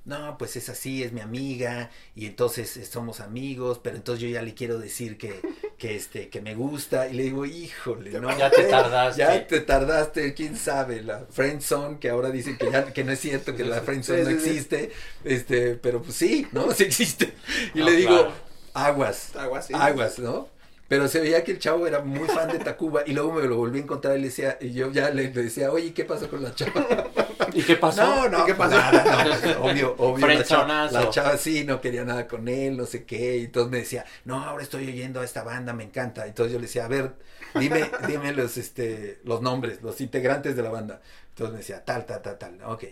No, 0.05 0.37
pues 0.37 0.55
es 0.55 0.69
así, 0.69 1.03
es 1.03 1.11
mi 1.11 1.19
amiga 1.19 1.91
y 2.15 2.27
entonces 2.27 2.79
somos 2.89 3.19
amigos, 3.19 3.81
pero 3.83 3.97
entonces 3.97 4.23
yo 4.23 4.29
ya 4.29 4.41
le 4.41 4.53
quiero 4.53 4.79
decir 4.79 5.17
que, 5.17 5.41
que 5.77 5.97
este, 5.97 6.29
que 6.29 6.39
me 6.39 6.55
gusta 6.55 7.09
y 7.09 7.13
le 7.13 7.23
digo, 7.23 7.45
híjole, 7.45 8.17
no. 8.21 8.35
Ya 8.37 8.49
te 8.49 8.63
tardaste. 8.63 9.21
Ya 9.21 9.47
te 9.47 9.59
tardaste, 9.59 10.33
quién 10.33 10.55
sabe, 10.55 11.03
la 11.03 11.25
friendzone 11.29 11.99
que 11.99 12.09
ahora 12.09 12.31
dicen 12.31 12.57
que 12.57 12.71
ya, 12.71 12.93
que 12.93 13.03
no 13.03 13.11
es 13.11 13.19
cierto, 13.19 13.53
que 13.53 13.65
la 13.65 13.81
friendzone 13.81 14.23
no 14.23 14.29
existe, 14.29 14.93
este, 15.25 15.75
pero 15.75 16.01
pues 16.01 16.15
sí, 16.15 16.47
¿no? 16.53 16.71
Sí 16.77 16.83
existe. 16.85 17.33
Y 17.73 17.83
le 17.83 17.91
digo, 17.91 18.31
aguas, 18.73 19.35
aguas, 19.35 19.69
aguas, 19.71 20.19
¿no? 20.19 20.47
Pero 20.87 21.07
se 21.07 21.19
veía 21.19 21.43
que 21.43 21.51
el 21.51 21.59
chavo 21.59 21.85
era 21.85 22.01
muy 22.01 22.27
fan 22.27 22.49
de 22.49 22.59
Tacuba 22.59 23.03
y 23.05 23.11
luego 23.11 23.33
me 23.33 23.43
lo 23.43 23.57
volví 23.57 23.79
a 23.79 23.81
encontrar 23.83 24.17
y 24.17 24.21
le 24.21 24.27
decía, 24.27 24.57
y 24.61 24.71
yo 24.71 24.89
ya 24.91 25.09
le, 25.09 25.29
decía, 25.29 25.71
oye, 25.71 25.93
¿qué 25.93 26.05
pasó 26.05 26.29
con 26.29 26.41
la 26.41 26.55
chava? 26.55 26.85
¿Y 27.53 27.61
qué 27.61 27.75
pasó? 27.75 28.05
No, 28.05 28.29
no, 28.29 28.45
¿qué 28.45 28.53
pasó? 28.53 28.77
obvio, 29.61 29.95
obvio. 29.97 30.27
La 30.27 30.43
chava, 30.43 30.89
la 30.89 31.09
chava, 31.09 31.37
sí 31.37 31.65
no 31.65 31.81
quería 31.81 32.05
nada 32.05 32.27
con 32.27 32.47
él, 32.47 32.77
no 32.77 32.85
sé 32.85 33.03
qué. 33.03 33.37
Y 33.37 33.45
entonces 33.45 33.71
me 33.71 33.79
decía, 33.79 34.05
no, 34.23 34.43
ahora 34.43 34.63
estoy 34.63 34.87
oyendo 34.87 35.19
a 35.19 35.25
esta 35.25 35.43
banda, 35.43 35.73
me 35.73 35.83
encanta. 35.83 36.25
Entonces 36.25 36.53
yo 36.53 36.59
le 36.59 36.67
decía, 36.67 36.85
a 36.85 36.87
ver, 36.87 37.13
dime, 37.55 37.89
dime 38.07 38.31
los, 38.31 38.57
este, 38.57 39.19
los 39.25 39.41
nombres, 39.41 39.81
los 39.81 39.99
integrantes 39.99 40.55
de 40.55 40.63
la 40.63 40.69
banda. 40.69 41.01
Entonces 41.37 41.53
me 41.53 41.59
decía, 41.59 41.85
tal, 41.85 42.03
tal, 42.07 42.19
tal, 42.23 42.35
tal, 42.39 42.59
ok, 42.65 42.85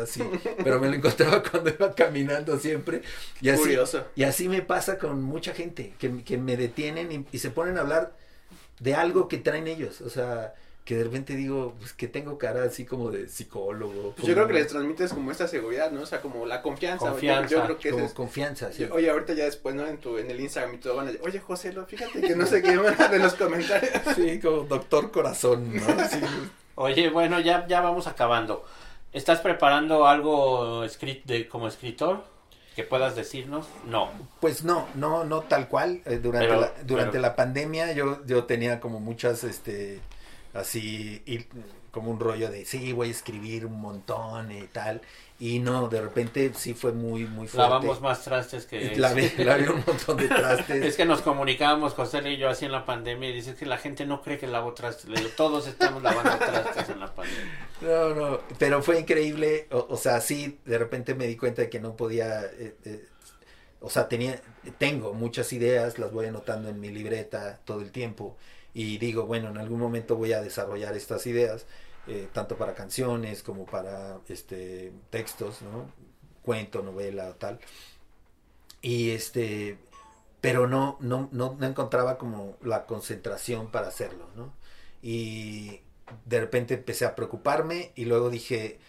así. 0.00 0.22
Pero 0.62 0.78
me 0.78 0.86
lo 0.88 0.94
encontraba 0.94 1.42
cuando 1.50 1.68
iba 1.68 1.92
caminando 1.92 2.56
siempre. 2.56 3.02
Y 3.40 3.48
así, 3.48 3.62
Curioso. 3.62 4.04
Y 4.14 4.22
así 4.22 4.48
me 4.48 4.62
pasa 4.62 4.98
con 4.98 5.20
mucha 5.20 5.52
gente, 5.52 5.92
que, 5.98 6.22
que 6.22 6.38
me 6.38 6.56
detienen 6.56 7.26
y, 7.32 7.38
se 7.40 7.50
ponen 7.50 7.78
a 7.78 7.80
hablar 7.80 8.12
de 8.78 8.94
algo 8.94 9.26
que 9.26 9.38
traen 9.38 9.66
ellos. 9.66 10.00
O 10.00 10.10
sea, 10.10 10.54
que 10.84 10.96
de 10.96 11.02
repente 11.02 11.34
digo, 11.34 11.74
pues 11.80 11.92
que 11.92 12.06
tengo 12.06 12.38
cara 12.38 12.62
así 12.62 12.84
como 12.84 13.10
de 13.10 13.26
psicólogo. 13.26 14.14
Pues 14.14 14.28
yo 14.28 14.34
creo 14.34 14.46
que 14.46 14.54
les 14.54 14.68
transmites 14.68 15.12
como 15.12 15.32
esta 15.32 15.48
seguridad, 15.48 15.90
¿no? 15.90 16.02
O 16.02 16.06
sea, 16.06 16.20
como 16.20 16.46
la 16.46 16.62
confianza. 16.62 17.10
confianza. 17.10 17.48
Yo, 17.48 17.64
creo 17.64 17.78
que 17.80 17.90
como 17.90 18.04
es, 18.04 18.12
confianza, 18.12 18.70
sí. 18.70 18.86
Oye, 18.92 19.10
ahorita 19.10 19.32
ya 19.32 19.46
después, 19.46 19.74
¿no? 19.74 19.88
En 19.88 19.98
tu, 19.98 20.18
en 20.18 20.30
el 20.30 20.38
Instagram 20.38 20.76
y 20.76 20.78
todo 20.78 20.94
van 20.94 21.08
a 21.08 21.10
decir, 21.10 21.26
oye, 21.26 21.40
José, 21.40 21.72
lo, 21.72 21.84
fíjate 21.84 22.20
que 22.20 22.36
no 22.36 22.46
sé 22.46 22.62
qué 22.62 22.76
de 23.10 23.18
los 23.18 23.34
comentarios. 23.34 23.90
Sí, 24.14 24.38
como 24.38 24.62
doctor 24.62 25.10
corazón, 25.10 25.74
¿no? 25.74 26.08
Sí. 26.08 26.20
Oye, 26.74 27.10
bueno, 27.10 27.40
ya, 27.40 27.66
ya 27.66 27.80
vamos 27.80 28.06
acabando. 28.06 28.64
¿Estás 29.12 29.40
preparando 29.40 30.06
algo 30.06 30.82
de, 30.82 31.48
como 31.48 31.68
escritor? 31.68 32.32
que 32.74 32.84
puedas 32.84 33.14
decirnos? 33.14 33.66
No. 33.86 34.10
Pues 34.40 34.64
no, 34.64 34.88
no, 34.94 35.24
no 35.24 35.42
tal 35.42 35.68
cual. 35.68 36.00
Eh, 36.06 36.18
durante 36.18 36.56
la, 36.56 36.72
durante 36.84 37.18
la 37.18 37.36
pandemia 37.36 37.92
yo, 37.92 38.24
yo 38.24 38.44
tenía 38.44 38.80
como 38.80 38.98
muchas, 38.98 39.44
este, 39.44 40.00
así, 40.54 41.22
y, 41.26 41.46
como 41.90 42.10
un 42.10 42.18
rollo 42.18 42.50
de, 42.50 42.64
sí, 42.64 42.92
voy 42.92 43.08
a 43.08 43.10
escribir 43.10 43.66
un 43.66 43.80
montón 43.80 44.50
y 44.50 44.62
tal. 44.62 45.02
Y 45.42 45.58
no, 45.58 45.88
de 45.88 46.00
repente 46.00 46.52
sí 46.54 46.72
fue 46.72 46.92
muy, 46.92 47.24
muy 47.24 47.48
fuerte. 47.48 47.68
Lavamos 47.68 48.00
más 48.00 48.22
trastes 48.22 48.64
que... 48.64 48.94
Lavé, 48.94 49.32
lavé 49.38 49.68
un 49.70 49.82
montón 49.84 50.16
de 50.16 50.28
trastes. 50.28 50.84
es 50.84 50.96
que 50.96 51.04
nos 51.04 51.20
comunicábamos, 51.20 51.94
José 51.94 52.22
y 52.30 52.36
yo, 52.36 52.48
así 52.48 52.64
en 52.64 52.70
la 52.70 52.84
pandemia, 52.86 53.28
y 53.28 53.32
dices 53.32 53.56
que 53.56 53.66
la 53.66 53.76
gente 53.76 54.06
no 54.06 54.22
cree 54.22 54.38
que 54.38 54.46
lavo 54.46 54.72
trastes. 54.72 55.10
Le 55.10 55.18
digo, 55.18 55.30
todos 55.36 55.66
estamos 55.66 56.00
lavando 56.00 56.38
trastes 56.38 56.90
en 56.90 57.00
la 57.00 57.12
pandemia. 57.12 57.68
No, 57.80 58.14
no, 58.14 58.40
pero 58.56 58.84
fue 58.84 59.00
increíble. 59.00 59.66
O, 59.70 59.96
sea, 59.96 60.20
sí, 60.20 60.60
de 60.64 60.78
repente 60.78 61.16
me 61.16 61.26
di 61.26 61.36
cuenta 61.36 61.62
de 61.62 61.68
que 61.68 61.80
no 61.80 61.96
podía... 61.96 62.44
Eh, 62.44 62.76
eh, 62.84 63.08
o 63.80 63.90
sea, 63.90 64.06
tenía, 64.06 64.40
tengo 64.78 65.12
muchas 65.12 65.52
ideas, 65.52 65.98
las 65.98 66.12
voy 66.12 66.26
anotando 66.26 66.68
en 66.68 66.78
mi 66.78 66.90
libreta 66.90 67.58
todo 67.64 67.80
el 67.80 67.90
tiempo. 67.90 68.36
Y 68.74 68.98
digo, 68.98 69.26
bueno, 69.26 69.48
en 69.48 69.58
algún 69.58 69.80
momento 69.80 70.14
voy 70.14 70.34
a 70.34 70.40
desarrollar 70.40 70.96
estas 70.96 71.26
ideas 71.26 71.66
eh, 72.06 72.28
tanto 72.32 72.56
para 72.56 72.74
canciones 72.74 73.42
como 73.42 73.66
para 73.66 74.18
este 74.28 74.92
textos, 75.10 75.62
¿no? 75.62 75.86
Cuento, 76.42 76.82
novela, 76.82 77.34
tal. 77.38 77.60
Y 78.80 79.10
este, 79.10 79.78
pero 80.40 80.66
no, 80.66 80.96
no, 81.00 81.28
no, 81.32 81.56
encontraba 81.62 82.18
como 82.18 82.56
la 82.62 82.86
concentración 82.86 83.70
para 83.70 83.88
hacerlo, 83.88 84.28
¿no? 84.36 84.52
Y 85.02 85.80
de 86.26 86.40
repente 86.40 86.74
empecé 86.74 87.04
a 87.04 87.14
preocuparme 87.14 87.92
y 87.94 88.04
luego 88.06 88.30
dije, 88.30 88.80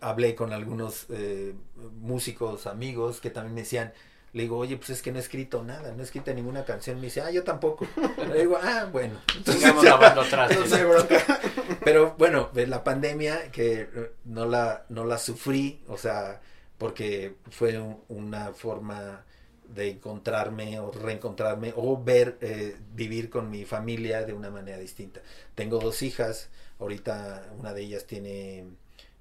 hablé 0.00 0.34
con 0.36 0.52
algunos 0.52 1.06
eh, 1.10 1.54
músicos, 2.00 2.66
amigos 2.66 3.20
que 3.20 3.30
también 3.30 3.54
me 3.54 3.62
decían, 3.62 3.92
le 4.32 4.44
digo, 4.44 4.56
oye, 4.56 4.78
pues 4.78 4.88
es 4.90 5.02
que 5.02 5.12
no 5.12 5.18
he 5.18 5.20
escrito 5.20 5.62
nada, 5.62 5.92
no 5.92 6.00
he 6.00 6.04
escrito 6.04 6.32
ninguna 6.32 6.64
canción. 6.64 6.96
Me 6.96 7.04
dice, 7.04 7.20
ah, 7.20 7.30
yo 7.30 7.44
tampoco. 7.44 7.86
Le 8.28 8.40
digo, 8.40 8.58
ah, 8.60 8.88
bueno. 8.90 9.20
Pero 11.84 12.14
bueno, 12.16 12.48
la 12.54 12.82
pandemia 12.82 13.50
que 13.50 13.82
eh, 13.82 14.12
no 14.24 14.46
la, 14.46 14.86
no 14.88 15.04
la 15.04 15.18
sufrí, 15.18 15.84
o 15.86 15.98
sea, 15.98 16.40
porque 16.78 17.34
fue 17.50 17.78
una 18.08 18.54
forma 18.54 19.26
de 19.68 19.90
encontrarme 19.90 20.80
o 20.80 20.90
reencontrarme 20.90 21.74
o 21.76 22.02
ver, 22.02 22.38
eh, 22.40 22.74
vivir 22.94 23.28
con 23.28 23.50
mi 23.50 23.66
familia 23.66 24.24
de 24.24 24.32
una 24.32 24.50
manera 24.50 24.78
distinta. 24.78 25.20
Tengo 25.54 25.78
dos 25.78 26.00
hijas, 26.02 26.48
ahorita 26.78 27.52
una 27.58 27.74
de 27.74 27.82
ellas 27.82 28.06
tiene 28.06 28.64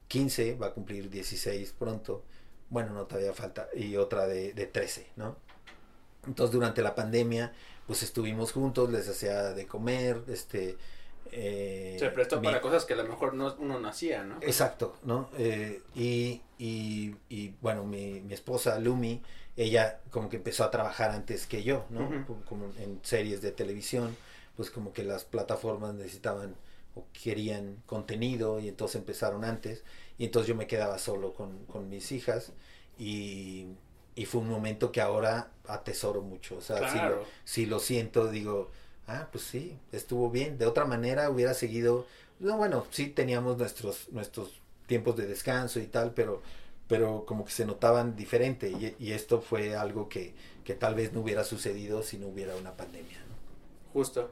15, 0.08 0.56
va 0.56 0.68
a 0.68 0.74
cumplir 0.74 1.10
16 1.10 1.74
pronto 1.78 2.24
bueno, 2.72 2.94
no 2.94 3.06
todavía 3.06 3.34
falta, 3.34 3.68
y 3.76 3.98
otra 3.98 4.26
de, 4.28 4.54
de 4.54 4.66
13, 4.66 5.06
¿no? 5.18 5.36
Entonces 6.28 6.54
durante 6.54 6.82
la 6.82 6.96
pandemia, 6.96 7.54
pues 7.88 8.04
estuvimos 8.04 8.52
juntos, 8.52 8.92
les 8.92 9.08
hacía 9.10 9.54
de 9.54 9.68
comer, 9.68 10.24
este, 10.28 10.78
Eh, 11.34 11.96
Se 11.98 12.10
prestó 12.10 12.42
mi- 12.42 12.46
para 12.48 12.60
cosas 12.60 12.84
que 12.84 12.94
a 12.94 12.98
lo 12.98 13.06
mejor 13.06 13.34
no, 13.36 13.56
uno 13.60 13.80
no 13.80 13.88
hacía, 13.88 14.24
¿no? 14.24 14.36
Exacto, 14.42 14.98
¿no? 15.04 15.30
Eh, 15.38 15.82
y, 15.96 16.42
y, 16.60 17.16
y, 17.30 17.56
bueno, 17.62 17.86
mi, 17.86 18.20
mi 18.20 18.34
esposa 18.34 18.78
Lumi, 18.80 19.22
ella 19.56 20.02
como 20.10 20.28
que 20.28 20.38
empezó 20.38 20.66
a 20.66 20.72
trabajar 20.72 21.12
antes 21.12 21.48
que 21.48 21.64
yo, 21.64 21.86
¿no? 21.90 22.10
Como 22.46 22.66
en 22.80 23.00
series 23.04 23.42
de 23.42 23.52
televisión, 23.54 24.18
pues 24.58 24.72
como 24.72 24.92
que 24.92 25.04
las 25.06 25.24
plataformas 25.24 25.94
necesitaban 25.94 26.56
o 26.96 27.06
querían 27.24 27.78
contenido 27.86 28.60
y 28.60 28.68
entonces 28.68 28.98
empezaron 28.98 29.46
antes 29.46 29.84
y 30.22 30.26
entonces 30.26 30.48
yo 30.50 30.56
me 30.56 30.68
quedaba 30.68 30.98
solo 31.00 31.34
con, 31.34 31.66
con 31.66 31.90
mis 31.90 32.12
hijas 32.12 32.52
y, 33.00 33.68
y 34.16 34.26
fue 34.26 34.42
un 34.42 34.50
momento 34.50 34.92
que 34.92 35.02
ahora 35.02 35.52
atesoro 35.68 36.22
mucho, 36.22 36.58
o 36.58 36.62
sea, 36.62 36.78
si 36.78 36.84
lo- 36.84 36.92
Claro. 36.92 37.26
si 37.44 37.66
lo 37.66 37.80
siento, 37.80 38.28
digo, 38.30 38.70
ah, 39.08 39.28
pues 39.32 39.44
sí, 39.46 39.78
estuvo 39.92 40.30
bien. 40.30 40.58
De 40.58 40.66
otra 40.68 40.86
manera 40.86 41.30
hubiera 41.30 41.54
seguido, 41.54 42.06
no, 42.40 42.58
bueno, 42.58 42.86
sí 42.92 43.08
teníamos 43.08 43.58
nuestros, 43.58 44.10
nuestros 44.12 44.62
tiempos 44.88 45.16
de 45.16 45.26
descanso 45.28 45.80
y 45.80 45.88
tal, 45.88 46.14
pero, 46.14 46.42
pero 46.88 47.26
como 47.26 47.46
que 47.46 47.52
se 47.52 47.66
notaban 47.66 48.16
diferente 48.16 48.70
y, 48.70 48.96
y 49.00 49.14
esto 49.14 49.42
fue 49.42 49.76
algo 49.76 50.08
que, 50.10 50.34
que 50.66 50.76
tal 50.76 50.94
vez 50.96 51.14
no 51.14 51.22
hubiera 51.22 51.44
sucedido 51.44 52.04
si 52.04 52.18
no 52.18 52.28
hubiera 52.28 52.56
una 52.56 52.76
pandemia. 52.78 53.18
¿no? 53.28 53.36
Justo. 53.94 54.32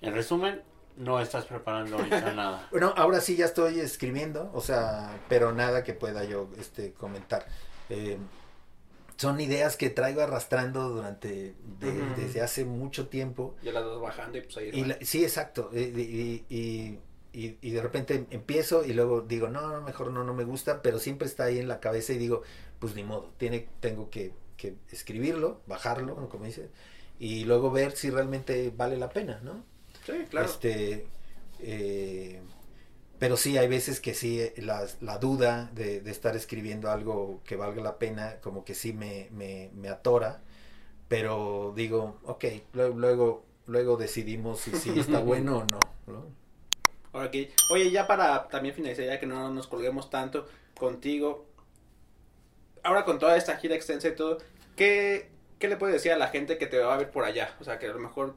En 0.00 0.12
resumen, 0.14 0.62
no 0.96 1.20
estás 1.20 1.44
preparando 1.46 1.96
ahorita 1.96 2.32
nada. 2.34 2.68
Bueno, 2.70 2.92
ahora 2.96 3.20
sí 3.20 3.36
ya 3.36 3.46
estoy 3.46 3.80
escribiendo, 3.80 4.50
o 4.54 4.60
sea, 4.60 5.18
pero 5.28 5.52
nada 5.52 5.82
que 5.82 5.92
pueda 5.94 6.24
yo 6.24 6.48
este, 6.58 6.92
comentar. 6.92 7.46
Eh, 7.90 8.18
son 9.16 9.40
ideas 9.40 9.76
que 9.76 9.90
traigo 9.90 10.22
arrastrando 10.22 10.88
durante, 10.88 11.54
de- 11.80 12.02
desde 12.16 12.40
hace 12.42 12.64
mucho 12.64 13.08
tiempo. 13.08 13.54
Ya 13.62 13.72
las 13.72 13.84
dos 13.84 14.02
bajando 14.02 14.38
y 14.38 14.40
pues 14.42 14.56
ahí. 14.56 14.70
Y 14.72 14.84
la- 14.84 14.98
sí, 15.02 15.22
exacto. 15.22 15.70
Y, 15.72 15.78
y, 15.78 16.44
y, 16.48 16.98
y- 17.32 17.58
y 17.60 17.70
de 17.70 17.80
repente 17.82 18.26
empiezo 18.30 18.84
y 18.84 18.92
luego 18.92 19.20
digo, 19.20 19.48
no, 19.48 19.68
no, 19.68 19.80
mejor 19.82 20.10
no, 20.10 20.24
no 20.24 20.34
me 20.34 20.44
gusta, 20.44 20.82
pero 20.82 20.98
siempre 20.98 21.28
está 21.28 21.44
ahí 21.44 21.58
en 21.58 21.68
la 21.68 21.78
cabeza 21.80 22.12
y 22.12 22.18
digo, 22.18 22.42
pues 22.80 22.94
ni 22.96 23.04
modo, 23.04 23.30
tiene, 23.38 23.68
tengo 23.80 24.10
que, 24.10 24.32
que 24.56 24.74
escribirlo, 24.90 25.60
bajarlo, 25.66 26.16
¿no? 26.20 26.28
como 26.28 26.44
dice, 26.46 26.70
y 27.20 27.44
luego 27.44 27.70
ver 27.70 27.92
si 27.92 28.10
realmente 28.10 28.72
vale 28.76 28.96
la 28.96 29.10
pena, 29.10 29.40
¿no? 29.44 29.64
Sí, 30.04 30.12
claro. 30.30 30.46
Este, 30.46 31.06
eh, 31.60 32.42
pero 33.18 33.36
sí, 33.36 33.56
hay 33.58 33.68
veces 33.68 34.00
que 34.00 34.14
sí, 34.14 34.40
eh, 34.40 34.54
la, 34.58 34.86
la 35.00 35.18
duda 35.18 35.70
de, 35.74 36.00
de 36.00 36.10
estar 36.10 36.36
escribiendo 36.36 36.90
algo 36.90 37.42
que 37.44 37.56
valga 37.56 37.82
la 37.82 37.98
pena, 37.98 38.40
como 38.40 38.64
que 38.64 38.74
sí 38.74 38.92
me, 38.92 39.28
me, 39.32 39.70
me 39.74 39.88
atora, 39.88 40.42
pero 41.08 41.72
digo, 41.76 42.18
ok, 42.24 42.44
luego, 42.74 42.98
luego, 42.98 43.44
luego 43.66 43.96
decidimos 43.96 44.60
si, 44.60 44.72
si 44.76 44.98
está 44.98 45.20
bueno 45.20 45.58
o 45.58 45.64
no, 45.64 45.80
¿no? 46.06 46.26
Ahora 47.12 47.30
que, 47.30 47.52
oye, 47.70 47.90
ya 47.90 48.06
para 48.06 48.48
también 48.48 48.74
finalizar, 48.74 49.06
ya 49.06 49.20
que 49.20 49.26
no 49.26 49.50
nos 49.50 49.68
colguemos 49.68 50.10
tanto 50.10 50.46
contigo, 50.76 51.46
ahora 52.82 53.04
con 53.04 53.18
toda 53.18 53.36
esta 53.36 53.56
gira 53.56 53.74
extensa 53.74 54.08
y 54.08 54.14
todo, 54.16 54.38
¿qué, 54.76 55.30
qué 55.58 55.68
le 55.68 55.76
puedes 55.76 55.94
decir 55.94 56.12
a 56.12 56.18
la 56.18 56.28
gente 56.28 56.58
que 56.58 56.66
te 56.66 56.78
va 56.78 56.94
a 56.94 56.98
ver 56.98 57.10
por 57.10 57.24
allá? 57.24 57.56
O 57.60 57.64
sea, 57.64 57.78
que 57.78 57.86
a 57.86 57.92
lo 57.92 57.98
mejor 58.00 58.34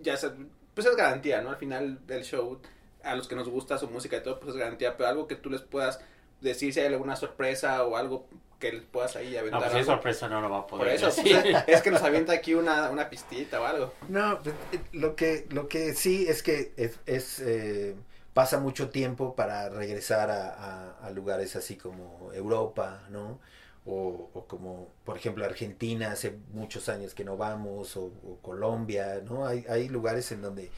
ya 0.00 0.16
se, 0.16 0.30
pues 0.78 0.86
es 0.86 0.96
garantía, 0.96 1.40
¿no? 1.42 1.50
Al 1.50 1.56
final 1.56 2.06
del 2.06 2.22
show, 2.22 2.60
a 3.02 3.16
los 3.16 3.26
que 3.26 3.34
nos 3.34 3.48
gusta 3.48 3.78
su 3.78 3.88
música 3.88 4.16
y 4.16 4.22
todo, 4.22 4.38
pues 4.38 4.52
es 4.54 4.56
garantía, 4.60 4.96
pero 4.96 5.08
algo 5.08 5.26
que 5.26 5.34
tú 5.34 5.50
les 5.50 5.60
puedas 5.62 5.98
decir 6.40 6.72
si 6.72 6.78
hay 6.78 6.86
alguna 6.86 7.16
sorpresa 7.16 7.82
o 7.84 7.96
algo 7.96 8.28
que 8.60 8.70
les 8.72 8.84
puedas 8.84 9.16
ahí 9.16 9.32
No, 9.32 9.38
aventar. 9.40 9.60
pues 9.60 9.72
si 9.72 9.78
es 9.78 9.88
algo. 9.88 9.92
sorpresa 9.94 10.28
no 10.28 10.40
lo 10.40 10.50
va 10.50 10.58
a 10.58 10.66
poder 10.68 10.84
por 10.86 10.88
eso, 10.94 11.06
decir. 11.06 11.36
pues, 11.42 11.64
es 11.66 11.82
que 11.82 11.90
nos 11.90 12.02
avienta 12.02 12.32
aquí 12.32 12.54
una, 12.54 12.90
una 12.90 13.10
pistita 13.10 13.60
o 13.60 13.64
algo. 13.64 13.92
No, 14.08 14.40
pues, 14.42 14.54
eh, 14.72 14.80
lo 14.92 15.16
que, 15.16 15.46
lo 15.50 15.66
que 15.68 15.94
sí 15.94 16.26
es 16.28 16.42
que 16.44 16.72
es, 16.76 16.98
es, 17.06 17.40
eh, 17.40 17.96
pasa 18.34 18.58
mucho 18.60 18.88
tiempo 18.90 19.34
para 19.34 19.68
regresar 19.68 20.30
a, 20.30 20.48
a- 20.54 21.06
a 21.06 21.10
lugares 21.10 21.56
así 21.56 21.76
como 21.76 22.30
Europa, 22.32 23.02
¿no? 23.10 23.40
O, 23.90 24.28
o 24.34 24.44
como, 24.46 24.88
por 25.04 25.16
ejemplo, 25.16 25.44
Argentina, 25.46 26.12
hace 26.12 26.36
muchos 26.52 26.88
años 26.90 27.14
que 27.14 27.24
no 27.24 27.36
vamos, 27.38 27.96
o, 27.96 28.04
o 28.06 28.38
Colombia, 28.42 29.22
¿no? 29.24 29.46
Hay, 29.46 29.64
hay 29.68 29.88
lugares 29.88 30.30
en 30.32 30.42
donde 30.42 30.70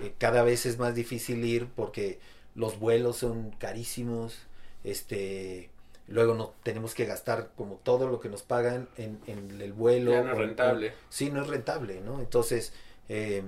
eh, 0.00 0.14
cada 0.18 0.42
vez 0.42 0.66
es 0.66 0.76
más 0.78 0.94
difícil 0.94 1.44
ir 1.44 1.68
porque 1.76 2.18
los 2.56 2.78
vuelos 2.80 3.16
son 3.18 3.50
carísimos, 3.52 4.38
este... 4.84 5.70
Luego 6.10 6.34
no 6.34 6.54
tenemos 6.62 6.94
que 6.94 7.04
gastar 7.04 7.50
como 7.54 7.74
todo 7.76 8.08
lo 8.08 8.18
que 8.18 8.30
nos 8.30 8.42
pagan 8.42 8.88
en, 8.96 9.18
en 9.26 9.60
el 9.60 9.74
vuelo. 9.74 10.10
Ya 10.12 10.22
no 10.22 10.30
es 10.32 10.36
o- 10.36 10.40
rentable. 10.40 10.92
sí, 11.10 11.30
no 11.30 11.42
es 11.42 11.48
rentable, 11.48 12.00
¿no? 12.00 12.20
Entonces, 12.20 12.72
eh, 13.10 13.42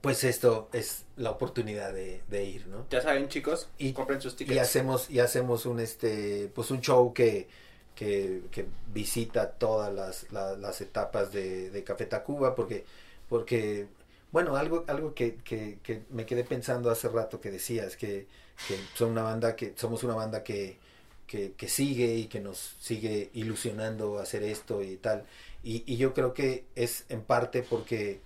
pues 0.00 0.24
esto 0.24 0.68
es 0.72 1.04
la 1.16 1.30
oportunidad 1.30 1.92
de, 1.92 2.22
de 2.28 2.44
ir, 2.44 2.66
¿no? 2.68 2.86
Ya 2.90 3.02
saben, 3.02 3.28
chicos, 3.28 3.68
Y- 3.78 3.92
compren 3.92 4.20
sus 4.20 4.36
tickets. 4.36 4.56
Y 4.56 4.58
hacemos, 4.58 5.10
y 5.10 5.18
hacemos 5.20 5.66
un 5.66 5.80
este, 5.80 6.50
pues 6.54 6.70
un 6.70 6.80
show 6.80 7.12
que, 7.12 7.48
que, 7.94 8.42
que 8.50 8.66
visita 8.92 9.50
todas 9.52 9.92
las, 9.92 10.30
la- 10.32 10.56
las 10.56 10.80
etapas 10.80 11.32
de, 11.32 11.70
de 11.70 11.84
Café 11.84 12.06
Tacuba, 12.06 12.54
porque, 12.54 12.84
porque, 13.28 13.88
bueno, 14.32 14.56
algo, 14.56 14.84
algo 14.88 15.14
que, 15.14 15.36
que, 15.36 15.78
que 15.82 16.02
me 16.10 16.24
quedé 16.26 16.44
pensando 16.44 16.90
hace 16.90 17.08
rato 17.08 17.40
que 17.40 17.50
decías, 17.50 17.96
que, 17.96 18.26
que 18.68 18.76
son 18.94 19.10
una 19.10 19.22
banda 19.22 19.56
que, 19.56 19.74
somos 19.76 20.02
una 20.04 20.14
banda 20.14 20.42
que, 20.42 20.78
que, 21.26 21.52
que 21.52 21.68
sigue 21.68 22.14
y 22.14 22.26
que 22.26 22.40
nos 22.40 22.76
sigue 22.80 23.30
ilusionando 23.34 24.18
hacer 24.18 24.42
esto 24.44 24.82
y 24.82 24.96
tal. 24.96 25.24
Y, 25.62 25.82
y 25.92 25.96
yo 25.96 26.14
creo 26.14 26.32
que 26.32 26.64
es 26.74 27.04
en 27.08 27.22
parte 27.22 27.62
porque, 27.62 28.20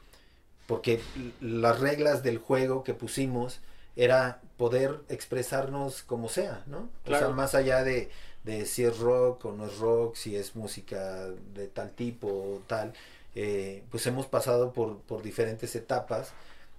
porque 0.67 1.01
las 1.41 1.81
reglas 1.81 2.23
del 2.23 2.39
juego 2.39 2.85
que 2.85 2.95
pusimos 2.95 3.61
era 3.97 4.41
poder 4.57 5.01
expresarnos 5.09 6.03
como 6.03 6.29
sea, 6.29 6.65
¿no? 6.67 6.89
O 7.07 7.11
sea, 7.11 7.29
más 7.29 7.55
allá 7.55 7.85
de, 7.85 8.11
de 8.45 8.67
si 8.67 8.85
es 8.85 8.99
rock 8.99 9.45
o 9.47 9.53
no 9.53 9.67
es 9.67 9.79
rock, 9.79 10.17
si 10.17 10.37
es 10.37 10.57
música 10.57 11.29
de 11.55 11.69
tal 11.69 11.93
tipo 11.93 12.27
o 12.29 12.63
tal, 12.67 12.93
eh, 13.35 13.83
pues 13.91 14.07
hemos 14.07 14.27
pasado 14.27 14.73
por, 14.73 14.99
por 15.01 15.23
diferentes 15.23 15.75
etapas, 15.77 16.33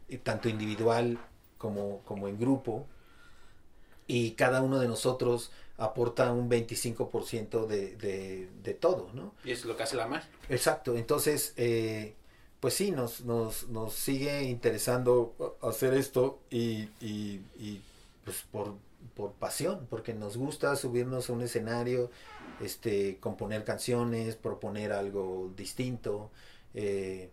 y 0.08 0.18
tanto 0.18 0.50
individual 0.50 1.18
como, 1.58 2.02
como 2.06 2.28
en 2.28 2.40
grupo, 2.40 2.86
y 4.08 4.32
cada 4.32 4.62
uno 4.62 4.80
de 4.80 4.88
nosotros 4.88 5.52
aporta 5.78 6.32
un 6.32 6.50
25% 6.50 7.66
de, 7.66 7.96
de, 7.96 8.50
de 8.64 8.74
todo, 8.74 9.10
¿no? 9.14 9.34
Y 9.44 9.52
eso 9.52 9.62
es 9.62 9.66
lo 9.66 9.78
que 9.78 9.84
hace 9.84 9.96
la 9.96 10.08
magia. 10.08 10.30
Exacto, 10.50 10.96
entonces, 10.96 11.54
eh, 11.58 12.14
pues 12.60 12.74
sí, 12.76 12.92
nos, 12.92 13.22
nos, 13.26 13.68
nos 13.70 13.94
sigue 13.94 14.44
interesando 14.44 15.36
hacer 15.62 15.94
esto 15.94 16.40
y, 16.50 16.90
y, 17.02 17.42
y, 17.60 17.82
pues 18.24 18.44
por, 18.52 18.76
por 19.16 19.34
pasión, 19.34 19.88
porque 19.90 20.14
nos 20.14 20.38
gusta 20.38 20.76
subirnos 20.76 21.30
a 21.30 21.34
un 21.34 21.42
escenario, 21.44 22.10
este, 22.60 23.18
componer 23.20 23.64
canciones, 23.64 24.36
proponer 24.36 24.92
algo 24.94 25.52
distinto. 25.56 26.32
eh, 26.74 27.30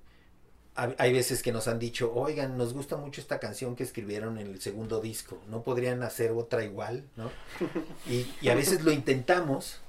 hay 0.75 1.13
veces 1.13 1.43
que 1.43 1.53
nos 1.53 1.69
han 1.69 1.79
dicho, 1.79 2.13
oigan, 2.15 2.57
nos 2.57 2.73
gusta 2.73 2.97
mucho 2.97 3.21
esta 3.21 3.39
canción 3.39 3.77
que 3.77 3.83
escribieron 3.83 4.39
en 4.39 4.47
el 4.47 4.61
segundo 4.61 5.01
disco, 5.01 5.39
¿no 5.49 5.63
podrían 5.63 6.03
hacer 6.03 6.31
otra 6.31 6.65
igual? 6.65 7.05
¿no? 7.17 7.31
Y, 8.07 8.27
y 8.41 8.49
a 8.49 8.55
veces 8.55 8.83
lo 8.83 8.91
intentamos, 8.93 9.81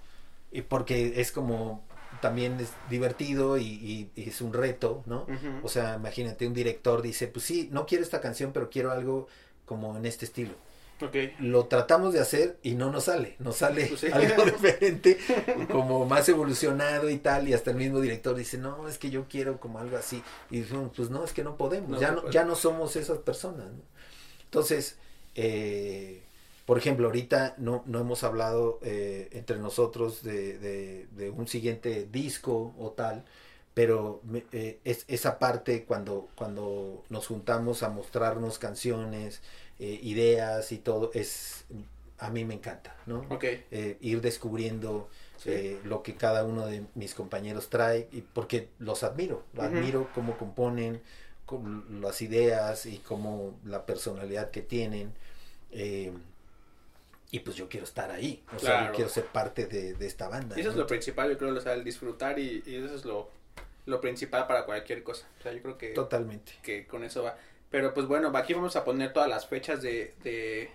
y 0.51 0.61
porque 0.61 1.21
es 1.21 1.31
como, 1.31 1.83
también 2.23 2.59
es 2.59 2.69
divertido 2.89 3.57
y, 3.57 3.63
y- 3.67 4.09
y 4.15 4.29
es 4.29 4.41
un 4.41 4.51
reto, 4.53 5.03
¿no? 5.05 5.27
O 5.61 5.67
sea, 5.69 5.95
imagínate, 5.97 6.47
un 6.47 6.53
director 6.55 7.01
dice, 7.03 7.27
pues 7.27 7.45
sí, 7.45 7.69
no 7.71 7.85
quiero 7.85 8.03
esta 8.03 8.19
canción, 8.21 8.51
pero 8.53 8.69
quiero 8.71 8.91
algo 8.91 9.27
como 9.65 9.95
en 9.97 10.05
este 10.07 10.25
estilo. 10.25 10.53
Ok. 11.01 11.15
Lo 11.39 11.65
tratamos 11.65 12.13
de 12.13 12.21
hacer 12.21 12.57
y 12.63 12.75
no 12.75 12.89
nos 12.91 13.05
sale, 13.05 13.35
nos 13.39 13.57
sale 13.57 13.87
Pues 13.87 13.99
sí. 13.99 14.07
algo 14.13 14.45
diferente, 14.45 15.17
como 15.69 16.05
más 16.05 16.29
evolucionado 16.29 17.09
y 17.09 17.17
tal, 17.17 17.47
y 17.49 17.53
hasta 17.53 17.71
el 17.71 17.77
mismo 17.77 17.99
director 17.99 18.35
dice, 18.35 18.57
no, 18.57 18.87
es 18.87 18.97
que 18.97 19.09
yo 19.09 19.25
quiero 19.27 19.59
como 19.59 19.79
algo 19.79 19.97
así. 19.97 20.23
Y 20.49 20.61
dijimos, 20.61 20.91
pues 20.95 21.09
no, 21.09 21.23
es 21.25 21.33
que 21.33 21.43
no 21.43 21.57
podemos, 21.57 21.89
No 21.89 21.99
ya, 21.99 22.11
no, 22.11 22.29
ya 22.31 22.45
no 22.45 22.55
somos 22.55 22.95
esas 22.95 23.17
personas. 23.17 23.65
¿no? 23.65 23.81
Entonces, 24.45 24.97
eh, 25.35 26.21
por 26.65 26.77
ejemplo, 26.77 27.07
ahorita 27.07 27.55
no, 27.57 27.83
no 27.87 27.99
hemos 27.99 28.23
hablado 28.23 28.79
eh, 28.83 29.29
entre 29.33 29.59
nosotros 29.59 30.23
de, 30.23 30.57
de- 30.59 31.07
de 31.15 31.29
un 31.29 31.47
siguiente 31.47 32.07
disco 32.11 32.73
o 32.79 32.91
tal, 32.91 33.25
pero 33.73 34.21
me- 34.23 34.45
eh, 34.51 34.79
es, 34.85 35.05
esa 35.07 35.39
parte 35.39 35.83
cuando, 35.85 36.29
cuando 36.35 37.03
nos 37.09 37.27
juntamos 37.27 37.83
a 37.83 37.89
mostrarnos 37.89 38.59
canciones, 38.59 39.41
eh, 39.79 39.99
ideas 40.03 40.71
y 40.71 40.77
todo, 40.77 41.11
es 41.13 41.65
a 42.19 42.29
mí 42.29 42.45
me 42.45 42.53
encanta, 42.53 42.95
¿no? 43.05 43.19
Ok. 43.29 43.43
Eh, 43.71 43.97
ir 44.01 44.21
descubriendo 44.21 45.09
Sí. 45.37 45.49
eh, 45.49 45.81
lo 45.83 46.03
que 46.03 46.15
cada 46.15 46.45
uno 46.45 46.65
de 46.67 46.85
mis 46.95 47.13
compañeros 47.15 47.69
trae, 47.69 48.07
y 48.11 48.21
porque 48.21 48.69
los 48.79 49.03
admiro, 49.03 49.43
Ujú. 49.55 49.63
admiro 49.63 50.09
cómo 50.13 50.37
componen, 50.37 51.01
con 51.45 52.01
las 52.01 52.21
ideas 52.21 52.85
y 52.85 52.99
cómo 52.99 53.59
la 53.65 53.85
personalidad 53.85 54.51
que 54.51 54.61
tienen. 54.61 55.11
eh, 55.71 56.13
y 57.33 57.39
pues 57.39 57.55
yo 57.55 57.67
quiero 57.67 57.83
estar 57.83 58.11
ahí, 58.11 58.43
o 58.55 58.59
sea, 58.59 58.87
yo 58.87 58.93
quiero 58.93 59.09
ser 59.09 59.25
parte 59.25 59.65
de, 59.65 59.95
de 59.95 60.05
esta 60.05 60.29
banda. 60.29 60.55
Y 60.55 60.61
eso 60.61 60.69
es 60.69 60.75
lo 60.75 60.85
principal, 60.85 61.31
yo 61.31 61.37
creo, 61.39 61.51
o 61.55 61.59
sea, 61.61 61.73
el 61.73 61.83
disfrutar 61.83 62.37
y, 62.37 62.61
y 62.65 62.75
eso 62.75 62.93
es 62.93 63.05
lo, 63.05 63.31
lo 63.87 63.99
principal 63.99 64.45
para 64.45 64.65
cualquier 64.65 65.01
cosa. 65.01 65.25
O 65.39 65.41
sea, 65.41 65.51
yo 65.51 65.61
creo 65.63 65.77
que, 65.79 65.87
Totalmente. 65.89 66.53
que 66.61 66.85
con 66.85 67.03
eso 67.03 67.23
va. 67.23 67.35
Pero 67.71 67.91
pues 67.95 68.05
bueno, 68.05 68.31
aquí 68.37 68.53
vamos 68.53 68.75
a 68.75 68.83
poner 68.85 69.13
todas 69.13 69.27
las 69.27 69.47
fechas 69.47 69.81
de, 69.81 70.13
de 70.23 70.69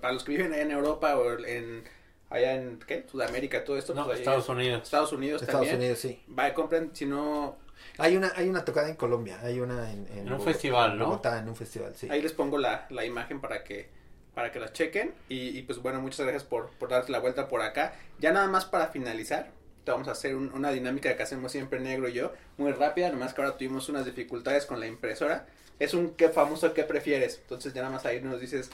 para 0.00 0.14
los 0.14 0.24
que 0.24 0.32
viven 0.32 0.52
allá 0.54 0.62
en 0.62 0.70
Europa 0.70 1.16
o 1.18 1.38
en 1.44 1.84
allá 2.30 2.54
en 2.54 2.78
¿qué? 2.86 3.04
Sudamérica, 3.10 3.62
todo 3.62 3.76
esto. 3.76 3.92
No, 3.92 4.06
pues, 4.06 4.20
Estados 4.20 4.48
Unidos. 4.48 4.82
Estados 4.84 5.12
Unidos 5.12 5.42
Estados 5.42 5.60
también. 5.66 5.80
Unidos, 5.80 5.98
sí. 5.98 6.18
Va, 6.38 6.54
compren, 6.54 6.90
si 6.94 7.04
no, 7.04 7.58
Hay 7.98 8.16
una, 8.16 8.32
hay 8.36 8.48
una 8.48 8.64
tocada 8.64 8.88
en 8.88 8.96
Colombia, 8.96 9.38
hay 9.42 9.60
una 9.60 9.92
en, 9.92 10.06
En 10.12 10.32
un 10.32 10.38
Bogotá- 10.38 10.44
festival, 10.44 10.96
¿no? 10.98 11.06
Bogotá, 11.08 11.38
en 11.40 11.48
un 11.48 11.56
festival, 11.56 11.94
sí. 11.94 12.08
ahí 12.10 12.22
les 12.22 12.32
pongo 12.32 12.56
la, 12.56 12.86
la 12.88 13.04
imagen 13.04 13.40
para 13.42 13.62
que 13.64 13.99
para 14.34 14.52
que 14.52 14.60
la 14.60 14.72
chequen 14.72 15.12
y, 15.28 15.58
y, 15.58 15.62
pues 15.62 15.78
bueno, 15.80 16.00
muchas 16.00 16.20
gracias 16.20 16.44
por, 16.44 16.70
por 16.78 16.88
darte 16.90 17.10
la 17.12 17.18
vuelta 17.18 17.48
por 17.48 17.62
acá. 17.62 17.94
Ya 18.18 18.32
nada 18.32 18.46
más 18.48 18.64
para 18.64 18.88
finalizar, 18.88 19.50
te 19.84 19.90
vamos 19.90 20.08
a 20.08 20.12
hacer 20.12 20.36
un- 20.36 20.52
una 20.52 20.70
dinámica 20.70 21.16
que 21.16 21.22
hacemos 21.22 21.52
siempre 21.52 21.80
Negro 21.80 22.08
y 22.08 22.12
yo, 22.12 22.32
muy 22.58 22.72
rápida, 22.72 23.10
nomás 23.10 23.34
que 23.34 23.42
ahora 23.42 23.56
tuvimos 23.56 23.88
unas 23.88 24.04
dificultades 24.04 24.66
con 24.66 24.78
la 24.80 24.86
impresora. 24.86 25.46
Es 25.78 25.94
un 25.94 26.10
qué 26.14 26.28
famoso 26.28 26.74
qué 26.74 26.84
prefieres, 26.84 27.38
entonces 27.42 27.72
ya 27.72 27.82
nada 27.82 27.94
más 27.94 28.04
ahí 28.06 28.20
nos 28.20 28.40
dices 28.40 28.70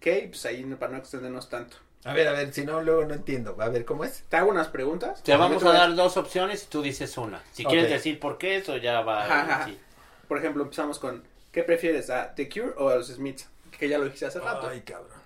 qué 0.00 0.20
y 0.24 0.28
pues 0.28 0.44
ahí 0.46 0.62
para 0.78 0.92
no 0.92 0.98
extendernos 0.98 1.48
tanto. 1.48 1.76
A 2.04 2.14
ver, 2.14 2.28
a 2.28 2.32
ver, 2.32 2.52
si 2.54 2.64
no, 2.64 2.80
luego 2.82 3.04
no 3.04 3.12
entiendo. 3.14 3.54
A 3.60 3.68
ver, 3.68 3.84
¿cómo 3.84 4.04
es? 4.04 4.22
Te 4.28 4.36
hago 4.38 4.50
unas 4.50 4.68
preguntas. 4.68 5.22
Te 5.22 5.36
vamos 5.36 5.62
a 5.62 5.72
dar 5.72 5.94
dos 5.94 6.16
opciones 6.16 6.64
y 6.64 6.66
tú 6.66 6.80
dices 6.82 7.16
una. 7.18 7.42
Si 7.52 7.64
quieres 7.64 7.90
decir 7.90 8.18
por 8.18 8.38
qué, 8.38 8.56
eso 8.56 8.76
ya 8.78 9.02
va. 9.02 9.24
Ajá, 9.24 9.40
ajá. 9.42 9.64
sí. 9.66 9.78
Por 10.26 10.38
ejemplo, 10.38 10.62
empezamos 10.62 10.98
con 10.98 11.22
¿qué 11.52 11.62
prefieres? 11.62 12.08
¿A 12.08 12.34
The 12.34 12.48
Cure 12.48 12.72
o 12.78 12.88
a 12.88 12.96
los 12.96 13.08
Smiths? 13.08 13.48
Que 13.80 13.88
ya 13.88 13.98
lo 13.98 14.04
dijiste 14.04 14.26
hace 14.26 14.38
rato. 14.38 14.68
Ay, 14.68 14.82
cabrón. 14.82 15.18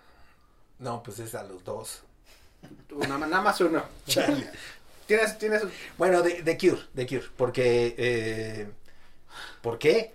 No, 0.78 1.02
pues 1.02 1.18
es 1.18 1.34
a 1.34 1.42
los 1.42 1.62
dos. 1.64 2.02
Tú, 2.88 2.98
nada, 3.00 3.18
más- 3.42 3.60
uno. 3.60 3.84
Chale. 4.06 4.48
Tienes, 5.06 5.36
tienes, 5.38 5.62
Bueno, 5.98 6.22
de, 6.22 6.42
de 6.42 6.56
Cure, 6.56 6.80
de 6.94 7.06
Cure, 7.06 7.24
porque... 7.36 7.94
Eh, 7.98 8.68
¿Por 9.60 9.78
qué? 9.78 10.14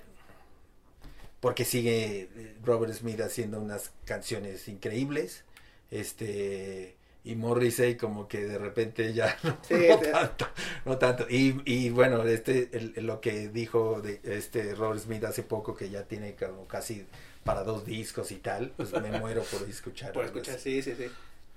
Porque 1.40 1.64
sigue 1.66 2.30
eh, 2.36 2.56
Robert 2.64 2.94
Smith 2.94 3.20
haciendo 3.22 3.60
unas 3.60 3.92
canciones 4.06 4.68
increíbles, 4.68 5.44
este... 5.92 6.96
Y 7.26 7.36
Morrissey 7.36 7.98
como 7.98 8.30
que 8.30 8.46
de 8.46 8.58
repente 8.58 9.14
ya 9.14 9.38
no, 9.44 9.58
Sí, 9.68 9.76
no 9.90 10.00
tanto, 10.00 10.48
no 10.86 10.98
tanto. 10.98 11.28
Y, 11.30 11.62
y 11.66 11.90
bueno, 11.90 12.24
este, 12.24 12.70
el- 12.72 13.06
lo 13.06 13.20
que 13.20 13.50
dijo 13.50 14.02
de 14.02 14.22
este 14.24 14.74
Robert 14.74 15.02
Smith 15.02 15.26
hace 15.26 15.44
poco, 15.44 15.76
que 15.76 15.90
ya 15.90 16.06
tiene 16.06 16.36
como 16.36 16.66
casi 16.66 17.06
para 17.44 17.64
dos 17.64 17.86
discos 17.86 18.32
y 18.32 18.36
tal, 18.38 18.72
pues 18.78 18.92
me 18.94 19.12
muero 19.20 19.44
por 19.44 19.68
escuchar. 19.70 20.12
por 20.14 20.26
escuchar, 20.26 20.60
sí, 20.60 20.82
sí, 20.82 20.96
sí. 20.96 21.08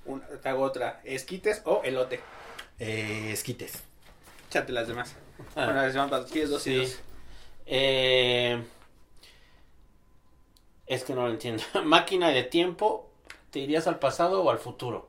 Una- 0.04 0.26
te 0.26 0.48
hago 0.48 0.62
otra. 0.62 1.00
¿Esquites 1.04 1.62
o 1.64 1.82
elote? 1.84 2.20
Eh, 2.78 3.30
esquites. 3.32 3.82
Échate 4.48 4.72
las 4.72 4.88
demás. 4.88 5.14
Ah, 5.54 5.64
Bueno, 5.66 5.74
las 5.82 5.94
demás, 5.94 6.10
las 6.10 6.30
quieres 6.30 6.50
dos 6.50 6.66
y 6.66 6.76
dos. 6.76 6.98
Eh, 7.66 8.62
es 10.86 11.04
que 11.04 11.14
no 11.14 11.26
lo 11.26 11.32
entiendo. 11.32 11.62
Máquina 11.84 12.28
de 12.30 12.42
tiempo, 12.42 13.10
¿te 13.50 13.60
irías 13.60 13.86
al 13.86 13.98
pasado 13.98 14.42
o 14.42 14.50
al 14.50 14.58
futuro? 14.58 15.08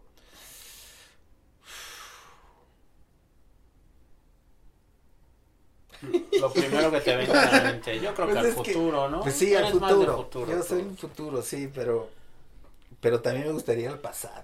Lo 6.39 6.51
primero 6.51 6.91
que 6.91 7.01
te 7.01 7.15
venga 7.15 7.41
a 7.43 7.51
la 7.51 7.63
mente. 7.71 7.99
Yo 7.99 8.13
creo 8.13 8.27
Pues 8.27 8.33
que 8.33 8.39
al 8.39 8.45
que- 8.47 8.51
futuro, 8.51 9.09
¿no? 9.09 9.21
Pues 9.21 9.35
sí, 9.35 9.55
al 9.55 9.71
futuro. 9.71 10.17
futuro, 10.17 10.51
Yo 10.51 10.57
tú. 10.59 10.63
soy 10.67 10.81
el 10.81 10.97
futuro, 10.97 11.41
sí, 11.41 11.69
pero 11.73 12.09
pero 12.99 13.19
también 13.21 13.47
me 13.47 13.53
gustaría 13.53 13.89
el 13.89 13.99
pasado. 13.99 14.43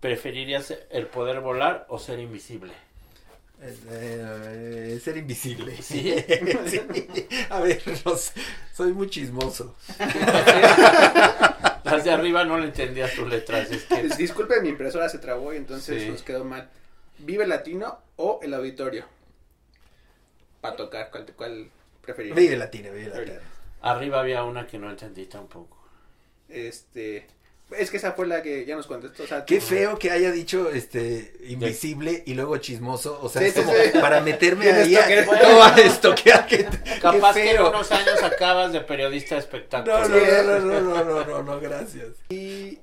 ¿Preferirías 0.00 0.74
el 0.90 1.06
poder 1.06 1.40
volar 1.40 1.86
o 1.88 1.98
ser 1.98 2.18
invisible? 2.18 2.72
Eh, 3.60 3.76
eh, 3.90 5.00
ser 5.02 5.16
invisible. 5.18 5.80
Sí. 5.80 6.14
Sí. 6.66 6.80
A 7.50 7.60
ver, 7.60 7.80
no 8.04 8.16
sé, 8.16 8.32
soy 8.74 8.92
muy 8.92 9.08
chismoso. 9.08 9.74
Las 11.84 12.04
de 12.04 12.10
arriba 12.10 12.44
no 12.44 12.58
le 12.58 12.66
entendías 12.66 13.12
tus 13.14 13.28
letras. 13.28 13.70
Es 13.70 13.84
que 13.84 14.04
Dis- 14.08 14.16
Disculpe, 14.16 14.60
mi 14.60 14.70
impresora 14.70 15.08
se 15.08 15.18
trabó 15.18 15.52
y 15.52 15.58
entonces 15.58 16.02
Sí. 16.02 16.08
nos 16.08 16.22
quedó 16.22 16.44
mal. 16.44 16.68
¿Vive 17.18 17.46
Latino 17.46 17.98
o 18.16 18.40
el 18.42 18.54
auditorio? 18.54 19.04
Para 20.62 20.76
tocar, 20.76 21.10
¿cuál, 21.10 21.26
cuál 21.36 21.70
preferirías? 22.00 22.36
Vive 22.38 22.56
latina, 22.56 22.88
vive 22.90 23.10
latina. 23.10 23.40
arriba 23.82 24.20
había 24.20 24.44
una 24.44 24.66
que 24.66 24.78
no 24.78 24.88
entendí 24.88 25.26
tampoco. 25.26 25.76
Este, 26.48 27.26
es 27.76 27.90
que 27.90 27.96
esa 27.96 28.12
fue 28.12 28.26
la 28.26 28.42
que 28.42 28.64
ya 28.64 28.76
nos 28.76 28.86
contestó. 28.86 29.24
O 29.24 29.26
sea, 29.26 29.44
Qué 29.44 29.58
tú- 29.58 29.66
feo 29.66 29.98
que 29.98 30.10
haya 30.10 30.30
dicho 30.30 30.70
este 30.70 31.34
invisible 31.48 32.22
y 32.26 32.34
luego 32.34 32.56
chismoso, 32.58 33.18
o 33.20 33.28
sea, 33.28 33.42
Sí, 33.42 33.48
es 33.48 33.54
sí, 33.54 33.60
como 33.62 33.72
sí. 33.76 33.90
para 34.00 34.20
meterme 34.20 34.70
ahí 34.72 34.94
a, 34.94 35.02
toque. 35.02 35.26
no, 35.42 35.62
a 35.64 35.74
estoquear, 35.76 36.46
qué- 36.46 36.66
Capaz 37.00 37.34
que 37.34 37.50
en 37.50 37.60
unos 37.62 37.90
años 37.90 38.22
acabas 38.22 38.72
de 38.72 38.80
periodista 38.82 39.34
de 39.34 39.40
espectáculos. 39.40 40.08
No, 40.08 40.16
no, 40.16 40.58
no, 40.60 40.60
no, 40.60 40.80
no, 40.80 41.04
no, 41.04 41.24
no, 41.24 41.42
no, 41.42 41.60
gracias. 41.60 42.08
Y 42.28 42.78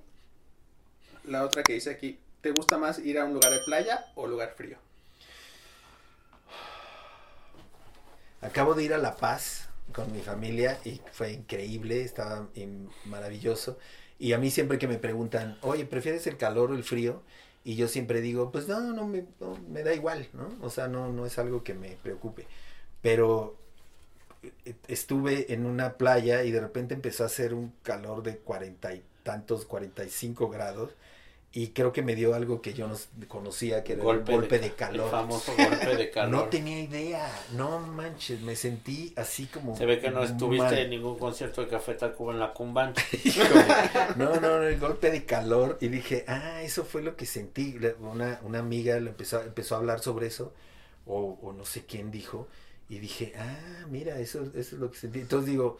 la 1.23 1.43
otra 1.45 1.63
que 1.63 1.73
dice 1.73 1.91
aquí, 1.91 2.19
¿te 2.41 2.51
gusta 2.51 2.77
más 2.77 2.99
ir 2.99 3.19
a 3.19 3.25
un 3.25 3.33
lugar 3.35 3.51
de 3.53 3.59
playa 3.65 4.05
o 4.15 4.27
lugar 4.27 4.53
frío? 4.57 4.77
Acabo 8.41 8.73
de 8.73 8.83
ir 8.83 8.93
a 8.93 8.97
La 8.97 9.17
Paz 9.17 9.69
con 9.93 10.11
mi 10.11 10.21
familia 10.21 10.79
y 10.85 11.01
fue 11.11 11.33
increíble, 11.33 12.03
estaba 12.03 12.47
maravilloso. 13.05 13.77
Y 14.17 14.33
a 14.33 14.37
mí 14.37 14.51
siempre 14.51 14.77
que 14.77 14.87
me 14.87 14.97
preguntan, 14.97 15.57
oye, 15.61 15.85
¿prefieres 15.85 16.27
el 16.27 16.37
calor 16.37 16.71
o 16.71 16.75
el 16.75 16.83
frío? 16.83 17.21
Y 17.63 17.75
yo 17.75 17.87
siempre 17.87 18.21
digo, 18.21 18.51
pues 18.51 18.67
no, 18.67 18.79
no 18.79 19.07
me, 19.07 19.83
da 19.83 19.93
igual, 19.93 20.27
¿no? 20.33 20.49
O 20.61 20.69
sea, 20.69 20.87
no, 20.87 21.11
no 21.11 21.25
es 21.25 21.37
algo 21.37 21.63
que 21.63 21.73
me 21.73 21.97
preocupe. 22.01 22.47
Pero 23.01 23.57
eh, 24.43 24.75
estuve 24.87 25.53
en 25.53 25.65
una 25.65 25.93
playa 25.97 26.43
y 26.43 26.51
de 26.51 26.61
repente 26.61 26.93
empezó 26.93 27.23
a 27.23 27.27
hacer 27.27 27.53
un 27.53 27.73
calor 27.83 28.23
de 28.23 28.37
cuarenta 28.37 28.93
y 28.93 29.03
tantos, 29.23 29.65
cuarenta 29.65 30.03
y 30.05 30.09
cinco 30.09 30.49
grados. 30.49 30.91
Y 31.51 31.69
creo 31.69 31.91
que 31.91 32.03
me 32.03 32.15
dio 32.15 32.35
algo 32.35 32.61
que 32.61 32.75
yo 32.75 32.87
no 32.87 32.95
conocía, 33.27 33.83
que 33.83 33.93
era 33.93 34.03
Golpe, 34.03 34.31
el 34.31 34.37
golpe 34.39 34.59
de, 34.59 34.69
de, 34.69 34.75
calor. 34.75 35.05
El 35.05 35.11
famoso 35.11 35.51
golpe 35.57 35.95
de 35.95 36.09
calor. 36.11 36.31
No 36.31 36.49
tenía 36.49 36.79
idea, 36.79 37.27
no 37.55 37.79
manches, 37.79 38.41
me 38.41 38.55
sentí 38.55 39.13
así 39.15 39.47
como... 39.47 39.75
Se 39.75 39.87
ve 39.87 39.99
que 39.99 40.11
no 40.11 40.23
estuviste 40.23 40.63
mal. 40.63 40.77
en 40.77 40.91
ningún 40.91 41.17
concierto 41.17 41.61
de 41.61 41.67
Café 41.67 41.95
Tacuba 41.95 42.33
en 42.33 42.39
la. 42.39 42.53
Híjole. 43.23 43.65
No, 44.15 44.35
no, 44.35 44.59
no, 44.59 44.63
el 44.63 44.79
golpe 44.79 45.09
de 45.09 45.25
calor 45.25 45.79
y 45.81 45.87
dije, 45.87 46.23
ah, 46.27 46.61
eso 46.61 46.83
fue 46.85 47.01
lo 47.01 47.15
que 47.15 47.25
sentí. 47.25 47.75
Una, 47.99 48.39
una 48.43 48.59
amiga 48.59 48.99
le 48.99 49.09
empezó, 49.09 49.41
empezó 49.41 49.73
a 49.73 49.79
hablar 49.79 50.01
sobre 50.01 50.27
eso, 50.27 50.53
o, 51.07 51.39
o 51.41 51.53
no 51.53 51.65
sé 51.65 51.83
quién 51.85 52.11
dijo, 52.11 52.47
y 52.89 52.99
dije, 52.99 53.33
ah, 53.37 53.85
mira, 53.89 54.19
eso, 54.19 54.43
eso 54.55 54.57
es 54.57 54.73
lo 54.73 54.91
que 54.91 54.97
sentí. 54.97 55.19
Entonces 55.19 55.49
digo, 55.49 55.79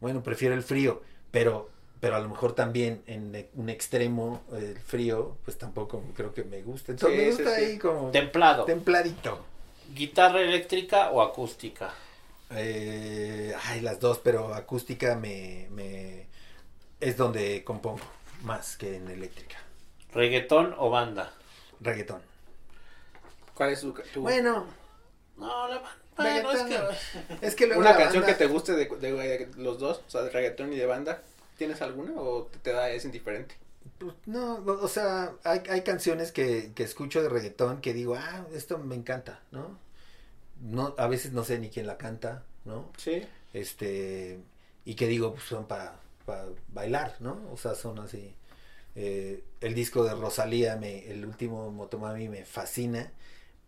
bueno, 0.00 0.22
prefiero 0.22 0.54
el 0.54 0.62
frío, 0.62 1.02
pero, 1.30 1.70
pero 2.00 2.16
a 2.16 2.20
lo 2.20 2.28
mejor 2.28 2.54
también 2.54 3.02
en 3.06 3.34
e- 3.34 3.50
un 3.54 3.68
extremo, 3.70 4.42
el 4.52 4.78
frío, 4.78 5.36
pues 5.44 5.58
tampoco 5.58 6.02
creo 6.16 6.32
que 6.34 6.44
me 6.44 6.62
guste. 6.62 6.92
Entonces 6.92 7.18
Sí, 7.18 7.24
me 7.24 7.30
gusta 7.44 7.56
sí. 7.56 7.64
ahí 7.64 7.78
como 7.78 8.10
Templado. 8.10 8.64
templadito. 8.64 9.44
¿Guitarra 9.94 10.40
eléctrica 10.40 11.10
o 11.10 11.20
acústica? 11.22 11.92
Eh, 12.52 13.54
ay, 13.66 13.80
las 13.80 14.00
dos, 14.00 14.18
pero 14.18 14.54
acústica 14.54 15.14
me, 15.16 15.68
me 15.70 16.26
es 17.00 17.16
donde 17.16 17.62
compongo 17.64 18.00
más 18.42 18.76
que 18.76 18.96
en 18.96 19.08
eléctrica. 19.08 19.56
¿Reggaetón 20.12 20.74
o 20.78 20.90
banda? 20.90 21.32
Reggaetón. 21.80 22.22
¿Cuál 23.54 23.70
es 23.70 23.80
tu, 23.82 23.92
tu- 23.92 24.22
Bueno, 24.22 24.66
No, 25.36 25.68
la 25.68 25.76
banda. 25.76 25.96
Bueno, 26.16 26.52
es 26.52 26.62
que... 26.62 27.46
es 27.46 27.54
que 27.54 27.66
luego 27.66 27.80
una 27.80 27.92
la 27.92 27.96
canción 27.96 28.22
banda- 28.22 28.36
que 28.38 28.44
te 28.44 28.52
guste 28.52 28.72
de, 28.74 28.86
de- 28.86 29.12
de 29.12 29.50
los 29.56 29.78
dos, 29.78 30.02
o 30.06 30.10
sea, 30.10 30.22
de 30.22 30.30
reggaetón 30.30 30.72
y 30.72 30.76
de 30.76 30.86
banda? 30.86 31.22
¿Tienes 31.60 31.82
alguna 31.82 32.12
o 32.16 32.48
te, 32.62 32.72
da 32.72 32.88
es 32.88 33.04
indiferente? 33.04 33.54
pues, 33.98 34.14
no, 34.24 34.64
o 34.64 34.88
sea, 34.88 35.34
hay, 35.44 35.60
hay 35.68 35.82
canciones 35.82 36.32
que, 36.32 36.72
que 36.74 36.84
escucho 36.84 37.22
de 37.22 37.28
reggaetón 37.28 37.82
que 37.82 37.92
digo, 37.92 38.14
ah, 38.14 38.46
esto 38.54 38.78
me 38.78 38.94
encanta, 38.94 39.42
¿no? 39.50 39.78
No, 40.62 40.94
a 40.96 41.06
veces 41.06 41.32
no 41.32 41.44
sé 41.44 41.58
ni 41.58 41.68
quién 41.68 41.86
la 41.86 41.98
canta, 41.98 42.44
¿no? 42.64 42.90
Sí. 42.96 43.26
este 43.52 44.40
y 44.86 44.94
que 44.94 45.06
digo 45.06 45.34
pues 45.34 45.44
son 45.44 45.66
para 45.66 45.98
bailar 46.68 47.16
no 47.20 47.38
o 47.52 47.58
sea 47.58 47.74
son 47.74 47.98
así 47.98 48.34
eh, 48.96 49.44
el 49.60 49.74
disco 49.74 50.02
de 50.02 50.14
Rosalía 50.14 50.76
me 50.76 51.10
el 51.10 51.26
último 51.26 51.70
Motomami 51.70 52.30
me 52.30 52.46
fascina 52.46 53.12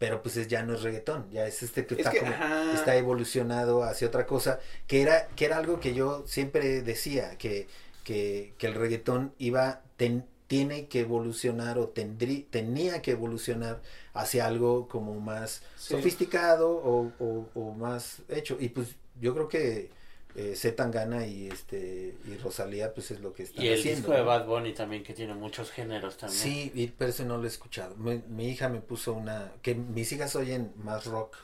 pero 0.03 0.21
pues 0.21 0.37
es, 0.37 0.49
ya 0.49 0.65
no 0.65 0.75
es 0.75 0.83
reggaetón 0.83 1.31
ya 1.31 1.47
es 1.47 1.63
este 1.63 1.87
que 1.87 1.95
Es 1.95 2.01
está 2.01 2.11
que, 2.11 2.19
como 2.19 2.33
está 2.75 2.97
evolucionado 2.97 3.85
hacia 3.85 4.09
otra 4.09 4.27
cosa 4.27 4.59
que 4.89 5.01
era 5.01 5.29
que 5.37 5.45
era 5.45 5.59
algo 5.59 5.79
que 5.79 5.95
yo 5.95 6.25
siempre 6.27 6.83
decía 6.83 7.39
que 7.39 7.69
que, 8.03 8.53
que 8.59 8.67
el 8.67 8.75
reggaetón 8.75 9.33
iba 9.39 9.83
ten- 9.97 10.25
tiene 10.49 10.87
que 10.89 11.01
evolucionar 11.01 11.79
o 11.79 11.87
tendrí, 11.89 12.49
tenía 12.51 13.01
que 13.01 13.13
evolucionar 13.13 13.81
hacia 14.13 14.45
algo 14.49 14.89
como 14.89 15.21
más 15.21 15.63
Sí. 15.77 15.95
sofisticado 15.95 16.69
o, 16.73 17.13
o- 17.21 17.47
o 17.55 17.73
más 17.75 18.23
hecho 18.29 18.57
y 18.59 18.71
pues 18.71 18.89
yo 19.21 19.35
creo 19.35 19.47
que 19.49 19.91
eh, 20.37 20.55
Z 20.57 20.77
Tangana 20.77 21.27
y 21.27 21.49
este 21.49 22.15
y 22.27 22.37
Rosalía 22.39 22.95
pues 22.95 23.11
es 23.11 23.21
lo 23.21 23.33
que 23.33 23.43
están 23.45 23.65
Y 23.65 23.69
el 23.69 23.79
haciendo 23.81 23.97
disco 23.99 24.13
de 24.13 24.19
¿no? 24.21 24.27
Bad 24.27 24.47
Bunny 24.47 24.73
también, 24.75 25.03
que 25.03 25.15
tiene 25.15 25.35
muchos 25.35 25.71
géneros 25.71 26.17
también. 26.17 26.41
sí 26.43 26.73
y- 26.75 26.87
pero 26.89 27.11
ese 27.11 27.25
no 27.25 27.37
lo 27.39 27.45
he 27.45 27.49
escuchado 27.49 27.97
Mi- 27.97 28.23
mi 28.29 28.49
hija 28.49 28.69
me 28.69 28.81
puso 28.81 29.13
una 29.13 29.53
que 29.63 29.75
mis 29.75 30.11
hijas 30.13 30.35
oyen 30.37 30.73
más 30.77 31.07
rock 31.07 31.37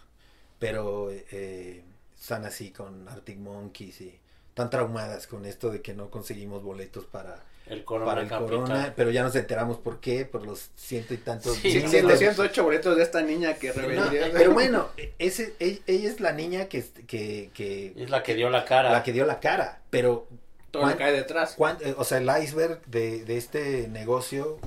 pero 0.59 1.11
eh, 1.11 1.85
están 2.19 2.45
así 2.45 2.71
con 2.73 3.09
Arctic 3.09 3.39
Monkeys 3.39 4.01
y 4.01 4.19
tan 4.55 4.71
traumadas 4.71 5.27
con 5.27 5.45
esto 5.47 5.71
de 5.71 5.83
que 5.83 5.95
no 5.95 6.11
conseguimos 6.11 6.63
boletos 6.63 7.07
para 7.07 7.45
el 7.69 7.85
corona, 7.85 8.07
para 8.07 8.23
el 8.23 8.29
corona 8.29 8.93
pero 8.97 9.11
ya 9.11 9.23
nos 9.23 9.35
enteramos 9.37 9.79
por 9.79 10.01
qué, 10.01 10.25
por 10.25 10.47
los 10.47 10.71
ciento 10.77 11.15
y 11.15 11.19
tantos. 11.19 11.57
Sí, 11.57 11.83
sí, 11.87 12.01
los 12.03 12.19
108 12.19 12.65
boletos 12.65 12.97
de 12.97 13.03
esta 13.03 13.23
niña 13.23 13.55
que 13.55 13.73
revendió. 13.73 14.21
pero 14.33 14.53
bueno, 14.53 14.89
ese, 15.19 15.55
ella, 15.59 15.81
es 15.87 16.21
la 16.21 16.33
niña 16.33 16.67
que, 16.67 16.85
que, 17.07 17.51
que, 17.55 17.95
Es 17.97 18.11
la 18.11 18.23
que 18.23 18.35
dio 18.35 18.51
la 18.51 18.65
cara. 18.65 18.91
La 18.91 19.03
que 19.03 19.13
dio 19.13 19.27
la 19.27 19.41
cara, 19.41 19.81
pero... 19.91 20.27
Todo 20.71 20.87
lo 20.87 20.97
cae 20.99 21.13
detrás. 21.13 21.57
Eh, 21.81 21.95
o 21.97 22.05
sea, 22.05 22.19
el 22.19 22.29
iceberg 22.43 22.85
de, 22.85 23.25
de 23.25 23.39
este 23.39 23.89
negocio 23.89 24.59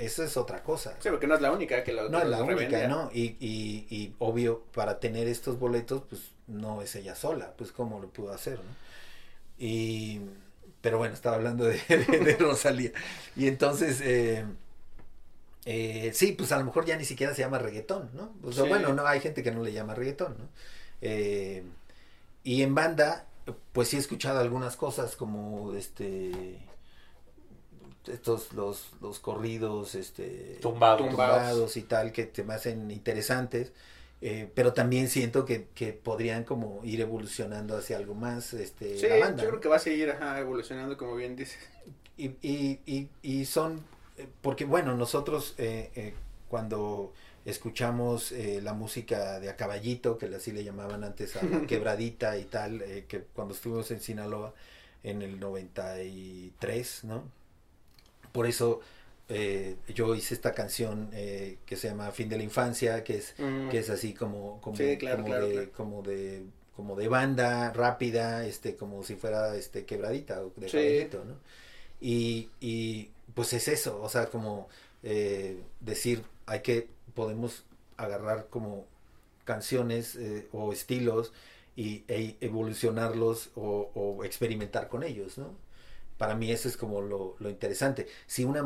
esa 0.00 0.24
es 0.24 0.36
otra 0.38 0.62
cosa. 0.62 0.94
Sí, 0.98 1.10
porque 1.10 1.26
no 1.26 1.34
es 1.34 1.42
la 1.42 1.52
única 1.52 1.84
que 1.84 1.92
lo 1.92 2.08
No 2.08 2.20
es 2.20 2.28
la 2.28 2.42
única, 2.42 2.88
¿no? 2.88 3.10
Y, 3.12 3.36
y, 3.38 3.86
y, 3.90 4.14
obvio, 4.18 4.62
para 4.72 4.98
tener 4.98 5.28
estos 5.28 5.58
boletos, 5.58 6.02
pues 6.08 6.22
no 6.46 6.80
es 6.80 6.96
ella 6.96 7.14
sola, 7.14 7.52
pues 7.56 7.70
cómo 7.70 8.00
lo 8.00 8.08
pudo 8.08 8.32
hacer, 8.32 8.54
¿no? 8.54 8.74
Y, 9.58 10.20
pero 10.80 10.98
bueno, 10.98 11.14
estaba 11.14 11.36
hablando 11.36 11.64
de, 11.66 11.78
de, 11.88 12.36
Rosalía. 12.38 12.92
Y 13.36 13.46
entonces, 13.48 14.00
eh, 14.02 14.44
eh, 15.64 16.10
sí, 16.14 16.32
pues 16.32 16.52
a 16.52 16.58
lo 16.58 16.64
mejor 16.64 16.86
ya 16.86 16.96
ni 16.96 17.04
siquiera 17.04 17.34
se 17.34 17.42
llama 17.42 17.58
reggaetón, 17.58 18.10
¿no? 18.14 18.32
O 18.42 18.52
sea, 18.52 18.64
bueno, 18.64 18.92
no, 18.94 19.06
hay 19.06 19.20
gente 19.20 19.42
que 19.42 19.50
no 19.50 19.62
le 19.62 19.72
llama 19.72 19.94
reggaetón, 19.94 20.36
¿no? 20.38 20.48
Eh, 21.02 21.62
y 22.44 22.62
en 22.62 22.74
banda, 22.74 23.26
pues 23.72 23.88
sí 23.88 23.96
he 23.96 24.00
escuchado 24.00 24.40
algunas 24.40 24.76
cosas 24.76 25.16
como 25.16 25.74
este 25.74 26.58
estos 28.06 28.54
los, 28.54 28.92
los 29.02 29.20
corridos 29.20 29.94
este 29.94 30.58
tumbados. 30.62 31.76
y 31.76 31.82
tal 31.82 32.12
que 32.12 32.24
te 32.24 32.42
me 32.42 32.54
hacen 32.54 32.90
interesantes 32.90 33.72
eh, 34.22 34.50
pero 34.54 34.74
también 34.74 35.08
siento 35.08 35.46
que, 35.46 35.68
que, 35.74 35.94
podrían 35.94 36.44
como 36.44 36.80
ir 36.84 37.00
evolucionando 37.00 37.74
hacia 37.76 37.96
algo 37.96 38.14
más 38.14 38.52
este 38.52 38.98
sí, 38.98 39.06
yo 39.08 39.48
creo 39.48 39.60
que 39.60 39.68
va 39.68 39.76
a 39.76 39.80
seguir 39.80 40.14
evolucionando 40.38 40.98
como 40.98 41.16
bien 41.16 41.36
dices. 41.36 41.58
Y, 42.18 42.32
y, 42.42 42.80
y, 42.84 43.08
y 43.22 43.46
son 43.46 43.80
eh, 44.18 44.26
porque 44.42 44.66
bueno 44.66 44.94
nosotros 44.94 45.54
eh, 45.56 46.12
cuando 46.48 47.14
escuchamos 47.46 48.32
la 48.32 48.74
música 48.74 49.40
de 49.40 49.48
a 49.48 49.56
caballito 49.56 50.18
que 50.18 50.26
así 50.26 50.52
le 50.52 50.64
llamaban 50.64 51.02
antes 51.02 51.36
a 51.36 51.42
la 51.42 51.62
quebradita 51.66 52.36
y 52.36 52.44
tal 52.44 52.84
que 53.08 53.24
cuando 53.32 53.54
estuvimos 53.54 53.90
en 53.90 54.00
Sinaloa 54.00 54.52
en 55.02 55.22
el 55.22 55.40
93 55.40 57.04
no 57.04 57.24
por 58.32 58.46
eso 58.46 58.80
eh, 59.32 59.76
yo 59.94 60.16
hice 60.16 60.34
esta 60.34 60.52
canción 60.52 61.08
eh, 61.12 61.58
que 61.64 61.76
se 61.76 61.88
llama 61.88 62.10
Fin 62.10 62.28
de 62.28 62.36
la 62.36 62.42
Infancia, 62.42 63.04
que 63.04 63.18
es, 63.18 63.34
que 63.70 63.78
es 63.78 63.88
así 63.88 64.12
como, 64.12 64.60
como, 64.60 64.76
de, 64.76 65.70
como 65.74 66.02
de 66.02 66.42
como 66.74 66.96
de 66.96 67.08
banda 67.08 67.72
rápida, 67.72 68.44
este, 68.44 68.74
como 68.74 69.04
si 69.04 69.14
fuera 69.14 69.54
este 69.54 69.84
quebradita 69.84 70.42
o 70.42 70.52
de 70.56 70.66
caballito, 70.66 71.24
¿no? 71.24 71.34
Y, 72.00 72.48
y 72.60 73.10
pues 73.34 73.52
es 73.52 73.68
eso, 73.68 74.02
o 74.02 74.08
sea, 74.08 74.26
como 74.26 74.68
eh, 75.02 75.62
decir, 75.80 76.24
hay 76.46 76.60
que, 76.60 76.88
podemos 77.14 77.64
agarrar 77.98 78.46
como 78.48 78.86
canciones 79.44 80.18
o 80.52 80.72
estilos 80.72 81.32
y 81.76 82.04
e 82.08 82.36
evolucionarlos 82.40 83.50
o, 83.54 83.90
o, 83.94 84.24
experimentar 84.24 84.88
con 84.88 85.02
ellos, 85.04 85.38
¿no? 85.38 85.54
Para 86.18 86.34
mí 86.34 86.50
eso 86.50 86.68
es 86.68 86.76
como 86.76 87.00
lo, 87.00 87.36
lo 87.38 87.48
interesante. 87.48 88.06
Si 88.26 88.44
una 88.44 88.62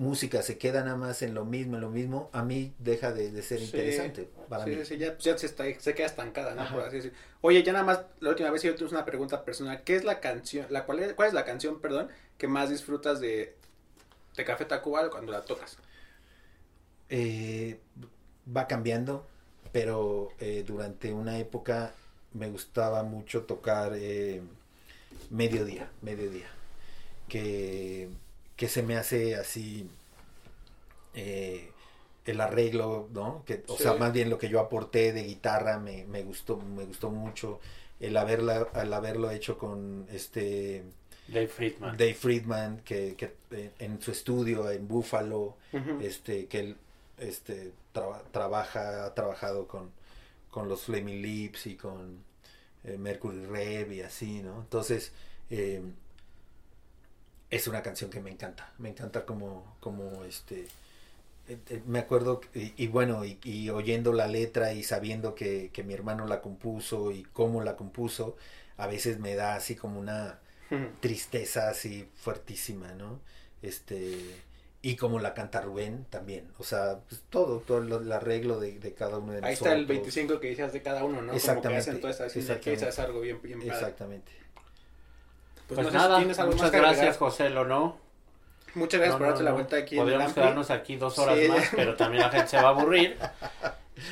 música 0.00 0.42
se 0.42 0.58
queda 0.58 0.82
nada 0.82 0.96
más 0.96 1.22
en 1.22 1.34
lo 1.34 1.44
mismo, 1.44 1.76
en 1.76 1.82
lo 1.82 1.90
mismo, 1.90 2.30
a 2.32 2.42
mí 2.42 2.72
deja 2.78 3.12
de, 3.12 3.42
ser 3.42 3.60
interesante. 3.60 4.30
Para 4.48 4.64
sí, 4.64 4.84
sí, 4.84 4.98
ya, 4.98 5.16
ya 5.18 5.36
se, 5.36 5.46
está, 5.46 5.64
se, 5.78 5.94
queda 5.94 6.06
estancada, 6.06 6.54
¿no? 6.54 6.68
Por 6.72 6.82
así 6.82 6.96
decir. 6.96 7.12
Oye, 7.42 7.62
ya 7.62 7.72
nada 7.72 7.84
más, 7.84 8.00
la 8.20 8.30
última 8.30 8.50
vez 8.50 8.62
yo 8.62 8.74
te 8.74 8.84
una 8.84 9.04
pregunta 9.04 9.44
personal. 9.44 9.82
¿Qué 9.84 9.96
es 9.96 10.04
la 10.04 10.20
canción, 10.20 10.66
la 10.70 10.86
cuál, 10.86 11.00
es, 11.00 11.12
cuál 11.12 11.28
es 11.28 11.34
la 11.34 11.44
canción, 11.44 11.80
perdón, 11.80 12.08
que 12.38 12.48
más 12.48 12.70
disfrutas 12.70 13.20
de, 13.20 13.54
de 14.36 14.44
Café 14.44 14.64
Tacuba 14.64 15.10
cuando 15.10 15.32
la 15.32 15.44
tocas? 15.44 15.76
Eh, 17.10 17.78
va 18.56 18.66
cambiando, 18.66 19.26
pero 19.70 20.30
eh, 20.40 20.64
durante 20.66 21.12
una 21.12 21.38
época 21.38 21.92
me 22.32 22.48
gustaba 22.48 23.02
mucho 23.02 23.42
tocar 23.42 23.92
eh, 23.94 24.40
mediodía, 25.28 25.90
mediodía 26.00 26.48
que, 27.30 28.08
que 28.60 28.68
se 28.68 28.82
me 28.82 28.98
hace 28.98 29.36
así 29.36 29.88
eh, 31.14 31.70
el 32.26 32.42
arreglo, 32.42 33.08
¿no? 33.10 33.42
Que, 33.46 33.64
o 33.68 33.78
sea, 33.78 33.94
más 33.94 34.12
bien 34.12 34.28
lo 34.28 34.36
que 34.36 34.50
yo 34.50 34.60
aporté 34.60 35.14
de 35.14 35.22
guitarra 35.22 35.78
me, 35.78 36.04
me 36.04 36.22
gustó, 36.22 36.58
me 36.58 36.84
gustó 36.84 37.08
mucho. 37.08 37.58
El 38.00 38.18
haberla, 38.18 38.68
al 38.74 38.92
haberlo 38.92 39.30
hecho 39.30 39.56
con 39.56 40.06
este 40.12 40.84
Dave 41.26 41.48
Friedman. 41.48 41.96
Dave 41.96 42.12
Friedman, 42.12 42.80
que, 42.84 43.14
que 43.16 43.32
eh, 43.52 43.70
en 43.78 43.98
su 44.02 44.10
estudio 44.10 44.70
en 44.70 44.86
Buffalo, 44.86 45.56
este, 46.02 46.44
que 46.44 46.60
él 46.60 46.76
este, 47.16 47.72
trabaja, 48.30 49.06
ha 49.06 49.14
trabajado 49.14 49.66
con, 49.68 49.90
con 50.50 50.68
los 50.68 50.82
Flaming 50.82 51.22
Lips 51.22 51.66
y 51.66 51.76
con 51.76 52.22
eh, 52.84 52.98
Mercury 52.98 53.46
Rev 53.46 53.90
y 53.92 54.02
así, 54.02 54.42
¿no? 54.42 54.60
Entonces, 54.60 55.12
eh, 55.48 55.80
es 57.50 57.66
una 57.66 57.82
canción 57.82 58.10
que 58.10 58.20
me 58.20 58.30
encanta. 58.30 58.72
Me 58.78 58.90
encanta 58.90 59.24
como, 59.24 59.76
como 59.80 60.24
este. 60.24 60.66
Eh, 61.48 61.58
eh, 61.68 61.82
me 61.86 61.98
acuerdo, 61.98 62.40
y, 62.54 62.86
bueno, 62.86 63.22
y, 63.24 63.70
oyendo 63.70 64.12
la 64.12 64.28
letra 64.28 64.72
y 64.72 64.84
sabiendo 64.84 65.34
que, 65.34 65.70
mi 65.84 65.94
hermano 65.94 66.26
la 66.26 66.40
compuso 66.40 67.10
y 67.10 67.24
cómo 67.24 67.62
la 67.62 67.76
compuso, 67.76 68.36
a 68.76 68.86
veces 68.86 69.18
me 69.18 69.34
da 69.34 69.56
así 69.56 69.74
como 69.74 69.98
una 69.98 70.38
tristeza 71.00 71.68
así 71.68 72.08
fuertísima, 72.14 72.92
¿no? 72.92 73.20
Este, 73.62 74.16
y 74.80 74.94
como 74.94 75.18
la 75.18 75.34
canta 75.34 75.60
Rubén 75.60 76.06
también, 76.08 76.48
o 76.58 76.62
sea, 76.62 77.00
pues 77.08 77.20
todo, 77.28 77.58
todo 77.58 77.78
el, 77.78 78.12
arreglo 78.12 78.60
de, 78.60 78.78
cada 78.94 79.18
uno 79.18 79.32
de 79.32 79.40
nosotros. 79.40 79.48
Ahí 79.48 79.54
está 79.54 79.72
el 79.72 79.86
25 79.86 80.38
que 80.38 80.50
decías 80.50 80.72
de 80.72 80.82
cada 80.82 81.02
uno, 81.02 81.20
¿no? 81.20 81.32
Exactamente. 81.32 81.86
Como 81.86 82.00
que 82.00 82.08
hacen 82.08 82.40
exactamente. 82.42 82.88
es 82.88 82.98
algo 83.00 83.20
bien, 83.20 83.42
bien 83.42 83.60
Exactamente. 83.60 84.30
Pues, 85.70 85.82
pues 85.82 85.94
nada, 85.94 86.18
muchas 86.18 86.72
gracias 86.72 87.16
José 87.16 87.48
¿no? 87.50 87.96
Muchas 88.74 89.00
gracias 89.00 89.18
por 89.18 89.26
darte 89.28 89.42
la 89.44 89.52
vuelta 89.52 89.76
aquí. 89.76 89.96
Podríamos 89.96 90.32
quedarnos 90.32 90.70
aquí 90.70 90.96
dos 90.96 91.16
horas 91.18 91.38
más, 91.48 91.70
pero 91.74 91.94
también 91.94 92.24
la 92.24 92.30
gente 92.30 92.48
se 92.48 92.56
va 92.56 92.68
a 92.68 92.68
aburrir. 92.70 93.16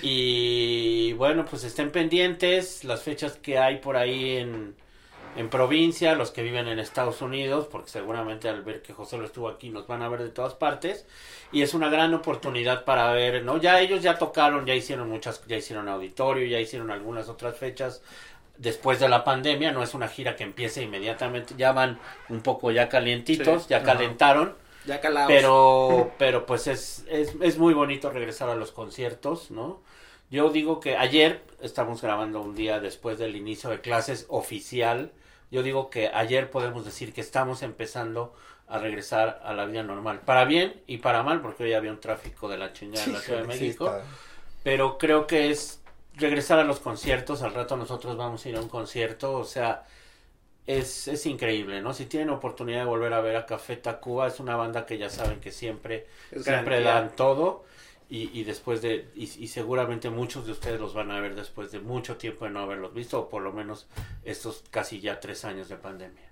Y 0.02 1.12
bueno, 1.14 1.44
pues 1.44 1.64
estén 1.64 1.90
pendientes 1.90 2.84
las 2.84 3.02
fechas 3.02 3.36
que 3.36 3.58
hay 3.58 3.78
por 3.78 3.96
ahí 3.96 4.36
en, 4.36 4.76
en 5.36 5.50
provincia, 5.50 6.14
los 6.14 6.30
que 6.30 6.42
viven 6.42 6.68
en 6.68 6.78
Estados 6.78 7.22
Unidos, 7.22 7.66
porque 7.70 7.90
seguramente 7.90 8.48
al 8.48 8.62
ver 8.62 8.82
que 8.82 8.92
José 8.92 9.18
lo 9.18 9.24
estuvo 9.24 9.48
aquí 9.48 9.70
nos 9.70 9.86
van 9.86 10.02
a 10.02 10.08
ver 10.08 10.22
de 10.22 10.28
todas 10.28 10.54
partes. 10.54 11.06
Y 11.50 11.62
es 11.62 11.74
una 11.74 11.88
gran 11.88 12.14
oportunidad 12.14 12.84
para 12.84 13.10
ver, 13.12 13.42
¿no? 13.42 13.56
Ya 13.58 13.80
ellos 13.80 14.02
ya 14.02 14.16
tocaron, 14.16 14.64
ya 14.64 14.74
hicieron 14.74 15.08
muchas, 15.08 15.44
ya 15.46 15.56
hicieron 15.56 15.88
auditorio, 15.88 16.46
ya 16.46 16.60
hicieron 16.60 16.90
algunas 16.90 17.28
otras 17.28 17.56
fechas 17.56 18.02
después 18.58 19.00
de 19.00 19.08
la 19.08 19.24
pandemia, 19.24 19.72
no 19.72 19.82
es 19.82 19.94
una 19.94 20.08
gira 20.08 20.36
que 20.36 20.44
empiece 20.44 20.82
inmediatamente, 20.82 21.54
ya 21.56 21.72
van 21.72 21.98
un 22.28 22.40
poco 22.42 22.70
ya 22.70 22.88
calientitos, 22.88 23.68
ya 23.68 23.82
calentaron. 23.82 24.54
Ya 24.84 25.00
calados. 25.00 25.28
Pero, 25.28 26.12
pero 26.18 26.46
pues 26.46 26.66
es, 26.66 27.04
es, 27.08 27.34
es 27.40 27.58
muy 27.58 27.74
bonito 27.74 28.10
regresar 28.10 28.48
a 28.48 28.54
los 28.54 28.72
conciertos, 28.72 29.50
¿no? 29.50 29.80
Yo 30.30 30.50
digo 30.50 30.80
que 30.80 30.96
ayer 30.96 31.42
estamos 31.60 32.02
grabando 32.02 32.40
un 32.40 32.54
día 32.54 32.80
después 32.80 33.18
del 33.18 33.36
inicio 33.36 33.70
de 33.70 33.80
clases 33.80 34.26
oficial. 34.28 35.12
Yo 35.50 35.62
digo 35.62 35.88
que 35.88 36.08
ayer 36.08 36.50
podemos 36.50 36.84
decir 36.84 37.14
que 37.14 37.22
estamos 37.22 37.62
empezando 37.62 38.34
a 38.66 38.78
regresar 38.78 39.40
a 39.42 39.54
la 39.54 39.64
vida 39.64 39.82
normal. 39.82 40.20
Para 40.20 40.44
bien 40.44 40.82
y 40.86 40.98
para 40.98 41.22
mal, 41.22 41.40
porque 41.40 41.64
hoy 41.64 41.72
había 41.72 41.90
un 41.90 42.00
tráfico 42.00 42.48
de 42.48 42.58
la 42.58 42.72
chingada 42.74 43.06
en 43.06 43.12
la 43.14 43.20
Ciudad 43.20 43.40
de 43.40 43.46
México. 43.46 43.90
pero 44.62 44.98
creo 44.98 45.26
que 45.26 45.50
es 45.50 45.80
regresar 46.18 46.58
a 46.58 46.64
los 46.64 46.80
conciertos, 46.80 47.42
al 47.42 47.54
rato 47.54 47.76
nosotros 47.76 48.16
vamos 48.16 48.44
a 48.44 48.48
ir 48.48 48.56
a 48.56 48.60
un 48.60 48.68
concierto, 48.68 49.32
o 49.38 49.44
sea, 49.44 49.84
es, 50.66 51.08
es 51.08 51.24
increíble, 51.26 51.80
¿no? 51.80 51.94
Si 51.94 52.06
tienen 52.06 52.30
oportunidad 52.30 52.80
de 52.80 52.84
volver 52.84 53.12
a 53.14 53.20
ver 53.20 53.36
a 53.36 53.46
Café 53.46 53.76
Tacuba, 53.76 54.26
es 54.26 54.38
una 54.38 54.56
banda 54.56 54.84
que 54.84 54.98
ya 54.98 55.08
saben 55.08 55.40
que 55.40 55.50
siempre, 55.50 56.06
siempre 56.42 56.82
dan 56.82 57.16
todo 57.16 57.64
y, 58.08 58.38
y 58.38 58.44
después 58.44 58.80
de, 58.80 59.08
y, 59.14 59.26
seguramente 59.48 60.10
muchos 60.10 60.46
de 60.46 60.52
ustedes 60.52 60.80
los 60.80 60.94
van 60.94 61.10
a 61.10 61.20
ver 61.20 61.34
después 61.34 61.70
de 61.72 61.80
mucho 61.80 62.16
tiempo 62.16 62.44
de 62.46 62.50
no 62.50 62.60
haberlos 62.60 62.94
visto, 62.94 63.20
o 63.20 63.28
por 63.28 63.42
lo 63.42 63.52
menos 63.52 63.86
estos 64.24 64.64
casi 64.70 65.00
ya 65.00 65.20
tres 65.20 65.44
años 65.44 65.68
de 65.68 65.76
pandemia. 65.76 66.27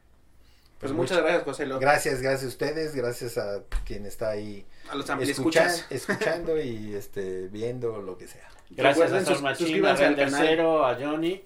Pues, 0.81 0.93
muchas 0.93 1.19
gracias, 1.19 1.45
José 1.45 1.67
Gracias, 1.81 2.21
gracias 2.21 2.45
a 2.45 2.49
ustedes, 2.49 2.95
gracias 2.95 3.39
a 3.39 3.63
quien 3.85 4.05
está 4.05 4.31
ahí 4.31 4.67
a 4.91 4.95
los 4.95 5.09
escuchas. 5.09 5.87
escuchando 5.91 6.61
y 6.61 6.95
este 6.95 7.49
viendo 7.49 8.03
lo 8.03 8.19
que 8.19 8.29
sea. 8.29 8.49
Gracias 8.71 9.13
a 9.13 9.25
Sor 9.25 9.43
Machina, 9.43 9.93
a 9.93 9.97
Render 9.97 10.31
Cero, 10.31 10.85
a 10.85 10.95
Johnny. 10.95 11.43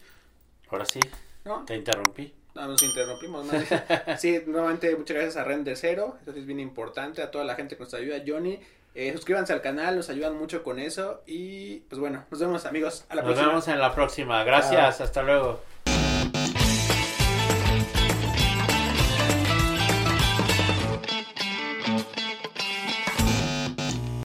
Ahora 0.69 0.85
sí, 0.85 1.01
¿No? 1.45 1.65
te 1.65 1.77
interrumpí. 1.77 2.35
No, 2.55 2.67
nos 2.67 2.83
interrumpimos. 2.83 3.47
¿no? 3.47 3.53
sí, 4.19 4.43
nuevamente 4.47 4.95
muchas 4.97 5.15
gracias 5.15 5.37
a 5.37 5.45
Render 5.45 5.77
Cero. 5.77 6.17
Eso 6.23 6.33
es 6.33 6.47
bien 6.47 6.61
importante. 6.61 7.23
A 7.23 7.31
toda 7.31 7.45
la 7.45 7.55
gente 7.55 7.77
que 7.77 7.85
nos 7.85 7.95
ayuda. 7.95 8.19
Johnny, 8.27 8.59
eh, 8.95 9.13
suscríbanse 9.13 9.53
al 9.53 9.63
canal, 9.63 9.97
nos 9.97 10.11
ayudan 10.11 10.37
mucho 10.37 10.65
con 10.65 10.79
eso. 10.81 11.23
Y 11.27 11.81
pues 11.89 12.01
bueno, 12.01 12.25
nos 12.31 12.41
vemos 12.41 12.67
amigos. 12.67 13.05
A 13.09 13.15
la 13.15 13.23
nos 13.23 13.37
vemos 13.37 13.69
en 13.69 13.79
la 13.79 13.95
próxima. 13.95 14.43
Gracias, 14.43 15.01
hasta 15.01 15.23
luego. 15.23 15.61